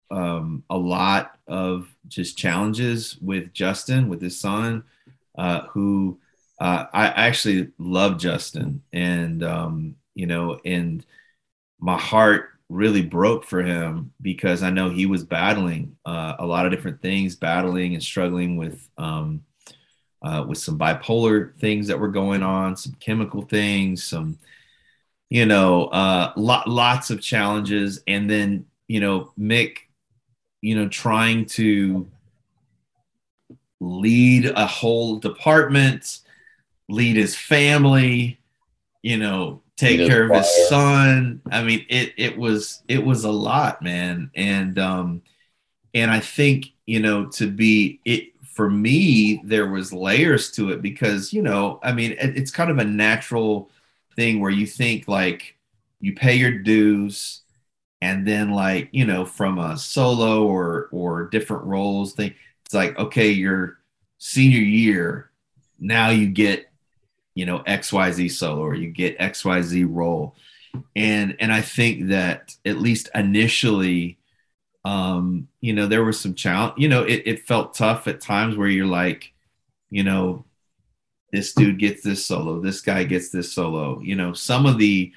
um, 0.10 0.64
a 0.70 0.78
lot 0.78 1.38
of 1.48 1.88
just 2.08 2.38
challenges 2.38 3.18
with 3.22 3.54
Justin, 3.54 4.10
with 4.10 4.22
his 4.22 4.40
son, 4.40 4.84
uh, 5.38 5.62
who 5.68 6.20
uh, 6.62 6.86
I 6.94 7.08
actually 7.08 7.72
love 7.80 8.20
Justin, 8.20 8.84
and 8.94 9.44
um, 9.44 9.96
you 10.14 10.28
know, 10.28 10.60
and 10.64 11.04
my 11.80 11.98
heart 11.98 12.50
really 12.70 13.02
broke 13.02 13.44
for 13.44 13.64
him 13.64 14.14
because 14.22 14.62
I 14.62 14.70
know 14.70 14.92
he 14.92 15.08
was 15.08 15.24
battling 15.24 15.98
uh, 16.06 16.36
a 16.38 16.46
lot 16.46 16.68
of 16.68 16.72
different 16.72 17.02
things, 17.02 17.36
battling 17.36 17.96
and 17.96 18.04
struggling 18.04 18.58
with 18.58 18.88
um, 19.00 19.44
uh, 20.22 20.46
with 20.48 20.60
some 20.60 20.78
bipolar 20.78 21.58
things 21.58 21.88
that 21.88 22.00
were 22.00 22.10
going 22.10 22.44
on, 22.44 22.78
some 22.78 22.94
chemical 23.00 23.42
things, 23.42 24.04
some 24.04 24.38
you 25.32 25.48
know, 25.48 25.86
uh, 25.86 26.32
lot, 26.36 26.68
lots 26.68 27.10
of 27.10 27.22
challenges, 27.22 28.04
and 28.06 28.30
then 28.30 28.68
you 28.88 29.00
know 29.00 29.32
Mick, 29.40 29.78
you 30.62 30.76
know, 30.76 30.88
trying 30.88 31.48
to 31.48 32.08
lead 33.80 34.46
a 34.46 34.68
whole 34.68 35.18
department, 35.18 36.20
lead 36.92 37.16
his 37.16 37.36
family, 37.36 38.40
you 39.04 39.18
know, 39.18 39.62
take 39.78 40.06
care 40.06 40.24
of 40.26 40.34
his 40.34 40.48
son. 40.70 41.42
I 41.52 41.64
mean, 41.64 41.86
it 41.90 42.14
it 42.18 42.38
was 42.38 42.84
it 42.88 43.04
was 43.06 43.24
a 43.24 43.32
lot, 43.32 43.82
man. 43.82 44.32
And 44.36 44.78
um 44.80 45.22
and 45.94 46.12
I 46.12 46.20
think, 46.20 46.68
you 46.86 47.00
know, 47.00 47.26
to 47.32 47.50
be 47.50 48.00
it 48.06 48.30
for 48.46 48.70
me, 48.70 49.42
there 49.46 49.68
was 49.68 49.94
layers 49.94 50.52
to 50.52 50.72
it 50.72 50.82
because, 50.82 51.34
you 51.34 51.42
know, 51.42 51.80
I 51.84 51.94
mean, 51.94 52.12
it, 52.14 52.38
it's 52.38 52.52
kind 52.52 52.70
of 52.70 52.78
a 52.80 52.86
natural 52.86 53.70
thing 54.16 54.40
where 54.40 54.52
you 54.52 54.68
think 54.68 55.08
like 55.08 55.58
you 56.00 56.14
pay 56.14 56.36
your 56.36 56.52
dues 56.60 57.42
and 58.02 58.28
then 58.28 58.52
like, 58.52 58.90
you 58.92 59.06
know, 59.06 59.26
from 59.26 59.60
a 59.60 59.78
solo 59.78 60.46
or 60.46 60.90
or 60.92 61.30
different 61.30 61.64
roles 61.64 62.14
thing, 62.14 62.34
it's 62.66 62.74
like, 62.74 62.98
okay, 63.00 63.30
your 63.30 63.78
senior 64.18 64.60
year, 64.60 65.32
now 65.80 66.10
you 66.10 66.28
get 66.28 66.71
you 67.34 67.46
know 67.46 67.60
xyz 67.60 68.32
solo 68.32 68.62
or 68.62 68.76
you 68.76 68.90
get 68.90 69.18
xyz 69.20 69.86
role. 69.90 70.36
And 70.96 71.36
and 71.40 71.52
i 71.52 71.62
think 71.62 72.08
that 72.10 72.56
at 72.66 72.78
least 72.78 73.10
initially 73.14 74.18
um 74.86 75.48
you 75.60 75.74
know 75.74 75.86
there 75.88 76.04
was 76.04 76.20
some 76.20 76.34
challenge 76.34 76.74
you 76.78 76.90
know 76.90 77.04
it, 77.04 77.24
it 77.26 77.48
felt 77.48 77.74
tough 77.74 78.08
at 78.08 78.22
times 78.22 78.58
where 78.58 78.68
you're 78.68 78.86
like 78.86 79.34
you 79.90 80.04
know 80.04 80.44
this 81.32 81.54
dude 81.54 81.78
gets 81.78 82.04
this 82.04 82.26
solo 82.26 82.60
this 82.60 82.82
guy 82.82 83.04
gets 83.04 83.30
this 83.30 83.54
solo 83.54 84.00
you 84.02 84.16
know 84.16 84.34
some 84.34 84.66
of 84.66 84.78
the 84.78 85.12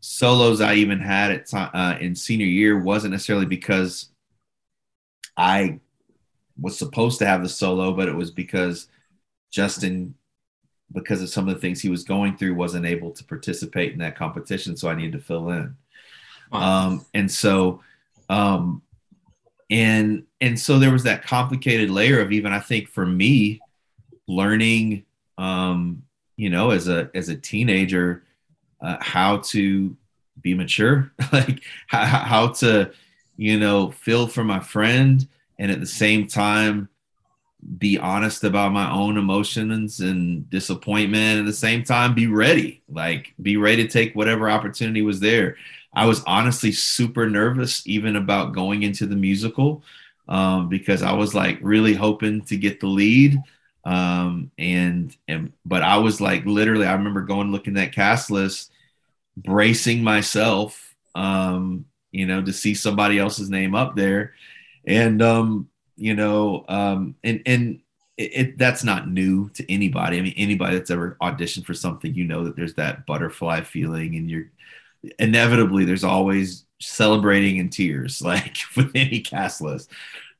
solos 0.00 0.60
i 0.60 0.74
even 0.74 0.98
had 0.98 1.30
at 1.30 1.54
uh, 1.54 1.96
in 2.00 2.14
senior 2.14 2.46
year 2.46 2.78
wasn't 2.78 3.12
necessarily 3.12 3.46
because 3.46 4.10
i 5.36 5.78
was 6.60 6.76
supposed 6.76 7.18
to 7.18 7.26
have 7.26 7.42
the 7.42 7.48
solo 7.48 7.92
but 7.92 8.08
it 8.08 8.14
was 8.14 8.30
because 8.30 8.88
justin 9.52 10.14
because 10.92 11.22
of 11.22 11.28
some 11.28 11.48
of 11.48 11.54
the 11.54 11.60
things 11.60 11.80
he 11.80 11.88
was 11.88 12.04
going 12.04 12.36
through, 12.36 12.54
wasn't 12.54 12.86
able 12.86 13.10
to 13.12 13.24
participate 13.24 13.92
in 13.92 13.98
that 13.98 14.16
competition. 14.16 14.76
So 14.76 14.88
I 14.88 14.94
needed 14.94 15.12
to 15.12 15.18
fill 15.18 15.50
in. 15.50 15.76
Wow. 16.52 16.60
Um, 16.60 17.06
and 17.14 17.30
so, 17.30 17.82
um, 18.28 18.82
and 19.70 20.24
and 20.40 20.58
so 20.58 20.78
there 20.78 20.92
was 20.92 21.04
that 21.04 21.24
complicated 21.24 21.90
layer 21.90 22.20
of 22.20 22.32
even 22.32 22.52
I 22.52 22.60
think 22.60 22.88
for 22.88 23.06
me, 23.06 23.60
learning, 24.26 25.04
um, 25.38 26.02
you 26.36 26.50
know, 26.50 26.70
as 26.70 26.88
a 26.88 27.10
as 27.14 27.28
a 27.28 27.36
teenager, 27.36 28.24
uh, 28.80 28.98
how 29.00 29.38
to 29.38 29.96
be 30.40 30.54
mature, 30.54 31.10
like 31.32 31.62
how, 31.86 32.04
how 32.04 32.48
to, 32.48 32.92
you 33.36 33.58
know, 33.58 33.90
feel 33.90 34.26
for 34.26 34.44
my 34.44 34.60
friend, 34.60 35.26
and 35.58 35.70
at 35.70 35.80
the 35.80 35.86
same 35.86 36.26
time 36.26 36.88
be 37.78 37.98
honest 37.98 38.44
about 38.44 38.72
my 38.72 38.90
own 38.90 39.16
emotions 39.16 40.00
and 40.00 40.48
disappointment 40.50 41.40
at 41.40 41.46
the 41.46 41.52
same 41.52 41.82
time 41.82 42.14
be 42.14 42.26
ready. 42.26 42.82
Like 42.88 43.34
be 43.40 43.56
ready 43.56 43.84
to 43.84 43.88
take 43.88 44.14
whatever 44.14 44.50
opportunity 44.50 45.02
was 45.02 45.20
there. 45.20 45.56
I 45.92 46.06
was 46.06 46.22
honestly 46.26 46.72
super 46.72 47.28
nervous 47.28 47.86
even 47.86 48.16
about 48.16 48.54
going 48.54 48.82
into 48.82 49.06
the 49.06 49.16
musical 49.16 49.82
um, 50.28 50.68
because 50.68 51.02
i 51.02 51.12
was 51.12 51.34
like 51.34 51.58
really 51.60 51.94
hoping 51.94 52.42
to 52.42 52.56
get 52.56 52.80
the 52.80 52.86
lead 52.86 53.38
um, 53.84 54.50
and 54.58 55.14
and 55.28 55.52
but 55.64 55.82
i 55.82 55.98
was 55.98 56.20
like 56.20 56.44
literally 56.46 56.86
i 56.86 56.92
remember 56.94 57.22
going 57.22 57.52
looking 57.52 57.76
at 57.76 57.92
cast 57.92 58.30
list 58.30 58.70
bracing 59.36 60.02
myself 60.02 60.94
um, 61.14 61.84
you 62.12 62.26
know 62.26 62.42
to 62.42 62.52
see 62.52 62.74
somebody 62.74 63.18
else's 63.18 63.50
name 63.50 63.74
up 63.74 63.96
there 63.96 64.34
and 64.86 65.22
um 65.22 65.68
you 65.96 66.14
know, 66.14 66.64
um, 66.68 67.14
and 67.22 67.42
and 67.46 67.80
it, 68.16 68.30
it, 68.34 68.58
that's 68.58 68.84
not 68.84 69.08
new 69.08 69.48
to 69.50 69.72
anybody. 69.72 70.18
I 70.18 70.22
mean, 70.22 70.34
anybody 70.36 70.76
that's 70.76 70.90
ever 70.90 71.16
auditioned 71.20 71.64
for 71.64 71.74
something, 71.74 72.14
you 72.14 72.24
know 72.24 72.44
that 72.44 72.56
there's 72.56 72.74
that 72.74 73.06
butterfly 73.06 73.62
feeling, 73.62 74.16
and 74.16 74.30
you're 74.30 74.50
inevitably 75.18 75.84
there's 75.84 76.04
always 76.04 76.64
celebrating 76.80 77.58
in 77.58 77.70
tears, 77.70 78.22
like 78.24 78.58
with 78.76 78.90
any 78.94 79.20
cast 79.20 79.60
list. 79.60 79.90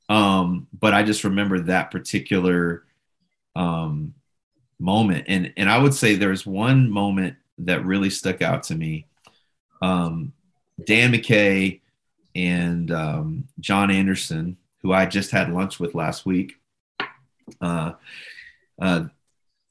Um, 0.09 0.66
but 0.78 0.92
I 0.94 1.02
just 1.02 1.24
remember 1.24 1.61
that 1.61 1.90
particular 1.90 2.84
um, 3.57 4.14
moment, 4.78 5.24
and 5.28 5.52
and 5.57 5.70
I 5.70 5.78
would 5.78 5.94
say 5.94 6.14
there's 6.14 6.46
one 6.46 6.90
moment 6.90 7.36
that 7.59 7.84
really 7.84 8.11
stuck 8.11 8.42
out 8.42 8.64
to 8.64 8.74
me. 8.74 9.07
Um, 9.80 10.32
Dan 10.84 11.12
McKay 11.12 11.80
and 12.34 12.90
um, 12.90 13.48
John 13.61 13.90
Anderson 13.90 14.57
who 14.85 14.93
I 14.93 15.07
just 15.07 15.30
had 15.30 15.51
lunch 15.51 15.80
with 15.80 15.95
last 15.95 16.26
week, 16.26 16.57
uh, 17.61 17.93
uh, 18.80 19.05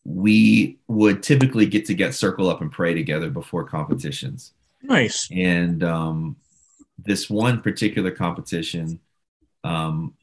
we 0.03 0.79
would 0.87 1.21
typically 1.21 1.67
get 1.67 1.85
to 1.85 1.93
get 1.93 2.15
circle 2.15 2.49
up 2.49 2.61
and 2.61 2.71
pray 2.71 2.95
together 2.95 3.29
before 3.29 3.63
competitions. 3.63 4.53
Nice. 4.81 5.29
And 5.31 5.83
um, 5.83 6.35
this 6.97 7.29
one 7.29 7.61
particular 7.61 8.09
competition, 8.09 8.99
um, 9.63 10.15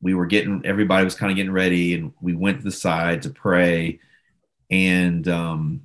we 0.00 0.14
were 0.14 0.26
getting 0.26 0.62
everybody 0.64 1.04
was 1.04 1.14
kind 1.14 1.30
of 1.30 1.36
getting 1.36 1.52
ready, 1.52 1.94
and 1.94 2.14
we 2.22 2.34
went 2.34 2.58
to 2.58 2.64
the 2.64 2.72
side 2.72 3.20
to 3.22 3.30
pray, 3.30 4.00
and 4.70 5.28
um, 5.28 5.82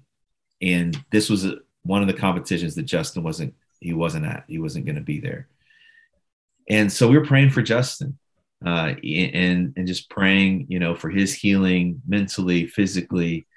and 0.62 0.98
this 1.12 1.30
was 1.30 1.44
a, 1.44 1.58
one 1.84 2.02
of 2.02 2.08
the 2.08 2.14
competitions 2.14 2.76
that 2.76 2.84
Justin 2.84 3.22
wasn't 3.22 3.54
he 3.82 3.92
wasn't 3.92 4.26
at 4.26 4.46
he 4.48 4.60
wasn't 4.60 4.86
going 4.86 4.96
to 4.96 5.02
be 5.02 5.20
there, 5.20 5.50
and 6.70 6.90
so 6.92 7.10
we 7.10 7.18
were 7.18 7.26
praying 7.26 7.50
for 7.50 7.62
Justin, 7.62 8.18
uh, 8.64 8.94
and 9.04 9.74
and 9.76 9.88
just 9.88 10.10
praying, 10.10 10.68
you 10.70 10.80
know, 10.80 10.96
for 10.96 11.10
his 11.10 11.34
healing 11.34 12.02
mentally, 12.08 12.68
physically. 12.68 13.48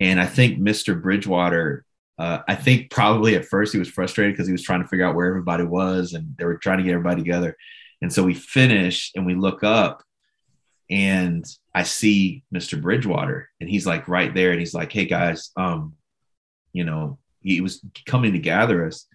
And 0.00 0.20
I 0.20 0.26
think 0.26 0.58
Mr. 0.58 1.00
Bridgewater, 1.00 1.84
uh, 2.18 2.40
I 2.46 2.54
think 2.54 2.90
probably 2.90 3.34
at 3.34 3.46
first 3.46 3.72
he 3.72 3.78
was 3.78 3.88
frustrated 3.88 4.34
because 4.34 4.46
he 4.46 4.52
was 4.52 4.62
trying 4.62 4.82
to 4.82 4.88
figure 4.88 5.06
out 5.06 5.14
where 5.14 5.26
everybody 5.26 5.64
was, 5.64 6.12
and 6.12 6.34
they 6.36 6.44
were 6.44 6.58
trying 6.58 6.78
to 6.78 6.84
get 6.84 6.92
everybody 6.92 7.22
together. 7.22 7.56
And 8.00 8.12
so 8.12 8.22
we 8.22 8.34
finish, 8.34 9.12
and 9.14 9.24
we 9.24 9.34
look 9.34 9.62
up, 9.62 10.02
and 10.90 11.44
I 11.74 11.84
see 11.84 12.44
Mr. 12.54 12.80
Bridgewater, 12.80 13.48
and 13.60 13.70
he's 13.70 13.86
like 13.86 14.08
right 14.08 14.34
there, 14.34 14.50
and 14.50 14.60
he's 14.60 14.74
like, 14.74 14.92
"Hey 14.92 15.06
guys, 15.06 15.50
um, 15.56 15.94
you 16.72 16.84
know, 16.84 17.18
he 17.40 17.60
was 17.60 17.84
coming 18.06 18.32
to 18.32 18.38
gather 18.38 18.86
us." 18.86 19.06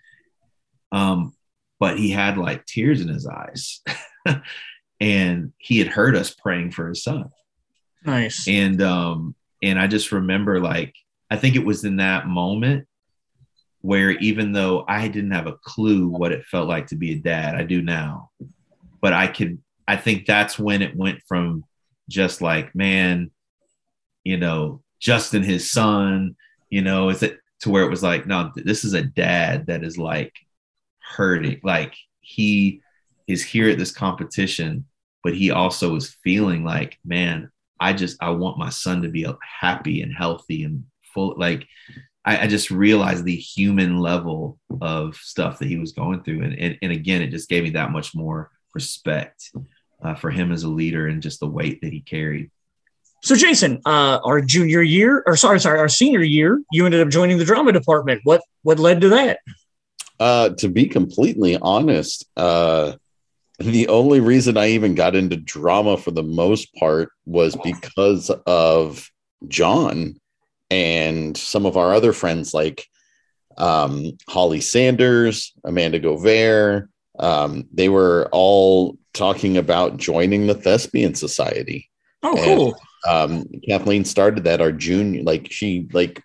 Um, 0.91 1.33
but 1.79 1.97
he 1.97 2.09
had 2.09 2.37
like 2.37 2.65
tears 2.65 3.01
in 3.01 3.07
his 3.07 3.27
eyes. 3.27 3.81
and 4.99 5.53
he 5.57 5.79
had 5.79 5.87
heard 5.87 6.15
us 6.15 6.33
praying 6.33 6.71
for 6.71 6.89
his 6.89 7.03
son. 7.03 7.29
Nice. 8.05 8.47
And 8.47 8.81
um 8.81 9.35
and 9.61 9.79
I 9.79 9.87
just 9.87 10.11
remember 10.11 10.59
like 10.59 10.95
I 11.29 11.37
think 11.37 11.55
it 11.55 11.65
was 11.65 11.83
in 11.83 11.97
that 11.97 12.27
moment 12.27 12.87
where 13.81 14.11
even 14.11 14.51
though 14.53 14.85
I 14.87 15.07
didn't 15.07 15.31
have 15.31 15.47
a 15.47 15.57
clue 15.63 16.07
what 16.07 16.31
it 16.31 16.45
felt 16.45 16.67
like 16.67 16.87
to 16.87 16.95
be 16.95 17.13
a 17.13 17.19
dad, 17.19 17.55
I 17.55 17.63
do 17.63 17.81
now. 17.81 18.31
But 19.01 19.13
I 19.13 19.27
could 19.27 19.59
I 19.87 19.95
think 19.95 20.25
that's 20.25 20.59
when 20.59 20.81
it 20.81 20.95
went 20.95 21.21
from 21.27 21.63
just 22.09 22.41
like, 22.41 22.73
man, 22.75 23.31
you 24.23 24.37
know, 24.37 24.81
Justin 24.99 25.43
his 25.43 25.71
son, 25.71 26.35
you 26.69 26.81
know, 26.81 27.09
is 27.09 27.23
it 27.23 27.39
to 27.61 27.69
where 27.69 27.83
it 27.83 27.89
was 27.89 28.03
like, 28.03 28.27
no, 28.27 28.51
this 28.55 28.83
is 28.83 28.93
a 28.93 29.01
dad 29.01 29.67
that 29.67 29.83
is 29.83 29.97
like 29.97 30.33
hurting. 30.99 31.59
Like 31.63 31.95
he 32.21 32.81
is 33.27 33.43
here 33.43 33.69
at 33.69 33.77
this 33.77 33.91
competition, 33.91 34.85
but 35.27 35.35
he 35.35 35.51
also 35.51 35.91
was 35.91 36.15
feeling 36.23 36.63
like, 36.63 36.97
man, 37.03 37.51
I 37.81 37.91
just 37.91 38.15
I 38.21 38.29
want 38.29 38.57
my 38.57 38.69
son 38.69 39.01
to 39.01 39.09
be 39.09 39.27
happy 39.41 40.01
and 40.01 40.13
healthy 40.13 40.63
and 40.63 40.85
full. 41.13 41.33
Like 41.35 41.67
I, 42.23 42.43
I 42.43 42.47
just 42.47 42.71
realized 42.71 43.25
the 43.25 43.35
human 43.35 43.99
level 43.99 44.57
of 44.79 45.17
stuff 45.17 45.59
that 45.59 45.67
he 45.67 45.77
was 45.77 45.91
going 45.91 46.23
through, 46.23 46.43
and 46.43 46.57
and, 46.57 46.77
and 46.81 46.91
again, 46.93 47.21
it 47.21 47.31
just 47.31 47.49
gave 47.49 47.63
me 47.63 47.71
that 47.71 47.91
much 47.91 48.15
more 48.15 48.51
respect 48.73 49.51
uh, 50.01 50.15
for 50.15 50.29
him 50.29 50.53
as 50.53 50.63
a 50.63 50.69
leader 50.69 51.07
and 51.07 51.21
just 51.21 51.41
the 51.41 51.45
weight 51.45 51.81
that 51.81 51.91
he 51.91 51.99
carried. 51.99 52.49
So, 53.21 53.35
Jason, 53.35 53.81
uh, 53.85 54.19
our 54.23 54.39
junior 54.39 54.81
year, 54.81 55.23
or 55.27 55.35
sorry, 55.35 55.59
sorry, 55.59 55.77
our 55.77 55.89
senior 55.89 56.23
year, 56.23 56.63
you 56.71 56.85
ended 56.85 57.01
up 57.01 57.09
joining 57.09 57.37
the 57.37 57.43
drama 57.43 57.73
department. 57.73 58.21
What 58.23 58.43
what 58.63 58.79
led 58.79 59.01
to 59.01 59.09
that? 59.09 59.39
Uh, 60.21 60.51
to 60.59 60.69
be 60.69 60.87
completely 60.87 61.57
honest, 61.57 62.23
uh, 62.37 62.93
the 63.59 63.87
only 63.87 64.19
reason 64.19 64.57
I 64.57 64.69
even 64.69 64.95
got 64.95 65.15
into 65.15 65.35
drama 65.35 65.97
for 65.97 66.11
the 66.11 66.23
most 66.23 66.73
part 66.75 67.09
was 67.25 67.55
because 67.63 68.29
of 68.45 69.09
John 69.47 70.19
and 70.69 71.35
some 71.35 71.65
of 71.65 71.77
our 71.77 71.93
other 71.93 72.13
friends 72.13 72.53
like 72.53 72.85
um, 73.57 74.11
Holly 74.29 74.61
Sanders, 74.61 75.53
Amanda 75.63 75.99
Govert. 75.99 76.87
Um, 77.17 77.67
they 77.73 77.89
were 77.89 78.29
all 78.31 78.97
talking 79.13 79.57
about 79.57 79.97
joining 79.97 80.45
the 80.45 80.53
Thespian 80.53 81.15
Society. 81.15 81.89
Oh, 82.21 82.35
cool. 82.43 82.79
Um, 83.07 83.45
Kathleen 83.67 84.05
started 84.05 84.43
that 84.43 84.61
our 84.61 84.71
junior, 84.71 85.23
like 85.23 85.51
she 85.51 85.87
like 85.93 86.21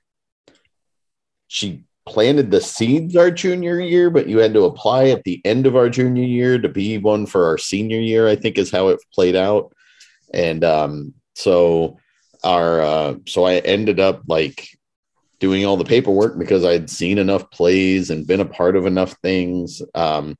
she 1.49 1.85
planted 2.07 2.51
the 2.51 2.61
seeds 2.61 3.17
our 3.17 3.31
junior 3.31 3.81
year, 3.81 4.11
but 4.11 4.29
you 4.29 4.39
had 4.39 4.55
to 4.55 4.65
apply 4.65 5.07
at 5.07 5.25
the 5.25 5.41
end 5.45 5.67
of 5.67 5.77
our 5.77 5.89
junior 5.89 6.25
year 6.25 6.59
to 6.59 6.69
be 6.69 6.99
one 6.99 7.27
for 7.27 7.47
our 7.47 7.59
senior 7.59 7.99
year, 7.99 8.29
I 8.29 8.37
think 8.37 8.59
is 8.59 8.71
how 8.71 8.89
it 8.89 9.01
played 9.13 9.37
out. 9.37 9.73
And 10.35 10.65
um, 10.65 11.15
so 11.35 11.99
our 12.43 12.81
uh, 12.81 13.15
so 13.27 13.45
I 13.45 13.59
ended 13.59 14.01
up 14.01 14.23
like 14.27 14.69
doing 15.39 15.65
all 15.65 15.77
the 15.77 15.85
paperwork 15.85 16.39
because 16.39 16.65
I'd 16.65 16.91
seen 16.91 17.19
enough 17.19 17.51
plays 17.51 18.11
and 18.11 18.27
been 18.27 18.41
a 18.41 18.45
part 18.45 18.77
of 18.77 18.87
enough 18.87 19.13
things 19.23 19.83
um, 19.95 20.37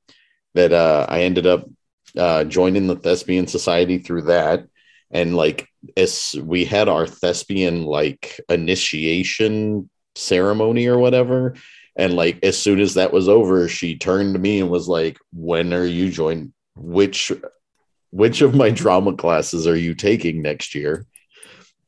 that 0.53 0.73
uh, 0.73 1.05
I 1.09 1.23
ended 1.23 1.45
up 1.45 1.69
uh, 2.17 2.43
joining 2.45 2.87
the 2.87 2.95
Thespian 2.95 3.47
Society 3.47 3.97
through 3.97 4.23
that. 4.23 4.65
And 5.11 5.35
like 5.35 5.67
as 5.95 6.35
we 6.41 6.65
had 6.65 6.89
our 6.89 7.05
thespian 7.05 7.83
like 7.83 8.39
initiation 8.49 9.89
ceremony 10.15 10.87
or 10.87 10.97
whatever. 10.97 11.55
And 11.95 12.15
like 12.15 12.39
as 12.43 12.57
soon 12.57 12.79
as 12.79 12.95
that 12.95 13.13
was 13.13 13.29
over, 13.29 13.67
she 13.67 13.97
turned 13.97 14.33
to 14.33 14.39
me 14.39 14.59
and 14.59 14.69
was 14.69 14.87
like, 14.87 15.17
"When 15.31 15.73
are 15.73 15.85
you 15.85 16.09
joining? 16.09 16.53
Which 16.75 17.31
which 18.11 18.41
of 18.41 18.55
my 18.55 18.71
drama 18.71 19.15
classes 19.15 19.67
are 19.67 19.77
you 19.77 19.93
taking 19.93 20.41
next 20.41 20.73
year?" 20.73 21.05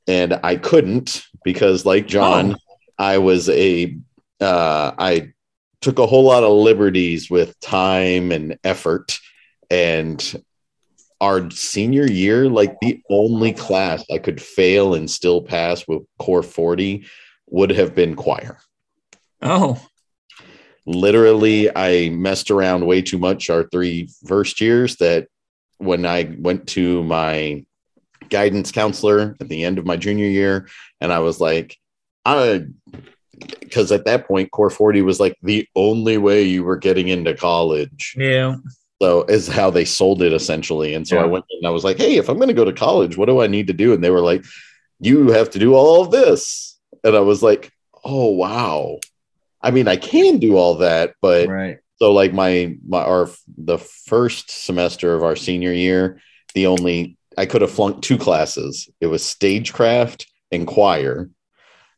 And 0.08 0.40
I 0.44 0.58
couldn't 0.58 1.24
because, 1.44 1.86
like 1.86 2.08
John, 2.08 2.54
oh. 2.54 2.76
I 3.00 3.18
was 3.18 3.50
a 3.50 3.98
uh, 4.40 4.92
I 4.98 5.34
took 5.82 5.98
a 5.98 6.06
whole 6.06 6.24
lot 6.24 6.44
of 6.44 6.52
liberties 6.52 7.30
with 7.32 7.60
time 7.60 8.32
and 8.32 8.60
effort, 8.64 9.18
and 9.72 10.44
our 11.20 11.50
senior 11.50 12.06
year, 12.06 12.48
like 12.48 12.80
the 12.82 13.02
only 13.10 13.54
class 13.54 14.06
I 14.14 14.20
could 14.20 14.40
fail 14.40 14.94
and 14.94 15.10
still 15.10 15.42
pass 15.42 15.88
with 15.88 16.04
core 16.20 16.44
40 16.44 17.08
would 17.56 17.70
have 17.70 17.96
been 17.96 18.18
choir. 18.18 18.58
Oh. 19.42 19.82
Literally, 20.86 21.74
I 21.74 22.10
messed 22.10 22.52
around 22.52 22.86
way 22.86 23.02
too 23.02 23.18
much 23.18 23.50
our 23.50 23.64
three 23.64 24.10
first 24.28 24.60
years 24.60 24.98
that 24.98 25.30
when 25.78 26.06
I 26.06 26.36
went 26.38 26.68
to 26.70 27.02
my 27.04 27.66
guidance 28.30 28.74
counselor 28.74 29.38
at 29.40 29.48
the 29.48 29.64
end 29.64 29.78
of 29.78 29.86
my 29.86 29.96
junior 29.96 30.28
year, 30.28 30.68
and 31.00 31.14
I 31.14 31.20
was 31.20 31.40
like, 31.40 31.78
I 32.26 32.66
because 33.62 33.92
at 33.94 34.04
that 34.04 34.28
point, 34.28 34.52
Core 34.52 34.70
40 34.70 35.02
was 35.04 35.22
like 35.22 35.38
the 35.42 35.66
only 35.78 36.18
way 36.18 36.44
you 36.44 36.66
were 36.66 36.78
getting 36.78 37.08
into 37.08 37.34
college. 37.36 38.16
Yeah. 38.18 38.58
So 39.02 39.24
is 39.24 39.48
how 39.48 39.70
they 39.70 39.86
sold 39.86 40.22
it 40.22 40.34
essentially. 40.34 40.94
And 40.94 41.08
so 41.08 41.16
yeah. 41.16 41.24
I 41.24 41.26
went 41.26 41.46
and 41.52 41.66
I 41.66 41.70
was 41.70 41.86
like, 41.86 41.98
hey, 41.98 42.18
if 42.18 42.28
I'm 42.28 42.38
going 42.38 42.50
to 42.50 42.54
go 42.54 42.66
to 42.66 42.74
college, 42.74 43.16
what 43.16 43.28
do 43.28 43.42
I 43.42 43.48
need 43.48 43.68
to 43.68 43.74
do? 43.74 43.94
And 43.94 44.04
they 44.04 44.10
were 44.10 44.22
like, 44.22 44.44
you 45.00 45.32
have 45.32 45.50
to 45.52 45.60
do 45.60 45.74
all 45.74 46.02
of 46.02 46.12
this 46.12 46.75
and 47.06 47.16
I 47.16 47.22
was 47.22 47.42
like, 47.42 47.72
oh 48.04 48.32
wow. 48.32 49.00
I 49.62 49.72
mean, 49.72 49.88
I 49.88 49.96
can 49.96 50.40
do 50.40 50.58
all 50.58 50.76
that, 50.76 51.16
but 51.22 51.48
right. 51.48 51.78
So 51.98 52.12
like 52.12 52.34
my 52.34 52.78
my 52.86 53.02
our 53.02 53.30
the 53.58 53.78
first 53.78 54.52
semester 54.52 55.16
of 55.16 55.24
our 55.24 55.36
senior 55.36 55.72
year, 55.72 56.20
the 56.54 56.68
only 56.68 57.18
I 57.38 57.46
could 57.46 57.62
have 57.62 57.72
flunked 57.72 58.04
two 58.04 58.18
classes. 58.18 58.90
It 59.00 59.08
was 59.08 59.24
stagecraft 59.24 60.28
and 60.52 60.68
choir. 60.68 61.30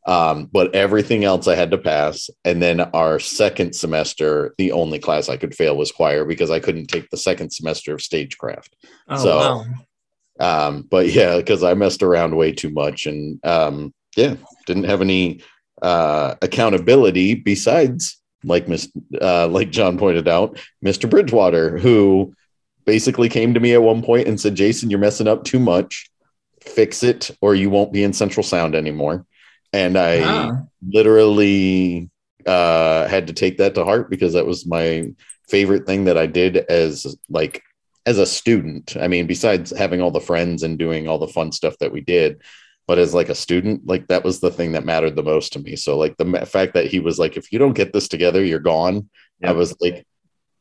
Um, 0.06 0.46
but 0.46 0.74
everything 0.74 1.26
else 1.26 1.50
I 1.50 1.56
had 1.56 1.72
to 1.72 1.78
pass. 1.78 2.30
And 2.46 2.62
then 2.62 2.80
our 2.80 3.20
second 3.20 3.76
semester, 3.76 4.56
the 4.58 4.72
only 4.72 5.00
class 5.00 5.28
I 5.28 5.36
could 5.36 5.54
fail 5.54 5.76
was 5.76 5.92
choir 5.92 6.24
because 6.24 6.50
I 6.50 6.62
couldn't 6.62 6.88
take 6.88 7.10
the 7.10 7.18
second 7.18 7.52
semester 7.52 7.94
of 7.94 8.02
stagecraft. 8.02 8.74
Oh, 9.10 9.18
so, 9.22 9.66
wow. 10.40 10.68
um, 10.68 10.88
but 10.90 11.10
yeah, 11.10 11.36
because 11.36 11.62
I 11.62 11.74
messed 11.74 12.04
around 12.04 12.38
way 12.38 12.54
too 12.54 12.70
much 12.70 13.06
and 13.06 13.46
um, 13.46 13.94
yeah, 14.16 14.36
didn't 14.68 14.84
have 14.84 15.02
any 15.02 15.42
uh, 15.82 16.36
accountability 16.42 17.34
besides 17.34 18.22
like 18.44 18.68
Miss 18.68 18.92
uh, 19.20 19.48
like 19.48 19.72
John 19.72 19.98
pointed 19.98 20.28
out, 20.28 20.60
Mr. 20.86 21.10
Bridgewater, 21.10 21.80
who 21.80 22.36
basically 22.86 23.30
came 23.30 23.56
to 23.56 23.60
me 23.60 23.74
at 23.74 23.82
one 23.82 24.04
point 24.04 24.28
and 24.28 24.40
said, 24.40 24.56
Jason, 24.56 24.92
you're 24.92 25.00
messing 25.00 25.28
up 25.28 25.44
too 25.44 25.60
much. 25.60 26.10
Fix 26.62 27.02
it 27.02 27.32
or 27.42 27.56
you 27.56 27.70
won't 27.70 27.94
be 27.94 28.04
in 28.04 28.14
central 28.14 28.44
sound 28.44 28.76
anymore 28.76 29.26
and 29.74 29.98
I 29.98 30.22
ah. 30.24 30.62
literally 30.88 32.10
uh, 32.46 33.08
had 33.08 33.28
to 33.28 33.34
take 33.34 33.58
that 33.58 33.76
to 33.76 33.86
heart 33.86 34.10
because 34.10 34.34
that 34.34 34.46
was 34.46 34.66
my 34.66 35.12
favorite 35.48 35.86
thing 35.86 36.06
that 36.06 36.18
I 36.18 36.26
did 36.26 36.58
as 36.58 37.18
like 37.30 37.64
as 38.06 38.18
a 38.18 38.26
student. 38.26 38.96
I 39.00 39.08
mean, 39.08 39.28
besides 39.28 39.76
having 39.78 40.02
all 40.02 40.12
the 40.12 40.20
friends 40.20 40.64
and 40.64 40.80
doing 40.80 41.08
all 41.08 41.20
the 41.20 41.28
fun 41.28 41.52
stuff 41.52 41.78
that 41.80 41.92
we 41.92 42.02
did, 42.02 42.42
but 42.88 42.98
as 42.98 43.14
like 43.14 43.30
a 43.30 43.36
student, 43.36 43.86
like 43.86 44.08
that 44.08 44.24
was 44.24 44.40
the 44.40 44.50
thing 44.50 44.72
that 44.72 44.86
mattered 44.86 45.16
the 45.16 45.24
most 45.24 45.54
to 45.54 45.60
me. 45.60 45.76
So 45.76 45.98
like 45.98 46.18
the 46.18 46.46
fact 46.46 46.74
that 46.74 46.88
he 46.88 47.00
was 47.00 47.20
like, 47.20 47.38
if 47.38 47.52
you 47.52 47.60
don't 47.60 47.74
get 47.74 47.94
this 47.94 48.08
together, 48.08 48.44
you're 48.44 48.60
gone. 48.60 49.10
Yep. 49.42 49.50
I 49.50 49.54
was 49.54 49.76
like, 49.80 50.06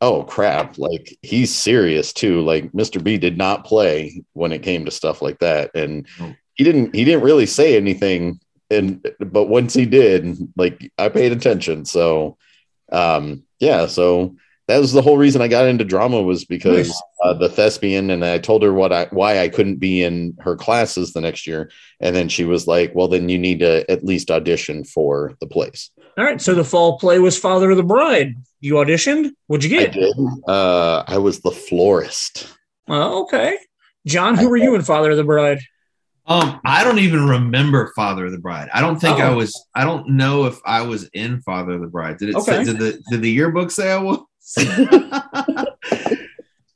oh 0.00 0.24
crap, 0.24 0.76
like 0.76 1.16
he's 1.22 1.54
serious 1.54 2.12
too. 2.12 2.42
Like 2.42 2.70
Mr. 2.72 3.02
B 3.02 3.16
did 3.16 3.38
not 3.38 3.64
play 3.64 4.22
when 4.32 4.52
it 4.52 4.62
came 4.62 4.84
to 4.84 4.90
stuff 4.90 5.22
like 5.22 5.38
that, 5.40 5.70
and. 5.74 6.06
Oh. 6.20 6.34
He 6.54 6.64
didn't. 6.64 6.94
He 6.94 7.04
didn't 7.04 7.22
really 7.22 7.44
say 7.44 7.76
anything 7.76 8.40
and 8.70 9.06
but 9.18 9.44
once 9.44 9.74
he 9.74 9.86
did, 9.86 10.36
like 10.56 10.90
I 10.98 11.08
paid 11.08 11.32
attention. 11.32 11.84
So 11.84 12.36
um 12.92 13.44
yeah, 13.58 13.86
so 13.86 14.36
that 14.68 14.78
was 14.78 14.92
the 14.92 15.02
whole 15.02 15.16
reason 15.16 15.42
I 15.42 15.48
got 15.48 15.66
into 15.66 15.84
drama 15.84 16.20
was 16.22 16.44
because 16.44 16.88
nice. 16.88 17.02
uh, 17.22 17.34
the 17.34 17.48
thespian, 17.48 18.10
and 18.10 18.24
I 18.24 18.38
told 18.38 18.62
her 18.62 18.72
what 18.72 18.92
I 18.92 19.06
why 19.10 19.40
I 19.40 19.48
couldn't 19.48 19.76
be 19.76 20.02
in 20.02 20.36
her 20.40 20.56
classes 20.56 21.12
the 21.12 21.20
next 21.20 21.46
year, 21.46 21.70
and 22.00 22.16
then 22.16 22.28
she 22.28 22.44
was 22.44 22.66
like, 22.66 22.92
"Well, 22.94 23.08
then 23.08 23.28
you 23.28 23.38
need 23.38 23.60
to 23.60 23.88
at 23.90 24.04
least 24.04 24.30
audition 24.30 24.84
for 24.84 25.34
the 25.40 25.46
place." 25.46 25.90
All 26.18 26.24
right, 26.24 26.40
so 26.40 26.54
the 26.54 26.64
fall 26.64 26.98
play 26.98 27.18
was 27.18 27.38
Father 27.38 27.70
of 27.70 27.76
the 27.76 27.82
Bride. 27.82 28.34
You 28.60 28.74
auditioned. 28.74 29.32
What'd 29.46 29.64
you 29.64 29.70
get? 29.70 29.90
I 29.90 29.92
did. 29.92 30.16
Uh, 30.48 31.04
I 31.06 31.18
was 31.18 31.40
the 31.40 31.50
florist. 31.50 32.48
Oh, 32.88 33.22
okay. 33.24 33.58
John, 34.06 34.36
who 34.36 34.46
I 34.46 34.50
were 34.50 34.56
you 34.56 34.74
in 34.74 34.82
Father 34.82 35.10
of 35.10 35.16
the 35.16 35.24
Bride? 35.24 35.60
Um, 36.28 36.60
I 36.64 36.82
don't 36.82 36.98
even 36.98 37.28
remember 37.28 37.92
Father 37.94 38.26
of 38.26 38.32
the 38.32 38.38
Bride. 38.38 38.68
I 38.74 38.80
don't 38.80 38.98
think 39.00 39.20
oh. 39.20 39.22
I 39.22 39.30
was. 39.30 39.54
I 39.76 39.84
don't 39.84 40.10
know 40.10 40.46
if 40.46 40.58
I 40.64 40.82
was 40.82 41.04
in 41.12 41.40
Father 41.42 41.72
of 41.72 41.80
the 41.82 41.86
Bride. 41.86 42.18
Did 42.18 42.30
it? 42.30 42.34
Okay. 42.34 42.64
Say, 42.64 42.72
did 42.72 42.78
the 42.78 43.02
Did 43.10 43.22
the 43.22 43.30
yearbook 43.30 43.70
say 43.70 43.92
I 43.92 43.98
was? 43.98 44.18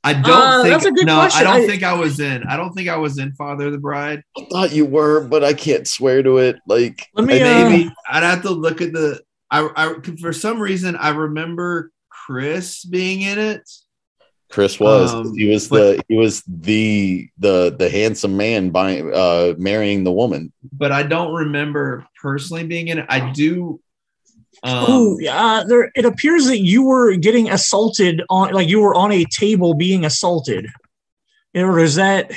I 0.02 0.14
don't 0.14 0.26
uh, 0.26 0.62
think. 0.80 0.96
no, 1.02 1.16
question. 1.16 1.46
I 1.46 1.52
don't 1.52 1.62
I, 1.62 1.66
think 1.66 1.82
I 1.82 1.92
was 1.92 2.20
in. 2.20 2.42
I 2.44 2.56
don't 2.56 2.72
think 2.72 2.88
I 2.88 2.96
was 2.96 3.18
in 3.18 3.32
Father 3.32 3.66
of 3.66 3.72
the 3.72 3.78
Bride. 3.78 4.22
I 4.36 4.46
thought 4.50 4.72
you 4.72 4.86
were, 4.86 5.26
but 5.26 5.44
I 5.44 5.52
can't 5.52 5.86
swear 5.86 6.22
to 6.22 6.38
it. 6.38 6.56
Like 6.66 7.06
Let 7.14 7.26
me, 7.26 7.38
maybe 7.38 7.86
uh, 7.86 7.90
I'd 8.08 8.22
have 8.22 8.42
to 8.42 8.50
look 8.50 8.80
at 8.80 8.92
the. 8.92 9.20
I, 9.50 9.68
I 9.76 9.94
for 10.20 10.32
some 10.32 10.60
reason 10.60 10.96
I 10.96 11.10
remember 11.10 11.92
Chris 12.08 12.84
being 12.84 13.22
in 13.22 13.38
it. 13.38 13.68
Chris 14.50 14.80
was. 14.80 15.12
Um, 15.12 15.36
he 15.36 15.48
was 15.48 15.68
but, 15.68 15.96
the 15.96 16.04
he 16.08 16.16
was 16.16 16.42
the 16.46 17.28
the 17.38 17.74
the 17.78 17.90
handsome 17.90 18.36
man 18.36 18.70
by 18.70 19.00
uh 19.00 19.54
marrying 19.58 20.04
the 20.04 20.12
woman. 20.12 20.52
But 20.72 20.92
I 20.92 21.02
don't 21.02 21.34
remember 21.34 22.06
personally 22.20 22.66
being 22.66 22.88
in 22.88 22.98
it. 22.98 23.06
I 23.08 23.32
do 23.32 23.80
um, 24.62 24.84
oh, 24.88 25.18
yeah. 25.20 25.64
There, 25.66 25.90
it 25.94 26.04
appears 26.04 26.46
that 26.46 26.58
you 26.58 26.84
were 26.84 27.16
getting 27.16 27.50
assaulted 27.50 28.22
on, 28.28 28.52
like 28.52 28.68
you 28.68 28.80
were 28.80 28.94
on 28.94 29.12
a 29.12 29.24
table 29.24 29.74
being 29.74 30.04
assaulted. 30.04 30.66
Or 31.54 31.78
is 31.78 31.96
that? 31.96 32.30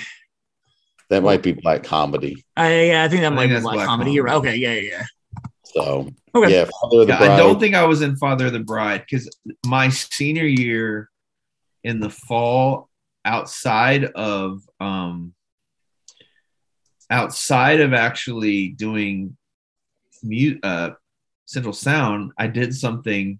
That 1.10 1.24
might 1.24 1.44
be 1.44 1.54
black 1.54 1.84
comedy. 1.84 2.46
I, 2.56 2.86
yeah, 2.86 3.04
I 3.04 3.08
think 3.08 3.22
that 3.22 3.34
I 3.34 3.36
might 3.36 3.48
think 3.48 3.60
be 3.60 3.62
black, 3.62 3.76
black 3.76 3.88
comedy. 3.88 4.18
comedy. 4.18 4.36
Okay, 4.36 4.56
yeah, 4.56 4.74
yeah. 4.74 5.04
So, 5.66 6.10
okay. 6.36 6.52
yeah, 6.52 6.70
yeah 6.92 7.20
I 7.20 7.38
don't 7.38 7.60
think 7.60 7.76
I 7.76 7.86
was 7.86 8.02
in 8.02 8.16
Father 8.16 8.48
of 8.48 8.54
the 8.54 8.60
Bride 8.60 9.02
because 9.02 9.30
my 9.66 9.90
senior 9.90 10.46
year, 10.46 11.10
in 11.84 12.00
the 12.00 12.10
fall 12.10 12.90
outside 13.26 14.06
of 14.06 14.62
um 14.80 15.34
outside 17.10 17.82
of 17.82 17.94
actually 17.94 18.70
doing 18.70 19.38
mute 20.24 20.60
uh 20.64 20.92
central 21.46 21.74
sound 21.74 22.32
i 22.38 22.48
did 22.48 22.74
something 22.74 23.40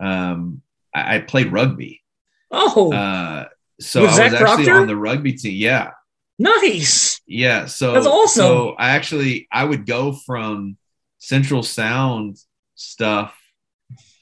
um 0.00 0.62
i, 0.94 1.16
I 1.16 1.20
played 1.20 1.52
rugby. 1.52 2.00
Oh. 2.50 2.92
Uh 2.92 3.48
so 3.80 4.02
was 4.02 4.18
i 4.18 4.24
was 4.24 4.34
actually 4.34 4.64
Proctor? 4.64 4.74
on 4.74 4.86
the 4.86 4.96
rugby 4.96 5.32
team 5.32 5.54
yeah. 5.56 5.90
Nice. 6.38 7.20
Yeah 7.26 7.66
so 7.66 7.92
that's 7.92 8.06
awesome. 8.06 8.42
so 8.42 8.70
i 8.78 8.90
actually 8.90 9.48
i 9.52 9.64
would 9.64 9.86
go 9.86 10.12
from 10.12 10.76
central 11.18 11.62
sound 11.62 12.36
stuff 12.74 13.36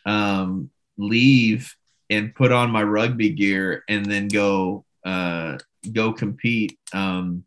um 0.07 0.71
leave 0.99 1.75
and 2.11 2.35
put 2.35 2.53
on 2.53 2.71
my 2.71 2.83
rugby 2.83 3.31
gear 3.31 3.85
and 3.89 4.05
then 4.05 4.29
go 4.29 4.85
uh, 5.05 5.57
go 5.93 6.12
compete 6.12 6.79
um, 6.93 7.45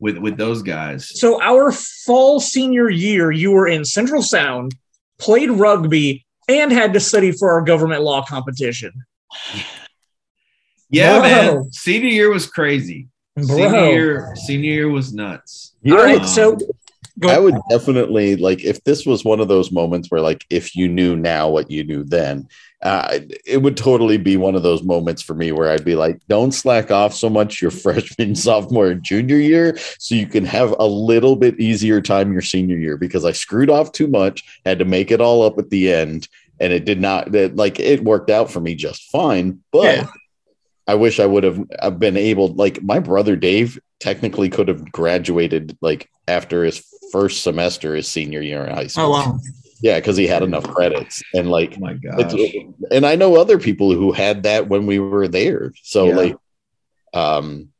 with 0.00 0.18
with 0.18 0.36
those 0.36 0.62
guys. 0.62 1.20
So 1.20 1.40
our 1.40 1.70
fall 1.70 2.40
senior 2.40 2.90
year, 2.90 3.30
you 3.30 3.52
were 3.52 3.68
in 3.68 3.84
Central 3.84 4.22
Sound, 4.22 4.74
played 5.18 5.50
rugby, 5.50 6.26
and 6.48 6.72
had 6.72 6.92
to 6.94 7.00
study 7.00 7.32
for 7.32 7.50
our 7.52 7.62
government 7.62 8.02
law 8.02 8.24
competition. 8.24 8.92
Yeah, 10.88 11.20
Bro. 11.20 11.22
man. 11.22 11.72
Senior 11.72 12.08
year 12.08 12.30
was 12.30 12.46
crazy. 12.46 13.08
Bro. 13.36 13.46
Senior 13.46 13.90
year, 13.92 14.34
senior 14.34 14.72
year 14.72 14.88
was 14.88 15.12
nuts. 15.14 15.76
All 15.86 15.96
right, 15.96 16.20
um, 16.20 16.58
I 17.28 17.38
would 17.38 17.56
definitely 17.68 18.36
like 18.36 18.64
if 18.64 18.82
this 18.84 19.04
was 19.04 19.24
one 19.24 19.40
of 19.40 19.48
those 19.48 19.72
moments 19.72 20.10
where 20.10 20.20
like 20.20 20.46
if 20.50 20.74
you 20.76 20.88
knew 20.88 21.16
now 21.16 21.48
what 21.48 21.70
you 21.70 21.84
knew 21.84 22.04
then, 22.04 22.48
uh, 22.82 23.18
it 23.44 23.60
would 23.60 23.76
totally 23.76 24.16
be 24.16 24.36
one 24.36 24.54
of 24.54 24.62
those 24.62 24.82
moments 24.82 25.20
for 25.20 25.34
me 25.34 25.52
where 25.52 25.70
I'd 25.70 25.84
be 25.84 25.96
like, 25.96 26.20
don't 26.28 26.52
slack 26.52 26.90
off 26.90 27.14
so 27.14 27.28
much 27.28 27.60
your 27.60 27.70
freshman, 27.70 28.34
sophomore, 28.34 28.88
and 28.88 29.02
junior 29.02 29.36
year, 29.36 29.76
so 29.98 30.14
you 30.14 30.26
can 30.26 30.44
have 30.44 30.74
a 30.78 30.86
little 30.86 31.36
bit 31.36 31.60
easier 31.60 32.00
time 32.00 32.32
your 32.32 32.42
senior 32.42 32.78
year 32.78 32.96
because 32.96 33.24
I 33.24 33.32
screwed 33.32 33.70
off 33.70 33.92
too 33.92 34.06
much, 34.06 34.42
had 34.64 34.78
to 34.78 34.84
make 34.84 35.10
it 35.10 35.20
all 35.20 35.42
up 35.42 35.58
at 35.58 35.70
the 35.70 35.92
end, 35.92 36.28
and 36.58 36.72
it 36.72 36.84
did 36.84 37.00
not. 37.00 37.32
That 37.32 37.56
like 37.56 37.78
it 37.78 38.02
worked 38.02 38.30
out 38.30 38.50
for 38.50 38.60
me 38.60 38.74
just 38.74 39.10
fine, 39.10 39.60
but. 39.72 39.96
Yeah. 39.96 40.06
I 40.86 40.94
wish 40.94 41.20
I 41.20 41.26
would 41.26 41.44
have 41.44 42.00
been 42.00 42.16
able 42.16 42.48
like 42.48 42.82
my 42.82 42.98
brother 42.98 43.36
Dave 43.36 43.78
technically 44.00 44.48
could 44.48 44.66
have 44.66 44.90
graduated 44.90 45.78
like 45.80 46.10
after 46.26 46.64
his 46.64 46.80
first 47.12 47.42
semester 47.42 47.94
his 47.94 48.08
senior 48.08 48.40
year 48.40 48.64
in 48.64 48.74
high 48.74 48.86
school. 48.86 49.06
Oh 49.06 49.10
wow. 49.10 49.38
Yeah, 49.82 49.98
because 49.98 50.16
he 50.16 50.26
had 50.26 50.42
enough 50.42 50.64
credits 50.64 51.22
and 51.34 51.50
like 51.50 51.74
oh 51.76 51.80
my 51.80 51.94
god. 51.94 52.34
And 52.90 53.06
I 53.06 53.16
know 53.16 53.36
other 53.36 53.58
people 53.58 53.92
who 53.92 54.12
had 54.12 54.42
that 54.42 54.68
when 54.68 54.86
we 54.86 54.98
were 54.98 55.28
there. 55.28 55.72
So 55.82 56.06
yeah. 56.06 56.16
like 56.16 56.36
um 57.14 57.70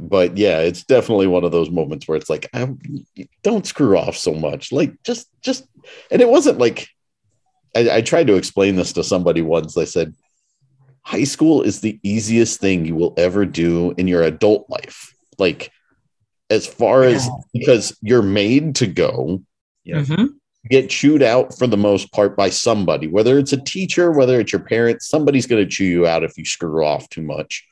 but 0.00 0.36
yeah, 0.36 0.60
it's 0.60 0.84
definitely 0.84 1.26
one 1.26 1.44
of 1.44 1.52
those 1.52 1.70
moments 1.70 2.08
where 2.08 2.16
it's 2.16 2.30
like 2.30 2.48
I, 2.52 2.74
don't 3.42 3.66
screw 3.66 3.96
off 3.98 4.16
so 4.16 4.34
much. 4.34 4.72
Like 4.72 5.02
just 5.02 5.28
just 5.42 5.66
and 6.10 6.20
it 6.20 6.28
wasn't 6.28 6.58
like 6.58 6.88
I, 7.76 7.96
I 7.96 8.00
tried 8.00 8.26
to 8.28 8.36
explain 8.36 8.76
this 8.76 8.92
to 8.94 9.04
somebody 9.04 9.42
once. 9.42 9.74
They 9.74 9.86
said 9.86 10.14
high 11.02 11.24
school 11.24 11.62
is 11.62 11.80
the 11.80 11.98
easiest 12.02 12.60
thing 12.60 12.84
you 12.84 12.94
will 12.94 13.14
ever 13.16 13.44
do 13.44 13.94
in 13.96 14.08
your 14.08 14.22
adult 14.22 14.68
life. 14.68 15.14
Like 15.38 15.70
as 16.54 16.66
far 16.66 17.04
yeah. 17.04 17.16
as 17.16 17.28
because 17.52 17.96
you're 18.00 18.22
made 18.22 18.76
to 18.76 18.86
go. 18.86 19.42
Yeah. 19.84 19.96
Mm-hmm. 19.96 20.26
Get 20.70 20.88
chewed 20.88 21.22
out 21.22 21.58
for 21.58 21.66
the 21.66 21.76
most 21.76 22.10
part 22.12 22.36
by 22.36 22.48
somebody, 22.48 23.06
whether 23.06 23.38
it's 23.38 23.52
a 23.52 23.60
teacher, 23.60 24.10
whether 24.12 24.40
it's 24.40 24.52
your 24.52 24.62
parents, 24.62 25.08
somebody's 25.08 25.46
going 25.46 25.62
to 25.62 25.70
chew 25.70 25.84
you 25.84 26.06
out 26.06 26.24
if 26.24 26.38
you 26.38 26.46
screw 26.46 26.84
off 26.84 27.08
too 27.10 27.20
much. 27.20 27.66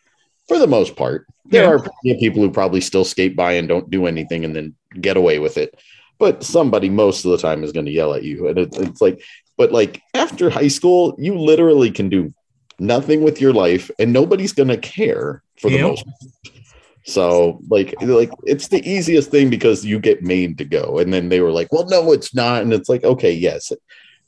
For 0.47 0.59
the 0.59 0.67
most 0.67 0.95
part, 0.95 1.27
there 1.47 1.65
yeah. 1.65 1.71
are 1.71 2.19
people 2.19 2.43
who 2.43 2.51
probably 2.51 2.83
still 2.83 3.05
skate 3.05 3.35
by 3.35 3.53
and 3.53 3.67
don't 3.67 3.89
do 3.89 4.07
anything 4.07 4.45
and 4.45 4.55
then 4.55 4.75
get 5.01 5.17
away 5.17 5.39
with 5.39 5.57
it. 5.57 5.81
But 6.19 6.45
somebody 6.45 6.91
most 6.91 7.25
of 7.25 7.31
the 7.31 7.39
time 7.39 7.65
is 7.65 7.73
going 7.73 7.87
to 7.87 7.93
yell 7.93 8.13
at 8.13 8.25
you. 8.25 8.49
And 8.49 8.59
it, 8.59 8.77
it's 8.77 9.01
like, 9.01 9.23
but 9.57 9.73
like 9.73 10.03
after 10.13 10.51
high 10.51 10.69
school, 10.69 11.15
you 11.19 11.39
literally 11.39 11.91
can 11.91 12.11
do 12.11 12.35
nothing 12.79 13.23
with 13.23 13.41
your 13.41 13.55
life 13.55 13.91
and 13.99 14.13
nobody's 14.13 14.53
going 14.53 14.69
to 14.69 14.77
care 14.77 15.43
for 15.59 15.71
the 15.71 15.81
most 15.81 16.05
part. 16.05 16.57
So 17.05 17.61
like 17.69 17.95
like 18.03 18.31
it's 18.45 18.69
the 18.69 18.87
easiest 18.89 19.31
thing 19.31 19.51
because 19.51 19.85
you 19.85 19.99
get 19.99 20.23
made 20.23 20.59
to 20.59 20.65
go. 20.65 20.99
And 20.99 21.13
then 21.13 21.29
they 21.29 21.41
were 21.41 21.51
like, 21.51 21.73
well, 21.73 21.87
no, 21.87 22.13
it's 22.13 22.35
not. 22.35 22.63
And 22.63 22.73
it's 22.73 22.89
like, 22.89 23.05
okay, 23.05 23.33
yes. 23.33 23.73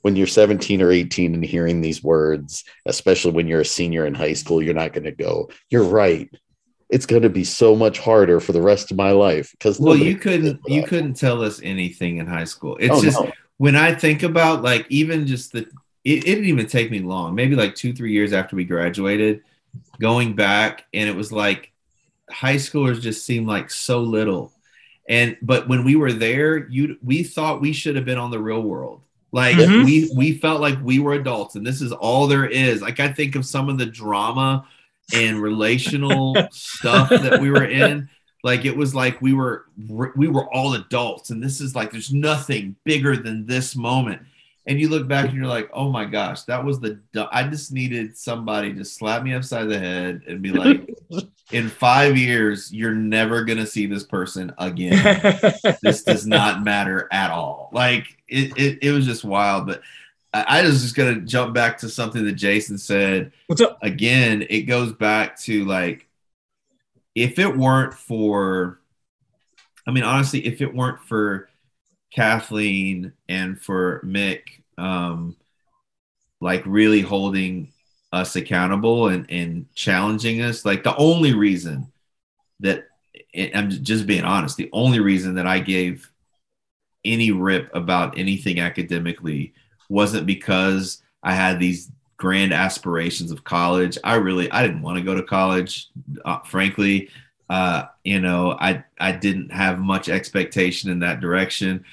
When 0.02 0.16
you're 0.16 0.26
17 0.26 0.82
or 0.82 0.90
18 0.90 1.34
and 1.34 1.44
hearing 1.44 1.80
these 1.80 2.02
words, 2.02 2.64
especially 2.84 3.32
when 3.32 3.46
you're 3.46 3.62
a 3.62 3.64
senior 3.64 4.04
in 4.04 4.14
high 4.14 4.34
school, 4.34 4.62
you're 4.62 4.74
not 4.74 4.92
going 4.92 5.04
to 5.04 5.12
go, 5.12 5.48
you're 5.70 5.84
right. 5.84 6.28
it's 6.90 7.06
going 7.06 7.22
to 7.22 7.30
be 7.30 7.44
so 7.44 7.74
much 7.74 7.98
harder 7.98 8.40
for 8.40 8.52
the 8.52 8.62
rest 8.62 8.90
of 8.90 8.96
my 8.96 9.10
life 9.10 9.50
because 9.52 9.80
well 9.80 9.96
you 9.96 10.16
couldn't 10.16 10.60
you 10.66 10.82
couldn't 10.84 11.14
tell 11.14 11.42
us 11.42 11.60
anything 11.62 12.18
in 12.18 12.26
high 12.26 12.44
school 12.44 12.76
it's 12.78 12.94
oh, 12.94 13.02
just 13.02 13.20
no. 13.20 13.32
when 13.56 13.74
i 13.74 13.92
think 13.92 14.22
about 14.22 14.62
like 14.62 14.86
even 14.90 15.26
just 15.26 15.52
the 15.52 15.60
it, 16.04 16.18
it 16.18 16.24
didn't 16.24 16.44
even 16.44 16.66
take 16.66 16.90
me 16.90 17.00
long 17.00 17.34
maybe 17.34 17.56
like 17.56 17.74
two 17.74 17.92
three 17.92 18.12
years 18.12 18.32
after 18.32 18.54
we 18.54 18.64
graduated 18.64 19.42
going 20.00 20.34
back 20.34 20.84
and 20.92 21.08
it 21.08 21.16
was 21.16 21.32
like 21.32 21.72
high 22.30 22.56
schoolers 22.56 23.00
just 23.00 23.24
seem 23.24 23.46
like 23.46 23.70
so 23.70 24.00
little. 24.00 24.52
And 25.08 25.36
but 25.42 25.68
when 25.68 25.84
we 25.84 25.96
were 25.96 26.12
there 26.12 26.66
you 26.68 26.96
we 27.02 27.22
thought 27.22 27.60
we 27.60 27.72
should 27.72 27.96
have 27.96 28.04
been 28.04 28.18
on 28.18 28.30
the 28.30 28.38
real 28.38 28.62
world. 28.62 29.02
Like 29.32 29.56
mm-hmm. 29.56 29.84
we 29.84 30.10
we 30.14 30.38
felt 30.38 30.60
like 30.60 30.78
we 30.82 30.98
were 30.98 31.14
adults 31.14 31.56
and 31.56 31.66
this 31.66 31.80
is 31.80 31.92
all 31.92 32.26
there 32.26 32.46
is. 32.46 32.82
Like 32.82 33.00
i 33.00 33.08
think 33.08 33.34
of 33.36 33.46
some 33.46 33.68
of 33.68 33.78
the 33.78 33.86
drama 33.86 34.66
and 35.12 35.42
relational 35.42 36.34
stuff 36.50 37.10
that 37.10 37.40
we 37.40 37.50
were 37.50 37.64
in. 37.64 38.08
Like 38.42 38.64
it 38.64 38.76
was 38.76 38.94
like 38.94 39.20
we 39.22 39.32
were 39.32 39.66
we 40.16 40.28
were 40.28 40.52
all 40.52 40.74
adults 40.74 41.30
and 41.30 41.42
this 41.42 41.60
is 41.60 41.74
like 41.74 41.90
there's 41.90 42.12
nothing 42.12 42.76
bigger 42.84 43.16
than 43.16 43.46
this 43.46 43.74
moment 43.74 44.22
and 44.66 44.80
you 44.80 44.88
look 44.88 45.06
back 45.06 45.26
and 45.26 45.36
you're 45.36 45.46
like 45.46 45.68
oh 45.72 45.90
my 45.90 46.04
gosh 46.04 46.42
that 46.42 46.64
was 46.64 46.80
the 46.80 46.98
i 47.30 47.42
just 47.44 47.72
needed 47.72 48.16
somebody 48.16 48.72
to 48.72 48.84
slap 48.84 49.22
me 49.22 49.34
upside 49.34 49.68
the 49.68 49.78
head 49.78 50.22
and 50.26 50.42
be 50.42 50.52
like 50.52 50.88
in 51.52 51.68
five 51.68 52.16
years 52.16 52.72
you're 52.72 52.94
never 52.94 53.44
gonna 53.44 53.66
see 53.66 53.86
this 53.86 54.04
person 54.04 54.52
again 54.58 55.20
this 55.82 56.02
does 56.02 56.26
not 56.26 56.62
matter 56.62 57.08
at 57.12 57.30
all 57.30 57.68
like 57.72 58.16
it, 58.28 58.56
it, 58.56 58.78
it 58.82 58.92
was 58.92 59.06
just 59.06 59.24
wild 59.24 59.66
but 59.66 59.82
I 60.34 60.62
was 60.62 60.82
just 60.82 60.96
gonna 60.96 61.20
jump 61.20 61.54
back 61.54 61.78
to 61.78 61.88
something 61.88 62.24
that 62.24 62.32
Jason 62.32 62.76
said. 62.76 63.30
What's 63.46 63.60
up? 63.60 63.78
Again, 63.82 64.44
it 64.50 64.62
goes 64.62 64.92
back 64.92 65.38
to 65.42 65.64
like 65.64 66.08
if 67.14 67.38
it 67.38 67.56
weren't 67.56 67.94
for 67.94 68.80
I 69.86 69.92
mean, 69.92 70.02
honestly, 70.02 70.44
if 70.44 70.60
it 70.60 70.74
weren't 70.74 71.00
for 71.00 71.48
Kathleen 72.14 73.12
and 73.28 73.60
for 73.60 74.00
Mick, 74.04 74.42
um, 74.78 75.36
like 76.40 76.62
really 76.64 77.00
holding 77.00 77.72
us 78.12 78.36
accountable 78.36 79.08
and, 79.08 79.26
and 79.30 79.66
challenging 79.74 80.40
us, 80.40 80.64
like 80.64 80.84
the 80.84 80.96
only 80.96 81.34
reason 81.34 81.90
that 82.60 82.86
I'm 83.54 83.70
just 83.70 84.06
being 84.06 84.24
honest, 84.24 84.56
the 84.56 84.70
only 84.72 85.00
reason 85.00 85.34
that 85.34 85.46
I 85.46 85.58
gave 85.58 86.10
any 87.04 87.32
rip 87.32 87.74
about 87.74 88.16
anything 88.16 88.60
academically 88.60 89.52
wasn't 89.88 90.26
because 90.26 91.02
I 91.22 91.34
had 91.34 91.58
these 91.58 91.90
grand 92.16 92.52
aspirations 92.52 93.32
of 93.32 93.44
college. 93.44 93.98
I 94.04 94.14
really 94.14 94.50
I 94.52 94.64
didn't 94.66 94.82
want 94.82 94.98
to 94.98 95.04
go 95.04 95.14
to 95.14 95.22
college, 95.22 95.88
uh, 96.24 96.40
frankly. 96.40 97.10
Uh, 97.50 97.84
you 98.04 98.20
know, 98.20 98.56
I 98.58 98.84
I 98.98 99.12
didn't 99.12 99.52
have 99.52 99.78
much 99.78 100.08
expectation 100.08 100.90
in 100.90 101.00
that 101.00 101.20
direction. 101.20 101.84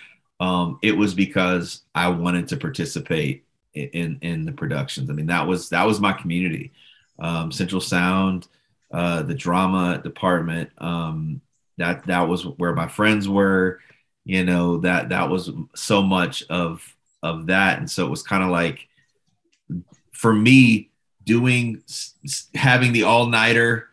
Um, 0.42 0.80
it 0.82 0.98
was 0.98 1.14
because 1.14 1.84
I 1.96 2.10
wanted 2.10 2.48
to 2.50 2.58
participate 2.58 3.46
in, 3.74 3.90
in, 3.90 4.20
in 4.22 4.46
the 4.46 4.52
productions. 4.52 5.10
I 5.10 5.14
mean, 5.14 5.28
that 5.28 5.48
was 5.48 5.70
that 5.70 5.86
was 5.86 6.02
my 6.02 6.14
community. 6.14 6.72
Um, 7.20 7.52
Central 7.52 7.80
Sound, 7.80 8.48
uh, 8.92 9.22
the 9.22 9.36
drama 9.36 10.02
department. 10.04 10.72
Um, 10.80 11.42
that 11.78 12.06
that 12.08 12.28
was 12.28 12.46
where 12.46 12.74
my 12.74 12.88
friends 12.88 13.30
were. 13.30 13.80
You 14.26 14.44
know 14.44 14.78
that 14.80 15.10
that 15.10 15.30
was 15.30 15.52
so 15.76 16.02
much 16.02 16.44
of 16.50 16.96
of 17.24 17.48
that 17.48 17.80
and 17.80 17.90
so 17.90 18.06
it 18.06 18.10
was 18.10 18.24
kind 18.24 18.44
of 18.44 18.50
like 18.50 18.88
for 20.12 20.34
me 20.34 20.90
doing 21.24 21.82
having 22.56 22.92
the 22.94 23.04
all-nighter 23.04 23.88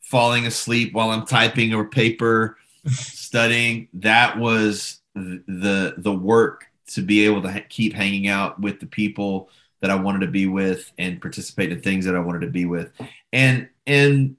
falling 0.00 0.46
asleep 0.46 0.92
while 0.92 1.10
i'm 1.10 1.26
typing 1.26 1.74
or 1.74 1.84
paper 1.84 2.56
studying 2.86 3.88
that 3.92 4.38
was 4.38 4.99
the 5.14 5.94
the 5.98 6.12
work 6.12 6.66
to 6.86 7.02
be 7.02 7.24
able 7.24 7.42
to 7.42 7.52
ha- 7.52 7.64
keep 7.68 7.92
hanging 7.92 8.28
out 8.28 8.60
with 8.60 8.80
the 8.80 8.86
people 8.86 9.48
that 9.80 9.90
i 9.90 9.94
wanted 9.94 10.20
to 10.20 10.26
be 10.26 10.46
with 10.46 10.92
and 10.98 11.20
participate 11.20 11.72
in 11.72 11.80
things 11.80 12.04
that 12.04 12.16
i 12.16 12.20
wanted 12.20 12.40
to 12.40 12.50
be 12.50 12.64
with 12.64 12.92
and 13.32 13.68
and 13.86 14.36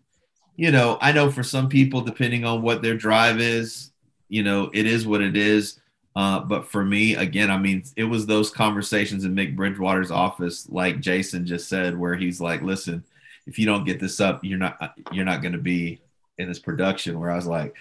you 0.56 0.72
know 0.72 0.98
i 1.02 1.12
know 1.12 1.30
for 1.30 1.44
some 1.44 1.68
people 1.68 2.02
depending 2.02 2.46
on 2.46 2.62
what 2.62 2.82
their 2.82 2.96
drive 2.96 3.40
is 3.40 3.92
you 4.30 4.44
know 4.44 4.70
it 4.74 4.86
is 4.86 5.06
what 5.06 5.22
it 5.22 5.36
is 5.36 5.80
uh, 6.16 6.42
but 6.42 6.68
for 6.68 6.84
me, 6.84 7.16
again, 7.16 7.50
I 7.50 7.58
mean, 7.58 7.84
it 7.96 8.04
was 8.04 8.26
those 8.26 8.50
conversations 8.50 9.24
in 9.24 9.34
Mick 9.34 9.56
Bridgewater's 9.56 10.12
office, 10.12 10.68
like 10.70 11.00
Jason 11.00 11.46
just 11.46 11.70
said, 11.70 11.98
where 11.98 12.16
he's 12.16 12.42
like, 12.42 12.62
"Listen, 12.62 13.04
if 13.48 13.58
you 13.58 13.66
don't 13.66 13.86
get 13.86 14.00
this 14.00 14.20
up, 14.20 14.44
you're 14.44 14.60
not 14.60 14.96
you're 15.12 15.26
not 15.26 15.42
going 15.42 15.54
to 15.54 15.58
be 15.58 16.02
in 16.38 16.50
this 16.50 16.60
production." 16.60 17.18
Where 17.18 17.32
I 17.32 17.36
was 17.38 17.48
like, 17.48 17.76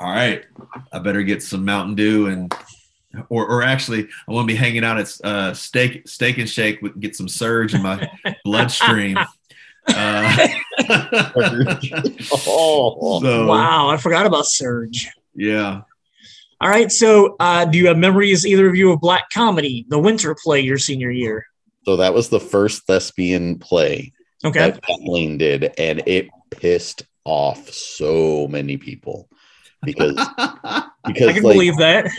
"All 0.00 0.10
right, 0.10 0.44
I 0.92 0.98
better 0.98 1.22
get 1.22 1.42
some 1.42 1.64
Mountain 1.64 1.94
Dew 1.94 2.26
and." 2.26 2.54
Or, 3.30 3.46
or 3.46 3.62
actually, 3.62 4.08
I 4.28 4.32
want 4.32 4.46
to 4.46 4.52
be 4.52 4.58
hanging 4.58 4.84
out 4.84 4.98
at 4.98 5.10
uh, 5.24 5.54
steak, 5.54 6.06
steak 6.06 6.36
and 6.36 6.46
shake 6.46 6.82
with 6.82 7.00
get 7.00 7.16
some 7.16 7.28
surge 7.28 7.72
in 7.72 7.82
my 7.82 8.10
bloodstream. 8.44 9.16
Uh, 9.86 10.48
oh, 12.46 13.20
so, 13.22 13.46
wow! 13.46 13.88
I 13.88 13.96
forgot 13.96 14.26
about 14.26 14.44
surge. 14.44 15.08
Yeah, 15.34 15.80
all 16.60 16.70
right. 16.70 16.90
So, 16.90 17.36
uh, 17.38 17.66
do 17.66 17.76
you 17.78 17.88
have 17.88 17.98
memories, 17.98 18.46
either 18.46 18.66
of 18.66 18.74
you, 18.74 18.92
of 18.92 19.00
Black 19.00 19.28
Comedy, 19.30 19.84
the 19.88 19.98
winter 19.98 20.34
play 20.42 20.60
your 20.60 20.78
senior 20.78 21.10
year? 21.10 21.46
So 21.84 21.96
that 21.96 22.14
was 22.14 22.28
the 22.28 22.40
first 22.40 22.86
thespian 22.86 23.58
play 23.58 24.12
okay. 24.44 24.70
that 24.70 24.82
Kathleen 24.82 25.38
did, 25.38 25.72
and 25.78 26.02
it 26.06 26.28
pissed 26.50 27.02
off 27.24 27.68
so 27.70 28.48
many 28.48 28.76
people 28.76 29.28
because 29.86 30.14
because 31.06 31.28
I 31.28 31.32
can 31.32 31.42
like, 31.42 31.54
believe 31.54 31.76
that 31.78 32.10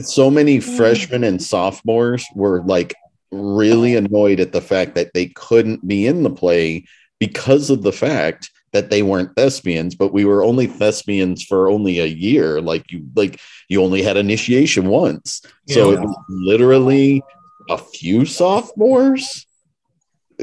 so 0.00 0.30
many 0.30 0.58
mm. 0.58 0.76
freshmen 0.76 1.24
and 1.24 1.42
sophomores 1.42 2.24
were 2.34 2.62
like 2.62 2.94
really 3.32 3.96
annoyed 3.96 4.40
at 4.40 4.52
the 4.52 4.60
fact 4.60 4.94
that 4.94 5.12
they 5.14 5.26
couldn't 5.26 5.86
be 5.86 6.06
in 6.06 6.22
the 6.22 6.30
play 6.30 6.84
because 7.18 7.70
of 7.70 7.82
the 7.82 7.92
fact 7.92 8.50
that 8.72 8.90
they 8.90 9.02
weren't 9.02 9.34
thespians, 9.34 9.94
but 9.94 10.12
we 10.12 10.24
were 10.24 10.44
only 10.44 10.66
thespians 10.66 11.42
for 11.42 11.68
only 11.68 11.98
a 11.98 12.06
year. 12.06 12.60
Like 12.60 12.90
you, 12.92 13.06
like 13.16 13.40
you 13.68 13.82
only 13.82 14.02
had 14.02 14.16
initiation 14.16 14.86
once, 14.88 15.42
yeah. 15.66 15.74
so 15.74 15.92
it 15.92 16.00
was 16.00 16.16
literally 16.28 17.22
a 17.68 17.78
few 17.78 18.24
sophomores 18.24 19.46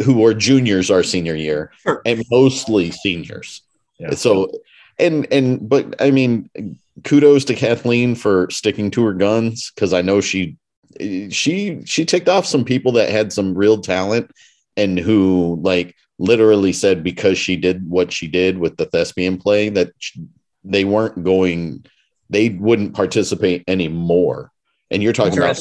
who 0.04 0.20
were 0.20 0.34
juniors 0.34 0.92
our 0.92 1.04
senior 1.04 1.36
year, 1.36 1.72
sure. 1.82 2.02
and 2.06 2.24
mostly 2.30 2.92
seniors. 2.92 3.64
Yeah. 4.00 4.12
So, 4.12 4.52
and 5.00 5.28
and 5.32 5.68
but 5.68 6.02
I 6.02 6.12
mean, 6.12 6.50
kudos 7.04 7.46
to 7.46 7.56
Kathleen 7.56 8.16
for 8.16 8.50
sticking 8.50 8.92
to 8.92 9.06
her 9.06 9.14
guns 9.14 9.72
because 9.74 9.94
I 9.94 10.02
know 10.02 10.22
she 10.22 10.58
she 11.30 11.82
she 11.86 12.06
ticked 12.06 12.30
off 12.30 12.46
some 12.46 12.66
people 12.66 12.94
that 12.94 13.10
had 13.10 13.32
some 13.32 13.58
real 13.58 13.80
talent 13.80 14.32
and 14.76 14.98
who 14.98 15.60
like 15.62 15.96
literally 16.20 16.74
said 16.74 17.04
because 17.04 17.38
she 17.38 17.56
did 17.56 17.88
what 17.88 18.12
she 18.12 18.28
did 18.28 18.58
with 18.58 18.78
the 18.78 18.86
thespian 18.86 19.38
play 19.38 19.70
that 19.70 19.92
they 20.64 20.84
weren't 20.84 21.24
going 21.24 21.86
they 22.30 22.50
wouldn't 22.50 22.94
participate 22.94 23.64
anymore. 23.68 24.52
And 24.92 25.02
you're 25.04 25.14
talking 25.14 25.38
about 25.38 25.60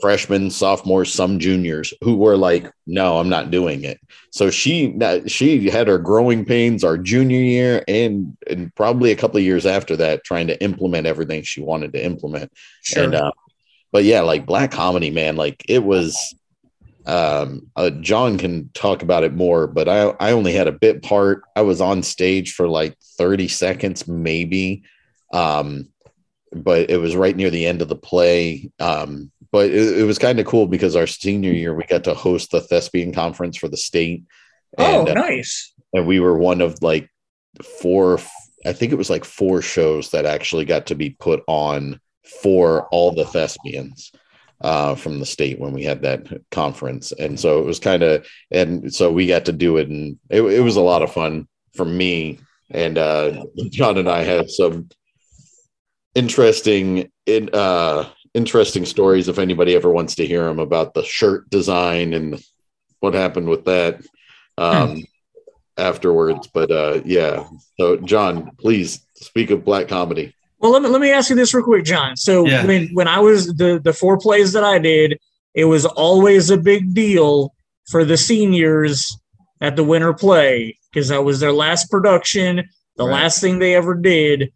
freshmen 0.00 0.50
sophomores 0.50 1.12
some 1.12 1.38
juniors 1.38 1.94
who 2.02 2.16
were 2.16 2.36
like 2.36 2.70
no 2.86 3.18
i'm 3.18 3.28
not 3.28 3.50
doing 3.50 3.84
it 3.84 3.98
so 4.30 4.50
she 4.50 4.96
she 5.26 5.70
had 5.70 5.88
her 5.88 5.98
growing 5.98 6.44
pains 6.44 6.84
our 6.84 6.98
junior 6.98 7.38
year 7.38 7.82
and 7.88 8.36
and 8.48 8.74
probably 8.74 9.10
a 9.10 9.16
couple 9.16 9.38
of 9.38 9.42
years 9.42 9.64
after 9.64 9.96
that 9.96 10.22
trying 10.24 10.46
to 10.46 10.62
implement 10.62 11.06
everything 11.06 11.42
she 11.42 11.62
wanted 11.62 11.92
to 11.92 12.04
implement 12.04 12.52
sure. 12.82 13.04
and 13.04 13.14
uh, 13.14 13.32
but 13.92 14.04
yeah 14.04 14.20
like 14.20 14.44
black 14.44 14.70
comedy 14.70 15.10
man 15.10 15.36
like 15.36 15.64
it 15.68 15.82
was 15.82 16.34
um, 17.06 17.70
uh, 17.76 17.90
John 17.90 18.36
can 18.36 18.68
talk 18.74 19.02
about 19.02 19.22
it 19.22 19.32
more, 19.32 19.68
but 19.68 19.88
I, 19.88 20.08
I 20.18 20.32
only 20.32 20.52
had 20.52 20.66
a 20.66 20.72
bit 20.72 21.02
part. 21.02 21.42
I 21.54 21.62
was 21.62 21.80
on 21.80 22.02
stage 22.02 22.54
for 22.54 22.68
like 22.68 22.98
30 23.16 23.46
seconds, 23.48 24.08
maybe. 24.08 24.82
Um, 25.32 25.88
but 26.52 26.90
it 26.90 26.98
was 26.98 27.16
right 27.16 27.36
near 27.36 27.50
the 27.50 27.66
end 27.66 27.80
of 27.80 27.88
the 27.88 27.96
play. 27.96 28.70
Um, 28.80 29.30
but 29.56 29.70
it, 29.70 30.00
it 30.00 30.04
was 30.04 30.18
kind 30.18 30.38
of 30.38 30.44
cool 30.44 30.66
because 30.66 30.96
our 30.96 31.06
senior 31.06 31.50
year, 31.50 31.74
we 31.74 31.84
got 31.84 32.04
to 32.04 32.12
host 32.12 32.50
the 32.50 32.60
thespian 32.60 33.10
conference 33.10 33.56
for 33.56 33.68
the 33.68 33.76
state. 33.78 34.24
Oh, 34.76 35.00
and, 35.00 35.08
oh, 35.08 35.12
nice. 35.14 35.72
Uh, 35.78 36.00
and 36.00 36.06
we 36.06 36.20
were 36.20 36.36
one 36.36 36.60
of 36.60 36.82
like 36.82 37.08
four, 37.80 38.18
I 38.66 38.74
think 38.74 38.92
it 38.92 38.98
was 38.98 39.08
like 39.08 39.24
four 39.24 39.62
shows 39.62 40.10
that 40.10 40.26
actually 40.26 40.66
got 40.66 40.88
to 40.88 40.94
be 40.94 41.08
put 41.08 41.42
on 41.46 42.00
for 42.42 42.86
all 42.88 43.12
the 43.12 43.24
thespians 43.24 44.12
uh, 44.60 44.94
from 44.94 45.20
the 45.20 45.24
state 45.24 45.58
when 45.58 45.72
we 45.72 45.84
had 45.84 46.02
that 46.02 46.26
conference. 46.50 47.12
And 47.12 47.40
so 47.40 47.58
it 47.58 47.64
was 47.64 47.80
kind 47.80 48.02
of, 48.02 48.26
and 48.50 48.92
so 48.92 49.10
we 49.10 49.26
got 49.26 49.46
to 49.46 49.52
do 49.52 49.78
it, 49.78 49.88
and 49.88 50.18
it, 50.28 50.42
it 50.42 50.60
was 50.60 50.76
a 50.76 50.82
lot 50.82 51.00
of 51.00 51.14
fun 51.14 51.48
for 51.74 51.86
me. 51.86 52.40
And 52.70 52.98
uh, 52.98 53.42
John 53.70 53.96
and 53.96 54.10
I 54.10 54.22
had 54.22 54.50
some 54.50 54.90
interesting, 56.14 57.10
in, 57.24 57.48
uh, 57.54 58.10
interesting 58.36 58.84
stories. 58.84 59.28
If 59.28 59.38
anybody 59.38 59.74
ever 59.74 59.90
wants 59.90 60.14
to 60.16 60.26
hear 60.26 60.44
them 60.44 60.58
about 60.58 60.94
the 60.94 61.04
shirt 61.04 61.48
design 61.50 62.12
and 62.12 62.40
what 63.00 63.14
happened 63.14 63.48
with 63.48 63.64
that. 63.64 64.00
Um, 64.58 65.02
afterwards. 65.76 66.46
But 66.46 66.70
uh, 66.70 67.00
yeah, 67.04 67.46
so 67.78 67.96
John, 67.98 68.50
please 68.58 69.04
speak 69.14 69.50
of 69.50 69.64
black 69.64 69.88
comedy. 69.88 70.34
Well, 70.58 70.72
let 70.72 70.82
me 70.82 70.88
let 70.88 71.00
me 71.00 71.10
ask 71.10 71.30
you 71.30 71.36
this 71.36 71.52
real 71.54 71.64
quick, 71.64 71.84
John. 71.84 72.16
So 72.16 72.46
yeah. 72.46 72.64
when 72.64 72.88
when 72.88 73.08
I 73.08 73.18
was 73.20 73.48
the 73.48 73.80
the 73.82 73.92
four 73.92 74.18
plays 74.18 74.52
that 74.52 74.64
I 74.64 74.78
did, 74.78 75.18
it 75.54 75.66
was 75.66 75.84
always 75.84 76.50
a 76.50 76.56
big 76.56 76.94
deal 76.94 77.54
for 77.88 78.04
the 78.04 78.16
seniors 78.16 79.16
at 79.60 79.76
the 79.76 79.84
winter 79.84 80.12
play 80.12 80.78
because 80.90 81.08
that 81.08 81.24
was 81.24 81.40
their 81.40 81.52
last 81.52 81.90
production, 81.90 82.68
the 82.96 83.04
right. 83.04 83.12
last 83.12 83.40
thing 83.40 83.58
they 83.58 83.74
ever 83.74 83.94
did. 83.94 84.52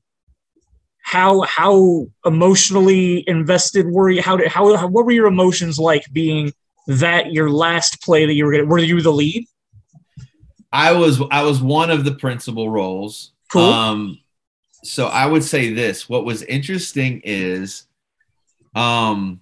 How 1.11 1.41
how 1.41 2.07
emotionally 2.25 3.25
invested 3.29 3.85
were 3.91 4.11
you? 4.11 4.23
How 4.23 4.37
did 4.37 4.47
how, 4.47 4.77
how 4.77 4.87
what 4.87 5.05
were 5.05 5.11
your 5.11 5.27
emotions 5.27 5.77
like 5.77 6.05
being 6.13 6.53
that 6.87 7.33
your 7.33 7.51
last 7.51 8.01
play 8.01 8.27
that 8.27 8.35
you 8.35 8.45
were 8.45 8.53
going 8.53 8.69
were 8.69 8.79
you 8.79 9.01
the 9.01 9.11
lead? 9.11 9.45
I 10.71 10.93
was 10.93 11.21
I 11.33 11.43
was 11.43 11.61
one 11.61 11.91
of 11.91 12.05
the 12.05 12.13
principal 12.13 12.71
roles. 12.71 13.33
Cool. 13.51 13.63
Um, 13.63 14.19
so 14.85 15.09
I 15.09 15.27
would 15.27 15.43
say 15.43 15.75
this. 15.75 16.09
What 16.09 16.25
was 16.25 16.45
interesting 16.45 17.23
is, 17.25 17.89
um, 18.77 19.41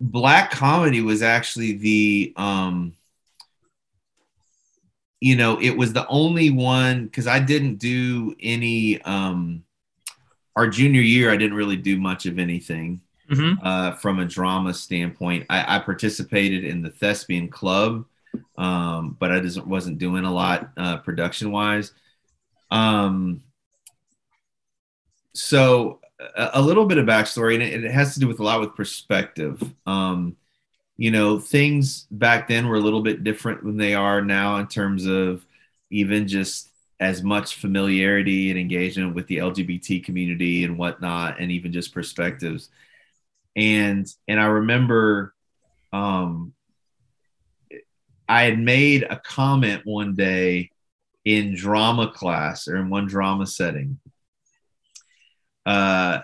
black 0.00 0.50
comedy 0.50 1.02
was 1.02 1.20
actually 1.20 1.72
the 1.72 2.32
um, 2.36 2.94
you 5.20 5.36
know, 5.36 5.60
it 5.60 5.76
was 5.76 5.92
the 5.92 6.06
only 6.08 6.48
one 6.48 7.04
because 7.04 7.26
I 7.26 7.38
didn't 7.38 7.76
do 7.76 8.34
any. 8.40 9.02
Um, 9.02 9.63
our 10.56 10.68
junior 10.68 11.00
year, 11.00 11.30
I 11.30 11.36
didn't 11.36 11.56
really 11.56 11.76
do 11.76 11.98
much 11.98 12.26
of 12.26 12.38
anything 12.38 13.00
mm-hmm. 13.30 13.66
uh, 13.66 13.92
from 13.92 14.20
a 14.20 14.24
drama 14.24 14.74
standpoint. 14.74 15.46
I, 15.50 15.76
I 15.76 15.78
participated 15.80 16.64
in 16.64 16.82
the 16.82 16.90
thespian 16.90 17.48
club 17.48 18.06
um, 18.56 19.16
but 19.18 19.32
I 19.32 19.40
just 19.40 19.64
wasn't 19.66 19.98
doing 19.98 20.24
a 20.24 20.32
lot 20.32 20.70
uh, 20.76 20.98
production 20.98 21.50
wise. 21.50 21.92
Um, 22.70 23.42
so 25.32 26.00
a, 26.36 26.50
a, 26.54 26.62
little 26.62 26.86
bit 26.86 26.98
of 26.98 27.06
backstory, 27.06 27.54
and 27.54 27.62
it, 27.62 27.84
it, 27.84 27.90
has 27.90 28.14
to 28.14 28.20
do 28.20 28.28
with 28.28 28.40
a 28.40 28.42
lot 28.42 28.60
with 28.60 28.74
perspective. 28.74 29.62
Um, 29.86 30.36
you 30.96 31.10
know, 31.10 31.40
things 31.40 32.06
back 32.10 32.48
then 32.48 32.68
were 32.68 32.76
a 32.76 32.80
little 32.80 33.02
bit 33.02 33.24
different 33.24 33.64
than 33.64 33.76
they 33.76 33.94
are 33.94 34.22
now 34.22 34.56
in 34.58 34.68
terms 34.68 35.06
of 35.06 35.44
even 35.90 36.28
just 36.28 36.68
as 37.00 37.22
much 37.22 37.56
familiarity 37.56 38.50
and 38.50 38.58
engagement 38.58 39.14
with 39.14 39.26
the 39.26 39.38
LGBT 39.38 40.04
community 40.04 40.64
and 40.64 40.78
whatnot, 40.78 41.40
and 41.40 41.50
even 41.50 41.72
just 41.72 41.92
perspectives. 41.92 42.70
And 43.56 44.06
and 44.28 44.40
I 44.40 44.46
remember 44.46 45.34
um, 45.92 46.54
I 48.28 48.42
had 48.42 48.58
made 48.58 49.02
a 49.04 49.16
comment 49.16 49.82
one 49.84 50.14
day 50.14 50.70
in 51.24 51.54
drama 51.54 52.10
class 52.10 52.68
or 52.68 52.76
in 52.76 52.90
one 52.90 53.06
drama 53.06 53.46
setting 53.46 53.98
uh, 55.66 56.20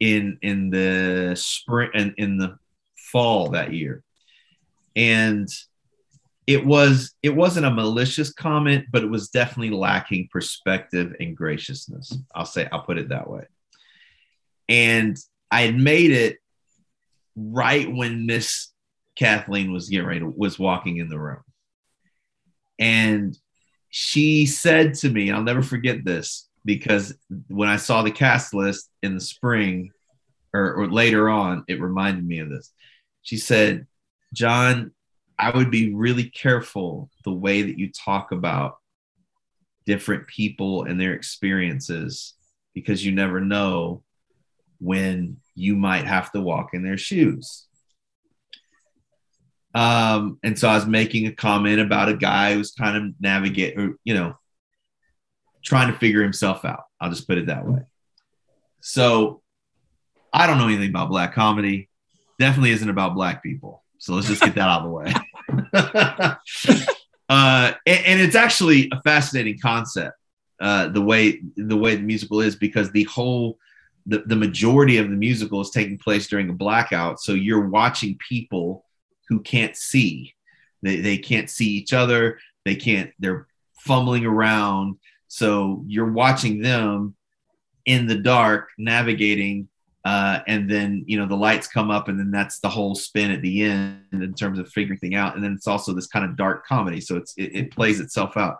in 0.00 0.38
in 0.42 0.70
the 0.70 1.34
spring 1.36 1.90
and 1.94 2.14
in 2.16 2.38
the 2.38 2.58
fall 2.96 3.50
that 3.50 3.72
year 3.72 4.02
and 4.96 5.48
it 6.46 6.64
was 6.64 7.14
it 7.22 7.34
wasn't 7.34 7.64
a 7.64 7.70
malicious 7.70 8.32
comment 8.32 8.84
but 8.90 9.02
it 9.02 9.10
was 9.10 9.28
definitely 9.28 9.76
lacking 9.76 10.28
perspective 10.30 11.14
and 11.20 11.36
graciousness 11.36 12.12
i'll 12.34 12.44
say 12.44 12.68
i'll 12.72 12.82
put 12.82 12.98
it 12.98 13.10
that 13.10 13.28
way 13.28 13.44
and 14.68 15.16
i 15.50 15.62
had 15.62 15.76
made 15.76 16.10
it 16.10 16.38
right 17.36 17.92
when 17.92 18.26
miss 18.26 18.72
Kathleen 19.16 19.72
was 19.72 19.88
getting 19.88 20.06
ready 20.06 20.20
to, 20.20 20.26
was 20.26 20.58
walking 20.58 20.98
in 20.98 21.08
the 21.08 21.18
room. 21.18 21.42
And 22.78 23.36
she 23.90 24.46
said 24.46 24.94
to 24.94 25.10
me, 25.10 25.30
I'll 25.30 25.42
never 25.42 25.62
forget 25.62 26.04
this 26.04 26.48
because 26.64 27.14
when 27.48 27.68
I 27.68 27.76
saw 27.76 28.02
the 28.02 28.10
cast 28.10 28.54
list 28.54 28.88
in 29.02 29.14
the 29.14 29.20
spring 29.20 29.90
or, 30.54 30.74
or 30.74 30.90
later 30.90 31.28
on, 31.28 31.64
it 31.68 31.80
reminded 31.80 32.26
me 32.26 32.38
of 32.38 32.48
this. 32.48 32.72
She 33.22 33.36
said, 33.36 33.86
John, 34.32 34.92
I 35.38 35.50
would 35.56 35.70
be 35.70 35.94
really 35.94 36.24
careful 36.24 37.10
the 37.24 37.32
way 37.32 37.62
that 37.62 37.78
you 37.78 37.90
talk 37.90 38.32
about 38.32 38.78
different 39.86 40.26
people 40.26 40.84
and 40.84 41.00
their 41.00 41.14
experiences 41.14 42.34
because 42.74 43.04
you 43.04 43.12
never 43.12 43.40
know 43.40 44.02
when 44.78 45.38
you 45.54 45.76
might 45.76 46.06
have 46.06 46.32
to 46.32 46.40
walk 46.40 46.70
in 46.72 46.82
their 46.82 46.98
shoes. 46.98 47.66
Um, 49.74 50.38
and 50.42 50.58
so 50.58 50.68
I 50.68 50.74
was 50.74 50.86
making 50.86 51.26
a 51.26 51.32
comment 51.32 51.80
about 51.80 52.08
a 52.08 52.16
guy 52.16 52.54
who's 52.54 52.72
kind 52.72 52.96
of 52.96 53.14
navigate 53.20 53.78
or, 53.78 53.96
you 54.04 54.14
know, 54.14 54.34
trying 55.64 55.90
to 55.92 55.98
figure 55.98 56.22
himself 56.22 56.64
out. 56.64 56.84
I'll 57.00 57.10
just 57.10 57.26
put 57.26 57.38
it 57.38 57.46
that 57.46 57.66
way. 57.66 57.80
So 58.80 59.42
I 60.32 60.46
don't 60.46 60.58
know 60.58 60.66
anything 60.66 60.90
about 60.90 61.08
black 61.08 61.34
comedy. 61.34 61.88
Definitely 62.38 62.72
isn't 62.72 62.88
about 62.88 63.14
black 63.14 63.42
people. 63.42 63.81
So 64.02 64.14
let's 64.14 64.26
just 64.26 64.42
get 64.42 64.56
that 64.56 64.68
out 64.68 64.82
of 64.82 64.86
the 64.86 64.90
way. 64.90 65.14
uh, 67.28 67.72
and, 67.86 68.06
and, 68.06 68.20
it's 68.20 68.34
actually 68.34 68.90
a 68.90 69.00
fascinating 69.02 69.60
concept, 69.60 70.18
uh, 70.60 70.88
the 70.88 71.00
way 71.00 71.40
the 71.56 71.76
way 71.76 71.94
the 71.94 72.02
musical 72.02 72.40
is, 72.40 72.56
because 72.56 72.90
the 72.90 73.04
whole 73.04 73.58
the, 74.06 74.24
the 74.26 74.34
majority 74.34 74.98
of 74.98 75.08
the 75.08 75.14
musical 75.14 75.60
is 75.60 75.70
taking 75.70 75.98
place 75.98 76.26
during 76.26 76.50
a 76.50 76.52
blackout. 76.52 77.20
So 77.20 77.34
you're 77.34 77.68
watching 77.68 78.18
people 78.28 78.84
who 79.28 79.38
can't 79.38 79.76
see. 79.76 80.34
They, 80.82 80.96
they 80.96 81.16
can't 81.16 81.48
see 81.48 81.68
each 81.68 81.92
other. 81.92 82.40
They 82.64 82.74
can't, 82.74 83.12
they're 83.20 83.46
fumbling 83.78 84.26
around. 84.26 84.96
So 85.28 85.84
you're 85.86 86.10
watching 86.10 86.60
them 86.60 87.14
in 87.86 88.08
the 88.08 88.18
dark 88.18 88.70
navigating 88.78 89.68
uh, 90.04 90.40
and 90.46 90.68
then 90.70 91.04
you 91.06 91.18
know 91.18 91.26
the 91.26 91.36
lights 91.36 91.66
come 91.66 91.90
up 91.90 92.08
and 92.08 92.18
then 92.18 92.30
that's 92.30 92.58
the 92.60 92.68
whole 92.68 92.94
spin 92.94 93.30
at 93.30 93.42
the 93.42 93.62
end 93.62 94.00
in 94.12 94.34
terms 94.34 94.58
of 94.58 94.68
figuring 94.68 94.98
thing 94.98 95.14
out. 95.14 95.34
And 95.34 95.44
then 95.44 95.52
it's 95.52 95.66
also 95.66 95.92
this 95.92 96.06
kind 96.06 96.24
of 96.24 96.36
dark 96.36 96.66
comedy. 96.66 97.00
So 97.00 97.16
it's 97.16 97.34
it, 97.36 97.54
it 97.54 97.70
plays 97.70 98.00
itself 98.00 98.36
out. 98.36 98.58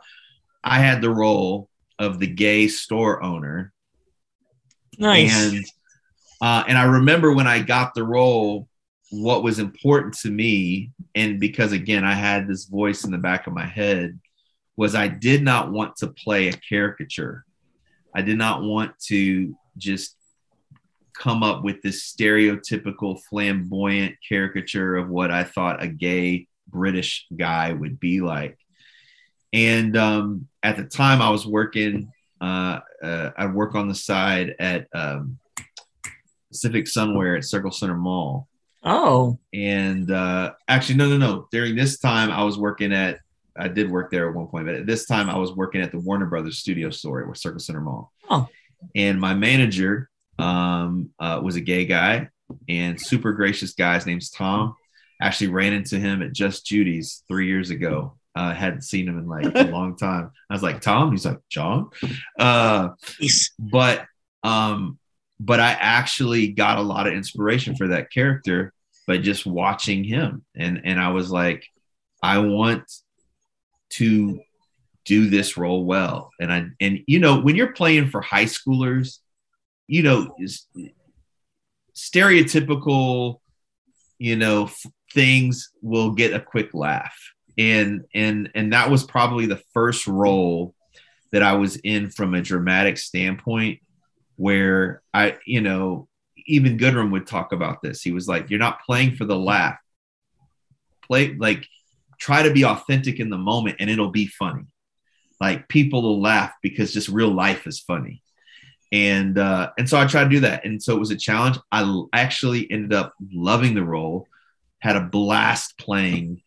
I 0.63 0.79
had 0.79 1.03
the 1.03 1.11
role 1.11 1.69
of 1.99 2.19
the 2.19 2.27
gay 2.27 2.69
store 2.69 3.23
owner. 3.23 3.73
Nice. 4.99 5.55
And 5.55 5.65
uh, 6.41 6.65
and 6.67 6.77
i 6.77 6.83
remember 6.83 7.33
when 7.33 7.47
i 7.47 7.61
got 7.61 7.95
the 7.95 8.03
role 8.03 8.69
what 9.11 9.45
was 9.45 9.59
important 9.61 10.13
to 10.13 10.29
me 10.29 10.91
and 11.15 11.39
because 11.39 11.71
again 11.71 12.05
i 12.05 12.15
had 12.15 12.49
this 12.49 12.65
voice 12.65 13.05
in 13.05 13.13
the 13.13 13.19
back 13.19 13.47
of 13.47 13.53
my 13.53 13.65
head 13.65 14.19
was 14.77 14.95
i 14.95 15.07
did 15.07 15.43
not 15.43 15.71
want 15.71 15.95
to 15.97 16.09
play 16.09 16.49
a 16.49 16.53
caricature. 16.69 17.45
I 18.15 18.23
did 18.23 18.39
not 18.39 18.63
want 18.63 18.99
to 19.07 19.55
just 19.79 20.17
come 21.15 21.43
up 21.43 21.63
with 21.63 21.83
this 21.83 22.13
stereotypical 22.13 23.21
flamboyant 23.29 24.15
caricature 24.27 24.97
of 24.97 25.09
what 25.09 25.31
i 25.31 25.45
thought 25.45 25.83
a 25.83 25.89
gay 25.89 26.47
british 26.69 27.27
guy 27.37 27.73
would 27.73 27.99
be 28.01 28.21
like 28.21 28.59
and 29.53 29.97
um, 29.97 30.49
at 30.63 30.77
the 30.77 30.85
time 30.85 31.21
i 31.21 31.31
was 31.31 31.47
working 31.47 32.11
uh, 32.41 32.81
uh, 33.03 33.31
i 33.37 33.47
work 33.47 33.75
on 33.75 33.89
the 33.89 33.95
side 33.95 34.55
at 34.59 34.87
um, 34.95 35.39
pacific 36.51 36.87
sunwear 36.87 37.37
at 37.37 37.45
circle 37.45 37.71
centre 37.71 37.97
mall 37.97 38.49
Oh. 38.85 39.39
And 39.53 40.11
uh, 40.11 40.53
actually, 40.69 40.97
no, 40.97 41.09
no, 41.09 41.17
no. 41.17 41.49
During 41.51 41.77
this 41.77 41.99
time, 41.99 42.31
I 42.31 42.45
was 42.45 42.59
working 42.59 42.93
at, 42.93 43.21
I 43.57 43.69
did 43.69 43.91
work 43.91 44.11
there 44.11 44.29
at 44.29 44.35
one 44.35 44.49
point, 44.49 44.67
but 44.67 44.75
at 44.75 44.87
this 44.87 45.07
time, 45.07 45.31
I 45.31 45.37
was 45.37 45.53
working 45.53 45.83
at 45.83 45.93
the 45.93 45.99
Warner 45.99 46.27
Brothers 46.27 46.59
studio 46.59 46.91
store 46.91 47.29
at 47.29 47.37
Circle 47.37 47.61
Centre 47.61 47.81
Mall. 47.81 48.13
Oh. 48.29 48.49
And 48.97 49.21
my 49.21 49.35
manager 49.35 50.11
um, 50.39 51.11
uh, 51.19 51.41
was 51.43 51.57
a 51.57 51.61
gay 51.61 51.85
guy 51.85 52.29
and 52.69 53.01
super 53.01 53.33
gracious 53.33 53.73
guy. 53.73 53.95
His 53.95 54.07
name's 54.07 54.31
Tom. 54.31 54.75
Actually, 55.21 55.49
ran 55.49 55.73
into 55.73 55.99
him 55.99 56.23
at 56.23 56.33
Just 56.33 56.67
Judy's 56.67 57.23
three 57.29 57.47
years 57.47 57.71
ago. 57.71 58.17
Uh, 58.35 58.55
hadn't 58.55 58.83
seen 58.83 59.07
him 59.07 59.19
in 59.19 59.29
like 59.29 59.45
a 59.55 59.65
long 59.71 59.97
time. 59.97 60.31
I 60.51 60.55
was 60.55 60.63
like, 60.63 60.81
Tom? 60.81 61.11
He's 61.13 61.27
like, 61.27 61.39
John? 61.51 61.91
Uh, 62.39 62.91
but 63.59 64.07
um, 64.43 64.99
but 65.39 65.61
I 65.61 65.73
actually 65.73 66.49
got 66.49 66.79
a 66.79 66.83
lot 66.83 67.07
of 67.07 67.13
inspiration 67.13 67.77
for 67.77 67.89
that 67.89 68.11
character 68.11 68.73
by 69.07 69.19
just 69.19 69.47
watching 69.47 70.05
him. 70.05 70.45
And 70.57 70.83
and 70.85 71.01
I 71.01 71.11
was 71.11 71.31
like, 71.31 71.67
I 72.23 72.39
want 72.39 72.91
to 73.91 74.41
do 75.05 75.29
this 75.29 75.57
role 75.57 75.85
well. 75.85 76.31
And 76.41 76.53
I 76.53 76.67
and 76.81 77.01
you 77.07 77.19
know, 77.19 77.41
when 77.41 77.57
you're 77.57 77.73
playing 77.73 78.09
for 78.09 78.21
high 78.21 78.47
schoolers, 78.47 79.19
you 79.87 80.03
know, 80.03 80.35
stereotypical, 81.95 83.41
you 84.19 84.37
know, 84.37 84.65
f- 84.65 84.87
things 85.13 85.71
will 85.83 86.13
get 86.13 86.33
a 86.33 86.41
quick 86.41 86.75
laugh. 86.75 87.17
And 87.59 88.05
and 88.15 88.51
and 88.55 88.73
that 88.73 88.91
was 88.91 89.05
probably 89.05 89.47
the 89.47 89.63
first 89.75 90.07
role 90.07 90.75
that 91.33 91.43
I 91.43 91.55
was 91.55 91.77
in 91.77 92.11
from 92.11 92.35
a 92.35 92.43
dramatic 92.43 92.97
standpoint 92.97 93.81
where 94.37 95.03
I, 95.13 95.37
you 95.47 95.61
know, 95.61 96.09
even 96.47 96.79
Goodrum 96.79 97.11
would 97.13 97.27
talk 97.27 97.53
about 97.53 97.83
this. 97.83 98.03
He 98.03 98.11
was 98.11 98.27
like, 98.27 98.49
"You're 98.49 98.59
not 98.59 98.83
playing 98.85 99.17
for 99.17 99.27
the 99.27 99.37
laugh. 99.37 99.79
Play 101.03 101.35
like 101.35 101.67
try 102.23 102.43
to 102.43 102.53
be 102.53 102.65
authentic 102.65 103.19
in 103.19 103.31
the 103.31 103.37
moment 103.37 103.77
and 103.81 103.91
it'll 103.91 104.11
be 104.11 104.27
funny. 104.29 104.65
Like 105.41 105.69
people 105.69 106.03
will 106.03 106.21
laugh 106.21 106.53
because 106.63 106.93
just 106.93 107.09
real 107.09 107.35
life 107.35 107.67
is 107.67 107.81
funny. 107.81 108.23
And 108.93 109.39
uh, 109.39 109.71
and 109.79 109.89
so 109.89 109.99
I 109.99 110.07
tried 110.07 110.25
to 110.25 110.31
do 110.31 110.41
that. 110.41 110.65
And 110.65 110.83
so 110.83 110.95
it 110.95 111.01
was 111.01 111.11
a 111.11 111.17
challenge. 111.17 111.59
I 111.73 112.05
actually 112.13 112.71
ended 112.71 112.93
up 112.93 113.15
loving 113.33 113.75
the 113.75 113.83
role, 113.83 114.29
had 114.81 114.97
a 114.97 115.01
blast 115.01 115.79
playing 115.79 116.43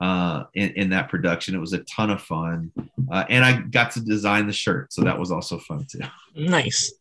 uh, 0.00 0.44
in, 0.54 0.70
in 0.70 0.90
that 0.90 1.08
production. 1.08 1.54
It 1.54 1.60
was 1.60 1.72
a 1.72 1.78
ton 1.84 2.10
of 2.10 2.20
fun. 2.20 2.70
Uh, 3.10 3.24
and 3.30 3.44
I 3.44 3.62
got 3.62 3.92
to 3.92 4.00
design 4.00 4.46
the 4.46 4.52
shirt. 4.52 4.92
So 4.92 5.02
that 5.02 5.18
was 5.18 5.32
also 5.32 5.58
fun 5.58 5.86
too. 5.90 6.00
Nice. 6.34 6.92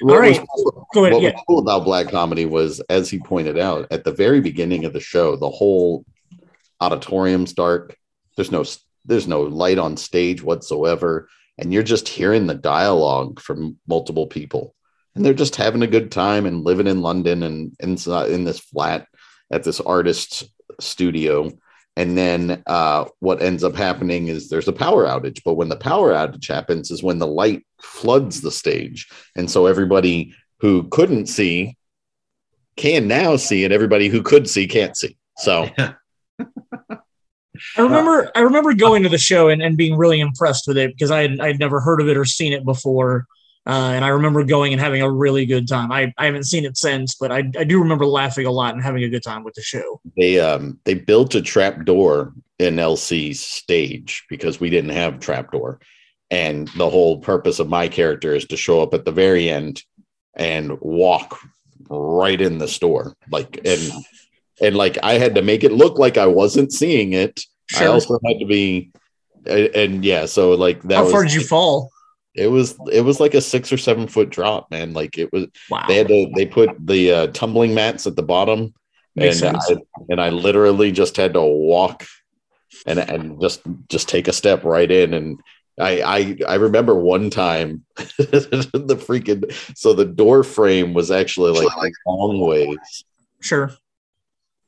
What 0.00 0.14
All 0.14 0.20
right. 0.20 0.40
Cool, 0.54 0.86
Go 0.94 1.04
ahead. 1.04 1.14
What 1.14 1.22
yeah. 1.22 1.32
was 1.32 1.42
cool 1.48 1.58
about 1.58 1.84
Black 1.84 2.08
Comedy 2.08 2.46
was, 2.46 2.80
as 2.88 3.10
he 3.10 3.18
pointed 3.18 3.58
out, 3.58 3.86
at 3.90 4.04
the 4.04 4.12
very 4.12 4.40
beginning 4.40 4.84
of 4.84 4.92
the 4.92 5.00
show, 5.00 5.36
the 5.36 5.50
whole 5.50 6.04
auditorium's 6.80 7.52
dark. 7.52 7.96
There's 8.36 8.52
no 8.52 8.64
there's 9.04 9.28
no 9.28 9.42
light 9.42 9.78
on 9.78 9.96
stage 9.96 10.42
whatsoever, 10.42 11.28
and 11.58 11.72
you're 11.72 11.82
just 11.82 12.08
hearing 12.08 12.46
the 12.46 12.54
dialogue 12.54 13.40
from 13.40 13.78
multiple 13.86 14.26
people, 14.26 14.74
and 15.14 15.24
they're 15.24 15.34
just 15.34 15.56
having 15.56 15.82
a 15.82 15.88
good 15.88 16.10
time 16.10 16.46
and 16.46 16.64
living 16.64 16.86
in 16.86 17.02
London 17.02 17.42
and 17.42 17.72
in 17.80 18.44
this 18.44 18.58
flat 18.58 19.06
at 19.50 19.62
this 19.62 19.80
artist's 19.80 20.44
studio. 20.80 21.50
And 21.96 22.18
then 22.18 22.62
uh, 22.66 23.04
what 23.20 23.40
ends 23.40 23.62
up 23.62 23.76
happening 23.76 24.26
is 24.26 24.48
there's 24.48 24.66
a 24.66 24.72
power 24.72 25.04
outage. 25.04 25.42
But 25.44 25.54
when 25.54 25.68
the 25.68 25.76
power 25.76 26.12
outage 26.12 26.48
happens, 26.48 26.90
is 26.90 27.04
when 27.04 27.20
the 27.20 27.26
light 27.26 27.64
floods 27.80 28.40
the 28.40 28.50
stage, 28.50 29.08
and 29.36 29.50
so 29.50 29.66
everybody 29.66 30.34
who 30.58 30.88
couldn't 30.88 31.26
see 31.26 31.76
can 32.76 33.06
now 33.06 33.36
see, 33.36 33.64
and 33.64 33.72
everybody 33.72 34.08
who 34.08 34.22
could 34.22 34.48
see 34.48 34.66
can't 34.66 34.96
see. 34.96 35.16
So. 35.38 35.68
I 37.76 37.82
remember 37.82 38.30
I 38.34 38.40
remember 38.40 38.74
going 38.74 39.02
to 39.02 39.08
the 39.08 39.18
show 39.18 39.48
and, 39.48 39.62
and 39.62 39.76
being 39.76 39.96
really 39.96 40.20
impressed 40.20 40.66
with 40.66 40.76
it 40.76 40.92
because 40.92 41.10
I 41.10 41.22
had 41.22 41.40
I'd 41.40 41.58
never 41.58 41.80
heard 41.80 42.00
of 42.00 42.08
it 42.08 42.16
or 42.16 42.24
seen 42.24 42.52
it 42.52 42.64
before. 42.64 43.26
Uh, 43.66 43.92
and 43.94 44.04
I 44.04 44.08
remember 44.08 44.44
going 44.44 44.72
and 44.74 44.80
having 44.80 45.00
a 45.00 45.10
really 45.10 45.46
good 45.46 45.66
time. 45.66 45.90
I, 45.90 46.12
I 46.18 46.26
haven't 46.26 46.44
seen 46.44 46.66
it 46.66 46.76
since, 46.76 47.14
but 47.14 47.32
I, 47.32 47.38
I 47.58 47.64
do 47.64 47.80
remember 47.80 48.04
laughing 48.04 48.44
a 48.44 48.50
lot 48.50 48.74
and 48.74 48.82
having 48.82 49.04
a 49.04 49.08
good 49.08 49.22
time 49.22 49.42
with 49.42 49.54
the 49.54 49.62
show. 49.62 50.02
They 50.18 50.38
um 50.38 50.78
they 50.84 50.94
built 50.94 51.34
a 51.34 51.42
trap 51.42 51.84
door 51.84 52.34
in 52.58 52.76
LC's 52.76 53.40
stage 53.40 54.24
because 54.28 54.60
we 54.60 54.70
didn't 54.70 54.90
have 54.90 55.18
trap 55.18 55.52
door. 55.52 55.80
And 56.30 56.68
the 56.76 56.90
whole 56.90 57.18
purpose 57.18 57.58
of 57.58 57.68
my 57.68 57.88
character 57.88 58.34
is 58.34 58.46
to 58.46 58.56
show 58.56 58.82
up 58.82 58.92
at 58.92 59.04
the 59.04 59.12
very 59.12 59.48
end 59.48 59.82
and 60.34 60.78
walk 60.80 61.38
right 61.88 62.40
in 62.40 62.58
the 62.58 62.68
store. 62.68 63.14
Like 63.30 63.60
and 63.64 63.92
and 64.60 64.76
like 64.76 64.98
I 65.02 65.14
had 65.14 65.34
to 65.36 65.42
make 65.42 65.64
it 65.64 65.72
look 65.72 65.98
like 65.98 66.18
I 66.18 66.26
wasn't 66.26 66.72
seeing 66.72 67.12
it. 67.12 67.40
Sure. 67.70 67.88
I 67.88 67.90
also 67.90 68.18
had 68.26 68.38
to 68.38 68.46
be, 68.46 68.90
and, 69.46 69.66
and 69.74 70.04
yeah, 70.04 70.26
so 70.26 70.52
like 70.52 70.82
that. 70.82 70.96
How 70.96 71.02
was, 71.04 71.12
far 71.12 71.24
did 71.24 71.34
you 71.34 71.42
fall? 71.42 71.90
It 72.34 72.48
was 72.48 72.76
it 72.92 73.02
was 73.02 73.20
like 73.20 73.34
a 73.34 73.40
six 73.40 73.72
or 73.72 73.76
seven 73.76 74.08
foot 74.08 74.30
drop, 74.30 74.70
man. 74.70 74.92
Like 74.92 75.18
it 75.18 75.32
was. 75.32 75.46
Wow. 75.70 75.84
They 75.86 75.96
had 75.96 76.08
to 76.08 76.30
they 76.34 76.46
put 76.46 76.70
the 76.84 77.12
uh, 77.12 77.26
tumbling 77.28 77.74
mats 77.74 78.06
at 78.06 78.16
the 78.16 78.22
bottom, 78.22 78.74
Makes 79.14 79.40
and 79.42 79.62
sense. 79.62 79.70
I, 79.70 80.02
and 80.08 80.20
I 80.20 80.30
literally 80.30 80.92
just 80.92 81.16
had 81.16 81.34
to 81.34 81.42
walk, 81.42 82.04
and 82.86 82.98
and 82.98 83.40
just 83.40 83.62
just 83.88 84.08
take 84.08 84.28
a 84.28 84.32
step 84.32 84.64
right 84.64 84.90
in 84.90 85.14
and. 85.14 85.40
I, 85.76 86.02
I 86.02 86.52
I 86.52 86.54
remember 86.54 86.94
one 86.94 87.30
time 87.30 87.84
the 87.96 88.96
freaking 89.04 89.52
so 89.76 89.92
the 89.92 90.04
door 90.04 90.44
frame 90.44 90.94
was 90.94 91.10
actually 91.10 91.50
like, 91.50 91.76
like 91.76 91.92
long 92.06 92.38
ways. 92.38 93.04
Sure 93.40 93.76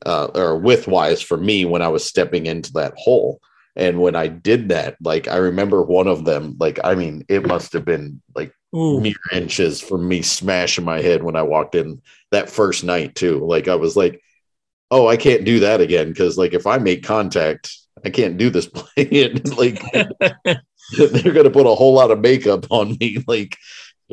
uh, 0.05 0.27
or 0.35 0.61
widthwise 0.61 1.25
for 1.25 1.37
me 1.37 1.65
when 1.65 1.83
I 1.83 1.89
was 1.89 2.05
stepping 2.05 2.47
into 2.47 2.73
that 2.75 2.95
hole. 2.97 3.41
And 3.77 4.01
when 4.01 4.17
I 4.17 4.29
did 4.29 4.71
that, 4.71 4.97
like 5.03 5.29
I 5.29 5.37
remember 5.37 5.83
one 5.83 6.07
of 6.09 6.25
them, 6.25 6.57
like 6.59 6.79
I 6.83 6.95
mean, 6.95 7.25
it 7.29 7.47
must 7.47 7.73
have 7.75 7.85
been 7.85 8.23
like 8.35 8.53
Ooh. 8.75 9.01
mere 9.01 9.15
inches 9.33 9.81
from 9.81 10.09
me 10.09 10.23
smashing 10.23 10.85
my 10.85 11.01
head 11.01 11.23
when 11.23 11.37
I 11.37 11.43
walked 11.43 11.75
in 11.75 12.01
that 12.31 12.49
first 12.51 12.85
night 12.85 13.15
too. 13.15 13.45
Like 13.45 13.69
I 13.69 13.75
was 13.75 13.97
like, 13.97 14.23
oh, 14.91 15.07
I 15.07 15.17
can't 15.17 15.45
do 15.45 15.61
that 15.61 15.81
again 15.81 16.09
because 16.09 16.39
like 16.39 16.55
if 16.55 16.67
I 16.67 16.79
make 16.79 17.05
contact, 17.05 17.77
I 18.05 18.11
can't 18.11 18.39
do 18.39 18.51
this 18.51 18.67
playing. 18.75 19.43
like 19.57 19.83
they're 20.97 21.33
gonna 21.33 21.51
put 21.51 21.67
a 21.67 21.75
whole 21.75 21.95
lot 21.95 22.11
of 22.11 22.21
makeup 22.21 22.67
on 22.71 22.97
me, 23.01 23.23
like 23.27 23.57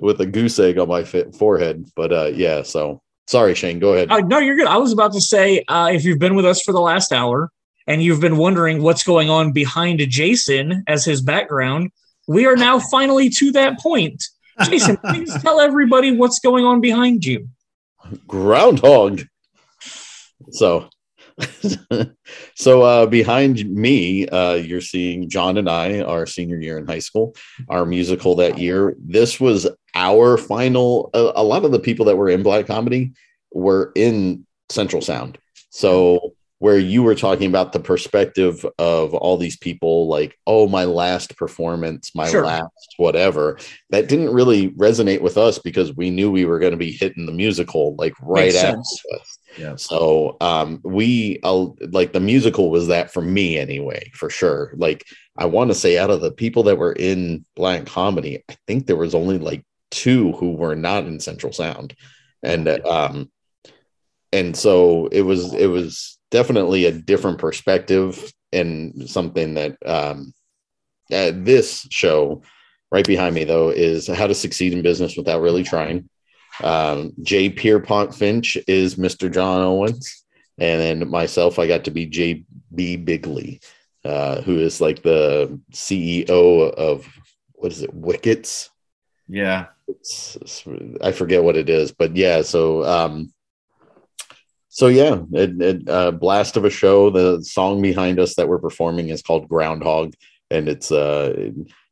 with 0.01 0.19
a 0.21 0.25
goose 0.25 0.57
egg 0.59 0.79
on 0.79 0.87
my 0.87 1.03
forehead. 1.03 1.85
But 1.95 2.11
uh, 2.11 2.31
yeah, 2.33 2.63
so 2.63 3.02
Sorry, 3.27 3.55
Shane. 3.55 3.79
Go 3.79 3.93
ahead. 3.93 4.11
Uh, 4.11 4.19
no, 4.19 4.39
you're 4.39 4.55
good. 4.55 4.67
I 4.67 4.77
was 4.77 4.91
about 4.91 5.13
to 5.13 5.21
say, 5.21 5.63
uh, 5.67 5.89
if 5.93 6.03
you've 6.03 6.19
been 6.19 6.35
with 6.35 6.45
us 6.45 6.61
for 6.61 6.71
the 6.71 6.81
last 6.81 7.11
hour 7.11 7.51
and 7.87 8.01
you've 8.01 8.19
been 8.19 8.37
wondering 8.37 8.81
what's 8.81 9.03
going 9.03 9.29
on 9.29 9.51
behind 9.51 9.99
Jason 10.09 10.83
as 10.87 11.05
his 11.05 11.21
background, 11.21 11.91
we 12.27 12.45
are 12.45 12.55
now 12.55 12.79
finally 12.91 13.29
to 13.29 13.51
that 13.53 13.79
point. 13.79 14.23
Jason, 14.65 14.97
please 14.97 15.33
tell 15.41 15.59
everybody 15.59 16.15
what's 16.15 16.39
going 16.39 16.63
on 16.65 16.79
behind 16.79 17.25
you. 17.25 17.49
Groundhog. 18.27 19.23
So, 20.51 20.89
so 22.55 22.81
uh, 22.81 23.05
behind 23.05 23.69
me, 23.69 24.27
uh, 24.27 24.53
you're 24.53 24.81
seeing 24.81 25.29
John 25.29 25.57
and 25.57 25.69
I, 25.69 26.01
our 26.01 26.25
senior 26.25 26.59
year 26.59 26.77
in 26.77 26.87
high 26.87 26.99
school, 26.99 27.35
our 27.69 27.85
musical 27.85 28.35
that 28.35 28.57
year. 28.57 28.95
This 28.99 29.39
was 29.39 29.67
our 29.95 30.37
final. 30.37 31.09
A, 31.13 31.33
a 31.35 31.43
lot 31.43 31.65
of 31.65 31.71
the 31.71 31.79
people 31.79 32.05
that 32.05 32.17
were 32.17 32.29
in 32.29 32.43
Black 32.43 32.67
Comedy 32.67 33.13
were 33.51 33.91
in 33.95 34.45
Central 34.69 35.01
Sound. 35.01 35.37
So 35.69 36.33
where 36.63 36.79
you 36.79 37.03
were 37.03 37.13
talking 37.13 37.49
about 37.49 37.73
the 37.73 37.79
perspective 37.79 38.65
of 38.79 39.13
all 39.13 39.35
these 39.35 39.57
people 39.57 40.07
like 40.07 40.39
oh 40.47 40.65
my 40.65 40.85
last 40.85 41.35
performance 41.35 42.15
my 42.15 42.29
sure. 42.29 42.45
last 42.45 42.93
whatever 42.95 43.59
that 43.89 44.07
didn't 44.07 44.33
really 44.33 44.69
resonate 44.69 45.19
with 45.19 45.37
us 45.37 45.59
because 45.59 45.93
we 45.97 46.09
knew 46.09 46.31
we 46.31 46.45
were 46.45 46.59
going 46.59 46.71
to 46.71 46.77
be 46.77 46.93
hitting 46.93 47.25
the 47.25 47.33
musical 47.33 47.97
like 47.97 48.13
right 48.21 48.55
after 48.55 48.79
us 48.79 49.39
yeah. 49.57 49.75
So 49.75 50.37
um, 50.41 50.79
we 50.83 51.39
uh, 51.43 51.67
like 51.91 52.13
the 52.13 52.19
musical 52.19 52.69
was 52.69 52.87
that 52.87 53.11
for 53.11 53.21
me 53.21 53.57
anyway, 53.57 54.11
for 54.13 54.29
sure. 54.29 54.73
Like 54.75 55.05
I 55.37 55.45
want 55.45 55.69
to 55.69 55.75
say 55.75 55.97
out 55.97 56.09
of 56.09 56.21
the 56.21 56.31
people 56.31 56.63
that 56.63 56.77
were 56.77 56.93
in 56.93 57.45
Black 57.55 57.85
Comedy, 57.85 58.43
I 58.49 58.55
think 58.67 58.85
there 58.85 58.95
was 58.95 59.15
only 59.15 59.37
like 59.37 59.63
two 59.91 60.31
who 60.33 60.53
were 60.53 60.75
not 60.75 61.05
in 61.05 61.19
Central 61.19 61.53
Sound, 61.53 61.95
and 62.41 62.67
um, 62.85 63.31
and 64.31 64.57
so 64.57 65.07
it 65.07 65.21
was 65.21 65.53
it 65.53 65.67
was 65.67 66.17
definitely 66.31 66.85
a 66.85 66.91
different 66.91 67.37
perspective 67.37 68.33
and 68.51 69.09
something 69.09 69.53
that 69.53 69.77
um, 69.85 70.33
uh, 71.11 71.31
this 71.33 71.87
show 71.91 72.41
right 72.91 73.05
behind 73.05 73.35
me 73.35 73.43
though 73.43 73.69
is 73.69 74.07
how 74.07 74.27
to 74.27 74.35
succeed 74.35 74.73
in 74.73 74.81
business 74.81 75.15
without 75.15 75.41
really 75.41 75.63
trying 75.63 76.09
um, 76.61 77.13
J. 77.21 77.49
Pierrepont 77.49 78.13
Finch 78.13 78.57
is 78.67 78.95
Mr. 78.95 79.31
John 79.31 79.61
Owens, 79.61 80.23
and 80.57 80.81
then 80.81 81.09
myself, 81.09 81.57
I 81.57 81.67
got 81.67 81.85
to 81.85 81.91
be 81.91 82.05
J.B. 82.05 82.97
Biggley, 82.97 83.61
uh, 84.05 84.41
who 84.41 84.59
is 84.59 84.81
like 84.81 85.01
the 85.01 85.59
CEO 85.71 86.29
of 86.29 87.07
what 87.53 87.71
is 87.71 87.81
it, 87.81 87.93
Wickets? 87.93 88.69
Yeah, 89.27 89.67
it's, 89.87 90.35
it's, 90.41 90.63
I 91.01 91.11
forget 91.11 91.43
what 91.43 91.55
it 91.55 91.69
is, 91.69 91.91
but 91.91 92.15
yeah. 92.15 92.41
So, 92.41 92.83
um, 92.83 93.33
so 94.69 94.87
yeah, 94.87 95.21
it, 95.31 95.61
it 95.61 95.89
uh, 95.89 96.11
blast 96.11 96.57
of 96.57 96.65
a 96.65 96.69
show. 96.69 97.09
The 97.09 97.41
song 97.43 97.81
behind 97.81 98.19
us 98.19 98.35
that 98.35 98.47
we're 98.47 98.59
performing 98.59 99.09
is 99.09 99.21
called 99.21 99.47
Groundhog, 99.47 100.13
and 100.51 100.67
it's 100.67 100.91
uh, 100.91 101.51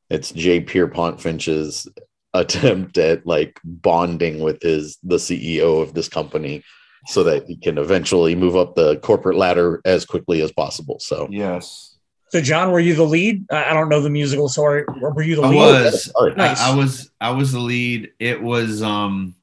it's 0.09 0.31
J. 0.31 0.59
Pierrepont 0.59 1.21
Finch's 1.21 1.87
attempt 2.33 2.97
at 2.97 3.25
like 3.25 3.59
bonding 3.63 4.39
with 4.39 4.61
his 4.61 4.97
the 5.03 5.17
CEO 5.17 5.81
of 5.81 5.93
this 5.93 6.07
company 6.07 6.63
so 7.07 7.23
that 7.23 7.45
he 7.45 7.55
can 7.57 7.77
eventually 7.77 8.35
move 8.35 8.55
up 8.55 8.75
the 8.75 8.97
corporate 8.97 9.37
ladder 9.37 9.81
as 9.85 10.05
quickly 10.05 10.41
as 10.41 10.51
possible. 10.51 10.99
So 10.99 11.27
yes. 11.29 11.97
So 12.29 12.39
John, 12.39 12.71
were 12.71 12.79
you 12.79 12.95
the 12.95 13.03
lead? 13.03 13.45
I 13.51 13.73
don't 13.73 13.89
know 13.89 13.99
the 13.99 14.09
musical, 14.09 14.47
sorry. 14.47 14.85
Were 15.01 15.21
you 15.21 15.35
the 15.35 15.41
lead? 15.41 15.59
I 15.59 15.83
was. 15.83 16.13
Nice. 16.37 16.61
I, 16.61 16.71
I 16.71 16.75
was. 16.75 17.11
I 17.19 17.31
was 17.31 17.51
the 17.51 17.59
lead. 17.59 18.11
It 18.19 18.41
was 18.41 18.81
um 18.81 19.35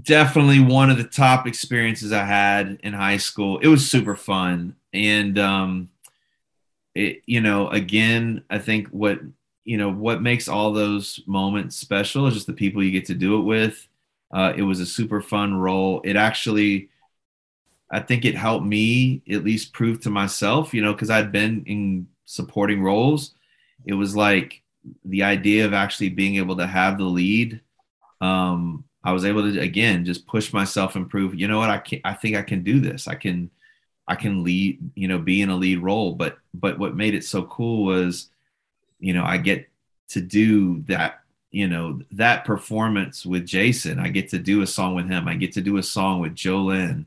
definitely 0.00 0.60
one 0.60 0.90
of 0.90 0.96
the 0.96 1.04
top 1.04 1.46
experiences 1.46 2.12
I 2.12 2.24
had 2.24 2.78
in 2.82 2.92
high 2.92 3.16
school. 3.16 3.58
It 3.58 3.68
was 3.68 3.90
super 3.90 4.14
fun, 4.14 4.76
and 4.92 5.38
um, 5.38 5.90
it 6.94 7.22
you 7.26 7.40
know 7.40 7.68
again, 7.68 8.44
I 8.48 8.58
think 8.58 8.88
what 8.88 9.18
you 9.64 9.76
know 9.76 9.90
what 9.90 10.22
makes 10.22 10.48
all 10.48 10.72
those 10.72 11.20
moments 11.26 11.76
special 11.76 12.26
is 12.26 12.34
just 12.34 12.46
the 12.46 12.52
people 12.52 12.82
you 12.82 12.90
get 12.90 13.06
to 13.06 13.14
do 13.14 13.38
it 13.38 13.42
with. 13.42 13.88
Uh, 14.32 14.52
it 14.56 14.62
was 14.62 14.80
a 14.80 14.86
super 14.86 15.20
fun 15.20 15.54
role. 15.54 16.00
It 16.04 16.16
actually 16.16 16.88
i 17.90 18.00
think 18.00 18.24
it 18.24 18.34
helped 18.34 18.64
me 18.64 19.20
at 19.30 19.44
least 19.44 19.74
prove 19.74 20.00
to 20.00 20.08
myself 20.08 20.72
you 20.72 20.80
know 20.80 20.94
because 20.94 21.10
i'd 21.10 21.30
been 21.30 21.62
in 21.66 22.06
supporting 22.24 22.82
roles. 22.82 23.34
It 23.84 23.94
was 23.94 24.16
like 24.16 24.62
the 25.04 25.22
idea 25.22 25.66
of 25.66 25.74
actually 25.74 26.08
being 26.08 26.36
able 26.36 26.56
to 26.56 26.66
have 26.66 26.98
the 26.98 27.04
lead. 27.04 27.60
Um, 28.20 28.84
i 29.04 29.12
was 29.12 29.24
able 29.24 29.42
to 29.42 29.58
again 29.60 30.04
just 30.04 30.26
push 30.26 30.52
myself 30.52 30.94
and 30.96 31.10
prove 31.10 31.34
you 31.34 31.48
know 31.48 31.58
what 31.58 31.70
i 31.70 31.78
can 31.78 32.00
i 32.04 32.14
think 32.14 32.36
i 32.36 32.42
can 32.42 32.62
do 32.62 32.80
this. 32.80 33.08
I 33.08 33.14
can 33.14 33.50
I 34.08 34.16
can 34.16 34.42
lead, 34.42 34.78
you 34.94 35.06
know, 35.06 35.18
be 35.18 35.42
in 35.42 35.50
a 35.50 35.56
lead 35.56 35.78
role. 35.78 36.14
But 36.14 36.38
but 36.54 36.78
what 36.78 36.96
made 36.96 37.14
it 37.14 37.24
so 37.24 37.44
cool 37.44 37.84
was, 37.84 38.30
you 39.02 39.12
know, 39.12 39.24
I 39.24 39.36
get 39.36 39.68
to 40.10 40.20
do 40.20 40.82
that, 40.82 41.20
you 41.50 41.68
know, 41.68 42.00
that 42.12 42.44
performance 42.44 43.26
with 43.26 43.46
Jason. 43.46 43.98
I 43.98 44.08
get 44.08 44.30
to 44.30 44.38
do 44.38 44.62
a 44.62 44.66
song 44.66 44.94
with 44.94 45.08
him. 45.08 45.28
I 45.28 45.34
get 45.34 45.52
to 45.52 45.60
do 45.60 45.76
a 45.76 45.82
song 45.82 46.20
with 46.20 46.34
Jolene 46.34 47.04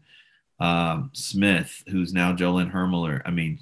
um, 0.60 1.10
Smith, 1.14 1.84
who's 1.88 2.14
now 2.14 2.34
Jolene 2.34 2.72
Hermler. 2.72 3.22
I 3.26 3.32
mean, 3.32 3.60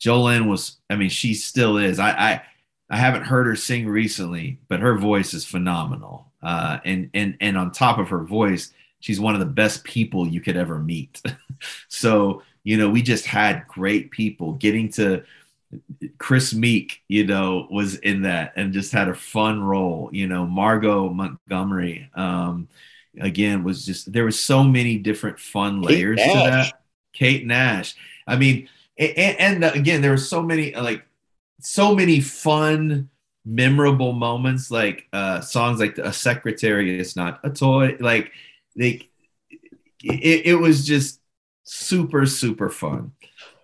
Jolene 0.00 0.48
was, 0.48 0.76
I 0.90 0.96
mean, 0.96 1.08
she 1.08 1.34
still 1.34 1.78
is. 1.78 1.98
I, 1.98 2.10
I 2.10 2.42
I 2.90 2.96
haven't 2.96 3.24
heard 3.24 3.46
her 3.46 3.56
sing 3.56 3.88
recently, 3.88 4.58
but 4.68 4.80
her 4.80 4.96
voice 4.96 5.34
is 5.34 5.44
phenomenal. 5.44 6.30
Uh, 6.42 6.78
and 6.84 7.10
and 7.14 7.36
and 7.40 7.56
on 7.56 7.72
top 7.72 7.98
of 7.98 8.10
her 8.10 8.22
voice, 8.22 8.72
she's 9.00 9.18
one 9.18 9.34
of 9.34 9.40
the 9.40 9.46
best 9.46 9.84
people 9.84 10.28
you 10.28 10.40
could 10.40 10.56
ever 10.56 10.78
meet. 10.78 11.22
so 11.88 12.42
you 12.62 12.76
know, 12.76 12.88
we 12.88 13.02
just 13.02 13.26
had 13.26 13.66
great 13.68 14.10
people 14.10 14.52
getting 14.54 14.90
to. 14.90 15.24
Chris 16.18 16.54
Meek, 16.54 17.02
you 17.08 17.26
know, 17.26 17.66
was 17.70 17.96
in 17.96 18.22
that 18.22 18.52
and 18.56 18.72
just 18.72 18.92
had 18.92 19.08
a 19.08 19.14
fun 19.14 19.62
role. 19.62 20.10
You 20.12 20.26
know, 20.26 20.46
Margot 20.46 21.08
Montgomery, 21.10 22.10
um, 22.14 22.68
again, 23.20 23.64
was 23.64 23.84
just 23.84 24.12
there 24.12 24.24
was 24.24 24.42
so 24.42 24.64
many 24.64 24.98
different 24.98 25.38
fun 25.38 25.82
layers 25.82 26.20
to 26.20 26.26
that. 26.26 26.72
Kate 27.12 27.46
Nash. 27.46 27.94
I 28.26 28.36
mean, 28.36 28.68
and, 28.98 29.62
and 29.62 29.64
again, 29.64 30.02
there 30.02 30.10
were 30.10 30.16
so 30.16 30.42
many 30.42 30.74
like 30.74 31.04
so 31.60 31.94
many 31.94 32.20
fun, 32.20 33.08
memorable 33.44 34.12
moments, 34.12 34.70
like 34.70 35.08
uh, 35.12 35.40
songs 35.40 35.80
like 35.80 35.98
"A 35.98 36.12
Secretary 36.12 36.98
Is 36.98 37.16
Not 37.16 37.40
a 37.42 37.50
Toy." 37.50 37.96
Like 38.00 38.32
they, 38.76 39.08
it, 40.02 40.46
it 40.46 40.54
was 40.54 40.86
just 40.86 41.20
super 41.64 42.26
super 42.26 42.68
fun. 42.68 43.12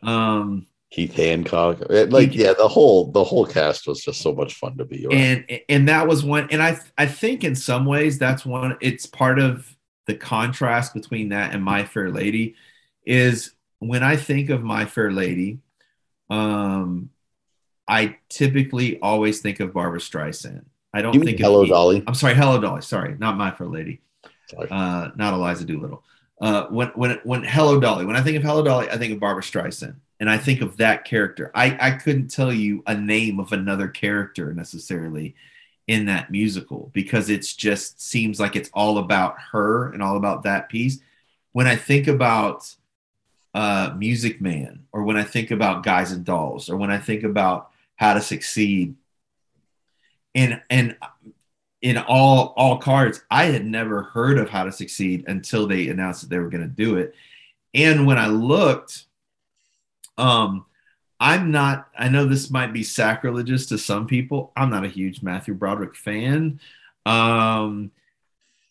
Um, 0.03 0.67
Keith 0.91 1.15
Hancock, 1.15 1.79
like 1.89 2.35
yeah, 2.35 2.53
the 2.53 2.67
whole 2.67 3.13
the 3.13 3.23
whole 3.23 3.47
cast 3.47 3.87
was 3.87 4.03
just 4.03 4.21
so 4.21 4.35
much 4.35 4.55
fun 4.55 4.77
to 4.79 4.85
be 4.85 5.07
around. 5.07 5.21
And 5.21 5.61
and 5.69 5.89
that 5.89 6.09
was 6.09 6.25
one, 6.25 6.49
and 6.51 6.61
I 6.61 6.79
I 6.99 7.07
think 7.07 7.45
in 7.45 7.55
some 7.55 7.87
ways 7.87 8.19
that's 8.19 8.45
one. 8.45 8.77
It's 8.81 9.07
part 9.07 9.39
of 9.39 9.77
the 10.07 10.17
contrast 10.17 10.93
between 10.93 11.29
that 11.29 11.55
and 11.55 11.63
My 11.63 11.85
Fair 11.85 12.11
Lady, 12.11 12.57
is 13.07 13.53
when 13.79 14.03
I 14.03 14.17
think 14.17 14.51
of 14.51 14.65
My 14.65 14.85
Fair 14.85 15.13
Lady, 15.13 15.61
um, 16.29 17.11
I 17.87 18.17
typically 18.29 19.01
always 19.01 19.41
think 19.41 19.61
of 19.61 19.73
Barbra 19.73 20.01
Streisand. 20.01 20.65
I 20.93 21.03
don't 21.03 21.19
think 21.23 21.39
Hello 21.39 21.65
Dolly. 21.67 22.03
I'm 22.07 22.15
sorry, 22.15 22.35
Hello 22.35 22.61
Dolly. 22.61 22.83
Sorry, 22.83 23.17
not 23.17 23.37
My 23.37 23.53
Fair 23.53 23.69
Lady. 23.69 24.01
Sorry. 24.49 24.69
Uh, 24.69 25.11
not 25.15 25.35
Eliza 25.35 25.65
Doolittle. 25.65 26.03
Uh, 26.41 26.67
when 26.67 26.89
when 26.89 27.21
when 27.23 27.45
Hello 27.45 27.79
Dolly. 27.79 28.05
When 28.05 28.17
I 28.17 28.23
think 28.23 28.37
of 28.37 28.43
Hello 28.43 28.65
Dolly, 28.65 28.91
I 28.91 28.99
think 28.99 29.13
of 29.13 29.21
Barbra 29.21 29.43
Streisand, 29.43 29.97
and 30.21 30.31
I 30.31 30.39
think 30.39 30.61
of 30.61 30.77
that 30.77 31.05
character. 31.05 31.51
I 31.55 31.77
I 31.81 31.91
couldn't 31.93 32.29
tell 32.29 32.53
you 32.53 32.83
a 32.87 32.95
name 32.95 33.41
of 33.41 33.53
another 33.53 33.89
character 33.89 34.53
necessarily 34.53 35.35
in 35.87 36.05
that 36.07 36.31
musical 36.31 36.91
because 36.93 37.31
it's 37.31 37.55
just 37.55 38.01
seems 38.01 38.39
like 38.39 38.55
it's 38.55 38.71
all 38.73 38.99
about 38.99 39.37
her 39.53 39.93
and 39.93 40.03
all 40.03 40.17
about 40.17 40.45
that 40.45 40.69
piece. 40.69 41.01
When 41.53 41.67
I 41.67 41.75
think 41.75 42.07
about 42.07 42.73
uh, 43.55 43.95
Music 43.99 44.41
Man, 44.41 44.85
or 44.93 45.03
when 45.03 45.17
I 45.17 45.25
think 45.25 45.51
about 45.51 45.83
Guys 45.83 46.13
and 46.13 46.25
Dolls, 46.25 46.71
or 46.71 46.77
when 46.77 46.93
I 46.93 46.99
think 46.99 47.25
about 47.25 47.71
how 47.97 48.15
to 48.15 48.21
succeed 48.21 48.95
and 50.35 50.61
and 50.71 50.97
in 51.83 51.97
all 51.99 52.55
all 52.57 52.79
cards 52.79 53.23
i 53.31 53.45
had 53.45 53.65
never 53.65 54.03
heard 54.03 54.39
of 54.39 54.49
how 54.49 54.65
to 54.65 54.73
succeed 54.73 55.25
until 55.27 55.67
they 55.67 55.89
announced 55.89 56.23
that 56.23 56.31
they 56.31 56.39
were 56.39 56.51
going 56.51 56.63
to 56.63 56.69
do 56.69 56.97
it 56.97 57.15
and 57.75 58.07
when 58.07 58.19
i 58.19 58.27
looked 58.27 59.05
um 60.21 60.65
i'm 61.19 61.51
not 61.51 61.89
i 61.99 62.09
know 62.09 62.25
this 62.25 62.51
might 62.51 62.73
be 62.73 62.83
sacrilegious 62.83 63.67
to 63.67 63.79
some 63.79 64.07
people 64.07 64.53
i'm 64.57 64.71
not 64.71 64.85
a 64.85 64.89
huge 64.89 65.23
matthew 65.23 65.55
broderick 65.55 65.97
fan 65.97 66.61
um 67.07 67.91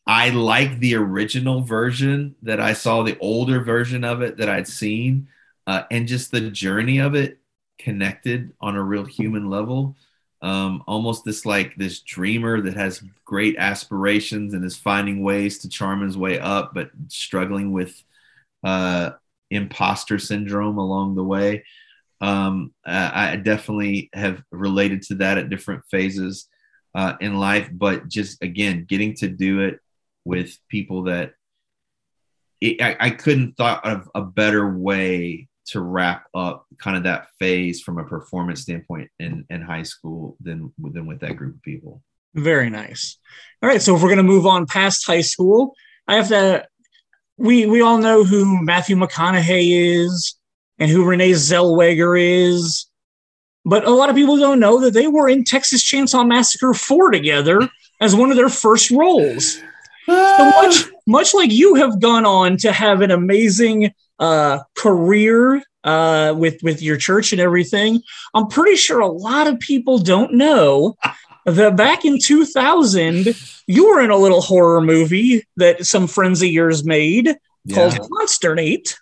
i 0.08 0.30
like 0.30 0.80
the 0.80 0.96
original 0.96 1.62
version 1.62 2.36
that 2.42 2.60
i 2.60 2.74
saw 2.74 3.04
the 3.04 3.18
older 3.20 3.62
version 3.62 4.04
of 4.04 4.22
it 4.22 4.38
that 4.38 4.50
i'd 4.50 4.68
seen 4.68 5.28
uh, 5.70 5.84
and 5.92 6.08
just 6.08 6.32
the 6.32 6.50
journey 6.50 6.98
of 6.98 7.14
it 7.14 7.40
connected 7.78 8.52
on 8.60 8.76
a 8.76 8.84
real 8.84 9.06
human 9.06 9.50
level. 9.50 9.96
Um, 10.42 10.84
almost 10.88 11.26
this 11.26 11.46
like 11.46 11.76
this 11.76 12.00
dreamer 12.00 12.62
that 12.62 12.76
has 12.76 13.04
great 13.26 13.56
aspirations 13.58 14.54
and 14.54 14.64
is 14.66 14.76
finding 14.76 15.22
ways 15.22 15.60
to 15.60 15.70
charm 15.70 16.02
his 16.02 16.18
way 16.18 16.40
up, 16.40 16.74
but 16.74 16.92
struggling 17.08 17.72
with 17.72 18.04
uh, 18.64 19.12
imposter 19.50 20.20
syndrome 20.20 20.78
along 20.78 21.16
the 21.16 21.24
way. 21.24 21.64
Um, 22.22 22.74
I, 22.86 23.38
definitely 23.38 24.10
have 24.14 24.44
related 24.52 25.04
to 25.04 25.16
that 25.16 25.38
at 25.38 25.50
different 25.50 25.84
phases 25.90 26.50
uh, 26.94 27.14
in 27.22 27.38
life, 27.38 27.70
but 27.72 28.10
just 28.10 28.44
again, 28.44 28.86
getting 28.88 29.14
to 29.16 29.30
do 29.30 29.62
it 29.62 29.80
with 30.26 30.58
people 30.68 31.04
that 31.04 31.34
it, 32.60 32.82
I, 32.82 32.98
I 33.00 33.10
couldn't 33.12 33.56
thought 33.56 33.86
of 33.86 34.10
a 34.14 34.22
better 34.22 34.78
way 34.78 35.48
to 35.68 35.82
wrap 35.82 36.26
up 36.34 36.66
kind 36.78 36.98
of 36.98 37.04
that 37.04 37.28
phase 37.40 37.82
from 37.82 38.00
a 38.00 38.04
performance 38.04 38.62
standpoint 38.62 39.10
in, 39.20 39.46
in 39.50 39.62
high 39.62 39.84
school 39.84 40.36
than, 40.42 40.74
than 40.78 41.06
with 41.06 41.20
that 41.22 41.38
group 41.38 41.56
of 41.56 41.62
people. 41.62 42.02
Very 42.34 42.70
nice. 42.70 43.18
All 43.62 43.70
right. 43.70 43.82
So 43.82 43.96
if 43.96 44.02
we're 44.02 44.10
going 44.10 44.18
to 44.18 44.24
move 44.24 44.46
on 44.46 44.66
past 44.66 45.06
high 45.06 45.22
school, 45.22 45.74
I 46.08 46.16
have 46.16 46.28
to, 46.30 46.68
we, 47.40 47.66
we 47.66 47.82
all 47.82 47.98
know 47.98 48.24
who 48.24 48.62
Matthew 48.64 48.96
McConaughey 48.96 50.04
is 50.04 50.36
and 50.78 50.92
who 50.92 51.06
Renee 51.06 51.32
Zellweger 51.32 52.20
is. 52.20 52.86
But 53.66 53.86
a 53.86 53.92
lot 53.92 54.10
of 54.10 54.16
people 54.16 54.38
don't 54.38 54.60
know 54.60 54.80
that 54.82 54.94
they 54.94 55.08
were 55.08 55.28
in 55.30 55.44
Texas 55.44 55.84
Chainsaw 55.84 56.28
Massacre 56.28 56.74
4 56.74 57.12
together 57.12 57.68
as 58.02 58.16
one 58.16 58.30
of 58.32 58.38
their 58.38 58.50
first 58.50 58.92
roles. 58.92 59.62
So 60.06 60.52
much, 60.62 60.86
much 61.08 61.34
like 61.34 61.52
you 61.52 61.76
have 61.76 62.00
gone 62.00 62.26
on 62.26 62.58
to 62.58 62.72
have 62.72 63.02
an 63.02 63.12
amazing 63.12 63.94
uh, 64.18 64.60
career 64.76 65.62
uh, 65.84 66.34
with 66.38 66.62
with 66.62 66.82
your 66.82 66.98
church 66.98 67.32
and 67.32 67.40
everything, 67.40 68.02
I'm 68.34 68.48
pretty 68.48 68.76
sure 68.76 69.00
a 69.00 69.08
lot 69.08 69.48
of 69.48 69.60
people 69.60 69.98
don't 70.00 70.34
know 70.34 70.98
that 71.46 71.76
back 71.76 72.06
in 72.06 72.20
2000 72.20 73.36
you 73.68 73.88
were 73.88 74.02
in 74.02 74.10
a 74.10 74.18
little 74.18 74.42
horror 74.42 74.82
movie 74.82 75.46
that 75.58 75.86
some 75.86 76.08
friends 76.08 76.42
of 76.42 76.50
yours 76.50 76.84
made 76.84 77.36
yeah. 77.66 77.76
called 77.76 78.10
Consternate. 78.18 78.98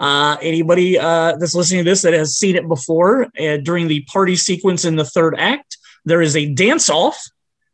Uh, 0.00 0.36
anybody 0.42 0.98
uh, 0.98 1.36
that's 1.36 1.54
listening 1.54 1.84
to 1.84 1.90
this 1.90 2.02
that 2.02 2.12
has 2.12 2.36
seen 2.36 2.56
it 2.56 2.66
before, 2.66 3.26
uh, 3.38 3.58
during 3.58 3.86
the 3.86 4.02
party 4.04 4.34
sequence 4.34 4.84
in 4.84 4.96
the 4.96 5.04
third 5.04 5.36
act, 5.38 5.76
there 6.04 6.20
is 6.22 6.34
a 6.34 6.52
dance 6.54 6.90
off 6.90 7.22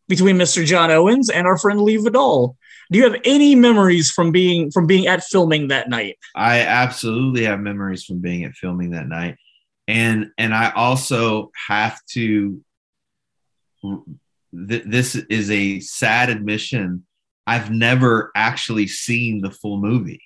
between 0.08 0.36
Mr. 0.36 0.64
John 0.66 0.90
Owens 0.90 1.30
and 1.30 1.46
our 1.46 1.56
friend 1.56 1.80
Lee 1.80 1.96
Vidal. 1.96 2.56
Do 2.90 2.98
you 2.98 3.04
have 3.04 3.20
any 3.24 3.54
memories 3.54 4.10
from 4.10 4.30
being 4.30 4.70
from 4.70 4.86
being 4.86 5.06
at 5.06 5.24
filming 5.24 5.68
that 5.68 5.88
night? 5.88 6.18
I 6.34 6.60
absolutely 6.60 7.44
have 7.44 7.60
memories 7.60 8.04
from 8.04 8.20
being 8.20 8.44
at 8.44 8.52
filming 8.52 8.90
that 8.90 9.08
night. 9.08 9.38
And 9.88 10.32
and 10.36 10.54
I 10.54 10.70
also 10.70 11.50
have 11.68 11.98
to 12.10 12.62
th- 14.68 14.84
this 14.86 15.14
is 15.14 15.50
a 15.50 15.80
sad 15.80 16.30
admission. 16.30 17.04
I've 17.46 17.70
never 17.70 18.32
actually 18.34 18.86
seen 18.88 19.40
the 19.40 19.50
full 19.50 19.78
movie. 19.78 20.22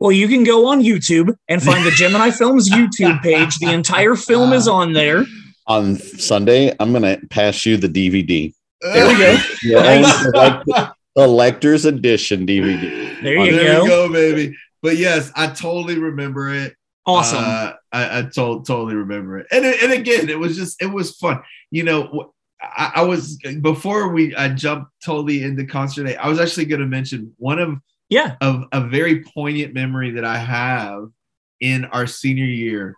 Well, 0.00 0.12
you 0.12 0.28
can 0.28 0.44
go 0.44 0.66
on 0.66 0.82
YouTube 0.82 1.34
and 1.48 1.62
find 1.62 1.84
the 1.86 1.90
Gemini 1.96 2.30
Films 2.30 2.70
YouTube 2.70 3.22
page. 3.22 3.58
The 3.58 3.72
entire 3.72 4.14
film 4.14 4.52
is 4.52 4.66
on 4.68 4.92
there. 4.92 5.24
On 5.66 5.96
Sunday, 5.96 6.74
I'm 6.78 6.92
going 6.92 7.02
to 7.02 7.26
pass 7.28 7.64
you 7.64 7.76
the 7.76 7.88
DVD. 7.88 8.52
There 8.82 9.06
we 9.08 9.16
go. 9.16 9.36
Yeah, 9.62 10.90
collector's 11.16 11.84
edition 11.84 12.46
DVD. 12.46 13.22
There 13.22 13.36
you 13.44 13.52
there 13.56 13.76
go. 13.76 13.82
you 13.82 13.88
go, 13.88 14.12
baby. 14.12 14.56
But 14.82 14.96
yes, 14.98 15.32
I 15.34 15.46
totally 15.46 15.98
remember 15.98 16.52
it. 16.52 16.74
Awesome. 17.06 17.38
Uh, 17.42 17.72
I, 17.92 18.18
I 18.18 18.22
to- 18.22 18.62
totally 18.66 18.94
remember 18.94 19.38
it. 19.38 19.46
And 19.50 19.64
and 19.64 19.92
again, 19.92 20.28
it 20.28 20.38
was 20.38 20.56
just 20.56 20.82
it 20.82 20.86
was 20.92 21.16
fun. 21.16 21.40
You 21.70 21.84
know, 21.84 22.33
I, 22.76 22.92
I 22.96 23.02
was 23.02 23.38
before 23.60 24.08
we 24.08 24.34
I 24.34 24.48
jumped 24.48 24.90
totally 25.04 25.42
into 25.42 25.66
concert. 25.66 26.16
I 26.16 26.28
was 26.28 26.40
actually 26.40 26.66
going 26.66 26.80
to 26.80 26.86
mention 26.86 27.34
one 27.38 27.58
of 27.58 27.78
yeah 28.08 28.36
of 28.40 28.64
a 28.72 28.80
very 28.80 29.22
poignant 29.22 29.74
memory 29.74 30.12
that 30.12 30.24
I 30.24 30.38
have 30.38 31.08
in 31.60 31.84
our 31.86 32.06
senior 32.06 32.44
year 32.44 32.96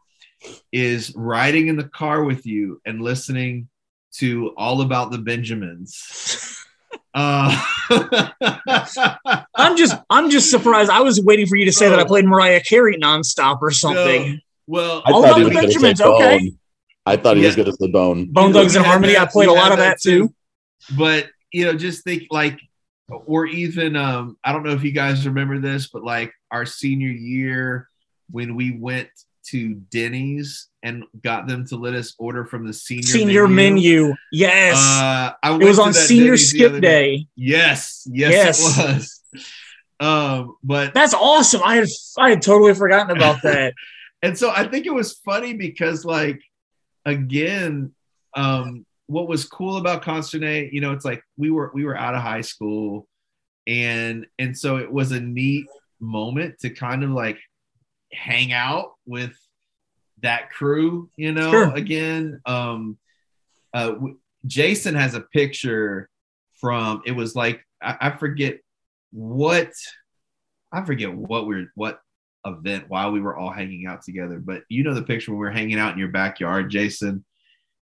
is 0.72 1.14
riding 1.14 1.68
in 1.68 1.76
the 1.76 1.88
car 1.88 2.24
with 2.24 2.46
you 2.46 2.80
and 2.84 3.00
listening 3.00 3.68
to 4.14 4.54
all 4.56 4.80
about 4.82 5.10
the 5.10 5.18
Benjamins. 5.18 6.52
Uh, 7.18 7.48
I'm 9.54 9.76
just 9.78 9.96
I'm 10.10 10.28
just 10.28 10.50
surprised. 10.50 10.90
I 10.90 11.00
was 11.00 11.18
waiting 11.18 11.46
for 11.46 11.56
you 11.56 11.64
to 11.64 11.72
say 11.72 11.88
that 11.88 11.98
I 11.98 12.04
played 12.04 12.26
Mariah 12.26 12.60
Carey 12.60 12.98
nonstop 12.98 13.62
or 13.62 13.70
something. 13.70 14.32
No, 14.32 14.38
well, 14.66 15.02
I 15.06 15.12
all 15.12 15.24
about 15.24 15.38
the 15.38 15.48
Benjamins, 15.48 16.00
okay. 16.02 16.52
I 17.06 17.16
thought 17.16 17.36
he 17.36 17.42
yeah. 17.42 17.48
was 17.48 17.56
good 17.56 17.68
as 17.68 17.78
the 17.78 17.88
Bone. 17.88 18.26
Bone 18.32 18.52
Thugs-n-Harmony. 18.52 19.16
I 19.16 19.26
played 19.26 19.48
a 19.48 19.52
lot 19.52 19.72
of 19.72 19.78
that 19.78 20.00
too. 20.00 20.34
But 20.96 21.28
you 21.52 21.64
know, 21.64 21.74
just 21.74 22.04
think 22.04 22.24
like, 22.30 22.60
or 23.08 23.46
even 23.46 23.96
um, 23.96 24.36
I 24.44 24.52
don't 24.52 24.64
know 24.64 24.72
if 24.72 24.82
you 24.82 24.92
guys 24.92 25.26
remember 25.26 25.58
this, 25.58 25.86
but 25.86 26.02
like 26.02 26.32
our 26.50 26.66
senior 26.66 27.08
year, 27.08 27.88
when 28.30 28.56
we 28.56 28.76
went 28.76 29.08
to 29.50 29.74
Denny's 29.74 30.68
and 30.82 31.04
got 31.22 31.46
them 31.46 31.64
to 31.68 31.76
let 31.76 31.94
us 31.94 32.14
order 32.18 32.44
from 32.44 32.66
the 32.66 32.72
senior 32.72 33.02
senior 33.02 33.48
menu. 33.48 34.02
menu. 34.02 34.14
Yes, 34.32 34.76
uh, 34.76 35.32
it 35.44 35.64
was 35.64 35.78
on 35.78 35.92
senior 35.92 36.24
Denny's 36.24 36.50
skip 36.50 36.80
day. 36.82 37.28
Yes, 37.36 38.06
yes, 38.10 38.32
yes, 38.32 38.78
it 38.78 38.82
was. 38.82 39.22
Um, 39.98 40.56
but 40.62 40.92
that's 40.92 41.14
awesome. 41.14 41.62
I 41.64 41.76
had 41.76 41.88
I 42.18 42.30
had 42.30 42.42
totally 42.42 42.74
forgotten 42.74 43.16
about 43.16 43.42
that. 43.42 43.74
and 44.22 44.36
so 44.36 44.50
I 44.50 44.66
think 44.66 44.86
it 44.86 44.92
was 44.92 45.14
funny 45.24 45.54
because 45.54 46.04
like 46.04 46.42
again, 47.06 47.94
um, 48.34 48.84
what 49.06 49.28
was 49.28 49.46
cool 49.46 49.78
about 49.78 50.02
Consternate, 50.02 50.72
you 50.72 50.80
know, 50.82 50.92
it's 50.92 51.04
like 51.04 51.22
we 51.38 51.50
were 51.50 51.70
we 51.72 51.84
were 51.84 51.96
out 51.96 52.14
of 52.14 52.22
high 52.22 52.40
school 52.42 53.06
and 53.66 54.26
and 54.38 54.56
so 54.56 54.76
it 54.76 54.92
was 54.92 55.12
a 55.12 55.20
neat 55.20 55.66
moment 56.00 56.58
to 56.60 56.70
kind 56.70 57.02
of 57.02 57.10
like 57.10 57.38
hang 58.12 58.52
out 58.52 58.92
with 59.06 59.32
that 60.22 60.50
crew, 60.50 61.08
you 61.16 61.32
know, 61.32 61.50
sure. 61.50 61.74
again. 61.74 62.40
Um 62.44 62.98
uh 63.72 63.94
Jason 64.46 64.94
has 64.94 65.14
a 65.14 65.20
picture 65.20 66.08
from 66.60 67.02
it 67.06 67.12
was 67.12 67.36
like 67.36 67.64
I, 67.80 67.96
I 68.00 68.10
forget 68.10 68.58
what 69.12 69.72
I 70.72 70.84
forget 70.84 71.14
what 71.14 71.46
we're 71.46 71.70
what 71.74 72.00
event 72.46 72.84
while 72.88 73.12
we 73.12 73.20
were 73.20 73.36
all 73.36 73.50
hanging 73.50 73.86
out 73.86 74.02
together, 74.02 74.38
but 74.38 74.62
you 74.68 74.84
know 74.84 74.94
the 74.94 75.02
picture 75.02 75.32
when 75.32 75.40
we 75.40 75.46
were 75.46 75.52
hanging 75.52 75.78
out 75.78 75.92
in 75.92 75.98
your 75.98 76.08
backyard, 76.08 76.70
Jason 76.70 77.24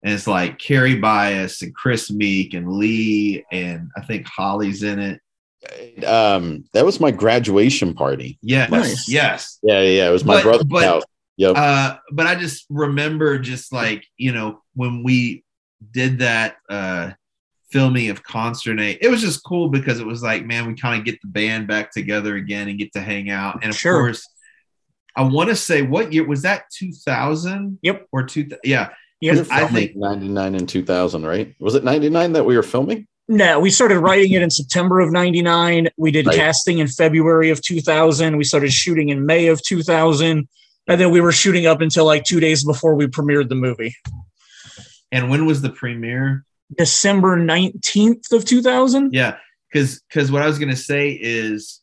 and 0.04 0.14
it's 0.14 0.28
like 0.28 0.60
Carrie 0.60 1.00
Bias 1.00 1.62
and 1.62 1.74
Chris 1.74 2.12
Meek 2.12 2.54
and 2.54 2.74
Lee 2.74 3.44
and 3.52 3.90
I 3.98 4.02
think 4.02 4.28
Holly's 4.28 4.84
in 4.84 5.00
it. 5.00 6.06
Um, 6.06 6.66
that 6.74 6.86
was 6.86 7.00
my 7.00 7.10
graduation 7.10 7.94
party. 7.94 8.38
Yes, 8.42 8.70
nice. 8.70 9.10
yes, 9.10 9.60
yeah, 9.64 9.80
yeah. 9.82 10.10
It 10.10 10.12
was 10.12 10.26
my 10.26 10.36
but, 10.36 10.44
brother's 10.44 10.66
but, 10.66 10.84
house. 10.84 11.04
Yep. 11.38 11.56
Uh, 11.56 11.98
but 12.12 12.28
I 12.28 12.36
just 12.36 12.66
remember 12.70 13.40
just 13.40 13.72
like 13.72 14.06
you 14.18 14.34
know 14.34 14.62
when 14.76 15.04
we 15.04 15.46
did 15.92 16.20
that 16.20 16.58
uh, 16.70 17.12
filming 17.72 18.10
of 18.10 18.24
Consternate, 18.24 18.98
it 19.00 19.08
was 19.08 19.22
just 19.22 19.42
cool 19.46 19.70
because 19.70 20.02
it 20.02 20.06
was 20.06 20.22
like, 20.22 20.46
man, 20.46 20.68
we 20.68 20.76
kind 20.76 21.00
of 21.00 21.06
get 21.06 21.22
the 21.22 21.30
band 21.30 21.66
back 21.66 21.92
together 21.92 22.36
again 22.36 22.68
and 22.68 22.78
get 22.78 22.92
to 22.94 23.00
hang 23.00 23.30
out. 23.30 23.60
And 23.64 23.70
of 23.70 23.78
sure. 23.78 24.00
course, 24.00 24.28
I 25.16 25.24
want 25.24 25.50
to 25.50 25.56
say, 25.56 25.82
what 25.82 26.12
year 26.12 26.26
was 26.28 26.42
that? 26.42 26.64
Two 26.72 26.92
thousand? 26.92 27.80
Yep. 27.82 28.08
Or 28.12 28.24
two? 28.24 28.50
Yeah. 28.64 28.90
Yeah, 29.24 29.42
I 29.52 29.68
think 29.68 29.96
99 29.96 30.56
and 30.56 30.68
2000, 30.68 31.26
right? 31.26 31.56
Was 31.58 31.76
it 31.76 31.86
99 31.86 32.34
that 32.34 32.44
we 32.44 32.58
were 32.58 32.64
filming? 32.64 33.08
No, 33.30 33.58
we 33.58 33.70
started 33.70 34.00
writing 34.00 34.34
it 34.34 34.42
in 34.42 34.50
September 34.50 35.00
of 35.00 35.14
99. 35.14 35.88
We 35.96 36.12
did 36.12 36.28
right. 36.28 36.36
casting 36.36 36.80
in 36.80 36.88
February 36.88 37.50
of 37.50 37.62
2000. 37.62 38.36
We 38.36 38.44
started 38.44 38.74
shooting 38.74 39.10
in 39.10 39.26
May 39.26 39.48
of 39.48 39.64
2000. 39.64 40.46
And 40.88 41.00
then 41.00 41.10
we 41.10 41.22
were 41.22 41.32
shooting 41.32 41.66
up 41.66 41.80
until 41.80 42.06
like 42.06 42.26
two 42.26 42.42
days 42.42 42.66
before 42.66 42.96
we 42.96 43.08
premiered 43.08 43.48
the 43.48 43.56
movie. 43.56 43.96
And 45.10 45.30
when 45.30 45.46
was 45.46 45.62
the 45.62 45.70
premiere? 45.70 46.44
December 46.78 47.38
19th 47.38 48.34
of 48.34 48.44
2000. 48.44 49.14
Yeah. 49.14 49.38
Cause, 49.72 50.02
cause 50.12 50.34
what 50.34 50.42
I 50.42 50.48
was 50.48 50.60
going 50.60 50.70
to 50.70 50.76
say 50.76 51.12
is, 51.12 51.80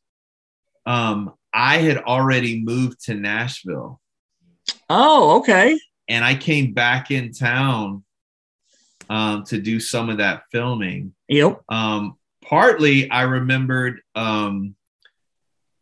um, 0.84 1.32
I 1.52 1.78
had 1.78 1.98
already 1.98 2.62
moved 2.62 3.04
to 3.04 3.14
Nashville. 3.14 4.00
Oh, 4.88 5.38
okay 5.38 5.78
and 6.10 6.24
I 6.24 6.34
came 6.34 6.74
back 6.74 7.12
in 7.12 7.32
town 7.32 8.02
um, 9.08 9.44
to 9.44 9.60
do 9.60 9.78
some 9.78 10.10
of 10.10 10.18
that 10.18 10.42
filming. 10.50 11.14
Yep. 11.28 11.62
Um, 11.68 12.18
partly, 12.44 13.08
I 13.10 13.22
remembered. 13.22 14.02
Um, 14.14 14.74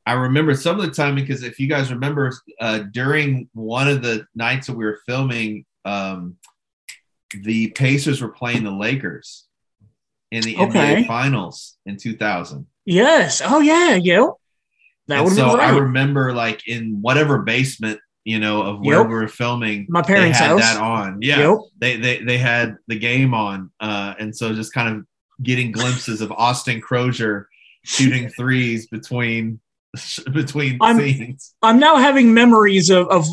I 0.05 0.12
remember 0.12 0.55
some 0.55 0.78
of 0.78 0.86
the 0.86 0.93
time 0.93 1.15
because 1.15 1.43
if 1.43 1.59
you 1.59 1.66
guys 1.66 1.90
remember, 1.90 2.32
uh, 2.61 2.81
during 2.93 3.49
one 3.53 3.89
of 3.89 4.03
the 4.03 4.27
nights 4.35 4.66
that 4.66 4.77
we 4.77 4.85
were 4.85 5.01
filming, 5.07 5.65
um, 5.85 6.36
the 7.43 7.69
Pacers 7.70 8.23
were 8.23 8.31
playing 8.31 8.65
the 8.65 8.70
Lakers 8.70 9.47
in 10.31 10.43
the 10.43 10.57
okay. 10.57 11.03
NBA 11.03 11.07
Finals 11.07 11.77
in 11.86 11.97
2000. 11.97 12.66
Yes. 12.85 13.43
Oh 13.45 13.61
yeah. 13.61 13.95
Yep. 13.95 14.31
That 15.09 15.26
so 15.28 15.56
right. 15.56 15.72
I 15.72 15.78
remember 15.78 16.32
like 16.32 16.68
in 16.68 16.98
whatever 17.01 17.39
basement 17.39 18.01
you 18.28 18.39
know, 18.39 18.60
of 18.62 18.80
where 18.80 18.98
yep. 18.98 19.06
we 19.06 19.14
were 19.14 19.26
filming. 19.26 19.86
My 19.89 20.02
parents' 20.02 20.39
had 20.39 20.48
house. 20.48 20.60
that 20.60 20.82
on. 20.82 21.20
Yeah. 21.22 21.48
Yep. 21.48 21.59
They, 21.78 21.97
they 21.97 22.24
they 22.24 22.36
had 22.36 22.76
the 22.86 22.98
game 22.98 23.32
on. 23.32 23.70
Uh, 23.80 24.12
and 24.18 24.36
so 24.36 24.55
just 24.55 24.74
kind 24.74 24.98
of 24.98 25.06
getting 25.43 25.72
glimpses 25.72 26.20
of 26.20 26.30
Austin 26.32 26.82
Croshere 26.82 27.47
shooting 27.85 28.28
threes 28.36 28.86
between 28.89 29.60
between 30.32 30.78
I'm, 30.81 30.98
scenes. 30.98 31.55
I'm 31.62 31.78
now 31.78 31.97
having 31.97 32.35
memories 32.35 32.90
of, 32.90 33.09
of 33.09 33.27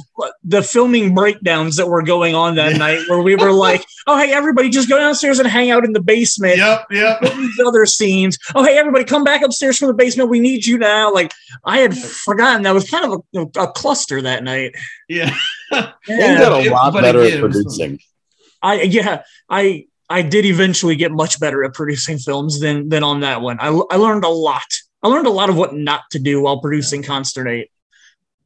the 0.44 0.64
filming 0.64 1.14
breakdowns 1.14 1.76
that 1.76 1.88
were 1.88 2.02
going 2.02 2.34
on 2.34 2.56
that 2.56 2.73
yeah. 2.73 2.77
night 2.77 2.99
where 3.10 3.22
we 3.22 3.36
were 3.36 3.52
like, 3.52 3.86
oh, 4.07 4.18
hey, 4.18 4.32
everybody, 4.32 4.69
just 4.69 4.90
go 4.90 4.98
downstairs 4.98 5.40
and 5.40 5.48
hang 5.48 5.72
out 5.72 5.84
in 5.84 5.91
the 5.91 6.02
basement. 6.02 6.57
Yep, 6.57 6.88
yep. 6.91 7.22
These 7.22 7.60
other 7.65 7.86
scenes. 7.86 8.38
Oh, 8.53 8.64
hey, 8.64 8.77
everybody, 8.77 9.03
come 9.03 9.23
back 9.23 9.41
upstairs 9.41 9.77
from 9.77 9.90
the 9.90 9.94
basement. 9.94 10.30
We 10.30 10.40
need 10.40 10.65
you 10.65 10.77
now. 10.77 11.14
Like, 11.14 11.34
I 11.65 11.80
had 11.80 11.98
forgotten 11.98 12.64
that 12.64 12.73
was 12.73 12.90
kind 12.90 13.06
of 13.06 13.23
a, 13.36 13.61
a 13.61 13.72
cluster 13.72 14.22
that 14.22 14.44
night. 14.44 14.76
Yeah. 15.10 15.36
yeah. 15.72 15.91
You 16.07 16.38
got 16.38 16.65
a 16.65 16.69
lot 16.69 16.94
better 16.94 17.22
at 17.22 17.40
producing. 17.40 17.99
I, 18.61 18.82
yeah, 18.82 19.23
I, 19.49 19.88
I 20.10 20.22
did 20.22 20.45
eventually 20.45 20.95
get 20.95 21.11
much 21.11 21.40
better 21.40 21.64
at 21.64 21.73
producing 21.73 22.18
films 22.18 22.60
than 22.60 22.90
than 22.90 23.03
on 23.03 23.22
that 23.22 23.41
one. 23.41 23.57
I, 23.60 23.68
I 23.68 23.98
learned 23.98 24.23
a 24.23 24.30
lot. 24.30 24.68
I 25.06 25.07
learned 25.07 25.27
a 25.27 25.32
lot 25.32 25.52
of 25.52 25.56
what 25.56 25.76
not 25.76 26.02
to 26.11 26.19
do 26.19 26.41
while 26.41 26.60
producing 26.60 27.03
Consternate. 27.03 27.69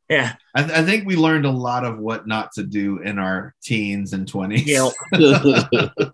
Yeah. 0.10 0.34
I, 0.54 0.64
th- 0.64 0.78
I, 0.78 0.84
think 0.84 1.08
we 1.08 1.16
learned 1.16 1.46
a 1.46 1.52
lot 1.52 1.86
of 1.86 2.00
what 2.00 2.28
not 2.28 2.52
to 2.56 2.64
do 2.64 2.98
in 2.98 3.18
our 3.18 3.56
teens 3.64 4.12
and 4.12 4.30
20s. 4.30 4.66
Yeah. 4.66 4.90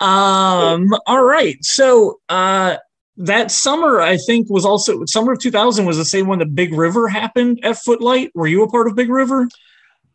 um, 0.00 0.88
all 1.06 1.22
right. 1.22 1.62
So 1.62 2.18
uh, 2.30 2.78
that 3.18 3.50
summer, 3.50 4.00
I 4.00 4.16
think, 4.16 4.48
was 4.48 4.64
also 4.64 5.04
summer 5.04 5.32
of 5.32 5.38
2000 5.38 5.84
was 5.84 5.98
the 5.98 6.04
same 6.06 6.26
one 6.26 6.38
that 6.38 6.54
Big 6.54 6.72
River 6.72 7.06
happened 7.06 7.60
at 7.62 7.76
Footlight. 7.76 8.30
Were 8.34 8.46
you 8.46 8.62
a 8.62 8.70
part 8.70 8.88
of 8.88 8.96
Big 8.96 9.10
River? 9.10 9.50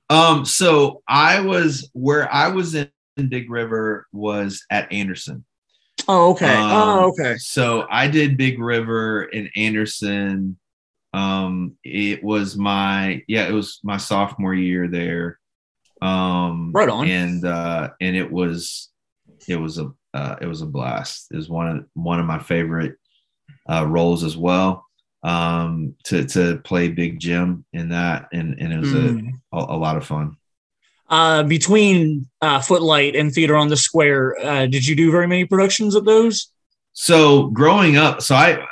Um, 0.09 0.45
so 0.45 1.03
I 1.07 1.41
was 1.41 1.91
where 1.93 2.27
I 2.33 2.47
was 2.47 2.73
in 2.73 2.89
Big 3.29 3.51
River 3.51 4.07
was 4.11 4.65
at 4.71 4.91
Anderson. 4.91 5.45
Oh, 6.07 6.31
okay. 6.31 6.53
Oh, 6.55 6.63
um, 6.63 6.99
oh, 6.99 7.07
okay. 7.09 7.37
So 7.37 7.87
I 7.89 8.07
did 8.07 8.37
Big 8.37 8.59
River 8.59 9.23
in 9.23 9.49
Anderson. 9.55 10.57
Um, 11.13 11.77
it 11.83 12.23
was 12.23 12.57
my 12.57 13.23
yeah, 13.27 13.47
it 13.47 13.53
was 13.53 13.79
my 13.83 13.97
sophomore 13.97 14.53
year 14.53 14.87
there. 14.87 15.39
Um, 16.01 16.71
right 16.73 16.89
on. 16.89 17.07
And 17.07 17.45
uh, 17.45 17.91
and 18.01 18.15
it 18.15 18.31
was 18.31 18.89
it 19.47 19.55
was 19.55 19.79
a 19.79 19.91
uh, 20.13 20.35
it 20.41 20.47
was 20.47 20.61
a 20.61 20.67
blast. 20.67 21.27
It 21.31 21.37
was 21.37 21.49
one 21.49 21.67
of 21.67 21.85
one 21.93 22.19
of 22.19 22.25
my 22.25 22.39
favorite 22.39 22.97
uh, 23.69 23.85
roles 23.87 24.23
as 24.23 24.37
well. 24.37 24.85
Um, 25.23 25.95
to 26.03 26.25
to 26.25 26.57
play 26.63 26.89
Big 26.89 27.19
Jim 27.19 27.65
in 27.73 27.89
that, 27.89 28.27
and 28.31 28.59
and 28.59 28.71
it 28.71 28.79
was 28.79 28.89
mm. 28.89 29.31
a, 29.51 29.57
a, 29.57 29.75
a 29.75 29.77
lot 29.77 29.97
of 29.97 30.05
fun 30.05 30.37
uh, 31.09 31.43
between 31.43 32.27
uh, 32.41 32.59
Footlight 32.61 33.15
and 33.15 33.31
Theater 33.31 33.55
on 33.55 33.67
the 33.67 33.77
Square, 33.77 34.43
uh, 34.43 34.65
did 34.65 34.85
you 34.85 34.95
do 34.95 35.11
very 35.11 35.27
many 35.27 35.45
productions 35.45 35.95
of 35.95 36.05
those? 36.05 36.51
So 36.93 37.47
growing 37.47 37.97
up, 37.97 38.21
so 38.21 38.35
I 38.35 38.65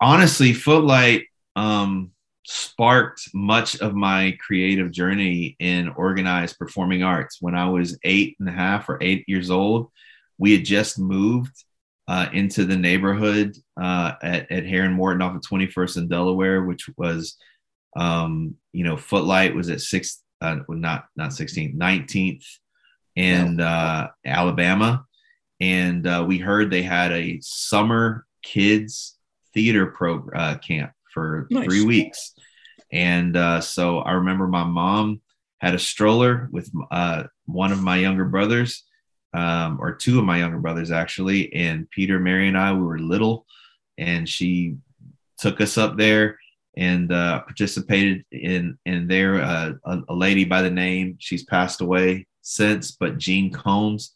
honestly 0.00 0.52
Footlight 0.52 1.26
um, 1.56 2.10
sparked 2.44 3.28
much 3.34 3.80
of 3.80 3.94
my 3.94 4.36
creative 4.40 4.90
journey 4.90 5.56
in 5.58 5.88
organized 5.90 6.58
performing 6.58 7.02
arts. 7.02 7.38
When 7.40 7.54
I 7.54 7.68
was 7.68 7.98
eight 8.04 8.36
and 8.40 8.48
a 8.48 8.52
half 8.52 8.88
or 8.88 8.98
eight 9.00 9.24
years 9.28 9.50
old, 9.50 9.90
we 10.38 10.52
had 10.56 10.64
just 10.64 10.98
moved 10.98 11.64
uh, 12.08 12.26
into 12.32 12.64
the 12.64 12.76
neighborhood 12.76 13.56
uh, 13.80 14.12
at, 14.22 14.50
at 14.50 14.66
Herron 14.66 14.92
Morton 14.92 15.22
off 15.22 15.36
of 15.36 15.42
21st 15.42 15.98
in 15.98 16.08
Delaware, 16.08 16.64
which 16.64 16.90
was, 16.96 17.36
um, 17.96 18.56
you 18.72 18.84
know, 18.84 18.96
Footlight 18.96 19.54
was 19.54 19.70
at 19.70 19.80
sixth 19.80 20.21
uh, 20.42 20.56
not 20.68 21.06
not 21.16 21.30
16th, 21.30 21.76
19th 21.76 22.44
in 23.14 23.60
uh, 23.60 24.08
Alabama, 24.26 25.04
and 25.60 26.06
uh, 26.06 26.24
we 26.26 26.38
heard 26.38 26.70
they 26.70 26.82
had 26.82 27.12
a 27.12 27.38
summer 27.40 28.26
kids 28.42 29.16
theater 29.54 29.86
pro 29.86 30.26
uh, 30.34 30.58
camp 30.58 30.92
for 31.14 31.46
nice. 31.50 31.64
three 31.64 31.84
weeks, 31.84 32.34
and 32.90 33.36
uh, 33.36 33.60
so 33.60 33.98
I 33.98 34.12
remember 34.12 34.48
my 34.48 34.64
mom 34.64 35.20
had 35.60 35.74
a 35.74 35.78
stroller 35.78 36.48
with 36.50 36.70
uh, 36.90 37.24
one 37.46 37.70
of 37.70 37.80
my 37.80 37.96
younger 37.96 38.24
brothers, 38.24 38.84
um, 39.34 39.78
or 39.80 39.94
two 39.94 40.18
of 40.18 40.24
my 40.24 40.38
younger 40.38 40.58
brothers 40.58 40.90
actually, 40.90 41.52
and 41.54 41.88
Peter, 41.90 42.18
Mary, 42.18 42.48
and 42.48 42.58
I. 42.58 42.72
We 42.72 42.82
were 42.82 42.98
little, 42.98 43.46
and 43.96 44.28
she 44.28 44.76
took 45.38 45.60
us 45.60 45.78
up 45.78 45.96
there 45.96 46.38
and 46.76 47.12
uh, 47.12 47.40
participated 47.40 48.24
in 48.32 48.78
in 48.86 49.06
there. 49.06 49.42
Uh, 49.42 49.72
a, 49.84 49.98
a, 50.08 50.14
lady 50.14 50.44
by 50.44 50.62
the 50.62 50.70
name 50.70 51.16
she's 51.18 51.44
passed 51.44 51.80
away 51.80 52.26
since, 52.40 52.92
but 52.92 53.18
Jean 53.18 53.52
Combs, 53.52 54.14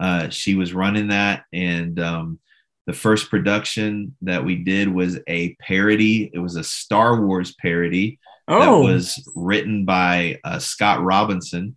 uh, 0.00 0.28
she 0.28 0.54
was 0.54 0.72
running 0.72 1.08
that, 1.08 1.44
and 1.52 2.00
um, 2.00 2.38
the 2.86 2.92
first 2.92 3.30
production 3.30 4.16
that 4.22 4.44
we 4.44 4.56
did 4.56 4.88
was 4.88 5.18
a 5.28 5.54
parody. 5.56 6.30
It 6.32 6.38
was 6.38 6.56
a 6.56 6.64
Star 6.64 7.20
Wars 7.20 7.54
parody 7.54 8.18
oh. 8.48 8.60
that 8.60 8.92
was 8.92 9.30
written 9.36 9.84
by 9.84 10.40
uh, 10.44 10.58
Scott 10.58 11.02
Robinson, 11.02 11.76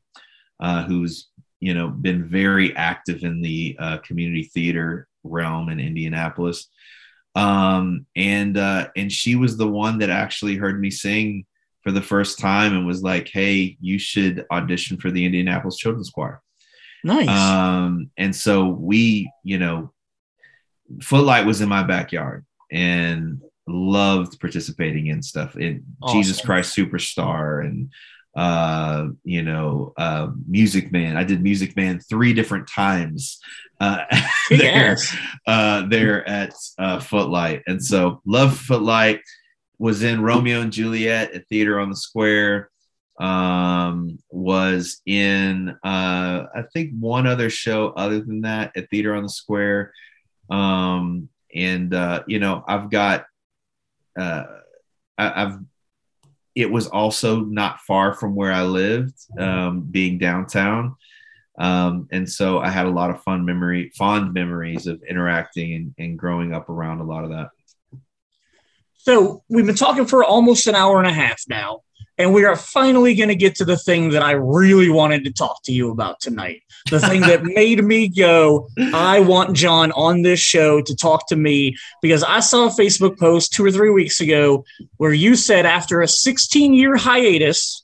uh, 0.60 0.84
who's 0.84 1.30
you 1.60 1.74
know 1.74 1.90
been 1.90 2.26
very 2.26 2.76
active 2.76 3.24
in 3.24 3.42
the 3.42 3.76
uh, 3.80 3.98
community 4.00 4.44
theater 4.44 5.08
realm 5.24 5.70
in 5.70 5.80
Indianapolis. 5.80 6.68
Um, 7.36 8.06
and 8.16 8.58
uh, 8.58 8.90
and 8.96 9.12
she 9.12 9.36
was 9.36 9.58
the 9.58 9.68
one 9.68 10.00
that 10.00 10.10
actually 10.10 10.56
heard 10.56 10.80
me 10.80 10.92
sing 10.92 11.46
for 11.82 11.92
the 11.92 12.02
first 12.02 12.40
time 12.40 12.76
and 12.76 12.86
was 12.86 13.02
like, 13.02 13.30
"Hey, 13.30 13.78
you 13.82 13.98
should 13.98 14.46
audition 14.52 14.98
for 14.98 15.12
the 15.12 15.26
Indianapolis 15.26 15.78
Children's 15.78 16.10
Choir." 16.10 16.42
Nice. 17.04 17.28
Um, 17.28 18.12
and 18.18 18.36
so 18.36 18.68
we, 18.68 19.32
you 19.44 19.58
know, 19.58 19.92
Footlight 21.02 21.46
was 21.46 21.62
in 21.62 21.70
my 21.70 21.84
backyard 21.84 22.46
and 22.72 23.42
loved 23.68 24.40
participating 24.40 25.08
in 25.08 25.22
stuff 25.22 25.56
in 25.58 25.84
awesome. 26.02 26.18
Jesus 26.18 26.42
Christ 26.42 26.76
Superstar 26.76 27.66
and 27.66 27.90
uh 28.36 29.08
you 29.24 29.44
know 29.44 29.94
uh 29.98 30.30
music 30.48 30.92
man. 30.92 31.18
I 31.18 31.24
did 31.24 31.44
music 31.44 31.76
man 31.76 32.00
three 32.00 32.34
different 32.34 32.68
times 32.68 33.40
uh 33.80 34.06
there, 34.50 34.98
uh 35.46 35.88
there 35.88 36.28
at 36.28 36.54
uh 36.80 37.00
footlight. 37.00 37.62
And 37.68 37.84
so 37.84 38.22
love 38.26 38.58
footlight. 38.58 39.22
Was 39.80 40.02
in 40.02 40.22
romeo 40.22 40.62
and 40.62 40.72
juliet 40.72 41.34
at 41.34 41.48
theater 41.48 41.80
on 41.80 41.90
the 41.90 41.96
square. 41.96 42.70
Um 43.20 44.18
was 44.32 45.02
in 45.06 45.70
uh 45.84 46.46
i 46.56 46.64
think 46.74 46.94
one 47.00 47.28
other 47.28 47.50
show 47.50 47.90
other 47.90 48.20
than 48.20 48.42
that 48.42 48.72
at 48.76 48.90
theater 48.90 49.14
on 49.14 49.24
the 49.24 49.30
square. 49.30 49.94
Um 50.50 51.30
and 51.54 51.94
uh 51.94 52.24
you 52.26 52.40
know 52.40 52.64
i've 52.68 52.90
got 52.90 53.26
uh 54.20 54.46
I, 55.18 55.44
i've 55.44 55.60
it 56.56 56.70
was 56.70 56.88
also 56.88 57.42
not 57.42 57.80
far 57.82 58.14
from 58.14 58.36
where 58.36 58.52
I 58.52 58.64
lived, 58.64 59.16
um, 59.38 59.82
being 59.82 60.18
downtown. 60.18 60.96
Um, 61.58 62.08
and 62.12 62.30
so 62.30 62.60
I 62.60 62.70
had 62.70 62.86
a 62.86 62.92
lot 62.92 63.10
of 63.10 63.24
fun 63.24 63.46
memory, 63.46 63.92
fond 63.96 64.34
memories 64.34 64.88
of 64.88 65.02
interacting 65.04 65.74
and, 65.74 65.96
and 65.98 66.20
growing 66.20 66.54
up 66.54 66.70
around 66.70 67.00
a 67.00 67.04
lot 67.06 67.24
of 67.24 67.30
that. 67.32 67.50
So 69.04 69.44
we've 69.50 69.66
been 69.66 69.76
talking 69.76 70.06
for 70.06 70.24
almost 70.24 70.66
an 70.66 70.76
hour 70.76 70.98
and 70.98 71.08
a 71.08 71.12
half 71.12 71.42
now. 71.50 71.82
And 72.18 72.34
we 72.34 72.46
are 72.46 72.56
finally 72.56 73.16
going 73.16 73.28
to 73.28 73.36
get 73.36 73.56
to 73.56 73.66
the 73.66 73.76
thing 73.76 74.12
that 74.12 74.24
I 74.24 74.32
really 74.32 74.90
wanted 74.90 75.26
to 75.26 75.34
talk 75.34 75.62
to 75.64 75.74
you 75.74 75.92
about 75.92 76.22
tonight. 76.22 76.62
The 76.90 77.02
thing 77.02 77.20
that 77.22 77.44
made 77.44 77.84
me 77.84 78.08
go, 78.08 78.70
I 78.94 79.20
want 79.20 79.58
John 79.58 79.92
on 79.92 80.22
this 80.22 80.40
show 80.40 80.82
to 80.82 80.96
talk 80.96 81.28
to 81.28 81.36
me 81.36 81.76
because 82.02 82.24
I 82.24 82.40
saw 82.40 82.68
a 82.68 82.70
Facebook 82.70 83.20
post 83.20 83.52
two 83.52 83.66
or 83.66 83.72
three 83.72 83.90
weeks 83.90 84.22
ago 84.22 84.64
where 84.98 85.12
you 85.12 85.36
said 85.36 85.66
after 85.66 86.02
a 86.02 86.08
16 86.08 86.74
year 86.74 86.96
hiatus 86.96 87.84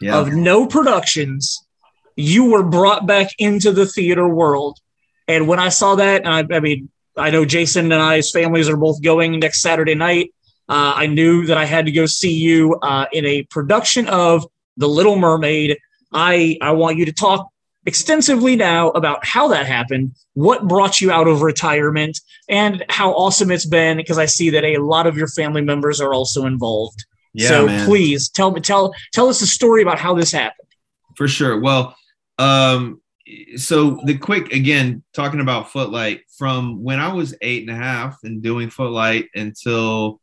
yeah. 0.00 0.16
of 0.16 0.32
no 0.34 0.66
productions, 0.66 1.66
you 2.14 2.44
were 2.44 2.62
brought 2.62 3.08
back 3.08 3.30
into 3.38 3.72
the 3.72 3.86
theater 3.86 4.28
world. 4.28 4.78
And 5.26 5.48
when 5.48 5.58
I 5.58 5.70
saw 5.70 5.96
that, 5.96 6.28
I, 6.28 6.44
I 6.48 6.60
mean, 6.60 6.90
I 7.16 7.30
know 7.30 7.44
Jason 7.44 7.90
and 7.90 8.00
I's 8.00 8.30
families 8.30 8.68
are 8.68 8.76
both 8.76 9.02
going 9.02 9.40
next 9.40 9.62
Saturday 9.62 9.96
night. 9.96 10.32
Uh, 10.70 10.94
I 10.94 11.06
knew 11.06 11.46
that 11.46 11.58
I 11.58 11.64
had 11.64 11.84
to 11.86 11.92
go 11.92 12.06
see 12.06 12.32
you 12.32 12.76
uh, 12.76 13.06
in 13.12 13.26
a 13.26 13.42
production 13.44 14.06
of 14.06 14.46
The 14.76 14.88
Little 14.88 15.16
Mermaid. 15.16 15.76
I 16.12 16.58
I 16.62 16.70
want 16.70 16.96
you 16.96 17.04
to 17.06 17.12
talk 17.12 17.50
extensively 17.86 18.54
now 18.54 18.90
about 18.90 19.26
how 19.26 19.48
that 19.48 19.66
happened, 19.66 20.14
what 20.34 20.68
brought 20.68 21.00
you 21.00 21.10
out 21.10 21.26
of 21.26 21.42
retirement, 21.42 22.20
and 22.48 22.84
how 22.88 23.10
awesome 23.14 23.50
it's 23.50 23.66
been. 23.66 23.96
Because 23.96 24.16
I 24.16 24.26
see 24.26 24.48
that 24.50 24.62
a 24.62 24.78
lot 24.78 25.08
of 25.08 25.16
your 25.16 25.26
family 25.26 25.62
members 25.62 26.00
are 26.00 26.14
also 26.14 26.46
involved. 26.46 27.04
Yeah, 27.34 27.48
so 27.48 27.66
man. 27.66 27.84
please 27.84 28.28
tell 28.28 28.52
me 28.52 28.60
tell 28.60 28.94
tell 29.12 29.28
us 29.28 29.42
a 29.42 29.48
story 29.48 29.82
about 29.82 29.98
how 29.98 30.14
this 30.14 30.30
happened. 30.30 30.68
For 31.16 31.26
sure. 31.26 31.58
Well, 31.58 31.96
um, 32.38 33.00
so 33.56 34.00
the 34.04 34.16
quick 34.16 34.52
again 34.52 35.02
talking 35.14 35.40
about 35.40 35.72
Footlight 35.72 36.20
from 36.38 36.80
when 36.84 37.00
I 37.00 37.12
was 37.12 37.34
eight 37.42 37.68
and 37.68 37.76
a 37.76 37.82
half 37.82 38.18
and 38.22 38.40
doing 38.40 38.70
Footlight 38.70 39.30
until 39.34 40.20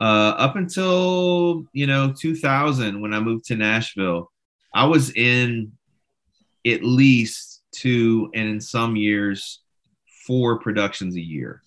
uh, 0.00 0.34
up 0.38 0.56
until 0.56 1.64
you 1.72 1.86
know 1.86 2.12
2000 2.12 3.00
when 3.00 3.12
I 3.12 3.20
moved 3.20 3.46
to 3.46 3.56
Nashville, 3.56 4.30
I 4.74 4.86
was 4.86 5.10
in 5.12 5.72
at 6.66 6.82
least 6.82 7.62
two 7.72 8.30
and 8.34 8.48
in 8.48 8.60
some 8.60 8.96
years 8.96 9.60
four 10.26 10.58
productions 10.58 11.16
a 11.16 11.20
year 11.20 11.62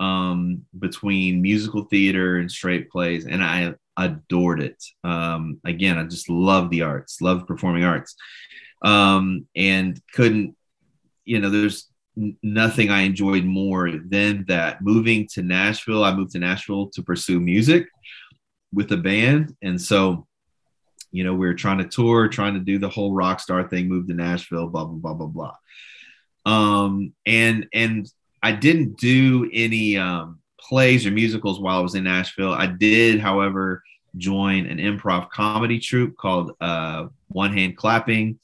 um, 0.00 0.64
between 0.78 1.42
musical 1.42 1.84
theater 1.84 2.38
and 2.38 2.50
straight 2.50 2.90
plays, 2.90 3.26
and 3.26 3.44
I 3.44 3.74
adored 3.96 4.62
it. 4.62 4.82
Um, 5.04 5.60
again, 5.64 5.98
I 5.98 6.04
just 6.04 6.30
love 6.30 6.70
the 6.70 6.82
arts, 6.82 7.20
love 7.20 7.46
performing 7.46 7.84
arts, 7.84 8.16
um, 8.82 9.46
and 9.54 10.00
couldn't, 10.14 10.56
you 11.24 11.38
know, 11.38 11.50
there's 11.50 11.89
nothing 12.42 12.90
I 12.90 13.02
enjoyed 13.02 13.44
more 13.44 13.90
than 13.90 14.44
that. 14.48 14.82
Moving 14.82 15.26
to 15.32 15.42
Nashville, 15.42 16.04
I 16.04 16.14
moved 16.14 16.32
to 16.32 16.38
Nashville 16.38 16.90
to 16.90 17.02
pursue 17.02 17.40
music 17.40 17.88
with 18.72 18.92
a 18.92 18.96
band. 18.96 19.56
And 19.62 19.80
so, 19.80 20.26
you 21.12 21.24
know, 21.24 21.32
we 21.32 21.46
were 21.46 21.54
trying 21.54 21.78
to 21.78 21.88
tour, 21.88 22.28
trying 22.28 22.54
to 22.54 22.60
do 22.60 22.78
the 22.78 22.88
whole 22.88 23.12
rock 23.12 23.40
star 23.40 23.68
thing, 23.68 23.88
moved 23.88 24.08
to 24.08 24.14
Nashville, 24.14 24.68
blah, 24.68 24.84
blah, 24.84 25.14
blah, 25.14 25.26
blah, 25.26 25.26
blah. 25.26 25.56
Um, 26.46 27.12
and, 27.26 27.66
and 27.72 28.10
I 28.42 28.52
didn't 28.52 28.98
do 28.98 29.48
any, 29.52 29.96
um, 29.96 30.38
plays 30.60 31.06
or 31.06 31.10
musicals 31.10 31.58
while 31.58 31.78
I 31.78 31.82
was 31.82 31.94
in 31.94 32.04
Nashville. 32.04 32.52
I 32.52 32.66
did, 32.66 33.18
however, 33.18 33.82
join 34.16 34.66
an 34.66 34.78
improv 34.78 35.30
comedy 35.30 35.78
troupe 35.78 36.16
called, 36.16 36.52
uh, 36.60 37.06
One 37.28 37.52
Hand 37.52 37.76
Clapping. 37.76 38.38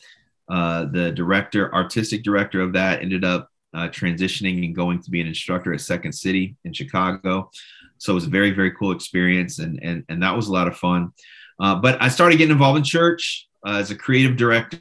Uh, 0.48 0.84
the 0.86 1.10
director, 1.10 1.74
artistic 1.74 2.22
director 2.22 2.60
of 2.60 2.72
that 2.72 3.02
ended 3.02 3.24
up 3.24 3.50
uh, 3.76 3.88
transitioning 3.88 4.64
and 4.64 4.74
going 4.74 5.02
to 5.02 5.10
be 5.10 5.20
an 5.20 5.26
instructor 5.26 5.74
at 5.74 5.80
Second 5.82 6.12
City 6.12 6.56
in 6.64 6.72
Chicago. 6.72 7.50
So 7.98 8.12
it 8.12 8.14
was 8.14 8.26
a 8.26 8.30
very, 8.30 8.50
very 8.50 8.72
cool 8.72 8.92
experience, 8.92 9.58
and 9.58 9.78
and 9.82 10.04
and 10.08 10.22
that 10.22 10.34
was 10.34 10.48
a 10.48 10.52
lot 10.52 10.68
of 10.68 10.76
fun. 10.76 11.12
Uh, 11.60 11.74
but 11.76 12.00
I 12.00 12.08
started 12.08 12.38
getting 12.38 12.52
involved 12.52 12.78
in 12.78 12.84
church 12.84 13.46
uh, 13.66 13.76
as 13.76 13.90
a 13.90 13.94
creative 13.94 14.36
director 14.36 14.80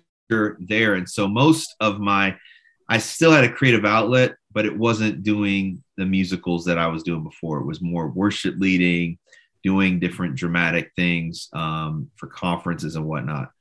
there, 0.59 0.95
and 0.95 1.07
so 1.09 1.27
most 1.27 1.75
of 1.79 1.99
my, 1.99 2.35
I 2.89 2.97
still 2.97 3.31
had 3.31 3.43
a 3.43 3.51
creative 3.51 3.85
outlet, 3.85 4.35
but 4.51 4.65
it 4.65 4.77
wasn't 4.77 5.23
doing 5.23 5.83
the 5.97 6.05
musicals 6.05 6.65
that 6.65 6.77
I 6.77 6.87
was 6.87 7.03
doing 7.03 7.23
before. 7.23 7.59
It 7.59 7.65
was 7.65 7.81
more 7.81 8.09
worship 8.09 8.55
leading, 8.57 9.17
doing 9.63 9.99
different 9.99 10.35
dramatic 10.35 10.91
things 10.95 11.49
um, 11.53 12.09
for 12.15 12.27
conferences 12.27 12.95
and 12.95 13.05
whatnot. 13.05 13.51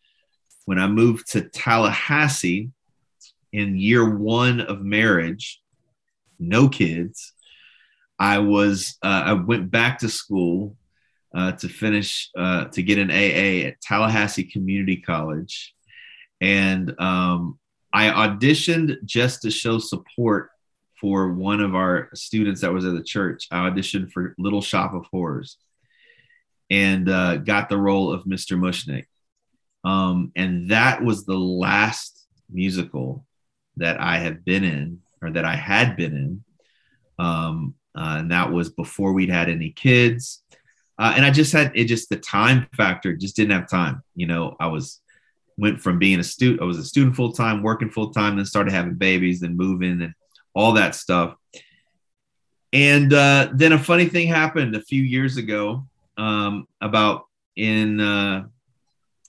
When 0.65 0.79
I 0.79 0.87
moved 0.87 1.31
to 1.33 1.43
Tallahassee, 1.43 2.71
in 3.55 3.79
year 3.79 4.17
one 4.17 4.61
of 4.61 4.83
marriage, 4.83 5.63
no 6.41 6.69
kids. 6.69 7.33
I 8.19 8.39
was 8.39 8.99
uh, 9.03 9.23
I 9.27 9.33
went 9.35 9.71
back 9.71 10.01
to 10.01 10.09
school 10.09 10.77
uh, 11.33 11.53
to 11.53 11.69
finish 11.69 12.31
uh, 12.37 12.65
to 12.67 12.83
get 12.83 12.99
an 12.99 13.11
AA 13.11 13.69
at 13.69 13.81
Tallahassee 13.81 14.45
Community 14.45 14.97
College, 14.97 15.73
and 16.41 17.01
um, 17.01 17.59
I 17.93 18.09
auditioned 18.09 19.05
just 19.05 19.43
to 19.43 19.53
show 19.53 19.79
support 19.79 20.51
for 21.01 21.33
one 21.33 21.61
of 21.61 21.77
our 21.77 22.11
students 22.15 22.61
that 22.63 22.73
was 22.73 22.85
at 22.85 22.95
the 22.95 23.05
church. 23.05 23.47
I 23.53 23.69
auditioned 23.71 24.11
for 24.11 24.35
Little 24.37 24.63
Shop 24.63 24.95
of 24.95 25.07
Horrors, 25.13 25.59
and 26.71 27.09
uh, 27.09 27.37
got 27.37 27.69
the 27.69 27.79
role 27.79 28.13
of 28.13 28.25
Mr. 28.25 28.59
Mushnik. 28.59 29.07
Um, 29.85 30.33
and 30.35 30.71
that 30.71 31.05
was 31.05 31.25
the 31.25 31.39
last 31.39 32.27
musical 32.51 33.25
that 33.77 34.01
I 34.01 34.19
have 34.19 34.45
been 34.45 34.65
in 34.65 35.01
or 35.23 35.31
that 35.31 35.45
I 35.45 35.57
had 35.57 35.97
been 35.97 36.15
in. 36.17 36.45
Um, 37.19 37.75
uh, 37.97 38.17
and 38.19 38.31
that 38.31 38.53
was 38.53 38.71
before 38.71 39.13
we'd 39.13 39.31
had 39.31 39.49
any 39.49 39.71
kids. 39.71 40.43
Uh, 40.99 41.13
and 41.17 41.25
I 41.25 41.31
just 41.31 41.53
had 41.53 41.73
it 41.75 41.85
just 41.87 42.09
the 42.09 42.17
time 42.17 42.69
factor 42.77 43.17
just 43.17 43.37
didn't 43.37 43.53
have 43.53 43.69
time. 43.69 44.03
You 44.15 44.27
know, 44.27 44.57
I 44.61 44.69
was 44.69 45.01
went 45.57 45.81
from 45.81 45.99
being 45.99 46.21
a 46.21 46.25
student, 46.25 46.63
I 46.63 46.65
was 46.65 46.79
a 46.79 46.85
student 46.85 47.17
full 47.17 47.33
time, 47.33 47.63
working 47.63 47.91
full 47.91 48.11
time, 48.11 48.37
then 48.37 48.45
started 48.45 48.73
having 48.73 48.95
babies, 48.95 49.41
then 49.41 49.57
moving 49.57 50.03
and 50.03 50.15
all 50.55 50.73
that 50.73 50.95
stuff. 50.95 51.37
And 52.73 53.13
uh, 53.13 53.51
then 53.55 53.73
a 53.73 53.79
funny 53.79 54.07
thing 54.07 54.29
happened 54.29 54.75
a 54.75 54.83
few 54.83 55.03
years 55.03 55.37
ago. 55.37 55.87
Um, 56.17 56.69
about 56.81 57.27
in 57.57 58.01
uh, 58.01 58.47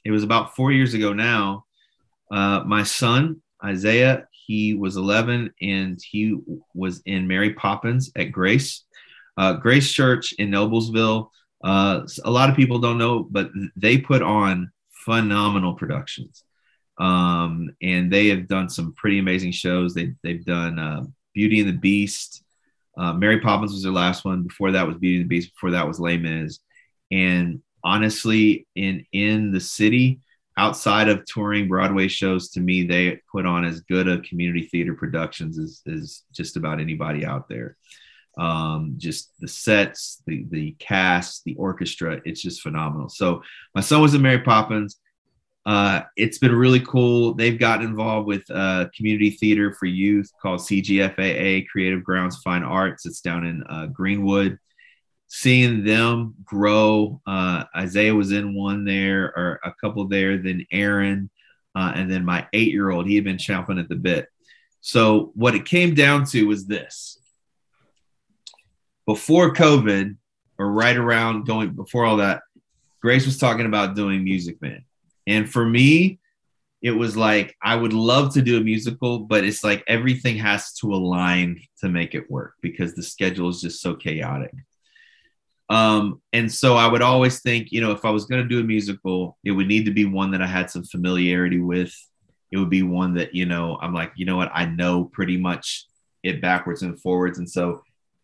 it 0.03 0.11
was 0.11 0.23
about 0.23 0.55
four 0.55 0.71
years 0.71 0.93
ago 0.93 1.13
now. 1.13 1.65
Uh, 2.31 2.63
my 2.65 2.83
son 2.83 3.41
Isaiah 3.63 4.27
he 4.45 4.73
was 4.73 4.97
11 4.97 5.53
and 5.61 5.99
he 6.01 6.37
was 6.73 7.01
in 7.05 7.27
Mary 7.27 7.53
Poppins 7.53 8.11
at 8.15 8.31
Grace, 8.31 8.83
uh, 9.37 9.53
Grace 9.53 9.91
Church 9.91 10.33
in 10.33 10.51
Noblesville. 10.51 11.29
Uh, 11.63 12.01
a 12.23 12.31
lot 12.31 12.49
of 12.49 12.55
people 12.55 12.79
don't 12.79 12.97
know, 12.97 13.23
but 13.23 13.49
they 13.75 13.97
put 13.97 14.21
on 14.21 14.71
phenomenal 15.05 15.73
productions. 15.73 16.43
Um, 16.97 17.75
and 17.81 18.11
they 18.11 18.27
have 18.27 18.47
done 18.47 18.69
some 18.69 18.93
pretty 18.93 19.19
amazing 19.19 19.51
shows. 19.51 19.93
They, 19.93 20.13
they've 20.23 20.45
done 20.45 20.79
uh, 20.79 21.03
Beauty 21.33 21.59
and 21.59 21.69
the 21.69 21.73
Beast. 21.73 22.43
Uh, 22.97 23.13
Mary 23.13 23.39
Poppins 23.41 23.73
was 23.73 23.83
their 23.83 23.91
last 23.91 24.23
one. 24.23 24.43
Before 24.43 24.71
that 24.71 24.87
was 24.87 24.97
Beauty 24.97 25.17
and 25.17 25.25
the 25.25 25.35
Beast. 25.35 25.51
Before 25.53 25.71
that 25.71 25.87
was 25.87 25.99
Les 25.99 26.17
Mis. 26.17 26.59
And 27.11 27.61
honestly, 27.83 28.67
in 28.75 29.05
in 29.11 29.51
the 29.51 29.59
city, 29.59 30.21
outside 30.57 31.09
of 31.09 31.25
touring 31.25 31.67
Broadway 31.67 32.07
shows, 32.07 32.49
to 32.51 32.61
me, 32.61 32.83
they 32.83 33.19
put 33.31 33.45
on 33.45 33.65
as 33.65 33.81
good 33.81 34.07
a 34.07 34.21
community 34.21 34.67
theater 34.67 34.93
productions 34.93 35.59
as, 35.59 35.81
as 35.91 36.23
just 36.31 36.57
about 36.57 36.79
anybody 36.79 37.25
out 37.25 37.49
there. 37.49 37.77
Um, 38.37 38.95
just 38.97 39.31
the 39.39 39.47
sets, 39.47 40.21
the 40.27 40.45
the 40.49 40.75
cast, 40.77 41.45
the 41.45 41.55
orchestra, 41.55 42.19
it's 42.25 42.41
just 42.41 42.61
phenomenal. 42.61 43.07
So 43.07 43.41
my 43.73 43.79
son 43.81 44.01
was 44.01 44.13
in 44.13 44.21
Mary 44.21 44.41
Poppins. 44.41 44.99
Uh, 45.65 46.01
it's 46.15 46.37
been 46.37 46.53
really 46.53 46.81
cool. 46.81 47.33
They've 47.33 47.57
gotten 47.57 47.85
involved 47.85 48.27
with 48.27 48.43
uh, 48.51 48.87
community 48.95 49.31
theater 49.31 49.73
for 49.73 49.85
youth 49.85 50.29
called 50.41 50.59
CGFAA, 50.59 51.67
Creative 51.67 52.03
Grounds 52.03 52.37
Fine 52.43 52.63
Arts. 52.63 53.05
It's 53.05 53.21
down 53.21 53.45
in 53.45 53.63
uh, 53.63 53.87
Greenwood 53.87 54.59
seeing 55.27 55.83
them 55.83 56.35
grow. 56.43 57.21
Uh, 57.25 57.63
Isaiah 57.75 58.15
was 58.15 58.31
in 58.31 58.55
one 58.55 58.85
there, 58.85 59.25
or 59.35 59.59
a 59.63 59.73
couple 59.81 60.07
there. 60.07 60.37
Then 60.37 60.65
Aaron, 60.71 61.29
uh, 61.75 61.91
and 61.95 62.09
then 62.09 62.23
my 62.23 62.47
eight-year-old. 62.53 63.07
He 63.07 63.15
had 63.15 63.23
been 63.23 63.37
chomping 63.37 63.79
at 63.79 63.89
the 63.89 63.95
bit. 63.95 64.27
So 64.81 65.31
what 65.35 65.55
it 65.55 65.65
came 65.65 65.95
down 65.95 66.25
to 66.27 66.47
was 66.47 66.67
this: 66.67 67.17
before 69.05 69.53
COVID, 69.53 70.15
or 70.57 70.71
right 70.71 70.95
around 70.95 71.45
going 71.45 71.71
before 71.71 72.05
all 72.05 72.17
that, 72.17 72.43
Grace 73.01 73.25
was 73.25 73.37
talking 73.37 73.65
about 73.65 73.95
doing 73.95 74.23
Music 74.23 74.61
Man, 74.61 74.85
and 75.27 75.49
for 75.49 75.65
me. 75.65 76.19
It 76.81 76.91
was 76.91 77.17
like 77.17 77.55
I 77.63 77.75
would 77.75 77.93
love 77.93 78.35
to 78.35 78.43
do 78.43 78.57
a 78.57 78.63
musical, 78.63 79.17
but 79.17 79.43
it's 79.43 79.63
like 79.63 79.83
everything 79.87 80.37
has 80.37 80.71
to 80.73 80.93
align 80.93 81.59
to 81.79 81.89
make 81.89 82.13
it 82.13 82.29
work 82.29 82.53
because 82.61 82.93
the 82.93 83.01
schedule 83.01 83.49
is 83.49 83.59
just 83.59 83.81
so 83.81 83.95
chaotic. 83.95 84.51
Um, 85.69 86.21
and 86.31 86.51
so 86.51 86.75
I 86.75 86.87
would 86.87 87.01
always 87.01 87.41
think, 87.41 87.71
you 87.71 87.81
know, 87.81 87.91
if 87.91 88.05
I 88.05 88.11
was 88.11 88.25
going 88.25 88.41
to 88.43 88.47
do 88.47 88.59
a 88.59 88.63
musical, 88.63 89.37
it 89.43 89.51
would 89.51 89.67
need 89.67 89.85
to 89.85 89.91
be 89.91 90.05
one 90.05 90.31
that 90.31 90.41
I 90.41 90.47
had 90.47 90.69
some 90.69 90.83
familiarity 90.83 91.59
with. 91.59 91.93
It 92.51 92.57
would 92.57 92.69
be 92.69 92.83
one 92.83 93.15
that, 93.15 93.33
you 93.33 93.45
know, 93.45 93.77
I'm 93.81 93.93
like, 93.93 94.11
you 94.15 94.25
know 94.25 94.37
what, 94.37 94.51
I 94.53 94.65
know 94.65 95.05
pretty 95.05 95.37
much 95.37 95.87
it 96.23 96.41
backwards 96.41 96.83
and 96.83 96.99
forwards. 97.01 97.39
And 97.39 97.49
so 97.49 97.81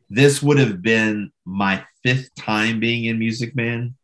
this 0.10 0.44
would 0.44 0.60
have 0.60 0.82
been 0.82 1.32
my 1.46 1.84
fifth 2.04 2.34
time 2.36 2.80
being 2.80 3.06
in 3.06 3.18
Music 3.18 3.56
Man. 3.56 3.96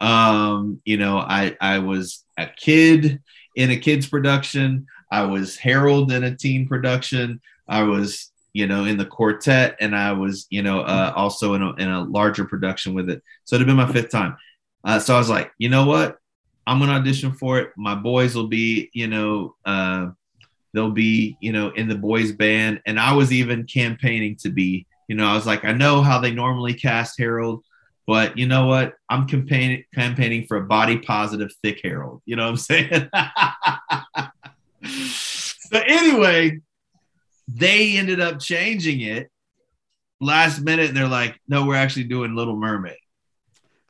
Um, 0.00 0.80
you 0.84 0.98
know, 0.98 1.18
I 1.18 1.56
I 1.60 1.78
was 1.78 2.24
a 2.38 2.46
kid 2.46 3.20
in 3.56 3.70
a 3.70 3.76
kids 3.76 4.06
production. 4.06 4.86
I 5.10 5.22
was 5.22 5.56
Harold 5.56 6.12
in 6.12 6.24
a 6.24 6.36
teen 6.36 6.68
production. 6.68 7.40
I 7.68 7.82
was 7.82 8.30
you 8.56 8.66
know, 8.66 8.86
in 8.86 8.96
the 8.96 9.04
quartet, 9.04 9.76
and 9.80 9.94
I 9.94 10.12
was, 10.12 10.46
you 10.48 10.62
know, 10.62 10.80
uh, 10.80 11.12
also 11.14 11.52
in 11.52 11.62
a, 11.62 11.74
in 11.74 11.90
a 11.90 12.04
larger 12.04 12.46
production 12.46 12.94
with 12.94 13.10
it. 13.10 13.22
So 13.44 13.54
it'd 13.54 13.66
been 13.66 13.76
my 13.76 13.92
fifth 13.92 14.08
time. 14.08 14.34
Uh, 14.82 14.98
so 14.98 15.14
I 15.14 15.18
was 15.18 15.28
like, 15.28 15.52
you 15.58 15.68
know 15.68 15.84
what? 15.84 16.16
I'm 16.66 16.78
gonna 16.78 16.92
audition 16.92 17.32
for 17.32 17.58
it. 17.58 17.72
My 17.76 17.94
boys 17.94 18.34
will 18.34 18.46
be, 18.46 18.88
you 18.94 19.08
know, 19.08 19.56
uh, 19.66 20.08
they'll 20.72 20.90
be, 20.90 21.36
you 21.38 21.52
know, 21.52 21.68
in 21.68 21.86
the 21.86 21.96
boys 21.96 22.32
band, 22.32 22.80
and 22.86 22.98
I 22.98 23.12
was 23.12 23.30
even 23.30 23.66
campaigning 23.66 24.36
to 24.36 24.48
be, 24.48 24.86
you 25.06 25.16
know, 25.16 25.26
I 25.26 25.34
was 25.34 25.44
like, 25.44 25.66
I 25.66 25.72
know 25.72 26.00
how 26.00 26.18
they 26.18 26.30
normally 26.30 26.72
cast 26.72 27.18
Harold, 27.18 27.62
but 28.06 28.38
you 28.38 28.48
know 28.48 28.68
what? 28.68 28.94
I'm 29.10 29.26
campaigning 29.26 29.84
campaigning 29.94 30.46
for 30.46 30.56
a 30.56 30.64
body 30.64 30.96
positive 30.96 31.50
thick 31.62 31.80
Harold. 31.84 32.22
You 32.24 32.36
know 32.36 32.50
what 32.50 32.52
I'm 32.52 32.56
saying? 32.56 33.10
so 35.68 35.78
anyway, 35.78 36.60
they 37.48 37.96
ended 37.96 38.20
up 38.20 38.40
changing 38.40 39.00
it 39.00 39.30
last 40.20 40.60
minute. 40.60 40.94
They're 40.94 41.08
like, 41.08 41.38
no, 41.48 41.66
we're 41.66 41.76
actually 41.76 42.04
doing 42.04 42.34
Little 42.34 42.56
Mermaid. 42.56 42.96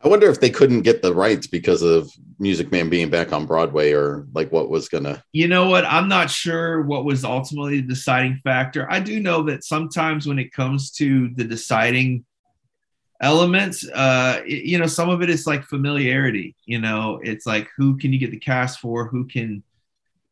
I 0.05 0.09
wonder 0.09 0.29
if 0.29 0.41
they 0.41 0.51
couldn't 0.51 0.83
get 0.83 1.03
the 1.03 1.15
rights 1.15 1.47
because 1.47 1.83
of 1.83 2.13
Music 2.39 2.71
Man 2.71 2.89
being 2.89 3.09
back 3.09 3.33
on 3.33 3.47
Broadway 3.47 3.93
or 3.93 4.27
like 4.35 4.53
what 4.53 4.69
was 4.69 4.89
gonna. 4.89 5.25
You 5.33 5.49
know 5.49 5.69
what? 5.69 5.85
I'm 5.87 6.07
not 6.07 6.31
sure 6.31 6.83
what 6.83 7.05
was 7.05 7.25
ultimately 7.25 7.81
the 7.81 7.89
deciding 7.89 8.37
factor. 8.45 8.87
I 8.91 9.01
do 9.01 9.19
know 9.21 9.43
that 9.45 9.65
sometimes 9.65 10.27
when 10.27 10.39
it 10.39 10.53
comes 10.53 10.91
to 10.93 11.31
the 11.31 11.45
deciding 11.45 12.25
elements, 13.21 13.89
uh, 13.89 14.43
you 14.47 14.79
know, 14.79 14.87
some 14.87 15.09
of 15.09 15.23
it 15.23 15.31
is 15.31 15.47
like 15.47 15.65
familiarity. 15.65 16.55
You 16.67 16.79
know, 16.79 17.19
it's 17.23 17.47
like 17.47 17.69
who 17.77 17.97
can 17.97 18.13
you 18.13 18.19
get 18.19 18.31
the 18.31 18.39
cast 18.39 18.81
for? 18.81 19.09
Who 19.09 19.25
can 19.25 19.63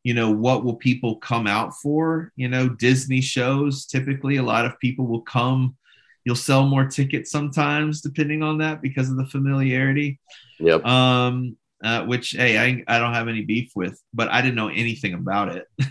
you 0.04 0.14
know 0.14 0.30
what 0.30 0.64
will 0.64 0.76
people 0.76 1.16
come 1.16 1.46
out 1.48 1.74
for? 1.74 2.30
You 2.36 2.48
know 2.48 2.68
disney 2.68 3.20
shows 3.20 3.86
typically 3.86 4.36
a 4.36 4.42
lot 4.42 4.66
of 4.66 4.78
people 4.78 5.06
will 5.06 5.22
come 5.22 5.76
you'll 6.24 6.36
sell 6.36 6.66
more 6.66 6.86
tickets 6.86 7.30
sometimes 7.30 8.00
depending 8.00 8.42
on 8.42 8.58
that 8.58 8.80
because 8.80 9.10
of 9.10 9.16
the 9.16 9.26
familiarity. 9.26 10.20
Yep. 10.60 10.84
Um 10.84 11.56
uh, 11.82 12.04
which 12.04 12.30
hey 12.30 12.56
I, 12.58 12.84
I 12.86 12.98
don't 12.98 13.12
have 13.12 13.28
any 13.28 13.42
beef 13.42 13.72
with 13.74 14.00
but 14.14 14.28
i 14.30 14.40
didn't 14.40 14.54
know 14.54 14.68
anything 14.68 15.14
about 15.14 15.48
it. 15.56 15.66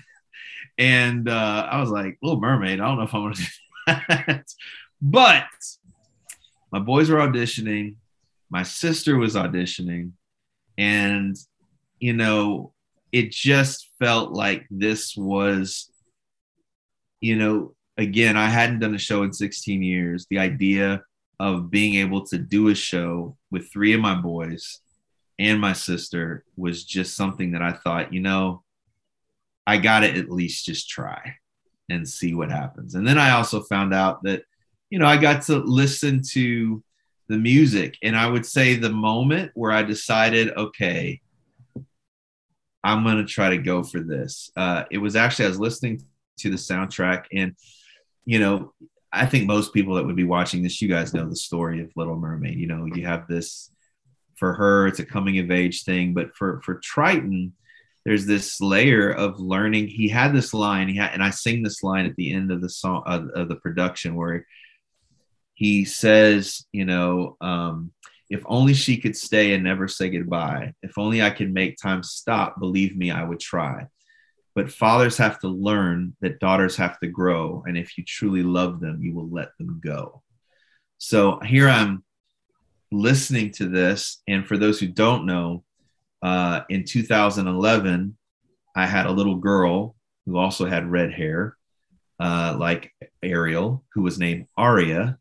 And 0.76 1.30
uh 1.30 1.68
i 1.70 1.80
was 1.80 1.92
like 1.92 2.18
little 2.24 2.40
mermaid 2.40 2.80
i 2.80 2.88
don't 2.88 2.98
know 2.98 3.04
if 3.04 3.14
i 3.14 3.20
want 3.20 3.36
to 3.36 3.44
do 3.44 3.48
that. 3.88 4.46
But 5.00 5.46
my 6.72 6.80
boys 6.80 7.12
were 7.12 7.20
auditioning 7.20 7.96
my 8.50 8.64
sister 8.64 9.18
was 9.18 9.36
auditioning 9.36 10.12
and 10.78 11.36
you 12.00 12.14
know 12.14 12.74
it 13.12 13.32
just 13.32 13.90
felt 14.04 14.34
like 14.34 14.68
this 14.70 15.16
was, 15.16 15.90
you 17.22 17.38
know, 17.38 17.74
again, 17.98 18.36
I 18.36 18.50
hadn't 18.50 18.80
done 18.80 18.96
a 18.96 19.00
show 19.00 19.24
in 19.24 19.32
16 19.32 19.82
years. 19.82 20.28
The 20.30 20.40
idea 20.40 21.04
of 21.40 21.72
being 21.72 21.96
able 21.96 22.26
to 22.28 22.38
do 22.38 22.68
a 22.68 22.76
show 22.76 23.38
with 23.50 23.72
three 23.72 23.94
of 23.94 24.02
my 24.02 24.16
boys 24.16 24.82
and 25.40 25.62
my 25.62 25.72
sister 25.72 26.44
was 26.58 26.84
just 26.84 27.16
something 27.16 27.52
that 27.52 27.62
I 27.62 27.72
thought, 27.72 28.12
you 28.12 28.20
know, 28.20 28.64
I 29.66 29.78
got 29.78 30.02
to 30.02 30.10
at 30.10 30.30
least 30.30 30.66
just 30.66 30.90
try 30.90 31.36
and 31.90 32.08
see 32.08 32.34
what 32.34 32.52
happens. 32.52 32.96
And 32.96 33.08
then 33.08 33.18
I 33.18 33.32
also 33.32 33.62
found 33.62 33.94
out 33.94 34.22
that, 34.24 34.44
you 34.90 35.00
know, 35.00 35.06
I 35.06 35.16
got 35.16 35.44
to 35.44 35.60
listen 35.60 36.22
to 36.32 36.84
the 37.30 37.38
music. 37.38 37.98
And 38.04 38.18
I 38.18 38.28
would 38.28 38.46
say 38.46 38.76
the 38.76 38.90
moment 38.90 39.52
where 39.54 39.72
I 39.72 39.82
decided, 39.82 40.50
okay, 40.58 41.22
I'm 42.84 43.04
going 43.04 43.18
to 43.18 43.26
try 43.26 43.50
to 43.50 43.58
go 43.58 43.84
for 43.84 44.02
this. 44.02 44.52
Uh, 44.56 44.84
it 44.92 44.98
was 44.98 45.16
actually, 45.16 45.46
I 45.46 45.50
was 45.50 45.60
listening 45.60 46.02
to 46.40 46.50
the 46.50 46.58
soundtrack, 46.58 47.26
and, 47.32 47.56
you 48.26 48.40
know, 48.40 48.74
I 49.12 49.28
think 49.28 49.46
most 49.46 49.74
people 49.74 49.96
that 49.96 50.06
would 50.06 50.16
be 50.16 50.24
watching 50.24 50.64
this, 50.64 50.82
you 50.82 50.90
guys 50.90 51.14
know 51.14 51.30
the 51.30 51.36
story 51.36 51.82
of 51.82 51.92
Little 51.96 52.16
Mermaid. 52.16 52.58
You 52.58 52.68
know, 52.68 52.86
you 52.86 53.06
have 53.06 53.28
this 53.28 53.70
for 54.38 54.54
her, 54.54 54.88
it's 54.88 55.00
a 55.00 55.06
coming 55.06 55.38
of 55.40 55.52
age 55.52 55.84
thing, 55.84 56.14
but 56.14 56.36
for 56.36 56.62
for 56.64 56.80
Triton, 56.84 57.54
there's 58.06 58.26
this 58.26 58.60
layer 58.60 59.12
of 59.12 59.40
learning. 59.40 59.88
He 59.88 60.10
had 60.10 60.34
this 60.34 60.54
line, 60.54 60.90
he 60.90 60.98
had, 60.98 61.14
and 61.14 61.24
I 61.24 61.30
sing 61.30 61.62
this 61.62 61.84
line 61.84 62.06
at 62.06 62.16
the 62.16 62.34
end 62.34 62.52
of 62.52 62.60
the 62.60 62.70
song 62.70 63.04
of, 63.06 63.30
of 63.30 63.50
the 63.50 63.56
production 63.56 64.16
where 64.16 64.46
he 65.54 65.86
says, 65.86 66.66
you 66.72 66.86
know, 66.86 67.38
um, 67.40 67.92
if 68.34 68.42
only 68.48 68.74
she 68.74 68.98
could 68.98 69.16
stay 69.16 69.54
and 69.54 69.64
never 69.64 69.88
say 69.88 70.10
goodbye. 70.10 70.74
If 70.82 70.98
only 70.98 71.22
I 71.22 71.30
could 71.30 71.54
make 71.54 71.78
time 71.78 72.02
stop, 72.02 72.60
believe 72.60 72.98
me, 72.98 73.12
I 73.12 73.24
would 73.24 73.40
try. 73.40 73.86
But 74.56 74.72
fathers 74.72 75.18
have 75.18 75.40
to 75.42 75.50
learn 75.50 76.16
that 76.22 76.40
daughters 76.40 76.76
have 76.78 77.00
to 77.02 77.08
grow. 77.08 77.64
And 77.68 77.78
if 77.78 77.96
you 77.96 78.04
truly 78.04 78.42
love 78.42 78.80
them, 78.80 79.04
you 79.04 79.14
will 79.14 79.30
let 79.30 79.50
them 79.60 79.80
go. 79.86 80.24
So 80.98 81.40
here 81.42 81.70
I'm 81.70 82.04
listening 82.92 83.52
to 83.52 83.70
this. 83.70 84.24
And 84.28 84.48
for 84.48 84.58
those 84.58 84.80
who 84.80 84.88
don't 84.88 85.28
know, 85.28 85.64
uh, 86.24 86.62
in 86.70 86.86
2011, 86.86 88.18
I 88.76 88.86
had 88.88 89.06
a 89.06 89.12
little 89.12 89.36
girl 89.36 89.96
who 90.26 90.38
also 90.38 90.66
had 90.66 90.90
red 90.90 91.14
hair, 91.14 91.56
uh, 92.20 92.56
like 92.60 92.92
Ariel, 93.22 93.84
who 93.94 94.02
was 94.02 94.18
named 94.18 94.48
Aria. 94.58 95.20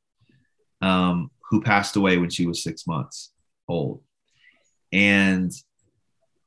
Um, 0.80 1.30
who 1.52 1.60
passed 1.60 1.96
away 1.96 2.16
when 2.16 2.30
she 2.30 2.46
was 2.46 2.62
six 2.62 2.86
months 2.86 3.30
old. 3.68 4.00
And 4.90 5.52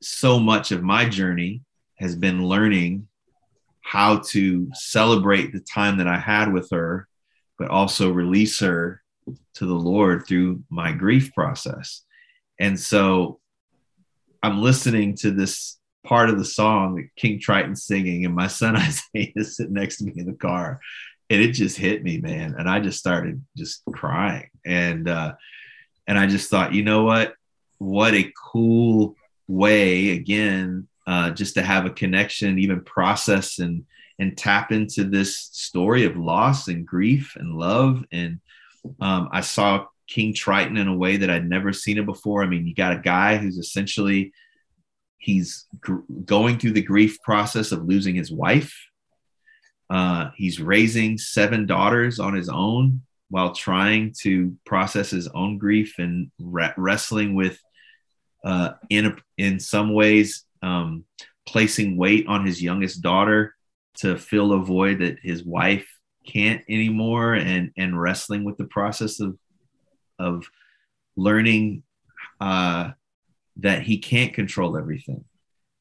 so 0.02 0.40
much 0.40 0.72
of 0.72 0.82
my 0.82 1.08
journey 1.08 1.62
has 2.00 2.16
been 2.16 2.48
learning 2.48 3.06
how 3.82 4.18
to 4.18 4.68
celebrate 4.74 5.52
the 5.52 5.60
time 5.60 5.98
that 5.98 6.08
I 6.08 6.18
had 6.18 6.52
with 6.52 6.70
her, 6.72 7.06
but 7.56 7.68
also 7.68 8.10
release 8.10 8.58
her 8.58 9.00
to 9.54 9.64
the 9.64 9.74
Lord 9.74 10.26
through 10.26 10.64
my 10.70 10.90
grief 10.90 11.32
process. 11.32 12.02
And 12.58 12.78
so 12.78 13.38
I'm 14.42 14.60
listening 14.60 15.14
to 15.18 15.30
this 15.30 15.78
part 16.04 16.30
of 16.30 16.38
the 16.38 16.44
song 16.44 16.96
that 16.96 17.14
King 17.14 17.38
Triton 17.38 17.76
singing, 17.76 18.24
and 18.24 18.34
my 18.34 18.48
son 18.48 18.74
Isaiah 18.76 19.32
is 19.36 19.56
sitting 19.56 19.74
next 19.74 19.98
to 19.98 20.04
me 20.04 20.14
in 20.16 20.26
the 20.26 20.32
car 20.32 20.80
and 21.28 21.40
it 21.40 21.52
just 21.52 21.76
hit 21.76 22.02
me, 22.02 22.18
man. 22.18 22.54
And 22.56 22.68
I 22.68 22.80
just 22.80 22.98
started 22.98 23.44
just 23.56 23.82
crying. 23.92 24.48
And 24.66 25.08
uh, 25.08 25.34
and 26.06 26.18
I 26.18 26.26
just 26.26 26.50
thought, 26.50 26.74
you 26.74 26.82
know 26.82 27.04
what? 27.04 27.34
What 27.78 28.14
a 28.14 28.32
cool 28.52 29.16
way 29.48 30.10
again, 30.10 30.88
uh, 31.06 31.30
just 31.30 31.54
to 31.54 31.62
have 31.62 31.86
a 31.86 31.90
connection, 31.90 32.58
even 32.58 32.82
process 32.82 33.58
and 33.58 33.84
and 34.18 34.36
tap 34.36 34.72
into 34.72 35.04
this 35.04 35.36
story 35.36 36.04
of 36.04 36.16
loss 36.16 36.68
and 36.68 36.86
grief 36.86 37.36
and 37.36 37.54
love. 37.54 38.02
And 38.12 38.40
um, 39.00 39.28
I 39.30 39.42
saw 39.42 39.86
King 40.06 40.32
Triton 40.32 40.78
in 40.78 40.88
a 40.88 40.96
way 40.96 41.18
that 41.18 41.30
I'd 41.30 41.48
never 41.48 41.72
seen 41.72 41.98
it 41.98 42.06
before. 42.06 42.42
I 42.42 42.46
mean, 42.46 42.66
you 42.66 42.74
got 42.74 42.94
a 42.94 43.00
guy 43.00 43.36
who's 43.36 43.58
essentially 43.58 44.32
he's 45.18 45.66
gr- 45.80 46.00
going 46.24 46.58
through 46.58 46.72
the 46.72 46.82
grief 46.82 47.20
process 47.22 47.72
of 47.72 47.84
losing 47.84 48.14
his 48.14 48.32
wife. 48.32 48.74
Uh, 49.90 50.30
he's 50.34 50.60
raising 50.60 51.18
seven 51.18 51.66
daughters 51.66 52.18
on 52.18 52.34
his 52.34 52.48
own 52.48 53.02
while 53.28 53.54
trying 53.54 54.14
to 54.22 54.56
process 54.64 55.10
his 55.10 55.28
own 55.28 55.58
grief 55.58 55.94
and 55.98 56.30
re- 56.38 56.72
wrestling 56.76 57.34
with, 57.34 57.58
uh, 58.44 58.72
in 58.88 59.06
a, 59.06 59.16
in 59.36 59.58
some 59.58 59.92
ways, 59.92 60.44
um, 60.62 61.04
placing 61.46 61.96
weight 61.96 62.26
on 62.26 62.44
his 62.46 62.62
youngest 62.62 63.02
daughter 63.02 63.54
to 63.94 64.16
fill 64.16 64.52
a 64.52 64.58
void 64.58 65.00
that 65.00 65.18
his 65.22 65.44
wife 65.44 65.86
can't 66.26 66.62
anymore, 66.68 67.34
and 67.34 67.70
and 67.76 68.00
wrestling 68.00 68.44
with 68.44 68.56
the 68.56 68.64
process 68.64 69.20
of 69.20 69.38
of 70.18 70.48
learning 71.16 71.82
uh, 72.40 72.90
that 73.56 73.82
he 73.82 73.98
can't 73.98 74.34
control 74.34 74.76
everything 74.76 75.24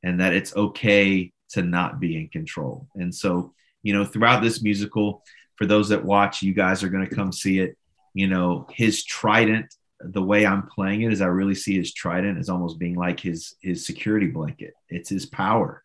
and 0.04 0.20
that 0.20 0.34
it's 0.34 0.56
okay 0.56 1.32
to 1.50 1.62
not 1.62 2.00
be 2.00 2.16
in 2.16 2.30
control. 2.30 2.88
And 2.96 3.14
so, 3.14 3.54
you 3.84 3.94
know, 3.94 4.06
throughout 4.06 4.42
this 4.42 4.62
musical, 4.62 5.24
for 5.56 5.66
those 5.66 5.90
that 5.90 6.04
watch, 6.04 6.42
you 6.42 6.54
guys 6.54 6.84
are 6.84 6.90
going 6.90 7.08
to 7.08 7.16
come 7.16 7.32
see 7.32 7.60
it. 7.60 7.78
You 8.14 8.28
know, 8.28 8.68
his 8.72 9.04
trident, 9.04 9.74
the 10.00 10.24
way 10.24 10.46
I'm 10.46 10.68
playing 10.68 11.02
it 11.02 11.12
is 11.12 11.22
I 11.22 11.28
really 11.28 11.56
see 11.56 11.78
his 11.78 11.94
trident 11.94 12.38
as 12.38 12.50
almost 12.50 12.80
being 12.80 12.96
like 12.96 13.20
his 13.20 13.56
his 13.62 13.86
security 13.86 14.28
blanket. 14.28 14.74
It's 14.90 15.10
his 15.10 15.26
power. 15.26 15.84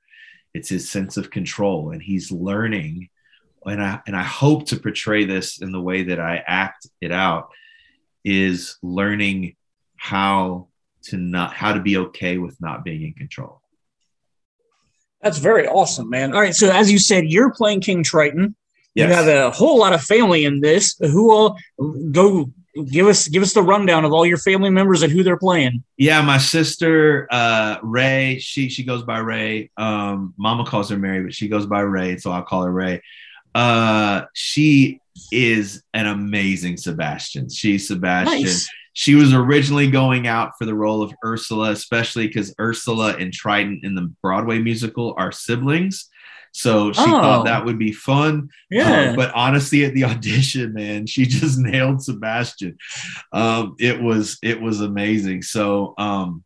It's 0.54 0.68
his 0.68 0.90
sense 0.90 1.16
of 1.16 1.30
control 1.30 1.90
and 1.90 2.02
he's 2.02 2.32
learning 2.32 3.08
and 3.66 3.82
I 3.82 4.00
and 4.06 4.16
I 4.16 4.22
hope 4.22 4.66
to 4.66 4.76
portray 4.76 5.24
this 5.24 5.60
in 5.60 5.72
the 5.72 5.80
way 5.80 6.04
that 6.04 6.20
I 6.20 6.42
act 6.46 6.86
it 7.00 7.12
out 7.12 7.50
is 8.24 8.76
learning 8.82 9.56
how 9.96 10.68
to 11.02 11.16
not 11.16 11.54
how 11.54 11.72
to 11.74 11.80
be 11.80 11.96
okay 11.98 12.38
with 12.38 12.60
not 12.60 12.84
being 12.84 13.02
in 13.02 13.12
control. 13.14 13.60
That's 15.22 15.38
very 15.38 15.66
awesome, 15.66 16.08
man. 16.08 16.32
All 16.34 16.40
right, 16.40 16.54
so 16.54 16.70
as 16.70 16.90
you 16.90 16.98
said, 16.98 17.26
you're 17.26 17.52
playing 17.52 17.82
King 17.82 18.02
Triton. 18.02 18.56
Yes. 18.94 19.08
You 19.08 19.14
have 19.14 19.28
a 19.28 19.50
whole 19.50 19.78
lot 19.78 19.92
of 19.92 20.02
family 20.02 20.44
in 20.44 20.60
this. 20.60 20.96
Who 21.00 21.30
all 21.30 21.58
go 22.10 22.50
give 22.86 23.06
us 23.06 23.28
give 23.28 23.42
us 23.42 23.52
the 23.52 23.62
rundown 23.62 24.04
of 24.04 24.12
all 24.12 24.26
your 24.26 24.38
family 24.38 24.70
members 24.70 25.02
and 25.02 25.12
who 25.12 25.22
they're 25.22 25.38
playing. 25.38 25.82
Yeah, 25.96 26.22
my 26.22 26.38
sister 26.38 27.28
uh 27.30 27.78
Ray, 27.82 28.38
she 28.40 28.68
she 28.68 28.84
goes 28.84 29.02
by 29.02 29.18
Ray. 29.18 29.70
Um 29.76 30.34
mama 30.36 30.64
calls 30.64 30.90
her 30.90 30.98
Mary, 30.98 31.22
but 31.22 31.34
she 31.34 31.48
goes 31.48 31.66
by 31.66 31.80
Ray, 31.80 32.16
so 32.16 32.30
I'll 32.30 32.42
call 32.42 32.62
her 32.62 32.72
Ray. 32.72 33.02
Uh 33.54 34.22
she 34.34 35.00
is 35.32 35.82
an 35.94 36.06
amazing 36.06 36.76
Sebastian. 36.76 37.48
She's 37.48 37.88
Sebastian. 37.88 38.42
Nice. 38.42 38.68
She 38.92 39.14
was 39.14 39.32
originally 39.32 39.90
going 39.90 40.26
out 40.26 40.52
for 40.58 40.64
the 40.64 40.74
role 40.74 41.02
of 41.02 41.12
Ursula, 41.24 41.70
especially 41.70 42.26
because 42.26 42.54
Ursula 42.60 43.16
and 43.16 43.32
Triton 43.32 43.80
in 43.82 43.94
the 43.94 44.12
Broadway 44.22 44.58
musical 44.58 45.14
are 45.16 45.32
siblings. 45.32 46.08
So 46.52 46.92
she 46.92 47.00
oh. 47.00 47.04
thought 47.04 47.44
that 47.46 47.64
would 47.64 47.78
be 47.78 47.92
fun. 47.92 48.48
Yeah. 48.70 49.12
Uh, 49.12 49.16
but 49.16 49.32
honestly, 49.34 49.84
at 49.84 49.94
the 49.94 50.04
audition, 50.12 50.72
man, 50.72 51.06
she 51.06 51.26
just 51.26 51.58
nailed 51.60 52.02
Sebastian. 52.02 52.76
Um, 53.32 53.76
it 53.78 54.02
was 54.02 54.38
it 54.42 54.60
was 54.60 54.80
amazing. 54.80 55.42
So 55.42 55.94
um, 55.98 56.44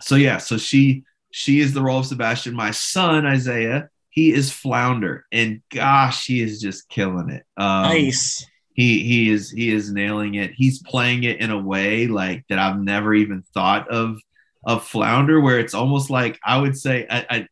so 0.00 0.14
yeah, 0.14 0.38
so 0.38 0.56
she 0.56 1.04
she 1.30 1.60
is 1.60 1.74
the 1.74 1.82
role 1.82 1.98
of 1.98 2.06
Sebastian. 2.06 2.54
My 2.54 2.70
son 2.70 3.26
Isaiah 3.26 3.90
he 4.18 4.32
is 4.32 4.50
flounder 4.50 5.24
and 5.30 5.62
gosh 5.70 6.26
he 6.26 6.40
is 6.40 6.60
just 6.60 6.88
killing 6.88 7.30
it 7.30 7.44
um, 7.56 7.82
nice 7.82 8.44
he 8.74 9.04
he 9.04 9.30
is 9.30 9.48
he 9.48 9.72
is 9.72 9.92
nailing 9.92 10.34
it 10.34 10.50
he's 10.56 10.82
playing 10.82 11.22
it 11.22 11.40
in 11.40 11.52
a 11.52 11.58
way 11.58 12.08
like 12.08 12.44
that 12.48 12.58
i've 12.58 12.80
never 12.80 13.14
even 13.14 13.44
thought 13.54 13.88
of 13.88 14.18
of 14.66 14.84
flounder 14.84 15.40
where 15.40 15.60
it's 15.60 15.72
almost 15.72 16.10
like 16.10 16.36
i 16.44 16.58
would 16.58 16.76
say 16.76 17.06
i, 17.08 17.26
I 17.30 17.48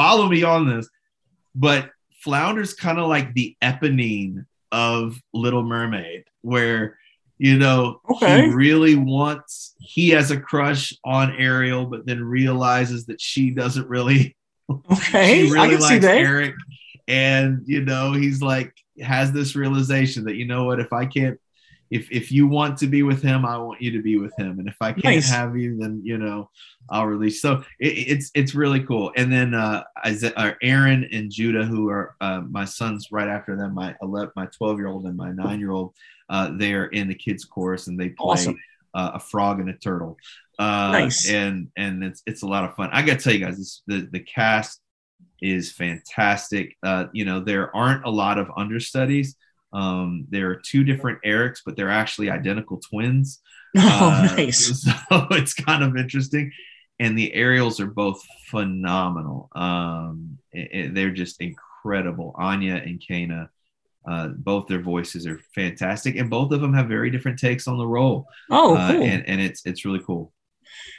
follow 0.00 0.28
me 0.28 0.42
on 0.42 0.68
this 0.68 0.88
but 1.54 1.90
flounder's 2.22 2.74
kind 2.74 2.98
of 2.98 3.08
like 3.08 3.34
the 3.34 3.56
eponine 3.62 4.46
of 4.72 5.20
little 5.34 5.62
mermaid 5.62 6.24
where 6.42 6.98
you 7.38 7.58
know 7.58 8.00
okay. 8.10 8.42
he 8.42 8.54
really 8.54 8.94
wants 8.94 9.74
he 9.80 10.10
has 10.10 10.30
a 10.30 10.40
crush 10.40 10.92
on 11.04 11.34
ariel 11.36 11.86
but 11.86 12.06
then 12.06 12.22
realizes 12.22 13.06
that 13.06 13.20
she 13.20 13.50
doesn't 13.50 13.88
really 13.88 14.36
Okay, 14.92 15.46
she 15.46 15.52
really 15.52 15.76
likes 15.76 16.04
Eric, 16.04 16.54
and 17.08 17.62
you 17.66 17.80
know 17.80 18.12
he's 18.12 18.40
like 18.40 18.72
has 19.00 19.32
this 19.32 19.56
realization 19.56 20.24
that 20.24 20.36
you 20.36 20.46
know 20.46 20.64
what 20.64 20.80
if 20.80 20.92
I 20.92 21.06
can't 21.06 21.40
if 21.90 22.10
if 22.12 22.30
you 22.30 22.46
want 22.46 22.78
to 22.78 22.86
be 22.86 23.02
with 23.02 23.22
him, 23.22 23.44
I 23.44 23.58
want 23.58 23.82
you 23.82 23.90
to 23.92 24.02
be 24.02 24.16
with 24.16 24.32
him, 24.38 24.58
and 24.58 24.68
if 24.68 24.76
I 24.80 24.92
can't 24.92 25.16
nice. 25.16 25.30
have 25.30 25.56
you, 25.56 25.76
then 25.76 26.00
you 26.04 26.18
know 26.18 26.50
I'll 26.88 27.06
release. 27.06 27.42
So 27.42 27.64
it, 27.80 27.88
it's 27.88 28.30
it's 28.34 28.54
really 28.54 28.80
cool. 28.84 29.12
And 29.16 29.32
then 29.32 29.54
uh, 29.54 29.84
Isaiah, 30.06 30.32
uh, 30.36 30.52
Aaron 30.62 31.08
and 31.12 31.30
Judah, 31.30 31.64
who 31.64 31.90
are 31.90 32.14
uh, 32.20 32.42
my 32.48 32.64
sons, 32.64 33.08
right 33.10 33.28
after 33.28 33.56
them, 33.56 33.74
my 33.74 33.96
11, 34.02 34.32
my 34.36 34.46
twelve 34.46 34.78
year 34.78 34.88
old 34.88 35.04
and 35.06 35.16
my 35.16 35.32
nine 35.32 35.58
year 35.58 35.72
old, 35.72 35.94
uh, 36.28 36.50
they 36.56 36.72
are 36.74 36.86
in 36.86 37.08
the 37.08 37.14
kids 37.14 37.44
chorus 37.44 37.88
and 37.88 37.98
they 37.98 38.10
play 38.10 38.32
awesome. 38.34 38.58
uh, 38.94 39.12
a 39.14 39.20
frog 39.20 39.58
and 39.58 39.68
a 39.68 39.74
turtle. 39.74 40.16
Uh, 40.60 40.92
nice. 40.92 41.28
And 41.28 41.68
and 41.76 42.04
it's 42.04 42.22
it's 42.26 42.42
a 42.42 42.46
lot 42.46 42.64
of 42.64 42.74
fun. 42.76 42.90
I 42.92 43.02
got 43.02 43.18
to 43.18 43.24
tell 43.24 43.32
you 43.32 43.44
guys, 43.44 43.58
this, 43.58 43.82
the 43.88 44.08
the 44.12 44.20
cast 44.20 44.80
is 45.42 45.72
fantastic. 45.72 46.76
Uh, 46.84 47.06
you 47.12 47.24
know, 47.24 47.40
there 47.40 47.74
aren't 47.74 48.04
a 48.04 48.10
lot 48.10 48.38
of 48.38 48.48
understudies. 48.56 49.36
Um, 49.72 50.26
there 50.30 50.50
are 50.50 50.56
two 50.56 50.84
different 50.84 51.20
Erics, 51.24 51.60
but 51.64 51.76
they're 51.76 51.90
actually 51.90 52.30
identical 52.30 52.78
twins. 52.78 53.40
Oh, 53.76 54.26
uh, 54.28 54.34
nice. 54.34 54.84
So 55.10 55.26
it's 55.30 55.54
kind 55.54 55.84
of 55.84 55.96
interesting. 55.96 56.50
And 56.98 57.16
the 57.16 57.32
Ariels 57.34 57.78
are 57.78 57.86
both 57.86 58.20
phenomenal. 58.48 59.48
Um, 59.54 60.38
it, 60.50 60.68
it, 60.72 60.94
they're 60.94 61.12
just 61.12 61.40
incredible. 61.40 62.34
Anya 62.36 62.74
and 62.74 63.00
Kana, 63.00 63.48
uh, 64.08 64.28
both 64.36 64.66
their 64.66 64.80
voices 64.80 65.24
are 65.24 65.40
fantastic, 65.54 66.16
and 66.16 66.28
both 66.28 66.50
of 66.50 66.60
them 66.60 66.74
have 66.74 66.88
very 66.88 67.10
different 67.10 67.38
takes 67.38 67.68
on 67.68 67.78
the 67.78 67.86
role. 67.86 68.26
Oh, 68.50 68.74
uh, 68.74 68.90
cool. 68.90 69.02
and, 69.02 69.24
and 69.28 69.40
it's 69.40 69.64
it's 69.64 69.84
really 69.84 70.02
cool. 70.04 70.32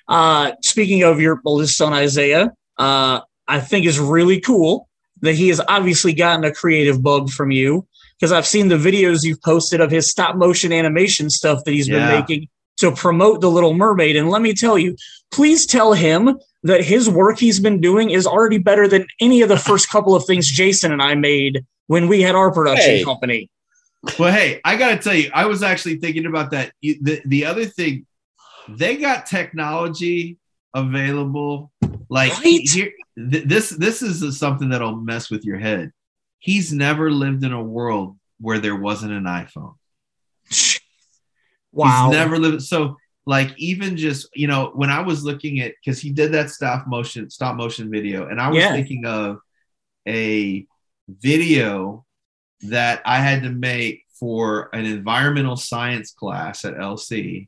Uh, 0.07 0.53
speaking 0.63 1.03
of 1.03 1.19
your 1.19 1.41
list 1.43 1.81
on 1.81 1.91
Isaiah, 1.91 2.51
uh, 2.77 3.19
I 3.47 3.59
think 3.59 3.85
is 3.85 3.99
really 3.99 4.39
cool 4.39 4.87
that 5.21 5.35
he 5.35 5.49
has 5.49 5.61
obviously 5.67 6.13
gotten 6.13 6.45
a 6.45 6.53
creative 6.53 7.01
bug 7.01 7.29
from 7.29 7.51
you 7.51 7.87
because 8.21 8.31
I've 8.31 8.45
seen 8.45 8.67
the 8.67 8.75
videos 8.75 9.23
you've 9.23 9.41
posted 9.41 9.81
of 9.81 9.89
his 9.89 10.07
stop 10.07 10.35
motion 10.35 10.71
animation 10.71 11.31
stuff 11.31 11.63
that 11.63 11.71
he's 11.71 11.87
yeah. 11.87 12.07
been 12.07 12.19
making 12.19 12.49
to 12.77 12.91
promote 12.91 13.41
The 13.41 13.49
Little 13.49 13.73
Mermaid. 13.73 14.15
And 14.15 14.29
let 14.29 14.43
me 14.43 14.53
tell 14.53 14.77
you, 14.77 14.95
please 15.31 15.65
tell 15.65 15.93
him 15.93 16.37
that 16.61 16.83
his 16.83 17.09
work 17.09 17.39
he's 17.39 17.59
been 17.59 17.81
doing 17.81 18.11
is 18.11 18.27
already 18.27 18.59
better 18.59 18.87
than 18.87 19.07
any 19.19 19.41
of 19.41 19.49
the 19.49 19.57
first 19.57 19.89
couple 19.89 20.15
of 20.15 20.25
things 20.25 20.49
Jason 20.49 20.91
and 20.91 21.01
I 21.01 21.15
made 21.15 21.65
when 21.87 22.07
we 22.07 22.21
had 22.21 22.35
our 22.35 22.51
production 22.51 22.97
hey. 22.97 23.03
company. 23.03 23.49
Well, 24.19 24.31
hey, 24.31 24.61
I 24.63 24.77
got 24.77 24.89
to 24.89 24.97
tell 24.97 25.15
you, 25.15 25.31
I 25.33 25.47
was 25.47 25.63
actually 25.63 25.97
thinking 25.97 26.27
about 26.27 26.51
that. 26.51 26.73
The, 26.81 27.21
the 27.25 27.45
other 27.45 27.65
thing 27.65 28.05
they 28.69 28.97
got 28.97 29.25
technology 29.25 30.37
available. 30.75 31.71
Like 32.09 32.33
right? 32.43 32.69
here, 32.69 32.91
th- 33.17 33.45
this 33.45 33.69
this 33.69 34.01
is 34.01 34.37
something 34.37 34.69
that'll 34.69 34.95
mess 34.95 35.29
with 35.31 35.43
your 35.45 35.57
head. 35.57 35.91
He's 36.41 36.73
never 36.73 37.11
lived 37.11 37.43
in 37.43 37.53
a 37.53 37.61
world 37.61 38.17
where 38.39 38.57
there 38.57 38.75
wasn't 38.75 39.13
an 39.13 39.25
iPhone. 39.25 39.75
Wow. 41.71 42.07
He's 42.09 42.17
never 42.17 42.37
lived 42.39 42.63
so 42.63 42.97
like 43.25 43.53
even 43.57 43.95
just 43.95 44.27
you 44.33 44.47
know 44.47 44.71
when 44.73 44.89
I 44.89 45.01
was 45.01 45.23
looking 45.23 45.59
at 45.59 45.73
because 45.79 46.01
he 46.01 46.09
did 46.09 46.31
that 46.33 46.49
stop 46.49 46.87
motion 46.87 47.29
stop 47.29 47.55
motion 47.55 47.91
video 47.91 48.27
and 48.27 48.41
I 48.41 48.49
was 48.49 48.57
yeah. 48.57 48.73
thinking 48.73 49.05
of 49.05 49.39
a 50.07 50.65
video 51.07 52.05
that 52.63 53.01
I 53.05 53.19
had 53.19 53.43
to 53.43 53.49
make 53.49 54.03
for 54.19 54.69
an 54.73 54.85
environmental 54.85 55.55
science 55.55 56.11
class 56.11 56.65
at 56.65 56.73
LC 56.73 57.47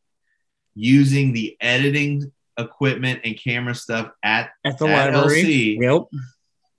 using 0.76 1.34
the 1.34 1.58
editing 1.60 2.32
equipment 2.58 3.22
and 3.24 3.38
camera 3.38 3.76
stuff 3.76 4.12
at, 4.24 4.52
at 4.64 4.78
the 4.78 4.88
at 4.88 5.14
library. 5.14 5.44
LC, 5.44 5.82
yep. 5.82 6.22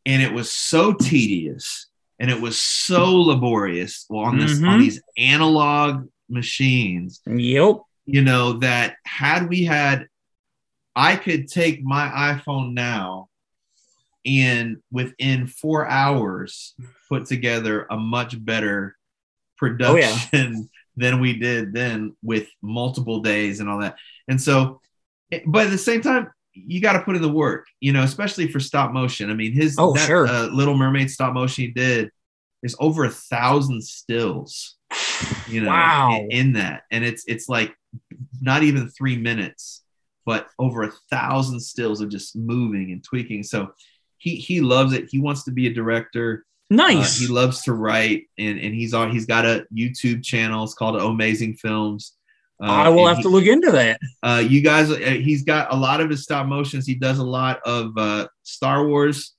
And 0.06 0.22
it 0.22 0.32
was 0.32 0.50
so 0.50 0.92
tedious 0.92 1.88
and 2.24 2.32
it 2.32 2.40
was 2.40 2.58
so 2.58 3.20
laborious 3.20 4.06
on 4.08 4.38
this 4.38 4.54
mm-hmm. 4.54 4.66
on 4.66 4.80
these 4.80 5.02
analog 5.18 6.08
machines. 6.30 7.20
Yep. 7.26 7.80
You 8.06 8.22
know, 8.22 8.54
that 8.60 8.96
had 9.04 9.46
we 9.50 9.64
had 9.64 10.06
I 10.96 11.16
could 11.16 11.48
take 11.48 11.84
my 11.84 12.08
iPhone 12.08 12.72
now 12.72 13.28
and 14.24 14.78
within 14.90 15.46
four 15.48 15.86
hours 15.86 16.74
put 17.10 17.26
together 17.26 17.86
a 17.90 17.98
much 17.98 18.42
better 18.42 18.96
production 19.58 20.26
oh, 20.32 20.38
yeah 20.38 20.60
than 20.96 21.20
we 21.20 21.34
did 21.38 21.74
then 21.74 22.16
with 22.22 22.48
multiple 22.62 23.20
days 23.20 23.60
and 23.60 23.68
all 23.68 23.80
that. 23.80 23.96
And 24.28 24.40
so, 24.40 24.80
but 25.44 25.66
at 25.66 25.70
the 25.70 25.76
same 25.76 26.00
time, 26.00 26.30
you 26.54 26.80
got 26.80 26.94
to 26.94 27.00
put 27.00 27.16
in 27.16 27.22
the 27.22 27.28
work, 27.28 27.66
you 27.80 27.92
know, 27.92 28.02
especially 28.02 28.48
for 28.48 28.60
stop 28.60 28.92
motion. 28.92 29.30
I 29.30 29.34
mean, 29.34 29.52
his 29.52 29.76
oh, 29.78 29.92
that, 29.94 30.06
sure. 30.06 30.26
uh, 30.26 30.46
Little 30.46 30.76
Mermaid 30.76 31.10
stop 31.10 31.34
motion 31.34 31.64
he 31.64 31.70
did, 31.70 32.10
there's 32.62 32.76
over 32.78 33.04
a 33.04 33.10
thousand 33.10 33.82
stills. 33.82 34.76
you 35.48 35.60
know, 35.60 35.68
wow. 35.68 36.12
in, 36.14 36.30
in 36.30 36.52
that. 36.54 36.82
And 36.90 37.04
it's 37.04 37.24
it's 37.26 37.48
like 37.48 37.74
not 38.40 38.62
even 38.62 38.88
three 38.88 39.16
minutes, 39.16 39.82
but 40.24 40.48
over 40.58 40.82
a 40.84 40.92
thousand 41.10 41.60
stills 41.60 42.00
of 42.00 42.08
just 42.08 42.36
moving 42.36 42.92
and 42.92 43.02
tweaking. 43.02 43.42
So 43.42 43.72
he 44.18 44.36
he 44.36 44.60
loves 44.60 44.92
it. 44.92 45.08
He 45.10 45.18
wants 45.18 45.44
to 45.44 45.50
be 45.50 45.66
a 45.66 45.74
director. 45.74 46.44
Nice. 46.70 47.18
Uh, 47.18 47.26
he 47.26 47.32
loves 47.32 47.62
to 47.62 47.74
write, 47.74 48.24
and 48.38 48.58
and 48.58 48.74
he's 48.74 48.94
on. 48.94 49.10
He's 49.10 49.26
got 49.26 49.44
a 49.44 49.66
YouTube 49.74 50.24
channel. 50.24 50.64
It's 50.64 50.74
called 50.74 50.96
Amazing 50.96 51.54
Films. 51.54 52.16
Uh, 52.64 52.68
I 52.68 52.88
will 52.88 53.06
have 53.06 53.18
he, 53.18 53.24
to 53.24 53.28
look 53.28 53.44
into 53.44 53.70
that. 53.72 54.00
Uh, 54.22 54.42
you 54.46 54.62
guys, 54.62 54.90
uh, 54.90 54.96
he's 54.96 55.42
got 55.42 55.70
a 55.70 55.76
lot 55.76 56.00
of 56.00 56.08
his 56.08 56.22
stop 56.22 56.46
motions. 56.46 56.86
He 56.86 56.94
does 56.94 57.18
a 57.18 57.24
lot 57.24 57.60
of 57.66 57.92
uh, 57.98 58.26
Star 58.42 58.86
Wars. 58.86 59.34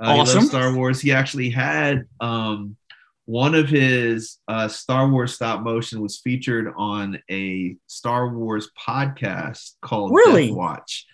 Uh, 0.00 0.18
awesome. 0.18 0.44
Star 0.44 0.72
Wars. 0.72 1.00
He 1.00 1.10
actually 1.10 1.50
had 1.50 2.04
um, 2.20 2.76
one 3.24 3.56
of 3.56 3.68
his 3.68 4.38
uh, 4.46 4.68
Star 4.68 5.08
Wars 5.08 5.34
stop 5.34 5.62
motion 5.62 6.00
was 6.00 6.18
featured 6.18 6.72
on 6.76 7.20
a 7.28 7.74
Star 7.88 8.32
Wars 8.32 8.70
podcast 8.78 9.72
called 9.82 10.12
really? 10.12 10.46
Death 10.46 10.56
Watch. 10.56 11.06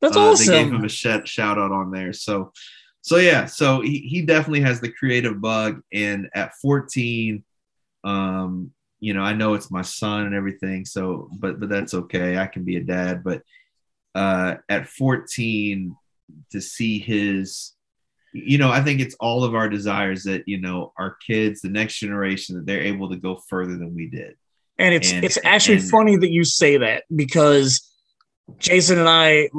That's 0.00 0.16
awesome. 0.16 0.46
They 0.46 0.62
gave 0.62 0.72
him 0.72 0.84
a 0.84 0.88
sh- 0.88 1.26
shout 1.26 1.58
out 1.58 1.70
on 1.70 1.90
there. 1.90 2.14
So, 2.14 2.52
so 3.02 3.18
yeah, 3.18 3.44
so 3.44 3.82
he, 3.82 3.98
he 3.98 4.22
definitely 4.22 4.62
has 4.62 4.80
the 4.80 4.90
creative 4.90 5.38
bug. 5.38 5.82
And 5.92 6.30
at 6.34 6.52
14, 6.62 7.44
um, 8.04 8.72
you 9.00 9.14
know, 9.14 9.22
I 9.22 9.32
know 9.32 9.54
it's 9.54 9.70
my 9.70 9.82
son 9.82 10.26
and 10.26 10.34
everything. 10.34 10.84
So, 10.84 11.28
but 11.38 11.58
but 11.58 11.68
that's 11.68 11.94
okay. 11.94 12.38
I 12.38 12.46
can 12.46 12.64
be 12.64 12.76
a 12.76 12.82
dad. 12.82 13.24
But 13.24 13.42
uh, 14.14 14.56
at 14.68 14.86
14, 14.86 15.96
to 16.52 16.60
see 16.60 16.98
his 16.98 17.74
you 18.32 18.58
know, 18.58 18.70
I 18.70 18.80
think 18.80 19.00
it's 19.00 19.16
all 19.18 19.42
of 19.42 19.54
our 19.54 19.68
desires 19.68 20.22
that, 20.24 20.44
you 20.46 20.60
know, 20.60 20.92
our 20.96 21.16
kids, 21.26 21.60
the 21.60 21.68
next 21.68 21.98
generation, 21.98 22.56
that 22.56 22.66
they're 22.66 22.82
able 22.82 23.10
to 23.10 23.16
go 23.16 23.42
further 23.48 23.76
than 23.76 23.94
we 23.94 24.08
did. 24.08 24.36
And 24.78 24.94
it's 24.94 25.12
and, 25.12 25.24
it's 25.24 25.38
actually 25.44 25.78
and, 25.78 25.90
funny 25.90 26.16
that 26.16 26.30
you 26.30 26.44
say 26.44 26.76
that 26.78 27.04
because 27.14 27.90
Jason 28.58 28.98
and 28.98 29.08
I 29.08 29.50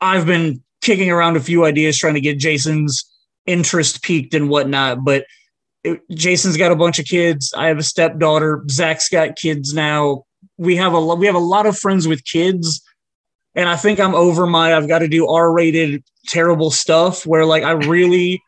I've 0.00 0.26
been 0.26 0.62
kicking 0.82 1.10
around 1.10 1.36
a 1.36 1.40
few 1.40 1.64
ideas 1.64 1.96
trying 1.96 2.14
to 2.14 2.20
get 2.20 2.38
Jason's 2.38 3.08
interest 3.46 4.02
peaked 4.02 4.34
and 4.34 4.48
whatnot, 4.48 5.04
but 5.04 5.24
it, 5.84 6.00
Jason's 6.10 6.56
got 6.56 6.72
a 6.72 6.76
bunch 6.76 6.98
of 6.98 7.06
kids. 7.06 7.52
I 7.56 7.66
have 7.68 7.78
a 7.78 7.82
stepdaughter. 7.82 8.64
Zach's 8.70 9.08
got 9.08 9.36
kids 9.36 9.74
now. 9.74 10.24
We 10.56 10.76
have 10.76 10.94
a 10.94 11.00
we 11.00 11.26
have 11.26 11.34
a 11.34 11.40
lot 11.40 11.66
of 11.66 11.78
friends 11.78 12.06
with 12.06 12.24
kids 12.24 12.82
and 13.54 13.68
I 13.68 13.76
think 13.76 14.00
I'm 14.00 14.14
over 14.14 14.46
my 14.46 14.74
I've 14.74 14.88
got 14.88 15.00
to 15.00 15.08
do 15.08 15.28
R-rated 15.28 16.02
terrible 16.26 16.70
stuff 16.70 17.26
where 17.26 17.44
like 17.44 17.62
I 17.62 17.72
really 17.72 18.42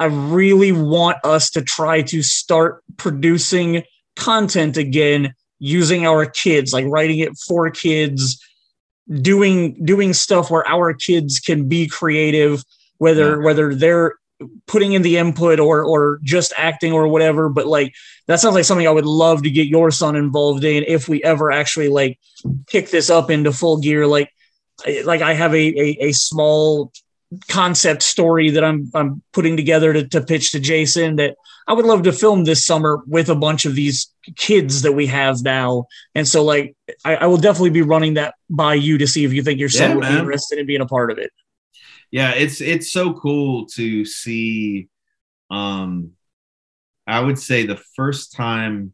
I 0.00 0.06
really 0.06 0.72
want 0.72 1.18
us 1.24 1.50
to 1.50 1.62
try 1.62 2.02
to 2.02 2.22
start 2.22 2.82
producing 2.96 3.84
content 4.16 4.76
again 4.76 5.34
using 5.60 6.04
our 6.04 6.26
kids, 6.26 6.72
like 6.72 6.86
writing 6.88 7.20
it 7.20 7.36
for 7.46 7.70
kids, 7.70 8.42
doing 9.20 9.82
doing 9.84 10.12
stuff 10.12 10.50
where 10.50 10.66
our 10.68 10.92
kids 10.94 11.38
can 11.38 11.68
be 11.68 11.86
creative, 11.86 12.64
whether 12.98 13.36
yeah. 13.36 13.44
whether 13.44 13.74
they're 13.74 14.14
putting 14.66 14.92
in 14.92 15.02
the 15.02 15.16
input 15.16 15.60
or 15.60 15.84
or 15.84 16.18
just 16.22 16.52
acting 16.56 16.92
or 16.92 17.06
whatever 17.06 17.48
but 17.48 17.66
like 17.66 17.94
that 18.26 18.40
sounds 18.40 18.54
like 18.54 18.64
something 18.64 18.86
i 18.86 18.90
would 18.90 19.06
love 19.06 19.42
to 19.42 19.50
get 19.50 19.68
your 19.68 19.90
son 19.90 20.16
involved 20.16 20.64
in 20.64 20.84
if 20.86 21.08
we 21.08 21.22
ever 21.22 21.52
actually 21.52 21.88
like 21.88 22.18
kick 22.66 22.90
this 22.90 23.10
up 23.10 23.30
into 23.30 23.52
full 23.52 23.78
gear. 23.78 24.06
Like 24.06 24.30
like 25.04 25.22
i 25.22 25.34
have 25.34 25.54
a 25.54 25.56
a, 25.56 25.96
a 26.08 26.12
small 26.12 26.92
concept 27.48 28.02
story 28.02 28.50
that 28.50 28.64
i'm 28.64 28.90
i'm 28.94 29.22
putting 29.32 29.56
together 29.56 29.92
to, 29.92 30.06
to 30.08 30.20
pitch 30.20 30.50
to 30.52 30.60
jason 30.60 31.16
that 31.16 31.36
i 31.68 31.72
would 31.72 31.86
love 31.86 32.02
to 32.02 32.12
film 32.12 32.44
this 32.44 32.66
summer 32.66 33.02
with 33.06 33.28
a 33.28 33.34
bunch 33.34 33.64
of 33.64 33.74
these 33.74 34.12
kids 34.36 34.82
that 34.82 34.92
we 34.92 35.06
have 35.06 35.42
now. 35.42 35.84
And 36.14 36.26
so 36.26 36.44
like 36.44 36.74
i, 37.04 37.16
I 37.16 37.26
will 37.26 37.36
definitely 37.36 37.70
be 37.70 37.82
running 37.82 38.14
that 38.14 38.34
by 38.50 38.74
you 38.74 38.98
to 38.98 39.06
see 39.06 39.24
if 39.24 39.32
you 39.32 39.42
think 39.42 39.60
your 39.60 39.68
son 39.68 39.90
yeah, 39.90 39.94
would 39.94 40.02
man. 40.02 40.12
be 40.12 40.18
interested 40.18 40.58
in 40.58 40.66
being 40.66 40.80
a 40.80 40.86
part 40.86 41.10
of 41.10 41.18
it 41.18 41.30
yeah 42.14 42.30
it's 42.30 42.60
it's 42.60 42.92
so 42.92 43.12
cool 43.12 43.66
to 43.66 44.04
see 44.04 44.88
um 45.50 46.12
i 47.08 47.18
would 47.18 47.36
say 47.38 47.66
the 47.66 47.82
first 47.96 48.32
time 48.32 48.92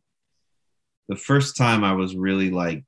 the 1.10 1.16
first 1.16 1.54
time 1.54 1.84
i 1.84 1.92
was 1.92 2.16
really 2.16 2.50
like 2.50 2.82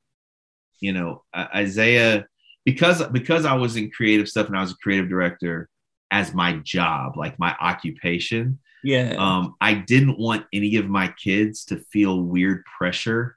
you 0.80 0.90
know 0.90 1.22
isaiah 1.54 2.24
because 2.64 3.06
because 3.08 3.44
i 3.44 3.52
was 3.52 3.76
in 3.76 3.90
creative 3.90 4.26
stuff 4.26 4.46
and 4.46 4.56
i 4.56 4.62
was 4.62 4.72
a 4.72 4.82
creative 4.82 5.10
director 5.10 5.68
as 6.10 6.32
my 6.32 6.54
job 6.64 7.14
like 7.18 7.38
my 7.38 7.54
occupation 7.60 8.58
yeah. 8.82 9.14
um 9.18 9.54
i 9.60 9.74
didn't 9.74 10.18
want 10.18 10.46
any 10.54 10.76
of 10.76 10.88
my 10.88 11.12
kids 11.22 11.66
to 11.66 11.76
feel 11.92 12.22
weird 12.22 12.64
pressure 12.78 13.36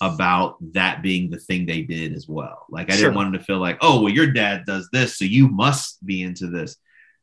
about 0.00 0.56
that 0.72 1.02
being 1.02 1.30
the 1.30 1.38
thing 1.38 1.66
they 1.66 1.82
did 1.82 2.12
as 2.12 2.28
well. 2.28 2.66
Like 2.70 2.90
I 2.90 2.94
sure. 2.94 3.06
didn't 3.06 3.16
want 3.16 3.32
them 3.32 3.40
to 3.40 3.44
feel 3.44 3.58
like, 3.58 3.78
oh, 3.80 4.02
well, 4.02 4.12
your 4.12 4.32
dad 4.32 4.64
does 4.66 4.88
this, 4.92 5.18
so 5.18 5.24
you 5.24 5.48
must 5.48 6.04
be 6.04 6.22
into 6.22 6.48
this. 6.48 6.76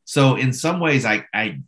So 0.06 0.36
in 0.36 0.54
some 0.54 0.80
ways, 0.80 1.06
I 1.06 1.26
I 1.34 1.60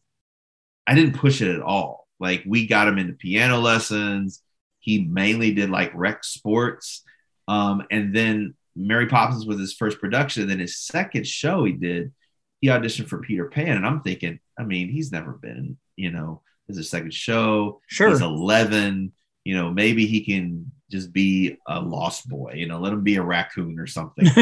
I 0.85 0.95
didn't 0.95 1.17
push 1.17 1.41
it 1.41 1.53
at 1.53 1.61
all. 1.61 2.07
Like 2.19 2.43
we 2.45 2.67
got 2.67 2.87
him 2.87 2.97
into 2.97 3.13
piano 3.13 3.59
lessons. 3.59 4.41
He 4.79 5.03
mainly 5.03 5.53
did 5.53 5.69
like 5.69 5.91
rec 5.93 6.23
sports. 6.23 7.03
Um, 7.47 7.83
and 7.91 8.15
then 8.15 8.55
Mary 8.75 9.07
Poppins 9.07 9.45
was 9.45 9.59
his 9.59 9.73
first 9.73 9.99
production. 9.99 10.43
And 10.43 10.51
then 10.51 10.59
his 10.59 10.77
second 10.77 11.27
show 11.27 11.65
he 11.65 11.73
did, 11.73 12.13
he 12.61 12.67
auditioned 12.67 13.07
for 13.07 13.19
Peter 13.19 13.45
Pan. 13.45 13.77
And 13.77 13.85
I'm 13.85 14.01
thinking, 14.01 14.39
I 14.57 14.63
mean, 14.63 14.89
he's 14.89 15.11
never 15.11 15.33
been, 15.33 15.77
you 15.95 16.11
know, 16.11 16.41
his 16.67 16.89
second 16.89 17.13
show. 17.13 17.81
Sure. 17.87 18.09
He's 18.09 18.21
11. 18.21 19.11
You 19.43 19.55
know, 19.55 19.71
maybe 19.71 20.05
he 20.05 20.25
can 20.25 20.71
just 20.89 21.11
be 21.11 21.57
a 21.67 21.81
lost 21.81 22.27
boy, 22.29 22.53
you 22.55 22.67
know, 22.67 22.79
let 22.79 22.93
him 22.93 23.03
be 23.03 23.15
a 23.15 23.23
raccoon 23.23 23.79
or 23.79 23.87
something. 23.87 24.27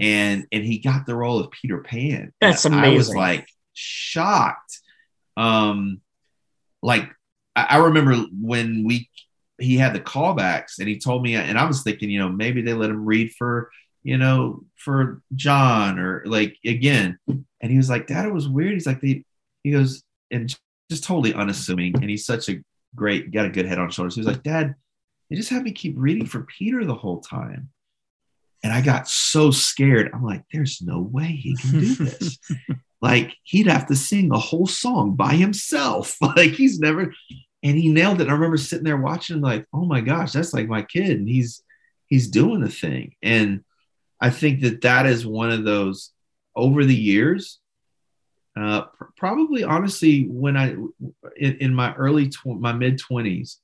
and 0.00 0.46
and 0.50 0.64
he 0.64 0.78
got 0.78 1.06
the 1.06 1.14
role 1.14 1.38
of 1.38 1.50
Peter 1.50 1.78
Pan. 1.78 2.32
That's 2.40 2.64
amazing. 2.64 2.84
I 2.84 2.96
was 2.96 3.14
like 3.14 3.48
shocked. 3.72 4.80
Um 5.36 6.00
like 6.82 7.10
I, 7.54 7.66
I 7.70 7.76
remember 7.76 8.16
when 8.40 8.84
we 8.84 9.08
he 9.58 9.76
had 9.76 9.94
the 9.94 10.00
callbacks 10.00 10.78
and 10.78 10.88
he 10.88 10.98
told 10.98 11.22
me 11.22 11.34
and 11.36 11.58
I 11.58 11.64
was 11.64 11.82
thinking, 11.82 12.10
you 12.10 12.18
know, 12.18 12.28
maybe 12.28 12.62
they 12.62 12.74
let 12.74 12.90
him 12.90 13.04
read 13.04 13.32
for, 13.32 13.70
you 14.02 14.18
know, 14.18 14.64
for 14.76 15.22
John 15.34 15.98
or 15.98 16.22
like 16.26 16.56
again. 16.64 17.18
And 17.26 17.70
he 17.70 17.76
was 17.76 17.88
like, 17.88 18.06
Dad, 18.06 18.26
it 18.26 18.34
was 18.34 18.48
weird. 18.48 18.74
He's 18.74 18.86
like, 18.86 19.00
they, 19.00 19.24
he 19.64 19.72
goes, 19.72 20.02
and 20.30 20.54
just 20.90 21.04
totally 21.04 21.34
unassuming. 21.34 21.94
And 21.96 22.10
he's 22.10 22.26
such 22.26 22.48
a 22.48 22.62
great, 22.94 23.32
got 23.32 23.46
a 23.46 23.50
good 23.50 23.66
head 23.66 23.78
on 23.78 23.90
shoulders. 23.90 24.14
He 24.14 24.20
was 24.20 24.28
like, 24.28 24.42
Dad, 24.42 24.74
they 25.28 25.36
just 25.36 25.50
had 25.50 25.62
me 25.62 25.72
keep 25.72 25.94
reading 25.96 26.26
for 26.26 26.42
Peter 26.42 26.84
the 26.84 26.94
whole 26.94 27.20
time. 27.20 27.70
And 28.62 28.72
I 28.72 28.80
got 28.80 29.08
so 29.08 29.50
scared. 29.50 30.10
I'm 30.12 30.24
like, 30.24 30.42
there's 30.52 30.80
no 30.82 31.00
way 31.00 31.26
he 31.26 31.56
can 31.56 31.70
do 31.72 31.94
this. 31.94 32.38
like, 33.00 33.34
he'd 33.42 33.66
have 33.66 33.86
to 33.86 33.96
sing 33.96 34.32
a 34.32 34.38
whole 34.38 34.66
song 34.66 35.14
by 35.14 35.34
himself. 35.34 36.16
like, 36.20 36.52
he's 36.52 36.78
never, 36.78 37.12
and 37.62 37.76
he 37.76 37.88
nailed 37.88 38.20
it. 38.20 38.28
I 38.28 38.32
remember 38.32 38.56
sitting 38.56 38.84
there 38.84 38.96
watching, 38.96 39.40
like, 39.40 39.66
oh 39.72 39.84
my 39.84 40.00
gosh, 40.00 40.32
that's 40.32 40.54
like 40.54 40.68
my 40.68 40.82
kid. 40.82 41.18
And 41.18 41.28
he's, 41.28 41.62
he's 42.06 42.28
doing 42.28 42.60
the 42.60 42.70
thing. 42.70 43.14
And 43.22 43.64
I 44.20 44.30
think 44.30 44.62
that 44.62 44.80
that 44.82 45.06
is 45.06 45.26
one 45.26 45.50
of 45.50 45.64
those 45.64 46.12
over 46.54 46.84
the 46.84 46.94
years. 46.94 47.58
Uh, 48.58 48.82
pr- 48.82 49.04
probably 49.16 49.62
honestly, 49.64 50.26
when 50.30 50.56
I 50.56 50.70
in, 51.36 51.58
in 51.58 51.74
my 51.74 51.94
early 51.94 52.30
tw- 52.30 52.46
my 52.58 52.72
mid 52.72 52.98
twenties, 52.98 53.58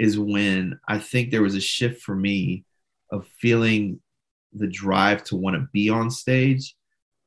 is 0.00 0.18
when 0.18 0.80
I 0.88 0.98
think 0.98 1.30
there 1.30 1.42
was 1.42 1.54
a 1.54 1.60
shift 1.60 2.00
for 2.00 2.16
me 2.16 2.64
of 3.12 3.28
feeling 3.38 4.00
the 4.54 4.66
drive 4.66 5.22
to 5.24 5.36
want 5.36 5.56
to 5.56 5.68
be 5.74 5.90
on 5.90 6.10
stage, 6.10 6.74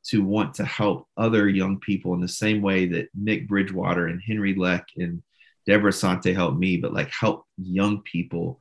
to 0.06 0.24
want 0.24 0.56
to 0.56 0.66
help 0.66 1.08
other 1.16 1.48
young 1.48 1.80
people 1.80 2.16
in 2.16 2.20
the 2.20 2.28
same 2.28 2.64
way 2.64 2.88
that 2.88 3.10
Nick 3.14 3.48
Bridgewater 3.48 4.08
and 4.08 4.20
Henry 4.26 4.56
Leck 4.56 4.88
and 4.98 5.22
Deborah 5.68 5.94
Sante 5.94 6.34
helped 6.34 6.58
me, 6.58 6.78
but 6.78 6.96
like 6.96 7.12
help 7.12 7.46
young 7.62 8.02
people 8.02 8.60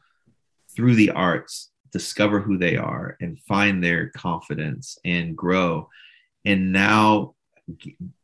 through 0.77 0.95
the 0.95 1.11
arts 1.13 1.71
discover 1.91 2.39
who 2.39 2.59
they 2.59 2.77
are 2.77 3.17
and 3.23 3.41
find 3.41 3.83
their 3.83 4.11
confidence 4.11 4.99
and 5.07 5.35
grow. 5.35 5.89
And 6.45 6.71
now, 6.71 7.35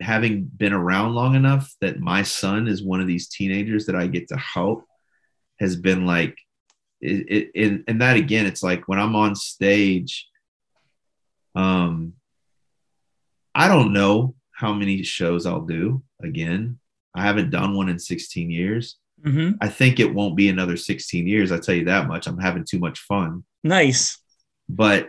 having 0.00 0.44
been 0.44 0.74
around 0.74 1.14
long 1.14 1.34
enough 1.34 1.74
that 1.80 1.98
my 1.98 2.22
son 2.24 2.68
is 2.68 2.82
one 2.82 3.00
of 3.00 3.06
these 3.06 3.28
teenagers 3.28 3.86
that 3.86 3.96
I 3.96 4.06
get 4.06 4.28
to 4.28 4.36
help 4.36 4.84
has 5.60 5.76
been 5.76 6.06
like 6.06 6.38
it, 7.00 7.50
it, 7.54 7.84
and 7.86 8.00
that 8.00 8.16
again 8.16 8.46
it's 8.46 8.62
like 8.62 8.88
when 8.88 8.98
i'm 8.98 9.14
on 9.14 9.34
stage 9.36 10.28
um 11.54 12.12
i 13.54 13.68
don't 13.68 13.92
know 13.92 14.34
how 14.52 14.72
many 14.72 15.02
shows 15.02 15.46
i'll 15.46 15.60
do 15.60 16.02
again. 16.22 16.78
I 17.14 17.22
haven't 17.22 17.50
done 17.50 17.76
one 17.76 17.88
in 17.88 17.98
16 17.98 18.50
years. 18.50 18.96
Mm-hmm. 19.24 19.56
i 19.60 19.68
think 19.68 19.98
it 19.98 20.14
won't 20.14 20.36
be 20.36 20.48
another 20.48 20.76
16 20.76 21.26
years 21.26 21.50
i 21.50 21.58
tell 21.58 21.74
you 21.74 21.86
that 21.86 22.06
much. 22.06 22.28
I'm 22.28 22.38
having 22.38 22.64
too 22.64 22.78
much 22.78 23.00
fun. 23.00 23.44
Nice. 23.64 24.20
But 24.68 25.08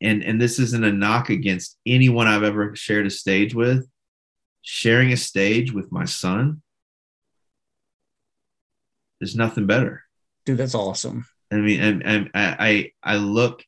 and 0.00 0.24
and 0.24 0.40
this 0.40 0.58
isn't 0.58 0.84
a 0.84 0.92
knock 0.92 1.30
against 1.30 1.78
anyone 1.86 2.26
i've 2.26 2.42
ever 2.42 2.74
shared 2.74 3.06
a 3.06 3.10
stage 3.10 3.54
with. 3.54 3.86
Sharing 4.62 5.12
a 5.12 5.16
stage 5.16 5.72
with 5.72 5.92
my 5.92 6.04
son 6.04 6.62
there's 9.22 9.36
nothing 9.36 9.66
better. 9.66 10.02
Dude, 10.44 10.58
that's 10.58 10.74
awesome. 10.74 11.26
I 11.52 11.58
mean, 11.58 11.80
and, 11.80 12.02
and 12.04 12.30
I 12.34 12.90
I 13.04 13.18
look 13.18 13.64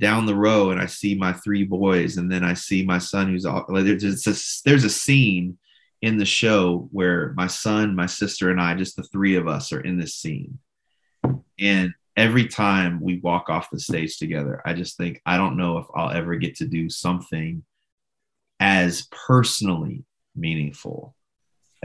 down 0.00 0.26
the 0.26 0.34
row 0.34 0.70
and 0.70 0.80
I 0.80 0.86
see 0.86 1.14
my 1.14 1.32
three 1.34 1.62
boys, 1.62 2.16
and 2.16 2.30
then 2.30 2.42
I 2.42 2.54
see 2.54 2.84
my 2.84 2.98
son 2.98 3.28
who's 3.28 3.46
all, 3.46 3.64
like 3.68 3.84
there's 3.84 4.26
a, 4.26 4.34
there's 4.68 4.82
a 4.82 4.90
scene 4.90 5.56
in 6.02 6.18
the 6.18 6.24
show 6.24 6.88
where 6.90 7.32
my 7.36 7.46
son, 7.46 7.94
my 7.94 8.06
sister, 8.06 8.50
and 8.50 8.60
I, 8.60 8.74
just 8.74 8.96
the 8.96 9.04
three 9.04 9.36
of 9.36 9.46
us, 9.46 9.72
are 9.72 9.80
in 9.80 9.98
this 9.98 10.16
scene, 10.16 10.58
and 11.60 11.94
every 12.16 12.48
time 12.48 13.00
we 13.00 13.20
walk 13.20 13.48
off 13.48 13.70
the 13.70 13.78
stage 13.78 14.18
together, 14.18 14.62
I 14.66 14.72
just 14.72 14.96
think 14.96 15.22
I 15.24 15.36
don't 15.36 15.56
know 15.56 15.78
if 15.78 15.86
I'll 15.94 16.10
ever 16.10 16.34
get 16.34 16.56
to 16.56 16.66
do 16.66 16.90
something 16.90 17.62
as 18.58 19.06
personally 19.12 20.02
meaningful 20.34 21.15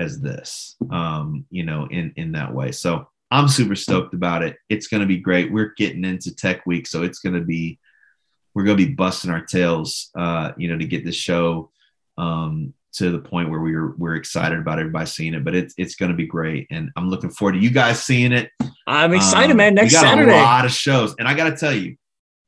as 0.02 0.20
this 0.20 0.76
um 0.92 1.46
you 1.50 1.64
know 1.64 1.88
in 1.90 2.14
in 2.18 2.34
that 2.34 2.54
way. 2.54 2.72
So 2.72 3.08
i'm 3.30 3.48
super 3.48 3.76
stoked 3.76 4.14
about 4.14 4.44
it. 4.44 4.58
It's 4.70 4.88
going 4.88 5.02
to 5.02 5.08
be 5.08 5.18
great. 5.18 5.52
We're 5.52 5.74
getting 5.78 6.04
into 6.04 6.36
tech 6.36 6.66
week 6.66 6.88
so 6.88 7.04
it's 7.04 7.20
going 7.20 7.36
to 7.36 7.46
be 7.46 7.80
we're 8.54 8.66
going 8.66 8.78
to 8.78 8.86
be 8.86 8.94
busting 8.94 9.32
our 9.32 9.46
tails 9.46 10.10
uh 10.18 10.52
you 10.58 10.68
know 10.68 10.78
to 10.78 10.86
get 10.86 11.06
this 11.06 11.16
show 11.16 11.72
um 12.18 12.74
to 12.94 13.10
the 13.10 13.20
point 13.20 13.50
where 13.50 13.62
we're 13.62 13.96
we're 13.96 14.16
excited 14.16 14.60
about 14.60 14.80
everybody 14.80 15.06
seeing 15.06 15.34
it 15.34 15.46
but 15.46 15.56
it's 15.56 15.74
it's 15.78 15.96
going 15.96 16.12
to 16.12 16.18
be 16.18 16.28
great 16.28 16.68
and 16.70 16.90
i'm 16.98 17.10
looking 17.10 17.30
forward 17.30 17.54
to 17.54 17.60
you 17.60 17.72
guys 17.72 18.04
seeing 18.04 18.34
it. 18.34 18.50
I'm 18.86 19.14
excited 19.14 19.52
um, 19.52 19.58
man. 19.58 19.76
Next 19.76 19.94
we 19.94 20.02
got 20.02 20.10
saturday. 20.10 20.32
a 20.34 20.36
lot 20.36 20.66
of 20.66 20.72
shows 20.72 21.16
and 21.18 21.28
i 21.28 21.34
got 21.34 21.50
to 21.50 21.56
tell 21.56 21.74
you 21.74 21.96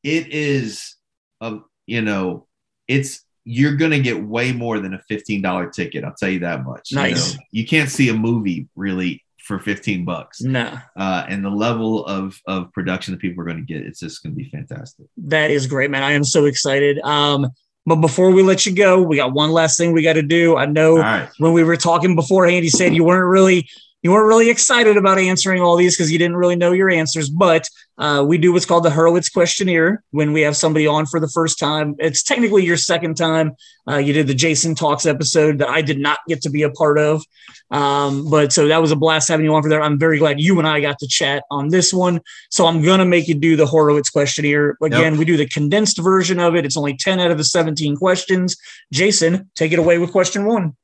it 0.03 0.27
is 0.33 0.95
a 1.39 1.59
you 1.85 2.01
know 2.01 2.47
it's 2.87 3.22
you're 3.45 3.75
going 3.75 3.91
to 3.91 3.99
get 3.99 4.23
way 4.23 4.51
more 4.51 4.79
than 4.79 4.93
a 4.93 5.01
$15 5.11 5.73
ticket. 5.73 6.03
I'll 6.03 6.13
tell 6.13 6.29
you 6.29 6.39
that 6.39 6.63
much. 6.63 6.89
Nice. 6.93 7.33
You, 7.33 7.37
know, 7.37 7.43
you 7.51 7.67
can't 7.67 7.89
see 7.89 8.09
a 8.09 8.13
movie 8.13 8.67
really 8.75 9.23
for 9.39 9.59
15 9.59 10.05
bucks. 10.05 10.41
No. 10.41 10.77
Uh, 10.97 11.25
and 11.27 11.43
the 11.43 11.49
level 11.49 12.05
of, 12.05 12.39
of 12.47 12.71
production 12.71 13.13
that 13.13 13.19
people 13.19 13.41
are 13.41 13.45
going 13.45 13.57
to 13.57 13.63
get, 13.63 13.85
it's 13.85 13.99
just 13.99 14.23
going 14.23 14.33
to 14.33 14.37
be 14.37 14.49
fantastic. 14.49 15.07
That 15.17 15.51
is 15.51 15.67
great, 15.67 15.91
man. 15.91 16.03
I 16.03 16.13
am 16.13 16.23
so 16.23 16.45
excited. 16.45 16.99
Um, 16.99 17.49
but 17.85 17.97
before 17.97 18.31
we 18.31 18.41
let 18.43 18.65
you 18.65 18.73
go, 18.73 19.01
we 19.01 19.17
got 19.17 19.33
one 19.33 19.51
last 19.51 19.77
thing 19.77 19.91
we 19.91 20.01
got 20.01 20.13
to 20.13 20.21
do. 20.21 20.55
I 20.55 20.65
know 20.65 20.97
right. 20.97 21.29
when 21.37 21.51
we 21.51 21.65
were 21.65 21.75
talking 21.75 22.15
beforehand, 22.15 22.63
you 22.63 22.71
said 22.71 22.95
you 22.95 23.03
weren't 23.03 23.29
really 23.29 23.67
you 24.03 24.11
weren't 24.11 24.27
really 24.27 24.49
excited 24.49 24.97
about 24.97 25.17
answering 25.17 25.61
all 25.61 25.77
these 25.77 25.95
because 25.95 26.11
you 26.11 26.19
didn't 26.19 26.35
really 26.35 26.57
know 26.57 26.73
your 26.73 26.89
answers. 26.89 27.29
But 27.29 27.67
uh, 27.97 28.23
we 28.27 28.37
do 28.37 28.51
what's 28.51 28.65
called 28.65 28.83
the 28.83 28.91
Horowitz 28.91 29.29
questionnaire 29.29 30.03
when 30.11 30.33
we 30.33 30.41
have 30.41 30.57
somebody 30.57 30.85
on 30.85 31.05
for 31.05 31.21
the 31.21 31.29
first 31.29 31.57
time. 31.57 31.95
It's 31.99 32.21
technically 32.21 32.65
your 32.65 32.75
second 32.75 33.15
time. 33.15 33.53
Uh, 33.89 33.97
you 33.97 34.11
did 34.11 34.27
the 34.27 34.33
Jason 34.33 34.75
Talks 34.75 35.05
episode 35.05 35.59
that 35.59 35.69
I 35.69 35.81
did 35.81 35.99
not 35.99 36.19
get 36.27 36.41
to 36.41 36.49
be 36.49 36.63
a 36.63 36.69
part 36.69 36.99
of. 36.99 37.23
Um, 37.71 38.29
but 38.29 38.51
so 38.51 38.67
that 38.67 38.81
was 38.81 38.91
a 38.91 38.95
blast 38.95 39.29
having 39.29 39.45
you 39.45 39.55
on 39.55 39.63
for 39.63 39.69
that. 39.69 39.81
I'm 39.81 39.97
very 39.97 40.19
glad 40.19 40.39
you 40.39 40.59
and 40.59 40.67
I 40.67 40.81
got 40.81 40.99
to 40.99 41.07
chat 41.07 41.43
on 41.49 41.69
this 41.69 41.93
one. 41.93 42.19
So 42.49 42.65
I'm 42.65 42.81
going 42.81 42.99
to 42.99 43.05
make 43.05 43.29
you 43.29 43.35
do 43.35 43.55
the 43.55 43.65
Horowitz 43.65 44.09
questionnaire. 44.09 44.77
Again, 44.83 45.13
yep. 45.13 45.19
we 45.19 45.25
do 45.25 45.37
the 45.37 45.47
condensed 45.47 45.97
version 45.97 46.39
of 46.39 46.55
it. 46.55 46.65
It's 46.65 46.77
only 46.77 46.97
10 46.97 47.21
out 47.21 47.31
of 47.31 47.37
the 47.37 47.43
17 47.43 47.95
questions. 47.95 48.57
Jason, 48.91 49.49
take 49.55 49.71
it 49.71 49.79
away 49.79 49.97
with 49.97 50.11
question 50.11 50.45
one. 50.45 50.75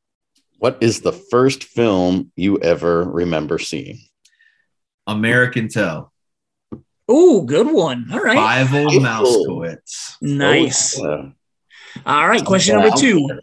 What 0.60 0.78
is 0.82 1.00
the 1.00 1.14
first 1.14 1.64
film 1.64 2.34
you 2.36 2.60
ever 2.60 3.04
remember 3.04 3.60
seeing? 3.60 4.00
American 5.08 5.70
Tail. 5.70 6.12
Oh, 7.08 7.42
good 7.42 7.72
one. 7.72 8.08
All 8.12 8.20
right. 8.20 8.38
Fievel 8.68 8.90
Mousekewitz. 9.00 10.18
Nice. 10.22 11.00
Oh, 11.00 11.32
All 12.06 12.28
right. 12.28 12.44
Question 12.44 12.76
number 12.76 12.96
two. 12.96 13.40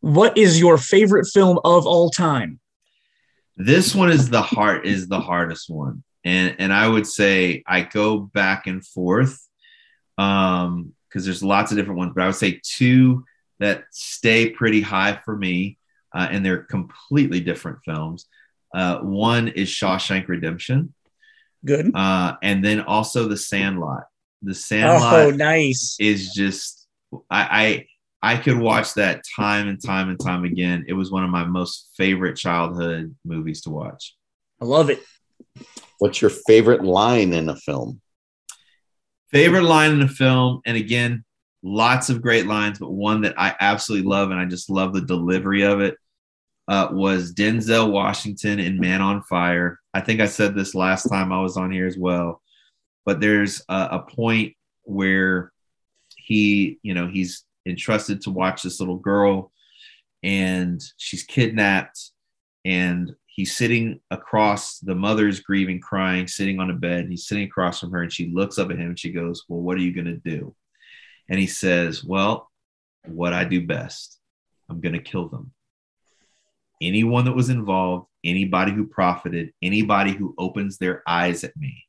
What 0.00 0.36
is 0.36 0.60
your 0.60 0.76
favorite 0.76 1.26
film 1.26 1.58
of 1.64 1.86
all 1.86 2.10
time? 2.10 2.60
This 3.56 3.94
one 3.94 4.10
is 4.10 4.28
the 4.28 4.42
heart 4.42 4.86
is 4.86 5.08
the 5.08 5.20
hardest 5.20 5.70
one. 5.70 6.04
And 6.22 6.56
and 6.58 6.72
I 6.72 6.86
would 6.86 7.06
say 7.06 7.62
I 7.66 7.80
go 7.80 8.18
back 8.18 8.66
and 8.66 8.86
forth. 8.86 9.38
Um, 10.18 10.92
because 11.08 11.24
there's 11.24 11.42
lots 11.42 11.72
of 11.72 11.76
different 11.76 11.98
ones, 11.98 12.12
but 12.14 12.22
I 12.22 12.26
would 12.26 12.36
say 12.36 12.60
two 12.62 13.24
that 13.58 13.84
stay 13.90 14.48
pretty 14.48 14.80
high 14.80 15.20
for 15.24 15.36
me 15.36 15.78
uh, 16.14 16.28
and 16.30 16.44
they're 16.44 16.64
completely 16.64 17.40
different 17.40 17.78
films. 17.84 18.26
Uh, 18.74 18.98
one 19.00 19.48
is 19.48 19.68
Shawshank 19.68 20.28
Redemption. 20.28 20.94
Good. 21.64 21.90
Uh, 21.94 22.34
and 22.42 22.64
then 22.64 22.80
also 22.80 23.28
The 23.28 23.36
Sandlot. 23.36 24.04
The 24.42 24.54
Sandlot. 24.54 25.14
Oh, 25.14 25.30
nice. 25.30 25.96
Is 26.00 26.32
just 26.32 26.86
I, 27.30 27.86
I 28.22 28.34
I 28.34 28.36
could 28.36 28.58
watch 28.58 28.94
that 28.94 29.22
time 29.36 29.68
and 29.68 29.82
time 29.82 30.08
and 30.08 30.18
time 30.18 30.44
again. 30.44 30.84
It 30.88 30.92
was 30.92 31.10
one 31.10 31.24
of 31.24 31.30
my 31.30 31.44
most 31.44 31.90
favorite 31.96 32.36
childhood 32.36 33.14
movies 33.24 33.62
to 33.62 33.70
watch. 33.70 34.16
I 34.60 34.64
love 34.64 34.90
it. 34.90 35.00
What's 35.98 36.20
your 36.20 36.30
favorite 36.30 36.84
line 36.84 37.32
in 37.32 37.48
a 37.48 37.56
film? 37.56 38.00
Favorite 39.30 39.64
line 39.64 39.92
in 39.92 40.02
a 40.02 40.08
film, 40.08 40.60
and 40.66 40.76
again, 40.76 41.24
lots 41.62 42.10
of 42.10 42.22
great 42.22 42.46
lines, 42.46 42.78
but 42.78 42.90
one 42.90 43.22
that 43.22 43.34
I 43.38 43.54
absolutely 43.58 44.08
love, 44.08 44.30
and 44.30 44.38
I 44.38 44.44
just 44.44 44.70
love 44.70 44.92
the 44.92 45.00
delivery 45.00 45.62
of 45.62 45.80
it, 45.80 45.96
uh, 46.68 46.88
was 46.90 47.34
Denzel 47.34 47.90
Washington 47.90 48.58
in 48.58 48.78
Man 48.78 49.00
on 49.00 49.22
Fire. 49.22 49.80
I 49.92 50.00
think 50.00 50.20
I 50.20 50.26
said 50.26 50.54
this 50.54 50.74
last 50.74 51.08
time 51.08 51.32
I 51.32 51.40
was 51.40 51.56
on 51.56 51.70
here 51.70 51.86
as 51.86 51.98
well, 51.98 52.40
but 53.04 53.20
there's 53.20 53.62
a, 53.68 53.88
a 53.92 53.98
point 54.00 54.54
where 54.84 55.52
he, 56.16 56.78
you 56.82 56.94
know, 56.94 57.08
he's 57.08 57.44
entrusted 57.66 58.22
to 58.22 58.30
watch 58.30 58.62
this 58.62 58.80
little 58.80 58.98
girl 58.98 59.52
and 60.22 60.80
she's 60.96 61.24
kidnapped 61.24 62.10
and 62.64 63.12
he's 63.26 63.56
sitting 63.56 64.00
across 64.10 64.78
the 64.78 64.94
mother's 64.94 65.40
grieving 65.40 65.80
crying 65.80 66.26
sitting 66.26 66.60
on 66.60 66.70
a 66.70 66.74
bed 66.74 67.00
and 67.00 67.10
he's 67.10 67.26
sitting 67.26 67.44
across 67.44 67.80
from 67.80 67.90
her 67.92 68.02
and 68.02 68.12
she 68.12 68.32
looks 68.32 68.58
up 68.58 68.70
at 68.70 68.78
him 68.78 68.88
and 68.88 68.98
she 68.98 69.12
goes 69.12 69.44
well 69.48 69.60
what 69.60 69.76
are 69.76 69.80
you 69.80 69.92
going 69.92 70.06
to 70.06 70.16
do 70.16 70.54
and 71.28 71.38
he 71.38 71.46
says, 71.46 72.04
Well, 72.04 72.50
what 73.06 73.32
I 73.32 73.44
do 73.44 73.66
best, 73.66 74.18
I'm 74.68 74.80
going 74.80 74.94
to 74.94 75.00
kill 75.00 75.28
them. 75.28 75.52
Anyone 76.82 77.24
that 77.24 77.36
was 77.36 77.48
involved, 77.48 78.06
anybody 78.24 78.72
who 78.72 78.86
profited, 78.86 79.52
anybody 79.62 80.12
who 80.12 80.34
opens 80.38 80.78
their 80.78 81.02
eyes 81.06 81.44
at 81.44 81.56
me. 81.56 81.86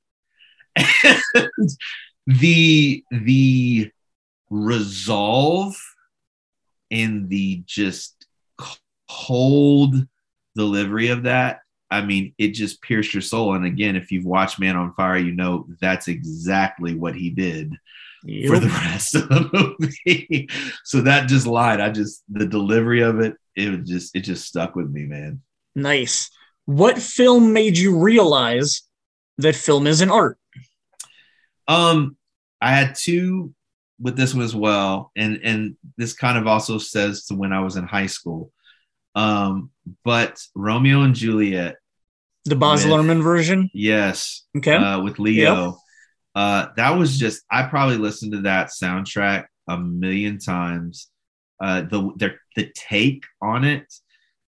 And 0.76 1.22
the 2.28 3.04
the 3.12 3.92
resolve 4.50 5.76
and 6.92 7.28
the 7.30 7.64
just 7.66 8.28
cold 9.08 9.96
delivery 10.56 11.10
of 11.10 11.24
that 11.24 11.64
I 11.94 12.04
mean, 12.04 12.34
it 12.40 12.50
just 12.50 12.82
pierced 12.82 13.14
your 13.14 13.22
soul. 13.22 13.54
And 13.54 13.66
again, 13.66 13.96
if 13.96 14.12
you've 14.12 14.26
watched 14.26 14.60
Man 14.60 14.76
on 14.76 14.94
Fire, 14.96 15.18
you 15.18 15.32
know 15.32 15.68
that's 15.80 16.08
exactly 16.08 16.96
what 16.96 17.14
he 17.14 17.30
did 17.30 17.76
yep. 18.24 18.50
for 18.50 18.60
the 18.60 18.68
rest 18.68 19.14
of 19.14 19.30
the 19.30 19.76
movie. 20.10 20.50
so 20.84 21.02
that 21.02 21.30
just 21.30 21.46
lied. 21.46 21.80
I 21.80 21.92
just 21.92 22.24
the 22.30 22.48
delivery 22.48 23.02
of 23.02 23.20
it, 23.20 23.36
it 23.56 23.86
just 23.86 24.16
it 24.16 24.22
just 24.22 24.46
stuck 24.46 24.76
with 24.76 24.90
me, 24.90 25.06
man. 25.06 25.42
Nice. 25.76 26.30
What 26.66 27.00
film 27.00 27.54
made 27.54 27.78
you 27.78 27.98
realize 28.00 28.84
that 29.38 29.56
film 29.56 29.88
is 29.88 30.02
an 30.02 30.10
art? 30.10 30.38
Um, 31.68 32.18
I 32.62 32.72
had 32.72 32.96
two 32.96 33.54
with 34.00 34.18
this 34.18 34.34
one 34.34 34.44
as 34.44 34.56
well, 34.56 35.12
and 35.16 35.40
and 35.44 35.76
this 35.98 36.14
kind 36.14 36.38
of 36.38 36.48
also 36.48 36.78
says 36.78 37.26
to 37.26 37.36
when 37.36 37.54
I 37.54 37.62
was 37.62 37.76
in 37.76 37.86
high 37.86 38.08
school. 38.08 38.52
Um, 39.16 39.70
but 40.04 40.40
Romeo 40.56 41.02
and 41.02 41.16
Juliet, 41.16 41.76
the 42.46 42.56
Baz 42.56 42.86
Luhrmann 42.86 43.22
version, 43.22 43.70
yes, 43.74 44.46
okay, 44.58 44.76
uh, 44.76 45.02
with 45.02 45.20
Leo. 45.20 45.66
Yep 45.66 45.76
uh, 46.36 46.68
that 46.76 46.92
was 46.92 47.18
just 47.18 47.44
I 47.50 47.64
probably 47.64 47.98
listened 47.98 48.32
to 48.34 48.42
that 48.42 48.70
soundtrack 48.70 49.46
a 49.68 49.78
million 49.78 50.40
times. 50.40 51.10
Uh, 51.64 51.82
the 51.82 52.12
the 52.18 52.36
the 52.58 52.70
take 52.76 53.24
on 53.42 53.64
it, 53.64 53.88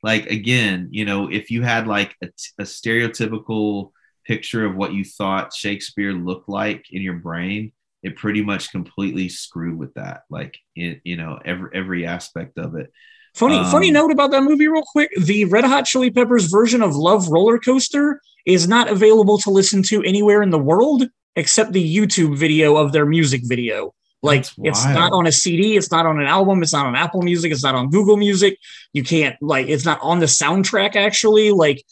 like 0.03 0.25
again, 0.27 0.89
you 0.91 1.05
know, 1.05 1.31
if 1.31 1.49
you 1.49 1.61
had 1.61 1.87
like 1.87 2.13
a, 2.21 2.27
a 2.59 2.63
stereotypical 2.63 3.91
picture 4.27 4.65
of 4.65 4.75
what 4.75 4.91
you 4.91 5.05
thought 5.05 5.53
Shakespeare 5.53 6.11
looked 6.11 6.49
like 6.49 6.83
in 6.91 7.01
your 7.01 7.13
brain, 7.13 7.71
it 8.03 8.17
pretty 8.17 8.43
much 8.43 8.69
completely 8.69 9.29
screwed 9.29 9.77
with 9.77 9.93
that. 9.93 10.23
Like 10.29 10.57
it, 10.75 10.99
you 11.05 11.15
know, 11.15 11.39
every 11.45 11.69
every 11.73 12.05
aspect 12.05 12.57
of 12.57 12.75
it. 12.75 12.91
Funny, 13.33 13.59
um, 13.59 13.71
funny 13.71 13.91
note 13.91 14.11
about 14.11 14.31
that 14.31 14.43
movie, 14.43 14.67
real 14.67 14.83
quick. 14.83 15.09
The 15.17 15.45
Red 15.45 15.63
Hot 15.63 15.85
Chili 15.85 16.11
Peppers 16.11 16.47
version 16.47 16.81
of 16.81 16.97
Love 16.97 17.29
Roller 17.29 17.59
Coaster 17.59 18.19
is 18.45 18.67
not 18.67 18.89
available 18.89 19.37
to 19.39 19.51
listen 19.51 19.83
to 19.83 20.03
anywhere 20.03 20.43
in 20.43 20.49
the 20.49 20.59
world 20.59 21.03
except 21.37 21.71
the 21.71 21.95
YouTube 21.97 22.37
video 22.37 22.75
of 22.75 22.91
their 22.91 23.05
music 23.05 23.41
video. 23.45 23.93
Like 24.25 24.45
it's 24.57 24.85
not 24.85 25.11
on 25.13 25.27
a 25.27 25.31
CD, 25.31 25.77
it's 25.77 25.91
not 25.91 26.05
on 26.05 26.19
an 26.19 26.25
album, 26.25 26.63
it's 26.63 26.73
not 26.73 26.85
on 26.85 26.95
Apple 26.95 27.21
Music, 27.21 27.51
it's 27.51 27.63
not 27.63 27.75
on 27.75 27.89
Google 27.89 28.17
Music. 28.17 28.57
You 28.91 29.03
can't 29.03 29.35
like 29.41 29.67
it's 29.67 29.85
not 29.85 29.99
on 30.01 30.19
the 30.19 30.25
soundtrack 30.25 30.95
actually. 30.95 31.51
Like 31.51 31.83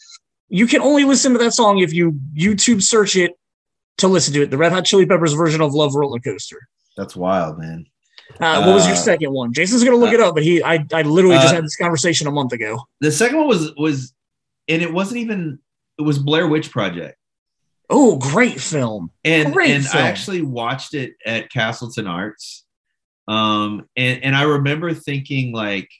you 0.48 0.66
can 0.66 0.80
only 0.80 1.04
listen 1.04 1.32
to 1.32 1.38
that 1.38 1.52
song 1.52 1.78
if 1.78 1.92
you 1.92 2.18
YouTube 2.36 2.82
search 2.82 3.16
it 3.16 3.32
to 3.98 4.08
listen 4.08 4.34
to 4.34 4.42
it. 4.42 4.50
The 4.50 4.58
Red 4.58 4.72
Hot 4.72 4.84
Chili 4.84 5.06
Peppers 5.06 5.32
version 5.32 5.60
of 5.60 5.74
Love 5.74 5.94
Roller 5.94 6.18
Coaster. 6.18 6.68
That's 6.96 7.14
wild, 7.14 7.58
man. 7.58 7.86
Uh, 8.40 8.64
what 8.64 8.74
was 8.74 8.86
your 8.86 8.96
uh, 8.96 8.98
second 8.98 9.32
one? 9.32 9.52
Jason's 9.52 9.84
gonna 9.84 9.96
look 9.96 10.10
uh, 10.10 10.14
it 10.14 10.20
up, 10.20 10.34
but 10.34 10.42
he 10.42 10.62
I 10.62 10.84
I 10.92 11.02
literally 11.02 11.36
just 11.36 11.52
uh, 11.52 11.56
had 11.56 11.64
this 11.64 11.76
conversation 11.76 12.26
a 12.26 12.32
month 12.32 12.52
ago. 12.52 12.80
The 13.00 13.12
second 13.12 13.38
one 13.38 13.46
was 13.46 13.72
was 13.76 14.12
and 14.68 14.82
it 14.82 14.92
wasn't 14.92 15.18
even 15.18 15.60
it 15.98 16.02
was 16.02 16.18
Blair 16.18 16.48
Witch 16.48 16.70
Project. 16.70 17.16
Oh, 17.90 18.16
great 18.16 18.60
film! 18.60 19.10
And 19.24 19.52
great 19.52 19.70
and 19.70 19.84
film. 19.84 20.04
I 20.04 20.08
actually 20.08 20.42
watched 20.42 20.94
it 20.94 21.14
at 21.24 21.50
Castleton 21.50 22.06
Arts. 22.06 22.64
Um, 23.28 23.88
and 23.96 24.22
and 24.24 24.36
I 24.36 24.42
remember 24.42 24.92
thinking 24.94 25.52
like, 25.52 25.90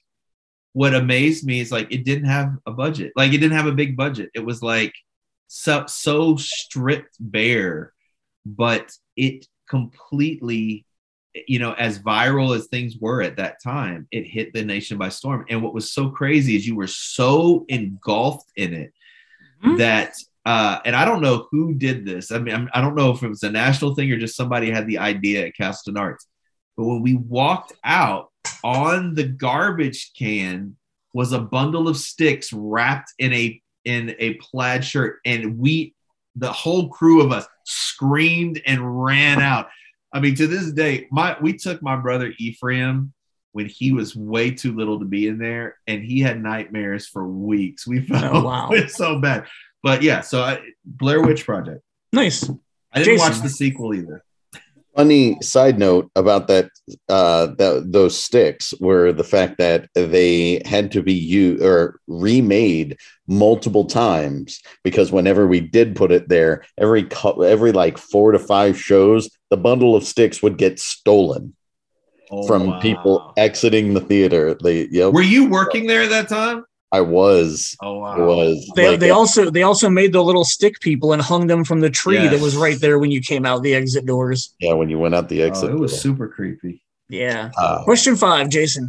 what 0.72 0.94
amazed 0.94 1.46
me 1.46 1.60
is 1.60 1.72
like 1.72 1.92
it 1.92 2.04
didn't 2.04 2.28
have 2.28 2.56
a 2.66 2.72
budget. 2.72 3.12
Like 3.16 3.32
it 3.32 3.38
didn't 3.38 3.56
have 3.56 3.66
a 3.66 3.72
big 3.72 3.96
budget. 3.96 4.30
It 4.34 4.44
was 4.44 4.62
like 4.62 4.92
so 5.46 5.84
so 5.86 6.36
stripped 6.36 7.16
bare, 7.20 7.92
but 8.44 8.90
it 9.16 9.46
completely 9.68 10.84
you 11.48 11.58
know, 11.58 11.72
as 11.72 11.98
viral 11.98 12.56
as 12.56 12.66
things 12.66 12.96
were 12.96 13.20
at 13.20 13.36
that 13.36 13.62
time, 13.62 14.06
it 14.12 14.24
hit 14.24 14.52
the 14.52 14.64
nation 14.64 14.98
by 14.98 15.08
storm. 15.08 15.44
And 15.48 15.62
what 15.62 15.74
was 15.74 15.92
so 15.92 16.10
crazy 16.10 16.56
is 16.56 16.66
you 16.66 16.76
were 16.76 16.86
so 16.86 17.64
engulfed 17.68 18.50
in 18.56 18.72
it 18.72 18.92
mm-hmm. 19.64 19.76
that, 19.78 20.14
uh, 20.44 20.78
and 20.84 20.94
I 20.94 21.04
don't 21.04 21.22
know 21.22 21.46
who 21.50 21.74
did 21.74 22.04
this. 22.04 22.30
I 22.30 22.38
mean, 22.38 22.54
I'm, 22.54 22.68
I 22.74 22.80
do 22.80 22.88
not 22.88 22.96
know 22.96 23.10
if 23.10 23.22
it 23.22 23.28
was 23.28 23.42
a 23.42 23.50
national 23.50 23.94
thing 23.94 24.10
or 24.12 24.18
just 24.18 24.36
somebody 24.36 24.70
had 24.70 24.86
the 24.86 24.98
idea 24.98 25.46
at 25.46 25.56
Castleton 25.56 26.00
Arts. 26.00 26.26
But 26.76 26.84
when 26.84 27.02
we 27.02 27.14
walked 27.14 27.72
out 27.84 28.30
on 28.62 29.14
the 29.14 29.24
garbage 29.24 30.12
can 30.18 30.76
was 31.12 31.32
a 31.32 31.38
bundle 31.38 31.88
of 31.88 31.96
sticks 31.96 32.52
wrapped 32.52 33.12
in 33.18 33.32
a 33.32 33.60
in 33.84 34.14
a 34.18 34.34
plaid 34.34 34.84
shirt, 34.84 35.20
and 35.24 35.58
we, 35.58 35.94
the 36.36 36.52
whole 36.52 36.88
crew 36.88 37.22
of 37.22 37.32
us, 37.32 37.46
screamed 37.64 38.60
and 38.66 39.04
ran 39.04 39.40
out. 39.40 39.68
I 40.12 40.20
mean, 40.20 40.34
to 40.36 40.46
this 40.46 40.72
day, 40.72 41.06
my 41.10 41.36
we 41.40 41.56
took 41.56 41.82
my 41.82 41.96
brother 41.96 42.34
Ephraim 42.38 43.12
when 43.52 43.66
he 43.66 43.92
was 43.92 44.16
way 44.16 44.50
too 44.50 44.74
little 44.74 44.98
to 44.98 45.04
be 45.04 45.28
in 45.28 45.38
there, 45.38 45.78
and 45.86 46.02
he 46.02 46.20
had 46.20 46.42
nightmares 46.42 47.06
for 47.06 47.26
weeks. 47.26 47.86
We 47.86 48.00
felt 48.06 48.34
oh, 48.34 48.44
wow. 48.44 48.72
so 48.88 49.20
bad. 49.20 49.46
But 49.84 50.02
yeah, 50.02 50.22
so 50.22 50.40
I, 50.42 50.60
Blair 50.86 51.20
Witch 51.20 51.44
Project. 51.44 51.82
Nice. 52.10 52.48
I 52.90 53.00
didn't 53.00 53.18
Jason. 53.18 53.32
watch 53.32 53.42
the 53.42 53.50
sequel 53.50 53.94
either. 53.94 54.24
Funny 54.96 55.36
side 55.42 55.78
note 55.78 56.10
about 56.16 56.48
that, 56.48 56.70
uh, 57.10 57.48
that 57.58 57.92
those 57.92 58.18
sticks 58.18 58.72
were 58.80 59.12
the 59.12 59.24
fact 59.24 59.58
that 59.58 59.90
they 59.94 60.62
had 60.64 60.90
to 60.92 61.02
be 61.02 61.12
used 61.12 61.62
or 61.62 62.00
remade 62.06 62.96
multiple 63.26 63.84
times 63.84 64.62
because 64.84 65.12
whenever 65.12 65.46
we 65.46 65.60
did 65.60 65.96
put 65.96 66.12
it 66.12 66.30
there, 66.30 66.64
every 66.78 67.06
every 67.44 67.72
like 67.72 67.98
four 67.98 68.32
to 68.32 68.38
five 68.38 68.80
shows, 68.80 69.28
the 69.50 69.58
bundle 69.58 69.94
of 69.94 70.04
sticks 70.04 70.42
would 70.42 70.56
get 70.56 70.80
stolen 70.80 71.54
oh, 72.30 72.46
from 72.46 72.68
wow. 72.68 72.80
people 72.80 73.34
exiting 73.36 73.92
the 73.92 74.00
theater. 74.00 74.56
They, 74.62 74.86
yep. 74.86 75.12
Were 75.12 75.20
you 75.20 75.50
working 75.50 75.86
there 75.86 76.04
at 76.04 76.10
that 76.10 76.30
time? 76.30 76.64
I 76.94 77.00
was. 77.00 77.76
Oh 77.82 77.98
wow. 77.98 78.16
I 78.16 78.20
was. 78.20 78.70
They, 78.76 78.90
like, 78.90 79.00
they 79.00 79.10
also 79.10 79.50
they 79.50 79.64
also 79.64 79.90
made 79.90 80.12
the 80.12 80.22
little 80.22 80.44
stick 80.44 80.78
people 80.78 81.12
and 81.12 81.20
hung 81.20 81.48
them 81.48 81.64
from 81.64 81.80
the 81.80 81.90
tree 81.90 82.22
yes. 82.22 82.30
that 82.30 82.40
was 82.40 82.56
right 82.56 82.80
there 82.80 83.00
when 83.00 83.10
you 83.10 83.20
came 83.20 83.44
out 83.44 83.64
the 83.64 83.74
exit 83.74 84.06
doors. 84.06 84.54
Yeah, 84.60 84.74
when 84.74 84.88
you 84.88 85.00
went 85.00 85.12
out 85.12 85.28
the 85.28 85.42
oh, 85.42 85.46
exit. 85.46 85.70
Oh, 85.70 85.74
it 85.74 85.80
was 85.80 85.90
door. 85.90 86.00
super 86.00 86.28
creepy. 86.28 86.84
Yeah. 87.08 87.50
Uh, 87.58 87.82
Question 87.82 88.14
five, 88.14 88.48
Jason. 88.48 88.88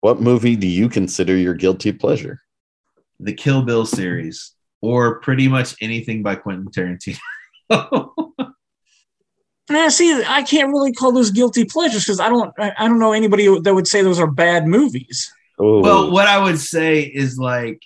What 0.00 0.20
movie 0.20 0.56
do 0.56 0.66
you 0.66 0.88
consider 0.88 1.36
your 1.36 1.54
guilty 1.54 1.92
pleasure? 1.92 2.40
The 3.20 3.32
Kill 3.32 3.62
Bill 3.62 3.86
series, 3.86 4.50
or 4.80 5.20
pretty 5.20 5.46
much 5.46 5.76
anything 5.80 6.24
by 6.24 6.34
Quentin 6.34 6.72
Tarantino. 6.72 7.20
Now, 9.70 9.88
see, 9.88 10.22
I 10.26 10.42
can't 10.42 10.68
really 10.68 10.92
call 10.92 11.10
those 11.10 11.30
guilty 11.30 11.64
pleasures 11.64 12.04
because 12.04 12.20
I 12.20 12.28
don't, 12.28 12.52
I 12.58 12.86
don't 12.86 12.98
know 12.98 13.14
anybody 13.14 13.46
that 13.60 13.74
would 13.74 13.88
say 13.88 14.02
those 14.02 14.20
are 14.20 14.30
bad 14.30 14.66
movies. 14.66 15.32
Ooh. 15.60 15.80
Well, 15.80 16.10
what 16.10 16.26
I 16.26 16.42
would 16.42 16.58
say 16.58 17.02
is 17.02 17.38
like, 17.38 17.80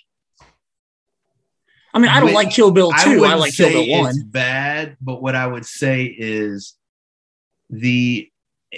I 1.93 1.99
mean, 1.99 2.09
I 2.09 2.19
don't 2.19 2.33
like 2.33 2.51
Kill 2.51 2.71
Bill 2.71 2.91
two. 2.91 3.25
I, 3.25 3.31
I 3.31 3.35
like 3.35 3.53
Kill 3.53 3.69
Bill 3.69 4.01
one. 4.01 4.09
It's 4.09 4.23
bad, 4.23 4.97
but 5.01 5.21
what 5.21 5.35
I 5.35 5.47
would 5.47 5.65
say 5.65 6.05
is 6.05 6.75
the, 7.69 8.29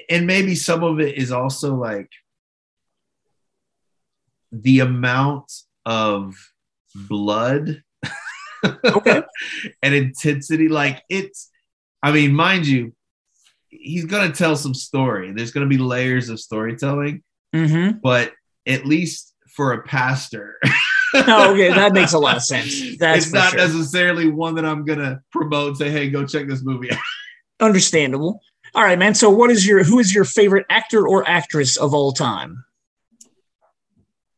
and 0.10 0.26
maybe 0.28 0.56
some 0.56 0.84
of 0.84 1.00
it 1.00 1.18
is 1.18 1.32
also 1.32 1.76
like 1.76 2.10
the 4.52 4.80
amount 4.80 5.52
of 5.86 6.36
blood 6.96 7.84
okay. 8.64 9.24
and 9.84 9.94
intensity. 9.94 10.70
Like 10.70 11.04
it's, 11.10 11.50
I 12.04 12.12
mean, 12.12 12.34
mind 12.34 12.66
you, 12.66 12.94
he's 13.70 14.06
gonna 14.06 14.32
tell 14.32 14.56
some 14.56 14.74
story. 14.74 15.32
There's 15.32 15.52
gonna 15.52 15.68
be 15.68 15.78
layers 15.78 16.30
of 16.30 16.40
storytelling, 16.40 17.24
mm-hmm. 17.54 17.98
but 18.02 18.34
at 18.68 18.86
least 18.86 19.34
for 19.50 19.74
a 19.74 19.84
pastor. 19.84 20.58
oh, 21.14 21.54
okay, 21.54 21.70
that 21.70 21.94
makes 21.94 22.14
a 22.14 22.20
lot 22.20 22.38
of 22.38 22.44
sense. 22.44 22.98
That's 23.00 23.26
it's 23.26 23.34
not 23.34 23.52
sure. 23.52 23.60
necessarily 23.60 24.30
one 24.30 24.56
that 24.56 24.66
I'm 24.66 24.86
gonna 24.86 25.22
promote 25.32 25.78
say, 25.78 25.90
"Hey, 25.90 26.10
go 26.10 26.26
check 26.26 26.48
this 26.48 26.64
movie." 26.64 26.90
Understandable. 27.60 28.42
All 28.74 28.84
right, 28.84 28.98
man. 28.98 29.14
So, 29.14 29.30
what 29.30 29.52
is 29.52 29.68
your 29.68 29.84
who 29.84 30.00
is 30.00 30.14
your 30.14 30.24
favorite 30.24 30.66
actor 30.70 31.08
or 31.08 31.28
actress 31.28 31.78
of 31.78 31.94
all 31.94 32.12
time? 32.12 32.64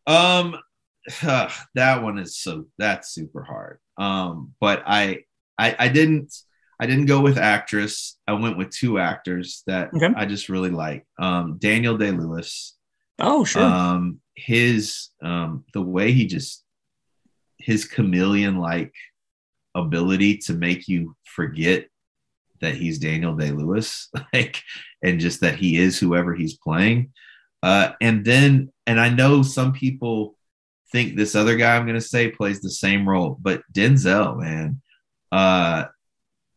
Um, 0.07 0.57
that 1.21 2.03
one 2.03 2.17
is 2.17 2.37
so 2.37 2.65
that's 2.77 3.09
super 3.09 3.43
hard. 3.43 3.79
Um, 3.97 4.53
but 4.59 4.83
I, 4.85 5.23
I, 5.57 5.75
I 5.77 5.87
didn't. 5.89 6.33
I 6.79 6.85
didn't 6.87 7.05
go 7.05 7.21
with 7.21 7.37
actress. 7.37 8.17
I 8.27 8.33
went 8.33 8.57
with 8.57 8.71
two 8.71 8.99
actors 8.99 9.63
that 9.67 9.93
okay. 9.93 10.09
I 10.17 10.25
just 10.25 10.49
really 10.49 10.71
like. 10.71 11.05
Um, 11.19 11.57
Daniel 11.59 11.97
Day 11.97 12.11
Lewis. 12.11 12.75
Oh, 13.19 13.43
sure. 13.43 13.61
Um, 13.61 14.19
his 14.35 15.09
um, 15.21 15.65
the 15.73 15.81
way 15.81 16.11
he 16.11 16.25
just 16.25 16.63
his 17.59 17.85
chameleon 17.85 18.57
like 18.57 18.93
ability 19.75 20.37
to 20.37 20.53
make 20.53 20.87
you 20.87 21.15
forget 21.23 21.87
that 22.61 22.75
he's 22.75 22.99
Daniel 22.99 23.35
Day 23.35 23.51
Lewis, 23.51 24.09
like, 24.33 24.61
and 25.03 25.19
just 25.19 25.41
that 25.41 25.55
he 25.55 25.77
is 25.77 25.99
whoever 25.99 26.33
he's 26.33 26.57
playing. 26.57 27.11
Uh, 27.61 27.91
and 28.01 28.25
then, 28.25 28.71
and 28.87 28.99
I 28.99 29.09
know 29.09 29.41
some 29.41 29.73
people 29.73 30.35
think 30.91 31.15
this 31.15 31.35
other 31.35 31.55
guy 31.55 31.75
I'm 31.75 31.85
going 31.85 31.99
to 31.99 32.01
say 32.01 32.29
plays 32.29 32.61
the 32.61 32.69
same 32.69 33.07
role, 33.07 33.37
but 33.41 33.63
Denzel, 33.73 34.39
man, 34.39 34.81
uh, 35.31 35.85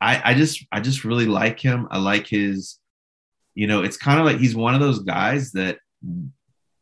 I, 0.00 0.30
I 0.30 0.34
just, 0.34 0.64
I 0.70 0.80
just 0.80 1.04
really 1.04 1.26
like 1.26 1.58
him. 1.60 1.88
I 1.90 1.98
like 1.98 2.26
his, 2.26 2.78
you 3.54 3.66
know, 3.66 3.82
it's 3.82 3.96
kind 3.96 4.20
of 4.20 4.26
like 4.26 4.38
he's 4.38 4.54
one 4.54 4.74
of 4.74 4.80
those 4.80 5.00
guys 5.00 5.52
that 5.52 5.78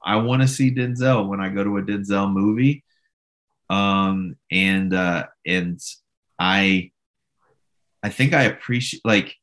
I 0.04 0.16
want 0.16 0.42
to 0.42 0.48
see 0.48 0.74
Denzel 0.74 1.28
when 1.28 1.40
I 1.40 1.48
go 1.48 1.64
to 1.64 1.78
a 1.78 1.82
Denzel 1.82 2.32
movie. 2.32 2.84
Um, 3.70 4.36
and 4.50 4.92
uh, 4.92 5.26
and 5.46 5.80
I 6.38 6.90
I 8.02 8.10
think 8.10 8.34
I 8.34 8.42
appreciate 8.44 9.00
like 9.04 9.36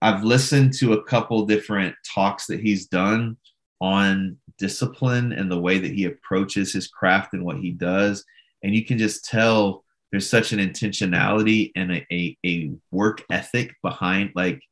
I've 0.00 0.24
listened 0.24 0.74
to 0.74 0.94
a 0.94 1.02
couple 1.04 1.46
different 1.46 1.94
talks 2.04 2.46
that 2.46 2.60
he's 2.60 2.86
done 2.86 3.36
on 3.80 4.36
discipline 4.58 5.32
and 5.32 5.50
the 5.50 5.60
way 5.60 5.78
that 5.78 5.92
he 5.92 6.04
approaches 6.04 6.72
his 6.72 6.86
craft 6.86 7.34
and 7.34 7.44
what 7.44 7.58
he 7.58 7.72
does. 7.72 8.24
And 8.62 8.74
you 8.74 8.84
can 8.84 8.96
just 8.96 9.24
tell 9.24 9.84
there's 10.10 10.28
such 10.28 10.52
an 10.52 10.60
intentionality 10.60 11.72
and 11.74 11.92
a, 11.92 12.06
a, 12.12 12.36
a 12.46 12.70
work 12.90 13.24
ethic 13.30 13.74
behind 13.82 14.30
like 14.36 14.62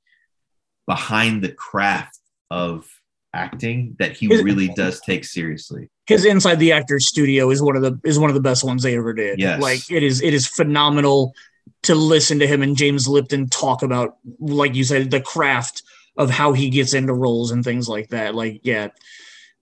behind 0.86 1.42
the 1.42 1.52
craft 1.52 2.18
of 2.50 2.88
acting 3.32 3.96
that 3.98 4.12
he 4.16 4.26
really 4.26 4.68
does 4.68 5.00
take 5.00 5.24
seriously. 5.24 5.88
His 6.06 6.24
Inside 6.24 6.56
the 6.56 6.72
Actors 6.72 7.06
Studio 7.06 7.50
is 7.50 7.62
one 7.62 7.76
of 7.76 7.82
the 7.82 7.98
is 8.04 8.18
one 8.18 8.30
of 8.30 8.34
the 8.34 8.40
best 8.40 8.64
ones 8.64 8.82
they 8.82 8.96
ever 8.96 9.12
did. 9.12 9.38
Yes. 9.38 9.60
Like 9.60 9.90
it 9.90 10.02
is 10.02 10.20
it 10.22 10.34
is 10.34 10.46
phenomenal 10.46 11.34
to 11.82 11.94
listen 11.94 12.38
to 12.40 12.46
him 12.46 12.62
and 12.62 12.76
James 12.76 13.08
Lipton 13.08 13.48
talk 13.48 13.82
about, 13.82 14.16
like 14.38 14.74
you 14.74 14.84
said, 14.84 15.10
the 15.10 15.20
craft 15.20 15.82
of 16.16 16.30
how 16.30 16.52
he 16.52 16.68
gets 16.68 16.92
into 16.92 17.14
roles 17.14 17.50
and 17.50 17.64
things 17.64 17.88
like 17.88 18.08
that. 18.08 18.34
Like, 18.34 18.60
yeah, 18.62 18.88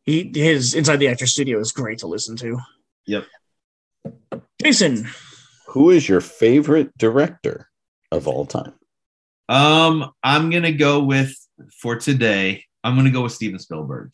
he 0.05 0.32
his 0.35 0.74
Inside 0.74 0.97
the 0.97 1.09
Actors 1.09 1.32
Studio 1.32 1.59
is 1.61 1.73
great 1.73 1.99
to 1.99 2.07
listen 2.07 2.36
to. 2.36 2.59
Yep. 3.07 3.27
Jason, 4.62 5.09
who 5.69 5.90
is 5.90 6.09
your 6.09 6.20
favorite 6.20 6.97
director 6.97 7.69
of 8.11 8.27
all 8.27 8.47
time? 8.47 8.73
Um, 9.49 10.12
I'm 10.23 10.51
gonna 10.51 10.73
go 10.73 11.03
with 11.05 11.35
for 11.81 11.97
today. 11.97 12.65
I'm 12.84 12.94
going 12.94 13.06
to 13.06 13.12
go 13.12 13.22
with 13.22 13.32
Steven 13.32 13.59
Spielberg. 13.59 14.10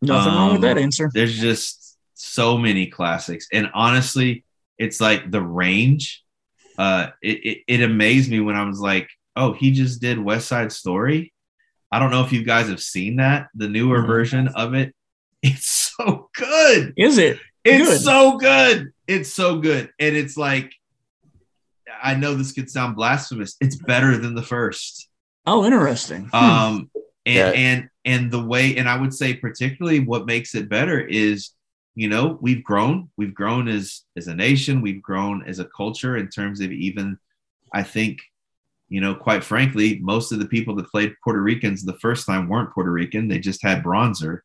Nothing 0.00 0.32
um, 0.32 0.38
wrong 0.38 0.52
with 0.52 0.62
that 0.62 0.76
um, 0.76 0.84
answer. 0.84 1.10
There's 1.12 1.38
just 1.38 1.96
so 2.14 2.58
many 2.58 2.86
classics, 2.86 3.48
and 3.52 3.70
honestly, 3.74 4.44
it's 4.78 5.00
like 5.00 5.30
the 5.30 5.42
range. 5.42 6.22
Uh, 6.76 7.08
it, 7.20 7.44
it, 7.44 7.58
it 7.66 7.82
amazed 7.82 8.30
me 8.30 8.40
when 8.40 8.54
I 8.54 8.64
was 8.64 8.80
like, 8.80 9.08
"Oh, 9.34 9.52
he 9.52 9.72
just 9.72 10.00
did 10.00 10.18
West 10.18 10.46
Side 10.48 10.72
Story." 10.72 11.32
I 11.90 11.98
don't 11.98 12.10
know 12.10 12.24
if 12.24 12.32
you 12.32 12.44
guys 12.44 12.68
have 12.68 12.82
seen 12.82 13.16
that, 13.16 13.48
the 13.54 13.68
newer 13.68 13.98
mm-hmm. 13.98 14.06
version 14.06 14.48
of 14.48 14.74
it. 14.74 14.94
It's 15.40 15.92
so 15.96 16.30
good. 16.34 16.94
Is 16.96 17.16
it? 17.16 17.38
It's 17.64 17.88
good. 17.88 18.00
so 18.00 18.38
good. 18.38 18.92
It's 19.06 19.32
so 19.32 19.60
good, 19.60 19.88
and 20.00 20.16
it's 20.16 20.36
like, 20.36 20.72
I 22.02 22.16
know 22.16 22.34
this 22.34 22.50
could 22.50 22.68
sound 22.68 22.96
blasphemous. 22.96 23.56
It's 23.60 23.76
better 23.76 24.18
than 24.18 24.34
the 24.34 24.42
first. 24.42 25.08
Oh, 25.46 25.64
interesting. 25.64 26.28
Um, 26.32 26.90
and 27.28 27.36
yeah. 27.36 27.50
and 27.50 27.88
and 28.04 28.30
the 28.30 28.42
way 28.42 28.76
and 28.76 28.88
i 28.88 28.98
would 28.98 29.14
say 29.14 29.34
particularly 29.34 30.00
what 30.00 30.26
makes 30.26 30.54
it 30.54 30.68
better 30.68 31.00
is 31.00 31.52
you 31.98 32.08
know, 32.08 32.38
we've 32.40 32.62
grown. 32.62 33.10
We've 33.16 33.34
grown 33.34 33.66
as 33.66 34.02
as 34.16 34.28
a 34.28 34.34
nation. 34.34 34.82
We've 34.82 35.02
grown 35.02 35.42
as 35.48 35.58
a 35.58 35.64
culture 35.64 36.16
in 36.16 36.28
terms 36.28 36.60
of 36.60 36.70
even, 36.70 37.18
I 37.74 37.82
think, 37.82 38.20
you 38.88 39.00
know, 39.00 39.16
quite 39.16 39.42
frankly, 39.42 39.98
most 40.00 40.30
of 40.30 40.38
the 40.38 40.46
people 40.46 40.76
that 40.76 40.92
played 40.92 41.16
Puerto 41.24 41.42
Ricans 41.42 41.82
the 41.82 41.98
first 41.98 42.24
time 42.24 42.48
weren't 42.48 42.72
Puerto 42.72 42.92
Rican. 42.92 43.26
They 43.26 43.40
just 43.40 43.64
had 43.64 43.82
bronzer. 43.82 44.42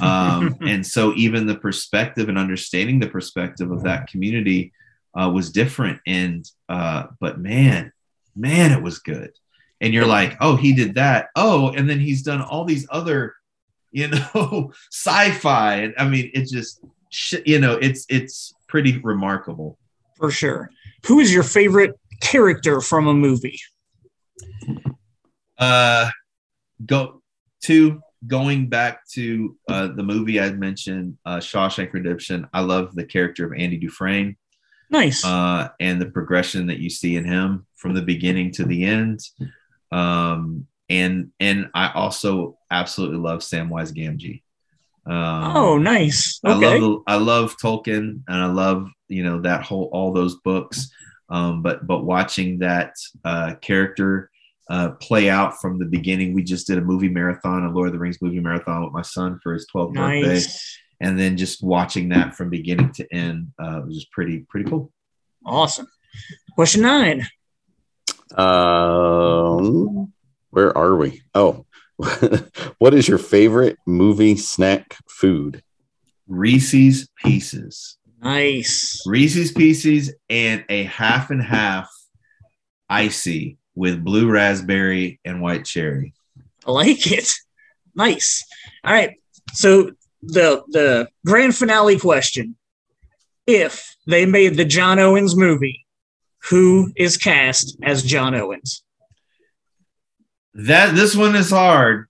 um, 0.00 0.56
and 0.60 0.86
so 0.86 1.12
even 1.16 1.48
the 1.48 1.58
perspective 1.58 2.28
and 2.28 2.38
understanding 2.38 3.00
the 3.00 3.08
perspective 3.08 3.72
of 3.72 3.82
that 3.82 4.06
community 4.06 4.72
uh, 5.20 5.28
was 5.34 5.50
different. 5.50 6.00
And 6.06 6.48
uh, 6.68 7.06
but 7.18 7.40
man, 7.40 7.92
man, 8.36 8.70
it 8.70 8.84
was 8.84 9.00
good. 9.00 9.32
And 9.80 9.94
you're 9.94 10.06
like, 10.06 10.36
oh, 10.40 10.56
he 10.56 10.72
did 10.72 10.94
that. 10.96 11.28
Oh, 11.36 11.70
and 11.70 11.88
then 11.88 12.00
he's 12.00 12.22
done 12.22 12.42
all 12.42 12.64
these 12.64 12.86
other, 12.90 13.34
you 13.92 14.08
know, 14.34 14.72
sci-fi. 14.90 15.74
And 15.74 15.94
I 15.98 16.08
mean, 16.08 16.30
it 16.34 16.48
just, 16.48 16.84
you 17.46 17.58
know, 17.58 17.74
it's 17.74 18.06
it's 18.08 18.54
pretty 18.66 18.98
remarkable. 18.98 19.78
For 20.16 20.30
sure. 20.30 20.70
Who 21.06 21.20
is 21.20 21.32
your 21.32 21.44
favorite 21.44 21.98
character 22.20 22.80
from 22.80 23.06
a 23.06 23.14
movie? 23.14 23.58
Uh, 25.56 26.10
go 26.84 27.22
to 27.62 28.00
going 28.26 28.68
back 28.68 29.06
to 29.08 29.56
uh, 29.68 29.88
the 29.88 30.02
movie 30.02 30.40
I 30.40 30.50
mentioned, 30.50 31.18
uh, 31.24 31.36
Shawshank 31.36 31.92
Redemption. 31.92 32.48
I 32.52 32.60
love 32.60 32.94
the 32.94 33.04
character 33.04 33.46
of 33.46 33.52
Andy 33.56 33.76
Dufresne. 33.76 34.36
Nice. 34.90 35.24
Uh, 35.24 35.68
and 35.80 36.00
the 36.00 36.06
progression 36.06 36.66
that 36.66 36.78
you 36.78 36.90
see 36.90 37.16
in 37.16 37.24
him 37.24 37.66
from 37.76 37.94
the 37.94 38.02
beginning 38.02 38.52
to 38.52 38.64
the 38.64 38.84
end. 38.84 39.20
Um, 39.90 40.66
and 40.88 41.30
and 41.38 41.70
I 41.74 41.92
also 41.92 42.58
absolutely 42.70 43.18
love 43.18 43.40
Samwise 43.40 43.92
Gamgee. 43.92 44.42
Um, 45.06 45.56
oh, 45.56 45.78
nice. 45.78 46.40
Okay. 46.44 46.66
I 46.66 46.78
love 46.78 47.02
I 47.06 47.16
love 47.16 47.56
Tolkien 47.56 48.22
and 48.26 48.42
I 48.42 48.46
love 48.46 48.88
you 49.08 49.22
know 49.22 49.40
that 49.42 49.62
whole 49.62 49.90
all 49.92 50.12
those 50.12 50.36
books. 50.36 50.90
Um, 51.30 51.62
but 51.62 51.86
but 51.86 52.04
watching 52.04 52.58
that 52.60 52.94
uh, 53.24 53.54
character 53.60 54.30
uh, 54.70 54.90
play 54.92 55.30
out 55.30 55.60
from 55.60 55.78
the 55.78 55.86
beginning, 55.86 56.34
we 56.34 56.42
just 56.42 56.66
did 56.66 56.78
a 56.78 56.82
movie 56.82 57.08
marathon, 57.08 57.64
a 57.64 57.70
Lord 57.70 57.88
of 57.88 57.92
the 57.94 57.98
Rings 57.98 58.20
movie 58.20 58.40
marathon 58.40 58.84
with 58.84 58.92
my 58.92 59.02
son 59.02 59.40
for 59.42 59.54
his 59.54 59.66
12th 59.74 59.94
nice. 59.94 60.24
birthday, 60.24 60.58
and 61.00 61.18
then 61.18 61.36
just 61.36 61.62
watching 61.62 62.10
that 62.10 62.34
from 62.34 62.50
beginning 62.50 62.92
to 62.92 63.06
end 63.12 63.52
uh, 63.58 63.82
was 63.84 63.94
just 63.94 64.10
pretty 64.10 64.40
pretty 64.48 64.68
cool. 64.68 64.92
Awesome. 65.44 65.88
Question 66.54 66.82
nine. 66.82 67.26
Um, 68.36 70.12
where 70.50 70.76
are 70.76 70.96
we? 70.96 71.22
Oh, 71.34 71.66
what 72.78 72.94
is 72.94 73.08
your 73.08 73.18
favorite 73.18 73.78
movie 73.86 74.36
snack 74.36 74.96
food? 75.08 75.62
Reese's 76.26 77.08
Pieces. 77.16 77.96
Nice. 78.22 79.02
Reese's 79.06 79.52
Pieces 79.52 80.14
and 80.28 80.64
a 80.68 80.84
half 80.84 81.30
and 81.30 81.42
half 81.42 81.90
icy 82.88 83.58
with 83.74 84.04
blue 84.04 84.30
raspberry 84.30 85.20
and 85.24 85.40
white 85.40 85.64
cherry. 85.64 86.14
I 86.66 86.72
like 86.72 87.10
it. 87.10 87.30
Nice. 87.94 88.44
All 88.84 88.92
right. 88.92 89.14
So 89.52 89.92
the 90.22 90.62
the 90.68 91.08
grand 91.24 91.56
finale 91.56 91.98
question. 91.98 92.56
If 93.46 93.96
they 94.06 94.26
made 94.26 94.56
the 94.56 94.64
John 94.64 94.98
Owens 94.98 95.34
movie, 95.34 95.86
who 96.44 96.92
is 96.96 97.16
cast 97.16 97.76
as 97.82 98.02
John 98.02 98.34
Owens? 98.34 98.82
That 100.54 100.94
this 100.94 101.14
one 101.14 101.36
is 101.36 101.50
hard. 101.50 102.08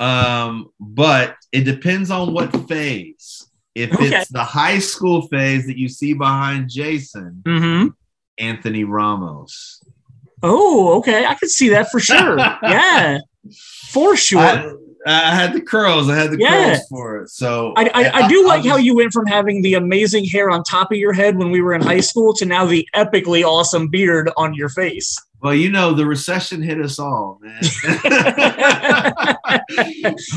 Um, 0.00 0.70
but 0.78 1.36
it 1.52 1.62
depends 1.62 2.10
on 2.10 2.32
what 2.32 2.68
phase. 2.68 3.48
If 3.74 3.92
okay. 3.94 4.16
it's 4.16 4.30
the 4.30 4.44
high 4.44 4.78
school 4.78 5.22
phase 5.28 5.66
that 5.66 5.78
you 5.78 5.88
see 5.88 6.14
behind 6.14 6.68
Jason, 6.68 7.42
mm-hmm. 7.44 7.88
Anthony 8.38 8.84
Ramos. 8.84 9.82
Oh, 10.42 10.98
okay. 10.98 11.24
I 11.24 11.34
could 11.34 11.50
see 11.50 11.68
that 11.70 11.90
for 11.90 12.00
sure. 12.00 12.38
yeah, 12.62 13.18
for 13.90 14.16
sure. 14.16 14.40
I, 14.40 14.72
I, 15.06 15.34
had 15.34 15.52
the 15.52 15.60
curls. 15.60 16.08
I 16.08 16.16
had 16.16 16.30
the 16.30 16.38
yeah. 16.38 16.74
curls 16.74 16.88
for 16.88 17.22
it. 17.22 17.30
So 17.30 17.72
I, 17.76 17.90
I, 17.94 18.10
I 18.24 18.28
do 18.28 18.46
like 18.46 18.62
just, 18.62 18.70
how 18.70 18.76
you 18.76 18.96
went 18.96 19.12
from 19.12 19.26
having 19.26 19.62
the 19.62 19.74
amazing 19.74 20.24
hair 20.24 20.50
on 20.50 20.62
top 20.64 20.92
of 20.92 20.98
your 20.98 21.12
head 21.12 21.36
when 21.36 21.50
we 21.50 21.60
were 21.60 21.74
in 21.74 21.80
high 21.80 22.00
school 22.00 22.32
to 22.34 22.44
now 22.44 22.66
the 22.66 22.88
epically 22.94 23.44
awesome 23.44 23.88
beard 23.88 24.30
on 24.36 24.54
your 24.54 24.68
face. 24.68 25.18
Well, 25.40 25.54
you 25.54 25.70
know, 25.70 25.92
the 25.92 26.04
recession 26.04 26.62
hit 26.62 26.80
us 26.80 26.98
all, 26.98 27.38
man. 27.40 27.60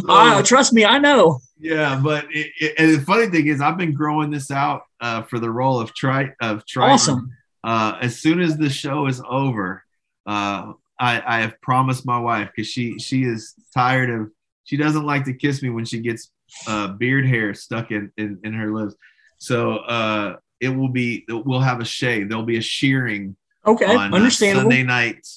uh, 0.08 0.42
trust 0.44 0.74
me, 0.74 0.86
I 0.86 1.00
know. 1.00 1.40
Yeah, 1.60 2.00
but 2.02 2.26
it, 2.30 2.52
it, 2.60 2.76
and 2.78 2.96
the 2.96 3.02
funny 3.02 3.28
thing 3.28 3.48
is, 3.48 3.62
I've 3.62 3.78
been 3.78 3.94
growing 3.94 4.30
this 4.30 4.52
out 4.52 4.84
uh, 5.00 5.24
for 5.24 5.40
the 5.40 5.50
role 5.50 5.80
of 5.80 5.94
Tri 5.96 6.34
of 6.40 6.66
Tri. 6.66 6.92
Awesome. 6.92 7.32
Uh, 7.64 7.98
as 8.02 8.20
soon 8.20 8.42
as 8.42 8.58
the 8.58 8.70
show 8.70 9.08
is 9.08 9.22
over, 9.28 9.84
uh, 10.26 10.74
I, 11.00 11.24
I 11.26 11.42
have 11.42 11.60
promised 11.62 12.06
my 12.06 12.20
wife 12.20 12.50
because 12.56 12.70
she 12.70 13.00
she 13.00 13.24
is 13.24 13.54
tired 13.74 14.10
of 14.10 14.32
she 14.72 14.78
doesn't 14.78 15.06
like 15.06 15.26
to 15.26 15.34
kiss 15.34 15.62
me 15.62 15.70
when 15.70 15.84
she 15.84 16.00
gets 16.00 16.32
uh, 16.66 16.88
beard 16.88 17.26
hair 17.26 17.54
stuck 17.54 17.92
in, 17.92 18.10
in, 18.16 18.40
in 18.46 18.54
her 18.54 18.74
lips. 18.74 18.96
So 19.38 19.74
uh, 19.80 20.38
it 20.62 20.70
will 20.70 20.88
be 20.88 21.26
we'll 21.28 21.60
have 21.60 21.82
a 21.82 21.86
shave. 21.86 22.30
There'll 22.30 22.46
be 22.46 22.58
a 22.58 22.62
shearing. 22.62 23.36
Okay, 23.68 23.84
on, 23.84 24.14
uh, 24.14 24.16
understandable. 24.16 24.72
Sunday 24.72 24.84
night, 24.84 25.28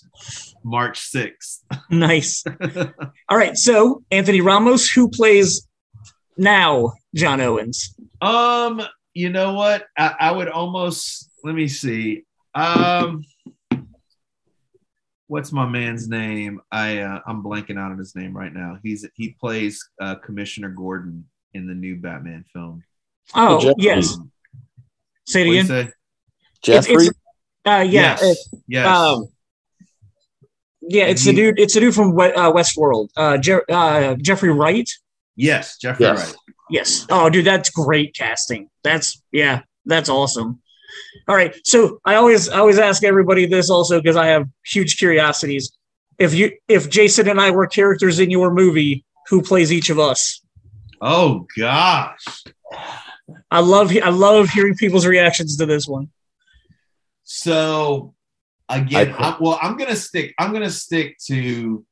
March 0.63 1.01
sixth. 1.01 1.65
nice. 1.91 2.45
All 3.29 3.37
right, 3.37 3.57
so 3.57 4.05
Anthony 4.13 4.41
Ramos, 4.41 4.89
who 4.89 5.09
plays 5.09 5.67
now 6.37 6.93
John 7.13 7.41
Owens? 7.41 7.93
Um, 8.21 8.83
you 9.15 9.31
know 9.31 9.55
what? 9.55 9.85
I, 9.99 10.15
I 10.21 10.31
would 10.31 10.49
almost 10.49 11.29
let 11.43 11.57
me 11.57 11.67
see. 11.67 12.23
Um, 12.55 13.25
what's 15.27 15.53
my 15.53 15.67
man's 15.67 16.09
name? 16.09 16.61
I 16.71 16.99
uh, 16.99 17.21
I'm 17.27 17.43
blanking 17.43 17.79
out 17.79 17.93
on 17.93 17.99
his 17.99 18.15
name 18.15 18.37
right 18.37 18.53
now. 18.53 18.79
He's 18.83 19.07
he 19.15 19.37
plays 19.41 19.83
uh, 20.01 20.17
Commissioner 20.17 20.71
Gordon 20.71 21.27
in 21.53 21.67
the 21.67 21.75
new 21.75 21.97
Batman 21.97 22.45
film. 22.53 22.83
Oh 23.35 23.61
Jeffrey. 23.61 23.75
yes. 23.79 24.19
Say 25.27 25.43
it 25.43 25.51
again. 25.51 25.67
Say? 25.67 25.93
Jeffrey. 26.63 26.95
It's, 26.95 27.07
it's, 27.09 27.19
uh, 27.65 27.85
yeah. 27.89 28.19
Yes. 28.21 28.49
yes. 28.69 28.87
Um, 28.87 29.29
yeah, 30.89 31.05
it's 31.05 31.23
he, 31.23 31.31
the 31.31 31.37
dude. 31.37 31.59
It's 31.59 31.75
the 31.75 31.81
dude 31.81 31.95
from 31.95 32.11
uh, 32.19 32.53
Westworld. 32.53 33.09
Uh, 33.17 33.39
Jer- 33.39 33.65
uh, 33.71 34.17
Jeffrey 34.17 34.51
Wright. 34.51 34.89
Yes, 35.37 35.79
Jeffrey 35.79 36.05
yes. 36.07 36.27
Wright. 36.27 36.37
Yes. 36.71 37.07
Oh, 37.11 37.29
dude, 37.31 37.47
that's 37.47 37.71
great 37.71 38.15
casting. 38.15 38.69
That's 38.83 39.23
yeah, 39.33 39.63
that's 39.87 40.09
awesome. 40.09 40.61
All 41.29 41.37
right. 41.37 41.55
So 41.65 42.01
I 42.05 42.17
always 42.17 42.49
I 42.49 42.59
always 42.59 42.79
ask 42.79 43.05
everybody 43.05 43.47
this 43.47 43.71
also 43.71 44.01
because 44.01 44.17
I 44.17 44.27
have 44.27 44.49
huge 44.65 44.97
curiosities. 44.99 45.73
If 46.19 46.35
you 46.35 46.53
if 46.69 46.91
Jason 46.91 47.29
and 47.29 47.41
I 47.41 47.51
were 47.51 47.67
characters 47.67 48.19
in 48.19 48.31
your 48.31 48.53
movie, 48.53 49.05
who 49.29 49.43
plays 49.43 49.73
each 49.73 49.91
of 49.91 49.99
us? 49.99 50.41
Oh 51.01 51.47
gosh. 51.59 52.25
I 53.51 53.61
love 53.61 53.97
I 53.97 54.11
love 54.11 54.51
hearing 54.51 54.75
people's 54.75 55.07
reactions 55.07 55.57
to 55.57 55.67
this 55.67 55.87
one. 55.87 56.11
So 57.25 58.15
again, 58.69 59.15
I, 59.19 59.37
well, 59.41 59.59
I'm 59.61 59.77
gonna 59.77 59.97
stick. 59.97 60.35
I'm 60.39 60.53
gonna 60.53 60.71
stick 60.71 61.17
to. 61.27 61.85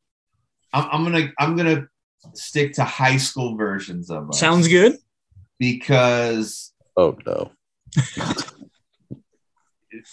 I'm, 0.73 0.89
I'm 0.93 1.05
gonna 1.05 1.33
I'm 1.39 1.57
gonna 1.57 1.89
stick 2.35 2.75
to 2.75 2.85
high 2.85 3.17
school 3.17 3.57
versions 3.57 4.11
of 4.11 4.31
us. 4.31 4.39
Sounds 4.39 4.69
good. 4.69 4.97
Because 5.59 6.73
oh 6.97 7.17
no. 7.27 7.51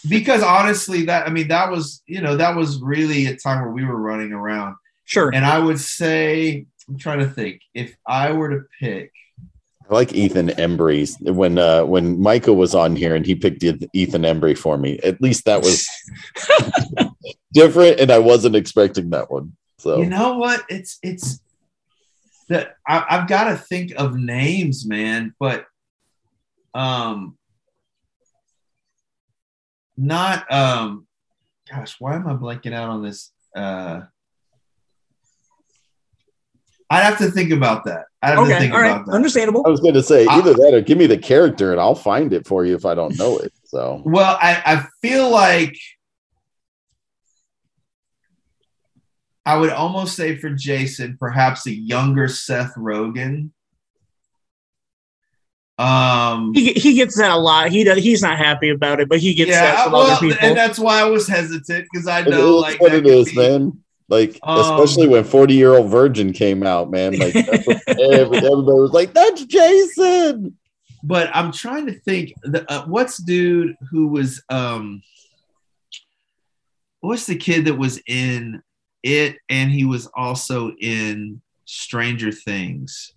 because 0.08 0.44
honestly, 0.44 1.06
that 1.06 1.28
I 1.28 1.32
mean, 1.32 1.48
that 1.50 1.72
was 1.72 2.02
you 2.06 2.22
know 2.22 2.38
that 2.38 2.56
was 2.56 2.82
really 2.82 3.26
a 3.28 3.36
time 3.36 3.62
where 3.62 3.72
we 3.72 3.86
were 3.86 3.98
running 4.00 4.32
around. 4.32 4.76
Sure. 5.06 5.32
And 5.34 5.46
I 5.46 5.58
would 5.58 5.80
say, 5.80 6.68
I'm 6.88 6.98
trying 6.98 7.20
to 7.20 7.28
think 7.28 7.62
if 7.74 7.96
I 8.06 8.32
were 8.32 8.50
to 8.50 8.66
pick. 8.80 9.12
I 9.90 9.96
like 9.96 10.14
Ethan 10.14 10.50
Embry 10.50 11.10
when 11.34 11.58
uh, 11.58 11.84
when 11.84 12.22
Michael 12.22 12.56
was 12.56 12.76
on 12.76 12.96
here 12.96 13.16
and 13.16 13.26
he 13.26 13.34
picked 13.34 13.64
Ethan 13.64 14.22
Embry 14.22 14.56
for 14.56 14.78
me. 14.78 15.00
At 15.00 15.20
least 15.20 15.46
that 15.46 15.62
was 15.62 15.90
different, 17.54 18.00
and 18.00 18.12
I 18.12 18.20
wasn't 18.20 18.56
expecting 18.56 19.10
that 19.10 19.32
one. 19.32 19.56
So 19.80 20.00
you 20.00 20.06
know 20.06 20.38
what? 20.38 20.64
It's 20.70 21.00
it's 21.02 21.40
that 22.50 22.76
I've 22.86 23.28
got 23.28 23.46
to 23.46 23.58
think 23.58 23.94
of 23.98 24.16
names, 24.16 24.86
man. 24.86 25.34
But 25.40 25.66
um, 26.76 27.39
not 30.00 30.50
um 30.52 31.06
gosh 31.70 31.96
why 32.00 32.16
am 32.16 32.28
i 32.28 32.34
blanking 32.34 32.74
out 32.74 32.90
on 32.90 33.04
this 33.04 33.32
uh 33.56 34.00
i'd 36.90 37.04
have 37.04 37.18
to 37.18 37.30
think 37.30 37.52
about 37.52 37.84
that 37.84 38.06
i 38.22 38.30
have 38.30 38.40
okay, 38.40 38.54
to 38.54 38.60
think 38.60 38.74
all 38.74 38.80
about 38.80 38.98
right. 38.98 39.06
that 39.06 39.12
understandable 39.12 39.62
i 39.66 39.70
was 39.70 39.82
going 39.82 39.94
to 39.94 40.02
say 40.02 40.26
either 40.26 40.52
I, 40.52 40.54
that 40.54 40.74
or 40.74 40.82
give 40.82 40.98
me 40.98 41.06
the 41.06 41.18
character 41.18 41.72
and 41.72 41.82
i'll 41.82 41.96
find 41.96 42.32
it 42.32 42.48
for 42.48 42.66
you 42.66 42.76
if 42.76 42.86
i 42.86 42.96
don't 42.96 43.18
know 43.18 43.38
it 43.40 43.52
so 43.66 44.02
well 44.06 44.38
i 44.42 44.62
i 44.66 44.86
feel 45.02 45.30
like 45.30 45.76
I 49.46 49.58
would 49.58 49.72
almost 49.72 50.16
say 50.16 50.36
for 50.38 50.52
Jason, 50.52 51.18
perhaps 51.20 51.66
a 51.66 51.74
younger 51.74 52.28
Seth 52.28 52.76
Rogen. 52.76 53.50
Um, 55.80 56.54
he 56.54 56.74
he 56.74 56.94
gets 56.94 57.18
that 57.18 57.32
a 57.32 57.38
lot. 57.38 57.72
He 57.72 57.86
does. 57.86 58.00
He's 58.00 58.22
not 58.22 58.38
happy 58.38 58.70
about 58.70 59.00
it, 59.00 59.08
but 59.08 59.20
he 59.20 59.34
gets 59.34 59.52
yeah, 59.52 59.62
that 59.62 59.84
from 59.86 59.94
well, 59.94 60.02
other 60.12 60.20
people. 60.20 60.38
and 60.42 60.58
that's 60.58 60.78
why 60.78 61.00
I 61.00 61.06
was 61.06 61.26
hesitant 61.26 61.88
because 61.90 62.06
I 62.06 62.22
know 62.22 62.58
like 62.58 62.82
what 62.82 62.94
it 62.94 63.08
is, 63.08 63.30
be, 63.30 63.38
man. 63.38 63.82
Like 64.10 64.38
um, 64.44 64.60
especially 64.60 65.08
when 65.08 65.24
Forty 65.24 65.54
Year 65.54 65.74
Old 65.74 65.90
Virgin 65.90 66.34
came 66.34 66.64
out, 66.64 66.92
man. 66.92 67.18
Like 67.18 67.34
everybody 67.88 68.50
was 68.50 68.92
like, 68.92 69.14
"That's 69.14 69.46
Jason." 69.46 70.58
But 71.02 71.30
I'm 71.34 71.54
trying 71.54 71.86
to 71.86 71.94
think. 71.94 72.34
The, 72.44 72.70
uh, 72.70 72.86
what's 72.86 73.18
dude 73.18 73.78
who 73.90 74.10
was 74.10 74.44
um, 74.50 75.02
what's 77.00 77.26
the 77.26 77.38
kid 77.38 77.66
that 77.66 77.76
was 77.76 78.02
in 78.06 78.62
it, 79.02 79.38
and 79.48 79.72
he 79.72 79.86
was 79.86 80.10
also 80.14 80.72
in 80.82 81.42
Stranger 81.64 82.34
Things. 82.34 83.14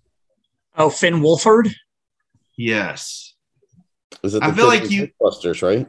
Oh, 0.77 0.89
Finn 0.89 1.15
Wolfhard. 1.15 1.73
Yes. 2.57 3.33
Is 4.23 4.35
it 4.35 4.43
I 4.43 4.51
feel 4.51 4.67
like 4.67 4.89
you 4.89 5.09
Ghostbusters, 5.21 5.61
right? 5.61 5.87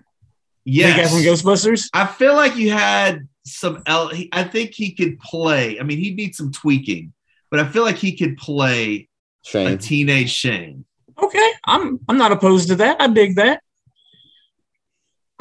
Yes. 0.64 0.96
The 0.96 1.02
guy 1.02 1.08
from 1.08 1.34
Ghostbusters. 1.34 1.88
I 1.92 2.06
feel 2.06 2.34
like 2.34 2.56
you 2.56 2.70
had 2.70 3.28
some. 3.44 3.82
L- 3.86 4.10
I 4.32 4.44
think 4.44 4.72
he 4.72 4.92
could 4.92 5.18
play. 5.18 5.78
I 5.78 5.82
mean, 5.82 5.98
he 5.98 6.14
needs 6.14 6.38
some 6.38 6.50
tweaking, 6.50 7.12
but 7.50 7.60
I 7.60 7.68
feel 7.68 7.82
like 7.82 7.96
he 7.96 8.16
could 8.16 8.38
play 8.38 9.08
Shane. 9.44 9.68
a 9.68 9.76
teenage 9.76 10.30
Shane. 10.30 10.84
Okay, 11.22 11.50
I'm 11.66 12.00
I'm 12.08 12.18
not 12.18 12.32
opposed 12.32 12.68
to 12.68 12.76
that. 12.76 13.00
I 13.00 13.08
dig 13.08 13.36
that. 13.36 13.62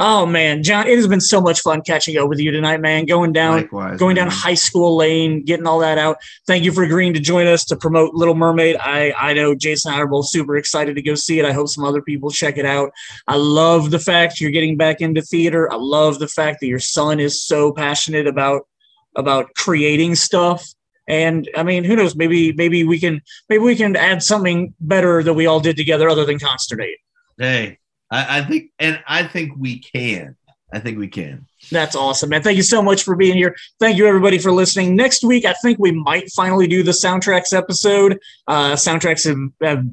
Oh 0.05 0.25
man, 0.25 0.63
John, 0.63 0.85
it 0.85 0.97
has 0.97 1.07
been 1.07 1.21
so 1.21 1.39
much 1.39 1.61
fun 1.61 1.81
catching 1.81 2.17
up 2.17 2.27
with 2.27 2.37
you 2.37 2.51
tonight, 2.51 2.81
man. 2.81 3.05
Going 3.05 3.31
down, 3.31 3.61
Likewise, 3.61 3.97
going 3.97 4.15
man. 4.15 4.25
down 4.27 4.33
high 4.33 4.53
school 4.53 4.97
lane, 4.97 5.45
getting 5.45 5.65
all 5.65 5.79
that 5.79 5.97
out. 5.97 6.17
Thank 6.45 6.65
you 6.65 6.73
for 6.73 6.83
agreeing 6.83 7.13
to 7.13 7.21
join 7.21 7.47
us 7.47 7.63
to 7.65 7.77
promote 7.77 8.13
Little 8.13 8.35
Mermaid. 8.35 8.75
I 8.75 9.13
I 9.13 9.31
know 9.31 9.55
Jason 9.55 9.93
and 9.93 9.99
I 9.99 10.03
are 10.03 10.07
both 10.07 10.27
super 10.27 10.57
excited 10.57 10.97
to 10.97 11.01
go 11.01 11.15
see 11.15 11.39
it. 11.39 11.45
I 11.45 11.53
hope 11.53 11.69
some 11.69 11.85
other 11.85 12.01
people 12.01 12.31
check 12.31 12.57
it 12.57 12.65
out. 12.65 12.91
I 13.29 13.37
love 13.37 13.91
the 13.91 13.99
fact 13.99 14.41
you're 14.41 14.51
getting 14.51 14.75
back 14.75 14.99
into 14.99 15.21
theater. 15.21 15.71
I 15.71 15.77
love 15.77 16.19
the 16.19 16.27
fact 16.27 16.59
that 16.59 16.67
your 16.67 16.79
son 16.79 17.21
is 17.21 17.41
so 17.41 17.71
passionate 17.71 18.27
about 18.27 18.67
about 19.15 19.53
creating 19.55 20.15
stuff. 20.15 20.67
And 21.07 21.49
I 21.55 21.63
mean, 21.63 21.85
who 21.85 21.95
knows? 21.95 22.13
Maybe 22.13 22.51
maybe 22.51 22.83
we 22.83 22.99
can 22.99 23.21
maybe 23.47 23.63
we 23.63 23.77
can 23.77 23.95
add 23.95 24.21
something 24.21 24.73
better 24.81 25.23
that 25.23 25.33
we 25.33 25.47
all 25.47 25.61
did 25.61 25.77
together, 25.77 26.09
other 26.09 26.25
than 26.25 26.39
consternate. 26.39 26.97
Hey, 27.37 27.79
I, 28.11 28.39
I 28.39 28.43
think, 28.43 28.71
and 28.79 29.01
I 29.07 29.23
think 29.23 29.53
we 29.57 29.79
can. 29.79 30.35
I 30.73 30.79
think 30.79 30.97
we 30.97 31.07
can. 31.07 31.45
That's 31.71 31.95
awesome, 31.95 32.29
man. 32.29 32.41
Thank 32.41 32.57
you 32.57 32.63
so 32.63 32.81
much 32.81 33.03
for 33.03 33.15
being 33.15 33.35
here. 33.35 33.55
Thank 33.79 33.97
you, 33.97 34.07
everybody, 34.07 34.39
for 34.39 34.51
listening. 34.51 34.95
Next 34.95 35.23
week, 35.23 35.45
I 35.45 35.53
think 35.61 35.77
we 35.77 35.91
might 35.91 36.31
finally 36.31 36.67
do 36.67 36.81
the 36.81 36.91
soundtracks 36.91 37.55
episode. 37.55 38.19
Uh, 38.47 38.73
soundtracks 38.73 39.25
have, 39.27 39.37
have 39.61 39.85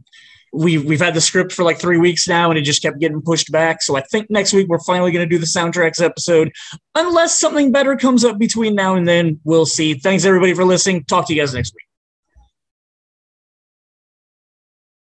we 0.53 0.79
we've 0.79 1.01
had 1.01 1.15
the 1.15 1.21
script 1.21 1.53
for 1.53 1.65
like 1.65 1.79
three 1.79 1.99
weeks 1.99 2.27
now, 2.27 2.51
and 2.51 2.59
it 2.59 2.63
just 2.63 2.83
kept 2.83 2.99
getting 2.99 3.21
pushed 3.21 3.53
back. 3.53 3.83
So 3.83 3.97
I 3.97 4.01
think 4.01 4.31
next 4.31 4.53
week 4.53 4.69
we're 4.69 4.81
finally 4.81 5.13
going 5.13 5.29
to 5.29 5.33
do 5.33 5.39
the 5.39 5.47
soundtracks 5.47 6.03
episode, 6.03 6.51
unless 6.95 7.39
something 7.39 7.71
better 7.73 7.95
comes 7.97 8.25
up 8.25 8.39
between 8.39 8.75
now 8.75 8.95
and 8.95 9.07
then. 9.07 9.39
We'll 9.45 9.67
see. 9.67 9.95
Thanks 9.95 10.25
everybody 10.25 10.55
for 10.55 10.65
listening. 10.65 11.05
Talk 11.05 11.27
to 11.29 11.35
you 11.35 11.41
guys 11.41 11.55
next 11.55 11.75
week. 11.75 11.90